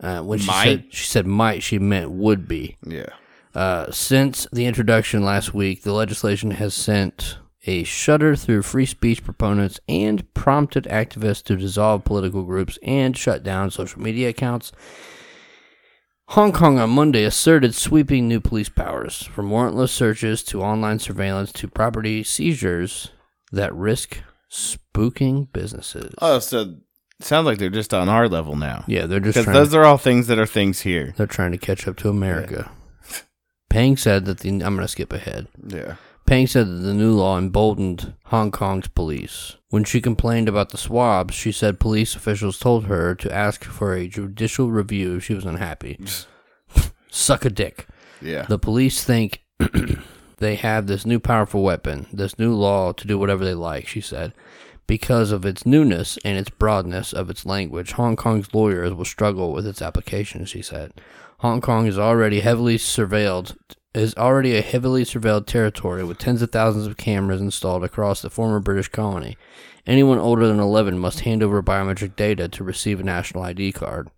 Uh, 0.00 0.22
when 0.22 0.38
she 0.38 0.46
Might? 0.46 0.64
said 0.64 0.84
she 0.90 1.06
said 1.06 1.26
might, 1.26 1.62
she 1.62 1.78
meant 1.78 2.10
would 2.10 2.46
be. 2.46 2.76
Yeah. 2.86 3.08
Uh, 3.54 3.90
since 3.90 4.46
the 4.52 4.66
introduction 4.66 5.24
last 5.24 5.54
week, 5.54 5.82
the 5.82 5.92
legislation 5.92 6.52
has 6.52 6.74
sent 6.74 7.38
a 7.66 7.82
shudder 7.84 8.36
through 8.36 8.62
free 8.62 8.86
speech 8.86 9.24
proponents 9.24 9.80
and 9.88 10.32
prompted 10.34 10.84
activists 10.84 11.42
to 11.44 11.56
dissolve 11.56 12.04
political 12.04 12.44
groups 12.44 12.78
and 12.82 13.16
shut 13.16 13.42
down 13.42 13.70
social 13.70 14.00
media 14.00 14.28
accounts. 14.28 14.72
Hong 16.32 16.52
Kong 16.52 16.78
on 16.78 16.90
Monday 16.90 17.24
asserted 17.24 17.74
sweeping 17.74 18.28
new 18.28 18.40
police 18.40 18.68
powers, 18.68 19.22
from 19.24 19.48
warrantless 19.50 19.88
searches 19.90 20.42
to 20.44 20.62
online 20.62 20.98
surveillance 20.98 21.52
to 21.52 21.68
property 21.68 22.22
seizures 22.22 23.10
that 23.50 23.74
risk 23.74 24.18
spooking 24.50 25.50
businesses. 25.52 26.14
Oh, 26.20 26.38
so 26.38 26.76
sounds 27.20 27.46
like 27.46 27.58
they're 27.58 27.70
just 27.70 27.94
on 27.94 28.08
our 28.10 28.28
level 28.28 28.56
now. 28.56 28.84
yeah, 28.86 29.06
they're 29.06 29.20
just 29.20 29.38
Because 29.38 29.52
those 29.54 29.70
to, 29.72 29.78
are 29.78 29.84
all 29.84 29.96
things 29.98 30.26
that 30.26 30.38
are 30.38 30.46
things 30.46 30.80
here. 30.80 31.14
they're 31.16 31.26
trying 31.26 31.52
to 31.52 31.58
catch 31.58 31.88
up 31.88 31.96
to 31.96 32.08
America. 32.10 32.70
Pang 33.70 33.96
said 33.96 34.24
that 34.26 34.38
the 34.40 34.48
I'm 34.50 34.58
going 34.58 34.78
to 34.78 34.88
skip 34.88 35.12
ahead. 35.12 35.48
Yeah. 35.66 35.96
Pang 36.26 36.46
said 36.46 36.66
that 36.66 36.82
the 36.82 36.94
new 36.94 37.12
law 37.12 37.38
emboldened 37.38 38.14
Hong 38.26 38.50
Kong's 38.50 38.88
police. 38.88 39.56
When 39.70 39.84
she 39.84 40.00
complained 40.00 40.48
about 40.48 40.70
the 40.70 40.78
swabs, 40.78 41.34
she 41.34 41.52
said 41.52 41.78
police 41.78 42.14
officials 42.14 42.58
told 42.58 42.86
her 42.86 43.14
to 43.14 43.32
ask 43.32 43.64
for 43.64 43.94
a 43.94 44.08
judicial 44.08 44.70
review 44.70 45.16
if 45.16 45.24
she 45.24 45.34
was 45.34 45.44
unhappy. 45.44 46.00
Suck 47.10 47.44
a 47.44 47.50
dick. 47.50 47.86
Yeah. 48.22 48.46
The 48.48 48.58
police 48.58 49.04
think 49.04 49.42
they 50.38 50.54
have 50.56 50.86
this 50.86 51.04
new 51.04 51.20
powerful 51.20 51.62
weapon, 51.62 52.06
this 52.12 52.38
new 52.38 52.54
law 52.54 52.92
to 52.92 53.06
do 53.06 53.18
whatever 53.18 53.44
they 53.44 53.54
like, 53.54 53.86
she 53.86 54.00
said. 54.00 54.32
Because 54.86 55.32
of 55.32 55.44
its 55.44 55.66
newness 55.66 56.18
and 56.24 56.38
its 56.38 56.48
broadness 56.48 57.12
of 57.12 57.28
its 57.28 57.44
language, 57.44 57.92
Hong 57.92 58.16
Kong's 58.16 58.54
lawyers 58.54 58.94
will 58.94 59.04
struggle 59.04 59.52
with 59.52 59.66
its 59.66 59.82
application, 59.82 60.46
she 60.46 60.62
said. 60.62 60.92
Hong 61.40 61.60
Kong 61.60 61.86
is 61.86 61.98
already 61.98 62.40
heavily 62.40 62.78
surveilled 62.78 63.54
is 63.98 64.14
already 64.16 64.56
a 64.56 64.62
heavily 64.62 65.04
surveilled 65.04 65.46
territory 65.46 66.04
with 66.04 66.18
tens 66.18 66.42
of 66.42 66.50
thousands 66.50 66.86
of 66.86 66.96
cameras 66.96 67.40
installed 67.40 67.84
across 67.84 68.22
the 68.22 68.30
former 68.30 68.60
British 68.60 68.88
colony. 68.88 69.36
Anyone 69.86 70.18
older 70.18 70.46
than 70.46 70.60
11 70.60 70.98
must 70.98 71.20
hand 71.20 71.42
over 71.42 71.62
biometric 71.62 72.14
data 72.14 72.48
to 72.48 72.64
receive 72.64 73.00
a 73.00 73.04
national 73.04 73.42
ID 73.42 73.72
card. 73.72 74.10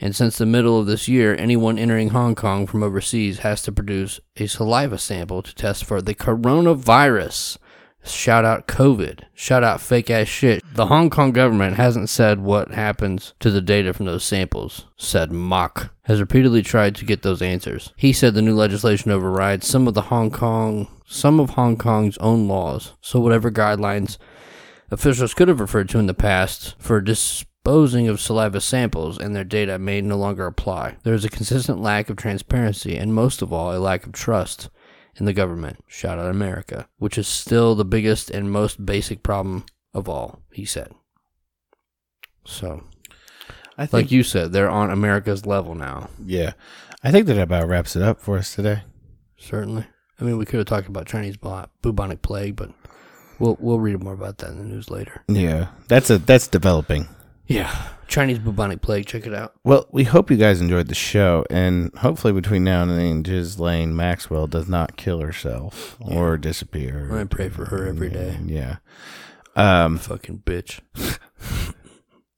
And 0.00 0.16
since 0.16 0.38
the 0.38 0.46
middle 0.46 0.80
of 0.80 0.86
this 0.86 1.08
year, 1.08 1.36
anyone 1.36 1.78
entering 1.78 2.08
Hong 2.08 2.34
Kong 2.34 2.66
from 2.66 2.82
overseas 2.82 3.40
has 3.40 3.60
to 3.62 3.72
produce 3.72 4.18
a 4.36 4.46
saliva 4.46 4.96
sample 4.96 5.42
to 5.42 5.54
test 5.54 5.84
for 5.84 6.00
the 6.00 6.14
coronavirus. 6.14 7.58
Shout 8.02 8.44
out 8.44 8.66
COVID. 8.66 9.24
Shout 9.34 9.62
out 9.62 9.80
fake 9.80 10.10
ass 10.10 10.26
shit. 10.26 10.62
The 10.74 10.86
Hong 10.86 11.10
Kong 11.10 11.32
government 11.32 11.76
hasn't 11.76 12.08
said 12.08 12.40
what 12.40 12.70
happens 12.70 13.34
to 13.40 13.50
the 13.50 13.60
data 13.60 13.92
from 13.92 14.06
those 14.06 14.24
samples, 14.24 14.86
said 14.96 15.30
Mok. 15.30 15.92
Has 16.04 16.20
repeatedly 16.20 16.62
tried 16.62 16.96
to 16.96 17.04
get 17.04 17.22
those 17.22 17.42
answers. 17.42 17.92
He 17.96 18.12
said 18.12 18.34
the 18.34 18.42
new 18.42 18.54
legislation 18.54 19.10
overrides 19.10 19.66
some 19.66 19.86
of 19.86 19.94
the 19.94 20.02
Hong 20.02 20.30
Kong 20.30 20.88
some 21.10 21.40
of 21.40 21.50
Hong 21.50 21.76
Kong's 21.76 22.16
own 22.18 22.46
laws. 22.46 22.94
So 23.00 23.18
whatever 23.18 23.50
guidelines 23.50 24.16
officials 24.90 25.34
could 25.34 25.48
have 25.48 25.60
referred 25.60 25.88
to 25.90 25.98
in 25.98 26.06
the 26.06 26.14
past 26.14 26.76
for 26.78 27.00
disposing 27.00 28.06
of 28.08 28.20
saliva 28.20 28.60
samples 28.60 29.18
and 29.18 29.34
their 29.34 29.44
data 29.44 29.78
may 29.78 30.00
no 30.00 30.16
longer 30.16 30.46
apply. 30.46 30.96
There 31.02 31.14
is 31.14 31.24
a 31.24 31.28
consistent 31.28 31.82
lack 31.82 32.08
of 32.08 32.16
transparency 32.16 32.96
and 32.96 33.12
most 33.12 33.42
of 33.42 33.52
all 33.52 33.76
a 33.76 33.78
lack 33.78 34.06
of 34.06 34.12
trust 34.12 34.70
in 35.16 35.26
the 35.26 35.32
government. 35.32 35.84
Shout 35.86 36.18
out 36.18 36.30
America, 36.30 36.88
which 36.98 37.18
is 37.18 37.28
still 37.28 37.74
the 37.74 37.84
biggest 37.84 38.30
and 38.30 38.50
most 38.50 38.84
basic 38.84 39.22
problem 39.22 39.64
of 39.92 40.08
all, 40.08 40.42
he 40.52 40.64
said. 40.64 40.92
So, 42.44 42.84
I 43.76 43.86
think, 43.86 43.92
like 43.92 44.10
you 44.12 44.22
said, 44.22 44.52
they're 44.52 44.70
on 44.70 44.90
America's 44.90 45.46
level 45.46 45.74
now. 45.74 46.10
yeah. 46.24 46.52
I 47.02 47.10
think 47.10 47.26
that 47.28 47.38
about 47.38 47.66
wraps 47.66 47.96
it 47.96 48.02
up 48.02 48.20
for 48.20 48.36
us 48.36 48.54
today. 48.54 48.82
Certainly. 49.38 49.86
I 50.20 50.24
mean, 50.24 50.36
we 50.36 50.44
could 50.44 50.58
have 50.58 50.66
talked 50.66 50.86
about 50.86 51.06
Chinese 51.06 51.38
bubonic 51.38 52.20
plague, 52.20 52.56
but 52.56 52.72
we'll 53.38 53.56
we'll 53.58 53.80
read 53.80 54.02
more 54.02 54.12
about 54.12 54.36
that 54.38 54.50
in 54.50 54.58
the 54.58 54.64
news 54.64 54.90
later. 54.90 55.24
Yeah. 55.26 55.68
That's 55.88 56.10
a 56.10 56.18
that's 56.18 56.46
developing. 56.46 57.08
Yeah, 57.46 57.74
Chinese 58.10 58.38
bubonic 58.38 58.82
plague. 58.82 59.06
Check 59.06 59.26
it 59.26 59.32
out. 59.32 59.54
Well, 59.64 59.86
we 59.90 60.04
hope 60.04 60.30
you 60.30 60.36
guys 60.36 60.60
enjoyed 60.60 60.88
the 60.88 60.94
show, 60.94 61.46
and 61.48 61.94
hopefully 61.96 62.32
between 62.32 62.64
now 62.64 62.82
and 62.82 62.90
then, 62.90 63.22
Ghislaine 63.22 63.96
Maxwell 63.96 64.46
does 64.46 64.68
not 64.68 64.96
kill 64.96 65.20
herself 65.20 65.96
or 66.00 66.36
disappear. 66.36 67.16
I 67.16 67.24
pray 67.24 67.48
for 67.48 67.66
her 67.66 67.86
every 67.86 68.10
day. 68.10 68.38
Yeah. 68.44 68.76
Um. 69.56 69.96
Fucking 69.98 70.42
bitch. 70.44 70.80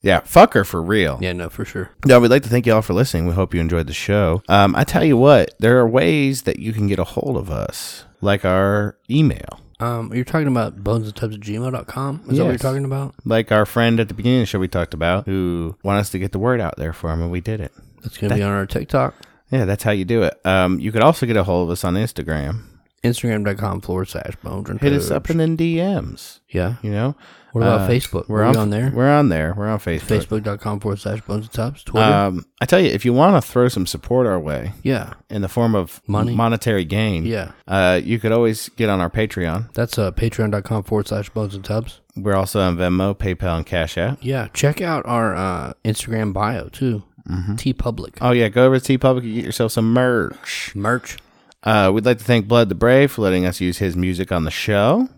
Yeah. 0.05 0.19
Fuck 0.25 0.55
her 0.55 0.65
for 0.65 0.83
real. 0.83 1.19
Yeah, 1.21 1.33
no, 1.33 1.49
for 1.49 1.65
sure. 1.65 1.91
No, 2.05 2.19
we'd 2.19 2.29
like 2.33 2.43
to 2.43 2.49
thank 2.49 2.67
you 2.67 2.75
all 2.75 2.83
for 2.83 2.93
listening. 2.93 3.27
We 3.27 3.35
hope 3.35 3.55
you 3.55 3.61
enjoyed 3.61 3.87
the 3.87 3.93
show. 3.93 4.43
Um, 4.49 4.75
I 4.75 4.83
tell 4.83 5.05
you 5.05 5.17
what, 5.17 5.55
there 5.61 5.79
are 5.79 5.89
ways 5.89 6.43
that 6.43 6.59
you 6.59 6.73
can 6.73 6.89
get 6.89 6.99
a 6.99 7.05
hold 7.05 7.37
of 7.37 7.53
us, 7.53 8.05
like 8.21 8.45
our 8.45 8.99
email. 9.09 9.61
Um, 9.83 10.13
you're 10.15 10.25
talking 10.25 10.49
about 10.49 10.83
bones 10.85 11.07
and 11.07 11.17
tubs 11.17 11.35
at 11.35 11.41
gmail.com? 11.41 12.17
Is 12.17 12.27
that 12.27 12.29
what 12.31 12.37
you're 12.37 12.53
Yes. 12.53 12.61
talking 12.63 12.85
about? 12.85 13.15
Like 13.25 13.51
our 13.51 13.67
friend 13.67 13.99
at 14.01 14.09
the 14.09 14.15
beginning 14.15 14.39
of 14.41 14.43
the 14.43 14.47
show 14.47 14.59
we 14.59 14.69
talked 14.69 14.95
about, 14.95 15.27
who 15.27 15.77
wanted 15.83 16.01
us 16.01 16.11
to 16.11 16.19
get 16.19 16.33
the 16.33 16.39
word 16.39 16.61
out 16.61 16.77
there 16.77 16.93
for 16.93 17.11
him, 17.13 17.21
and 17.23 17.31
we 17.31 17.41
did 17.41 17.61
it. 17.61 17.73
That's 18.03 18.19
going 18.19 18.31
to 18.31 18.37
be 18.37 18.43
on 18.43 18.51
our 18.53 18.67
TikTok, 18.67 19.15
Yeah, 19.51 19.65
that's 19.65 19.83
how 19.85 19.91
you 19.93 20.05
do 20.05 20.23
it. 20.23 20.35
Um, 20.45 20.79
you 20.81 20.93
could 20.93 21.03
also 21.03 21.27
get 21.27 21.37
a 21.37 21.45
hold 21.45 21.69
of 21.69 21.73
us 21.73 21.85
on 21.85 21.95
Instagram. 21.95 22.63
Instagram.com 23.05 23.81
forward 23.81 24.09
slash 24.09 24.35
bones 24.43 24.71
and 24.71 24.81
Hit 24.81 24.93
us 24.93 25.09
tubs. 25.09 25.31
up 25.31 25.31
in 25.31 25.57
the 25.57 25.77
DMs. 25.79 26.39
Yeah. 26.49 26.77
You 26.83 26.91
know, 26.93 27.17
What 27.53 27.63
about 27.63 27.83
Uh, 27.83 27.89
Facebook? 27.89 28.29
We're 28.29 28.43
on, 28.45 28.53
we 28.53 28.59
on 28.59 28.71
there? 28.71 28.91
We're 28.95 29.11
on 29.11 29.29
there. 29.29 29.55
We're 29.57 29.69
on 29.69 29.79
Facebook. 29.79 30.25
Facebook.com 30.27 30.81
forward 30.81 30.99
slash 30.99 31.21
bones 31.23 31.45
and 31.45 31.53
tubs. 31.53 31.85
Twitter. 31.85 32.07
Um, 32.07 32.47
I 32.61 32.67
tell 32.67 32.81
you, 32.81 32.89
if 32.89 33.05
you 33.05 33.13
want 33.13 33.37
to 33.43 33.47
throw 33.49 33.69
some 33.69 33.87
support 33.87 34.27
our 34.27 34.41
way 34.41 34.73
yeah. 34.83 35.15
in 35.31 35.43
the 35.43 35.49
form 35.49 35.75
of 35.75 36.01
Money. 36.07 36.35
monetary 36.35 36.85
gain, 36.85 37.25
Yeah. 37.27 37.53
uh, 37.69 38.01
you 38.03 38.19
could 38.19 38.33
always 38.33 38.69
get 38.71 38.89
on 38.89 39.01
our 39.01 39.11
Patreon. 39.11 39.73
That's 39.75 39.99
uh, 39.99 40.13
patreon.com 40.13 40.85
forward 40.85 41.09
slash 41.09 41.29
bones 41.31 41.55
and 41.55 41.65
tubs. 41.65 42.01
We're 42.17 42.37
also 42.37 42.61
on 42.61 42.77
Venmo, 42.77 43.15
PayPal, 43.17 43.57
and 43.59 43.67
Cash 43.67 43.97
App. 43.99 44.19
Yeah. 44.21 44.49
Check 44.55 44.81
out 44.81 45.05
our 45.07 45.35
uh, 45.35 45.73
Instagram 45.85 46.33
bio, 46.33 46.69
too. 46.69 47.05
TeePublic. 47.29 48.19
Oh 48.21 48.33
yeah, 48.33 48.49
go 48.49 48.67
over 48.67 48.79
to 48.81 48.99
TeePublic 48.99 49.23
and 49.23 49.35
get 49.35 49.45
yourself 49.45 49.73
some 49.73 49.93
merch. 49.93 50.73
Merch. 50.75 51.19
Uh, 51.63 51.91
we'd 51.95 52.05
like 52.05 52.19
to 52.19 52.25
thank 52.25 52.49
Blooded 52.49 52.69
the 52.71 52.75
Brave 52.75 53.13
for 53.13 53.23
letting 53.23 53.47
us 53.47 53.61
use 53.61 53.79
his 53.79 53.95
music 53.97 54.33
on 54.33 54.43
the 54.45 54.51
show, 54.51 55.09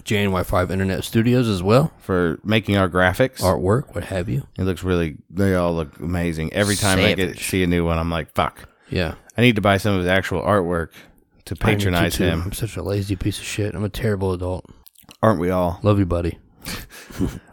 JNY5 0.00 0.70
Internet 0.70 1.04
Studios 1.04 1.48
as 1.48 1.62
well. 1.62 1.92
for 1.98 2.38
making 2.44 2.76
our 2.76 2.88
graphics. 2.88 3.40
Artwork, 3.40 3.94
what 3.94 4.04
have 4.04 4.28
you. 4.28 4.46
it 4.58 4.62
looks 4.64 4.82
really. 4.82 5.16
They 5.30 5.54
all 5.54 5.74
look 5.74 5.98
amazing. 6.00 6.52
Every 6.52 6.76
time 6.76 6.98
I 6.98 7.14
get 7.14 7.28
Savage. 7.30 7.48
see 7.48 7.62
a 7.62 7.66
new 7.66 7.84
one, 7.84 7.98
I'm 7.98 8.10
like, 8.10 8.34
fuck. 8.34 8.68
Yeah. 8.88 9.14
I 9.36 9.42
need 9.42 9.56
to 9.56 9.62
buy 9.62 9.76
some 9.76 9.94
of 9.94 10.00
his 10.00 10.08
actual 10.08 10.42
artwork 10.42 10.90
to 11.46 11.56
I 11.60 11.70
need 11.72 11.80
to, 11.80 11.86
patronize 11.86 12.16
too. 12.16 12.24
him. 12.24 12.42
I'm 12.42 12.52
such 12.52 12.76
a 12.76 12.82
lazy 12.82 13.16
piece 13.16 13.38
of 13.38 13.44
shit. 13.44 13.74
I'm 13.74 13.84
a 13.84 13.88
terrible 13.88 14.32
adult. 14.32 14.64
Aren't 15.22 15.40
we 15.40 15.50
all? 15.50 15.78
Love 15.82 15.98
you, 15.98 16.06
buddy. 16.06 16.38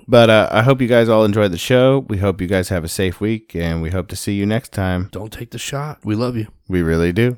But 0.10 0.32
uh, 0.32 0.50
I 0.52 0.64
hope 0.64 0.82
you 0.82 0.88
guys 0.88 1.08
all 1.08 1.24
enjoyed 1.24 1.52
the 1.52 1.58
show. 1.60 2.00
We 2.10 2.18
hope 2.18 2.42
you 2.42 2.48
guys 2.48 2.70
have 2.70 2.84
a 2.84 2.88
safe 2.88 3.22
week, 3.22 3.56
and 3.56 3.80
we 3.80 3.92
hope 3.92 4.08
to 4.08 4.16
see 4.16 4.34
you 4.34 4.48
next 4.48 4.72
time. 4.74 5.08
Don't 5.12 5.32
take 5.32 5.52
the 5.52 5.60
shot. 5.60 6.00
We 6.04 6.16
love 6.16 6.36
you. 6.36 6.48
We 6.68 6.82
really 6.82 7.12
do. 7.12 7.38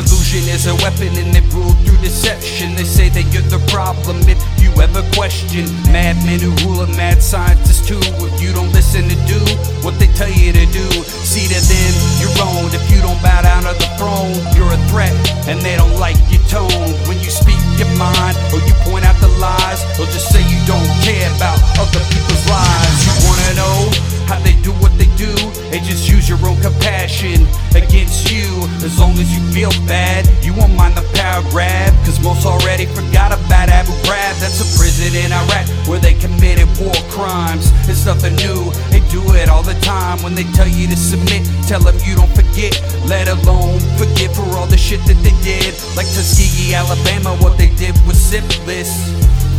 Illusion 0.00 0.48
is 0.48 0.64
a 0.64 0.72
weapon 0.80 1.12
and 1.12 1.36
it 1.36 1.44
ruled 1.52 1.76
through 1.84 2.00
deception. 2.00 2.72
They 2.72 2.88
say 2.88 3.12
that 3.12 3.28
you're 3.36 3.44
the 3.52 3.60
problem 3.68 4.16
if 4.24 4.40
you 4.56 4.72
ever 4.80 5.04
question. 5.12 5.68
Madmen 5.92 6.40
who 6.40 6.56
rule 6.64 6.80
and 6.80 6.96
mad 6.96 7.20
scientists 7.20 7.84
too. 7.84 8.00
If 8.00 8.40
you 8.40 8.56
don't 8.56 8.72
listen 8.72 9.12
to 9.12 9.18
do 9.28 9.36
what 9.84 10.00
they 10.00 10.08
tell 10.16 10.32
you 10.32 10.56
to 10.56 10.64
do, 10.72 10.88
see 11.04 11.44
to 11.52 11.60
them 11.60 11.92
you're 12.16 12.32
owned. 12.40 12.72
If 12.72 12.80
you 12.88 13.04
don't 13.04 13.20
bow 13.20 13.44
down 13.44 13.68
to 13.68 13.76
the 13.76 13.92
throne, 14.00 14.32
you're 14.56 14.72
a 14.72 14.80
threat 14.88 15.12
and 15.44 15.60
they 15.60 15.76
don't 15.76 16.00
like 16.00 16.16
your 16.32 16.40
tone. 16.48 16.96
When 17.04 17.20
you 17.20 17.28
speak 17.28 17.60
your 17.76 17.92
mind 18.00 18.40
or 18.56 18.64
you 18.64 18.72
point 18.88 19.04
out 19.04 19.20
the 19.20 19.28
lies, 19.36 19.84
they'll 20.00 20.08
just 20.08 20.32
say 20.32 20.40
you 20.40 20.64
don't 20.64 20.88
care 21.04 21.28
about 21.36 21.60
other 21.76 22.00
people's 22.08 22.44
lives. 22.48 22.98
You 23.04 23.12
wanna 23.28 23.52
know 23.52 24.19
how 24.30 24.38
they 24.46 24.54
do 24.62 24.70
what 24.78 24.94
they 24.94 25.10
do? 25.18 25.34
They 25.74 25.82
just 25.82 26.06
use 26.06 26.28
your 26.28 26.38
own 26.46 26.54
compassion 26.62 27.42
against 27.74 28.30
you. 28.30 28.46
As 28.86 28.94
long 28.94 29.18
as 29.18 29.26
you 29.34 29.42
feel 29.50 29.74
bad, 29.90 30.22
you 30.46 30.54
won't 30.54 30.72
mind 30.78 30.94
the 30.94 31.02
power 31.18 31.42
grab. 31.50 31.90
Cause 32.06 32.22
most 32.22 32.46
already 32.46 32.86
forgot 32.86 33.34
about 33.34 33.66
Abu 33.68 33.90
Ghraib. 34.06 34.38
That's 34.38 34.62
a 34.62 34.68
prison 34.78 35.18
in 35.18 35.32
Iraq 35.34 35.66
where 35.90 35.98
they 35.98 36.14
committed 36.14 36.70
war 36.78 36.94
crimes. 37.10 37.74
It's 37.90 38.06
nothing 38.06 38.36
new. 38.36 38.70
They 38.94 39.02
do 39.10 39.20
it 39.34 39.48
all 39.48 39.64
the 39.64 39.78
time 39.82 40.22
when 40.22 40.36
they 40.36 40.46
tell 40.54 40.68
you 40.68 40.86
to 40.86 40.96
submit. 40.96 41.42
Tell 41.66 41.80
them 41.80 41.98
you 42.06 42.14
don't 42.14 42.30
forget, 42.30 42.78
let 43.10 43.26
alone 43.26 43.80
forgive 43.98 44.32
for 44.38 44.46
all 44.54 44.68
the 44.70 44.78
shit 44.78 45.02
that 45.10 45.18
they 45.26 45.34
did. 45.42 45.74
Like 45.98 46.06
Tuskegee, 46.06 46.74
Alabama, 46.74 47.34
what 47.42 47.58
they 47.58 47.74
did 47.74 47.98
was 48.06 48.16
syphilis. 48.16 48.94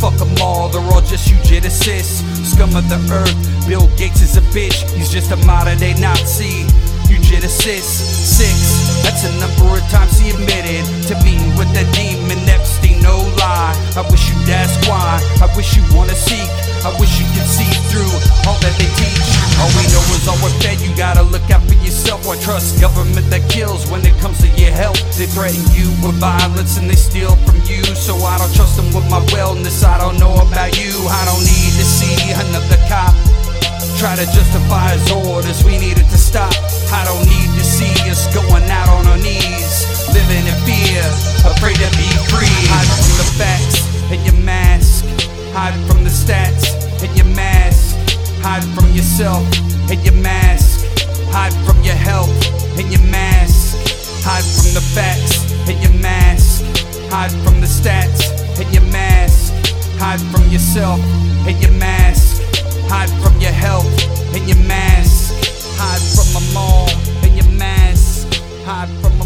Fuck 0.02 0.18
them 0.18 0.34
all, 0.42 0.68
they're 0.68 0.82
all 0.90 1.00
just 1.00 1.30
eugenicists. 1.30 2.26
Scum 2.42 2.74
of 2.74 2.88
the 2.90 2.98
earth, 3.14 3.38
Bill 3.68 3.86
Gates 3.96 4.20
is 4.20 4.36
a 4.36 4.42
bitch, 4.50 4.82
he's 4.98 5.08
just 5.08 5.30
a 5.30 5.36
modern 5.46 5.78
day 5.78 5.94
Nazi. 5.94 6.66
Eugenicist, 7.06 7.86
six, 7.86 8.50
that's 9.06 9.22
a 9.22 9.32
number 9.38 9.78
of 9.78 9.84
times 9.94 10.18
he 10.18 10.30
admitted 10.30 10.82
to 11.06 11.14
being 11.22 11.54
with 11.54 11.70
that 11.78 11.86
demon 11.94 12.42
Epstein, 12.50 12.71
no 13.02 13.26
lie. 13.36 13.74
I 13.98 14.02
wish 14.08 14.30
you'd 14.30 14.48
ask 14.48 14.78
why, 14.88 15.20
I 15.42 15.50
wish 15.56 15.76
you 15.76 15.82
wanna 15.92 16.14
seek, 16.14 16.48
I 16.86 16.90
wish 16.98 17.20
you 17.20 17.26
could 17.34 17.44
see 17.44 17.68
through 17.90 18.08
all 18.48 18.56
that 18.62 18.74
they 18.78 18.88
teach. 18.96 19.28
All 19.60 19.68
we 19.76 19.84
know 19.92 20.02
is 20.16 20.24
all 20.30 20.38
we're 20.40 20.54
fed, 20.62 20.80
you 20.80 20.88
gotta 20.96 21.22
look 21.22 21.44
out 21.50 21.62
for 21.68 21.74
yourself. 21.84 22.24
Why 22.26 22.38
trust 22.40 22.80
government 22.80 23.28
that 23.30 23.44
kills 23.50 23.90
when 23.90 24.00
it 24.06 24.16
comes 24.22 24.38
to 24.40 24.48
your 24.56 24.72
health? 24.72 24.98
They 25.18 25.26
threaten 25.26 25.62
you 25.76 25.90
with 26.00 26.16
violence 26.16 26.78
and 26.78 26.88
they 26.88 26.96
steal 26.96 27.36
from 27.44 27.60
you. 27.68 27.84
So 27.98 28.16
I 28.16 28.38
don't 28.38 28.54
trust 28.54 28.76
them 28.76 28.88
with 28.94 29.08
my 29.10 29.20
wellness, 29.34 29.84
I 29.84 29.98
don't 29.98 30.18
know 30.18 30.34
about 30.34 30.78
you. 30.78 30.94
I 31.10 31.22
don't 31.26 31.44
need 31.44 31.72
to 31.76 31.84
see 31.84 32.16
another 32.32 32.80
cop 32.88 33.14
try 34.02 34.16
to 34.16 34.26
justify 34.34 34.98
his 34.98 35.06
orders. 35.12 35.62
We 35.62 35.78
needed 35.78 36.10
to 36.10 36.18
stop. 36.18 36.50
I 36.90 37.06
don't 37.06 37.22
need 37.22 37.50
to 37.54 37.62
see 37.62 37.94
us 38.10 38.26
going 38.34 38.66
out 38.66 38.88
on 38.88 39.06
our 39.06 39.16
knees, 39.16 39.71
living 40.22 40.46
in 40.46 40.54
fear, 40.66 41.02
afraid 41.44 41.76
to 41.76 41.90
be 41.96 42.08
free. 42.30 42.54
Hide 42.70 42.86
from 42.86 43.14
the 43.18 43.28
facts 43.38 43.78
and 44.10 44.20
your 44.26 44.38
mask. 44.44 45.04
Hide 45.52 45.74
from 45.86 46.04
the 46.04 46.10
stats 46.10 46.64
and 47.02 47.16
your 47.16 47.26
mask. 47.34 47.96
Hide 48.42 48.64
from 48.74 48.90
yourself 48.92 49.44
and 49.90 50.00
your 50.04 50.14
mask. 50.14 50.86
Hide 51.30 51.54
from 51.66 51.82
your 51.82 51.94
health 51.94 52.30
and 52.78 52.90
your 52.92 53.02
mask. 53.10 53.76
Hide 54.24 54.44
from 54.44 54.74
the 54.74 54.84
facts 54.94 55.42
and 55.68 55.78
your 55.82 55.94
mask. 56.00 56.62
Hide 57.10 57.32
from 57.44 57.60
the 57.60 57.66
stats 57.66 58.22
and 58.60 58.72
your 58.72 58.84
mask. 58.92 59.52
Hide 59.98 60.20
from 60.30 60.48
yourself 60.48 61.00
and 61.46 61.60
your 61.60 61.72
mask. 61.72 62.42
Hide 62.88 63.10
from 63.22 63.38
your 63.40 63.52
health 63.52 63.90
and 64.34 64.46
your 64.48 64.62
mask. 64.68 65.34
Hide 65.78 66.04
from 66.14 66.28
them 66.34 66.56
all 66.56 66.88
and 67.24 67.34
your 67.36 67.50
mask. 67.58 68.28
Hide 68.64 68.90
from 69.00 69.21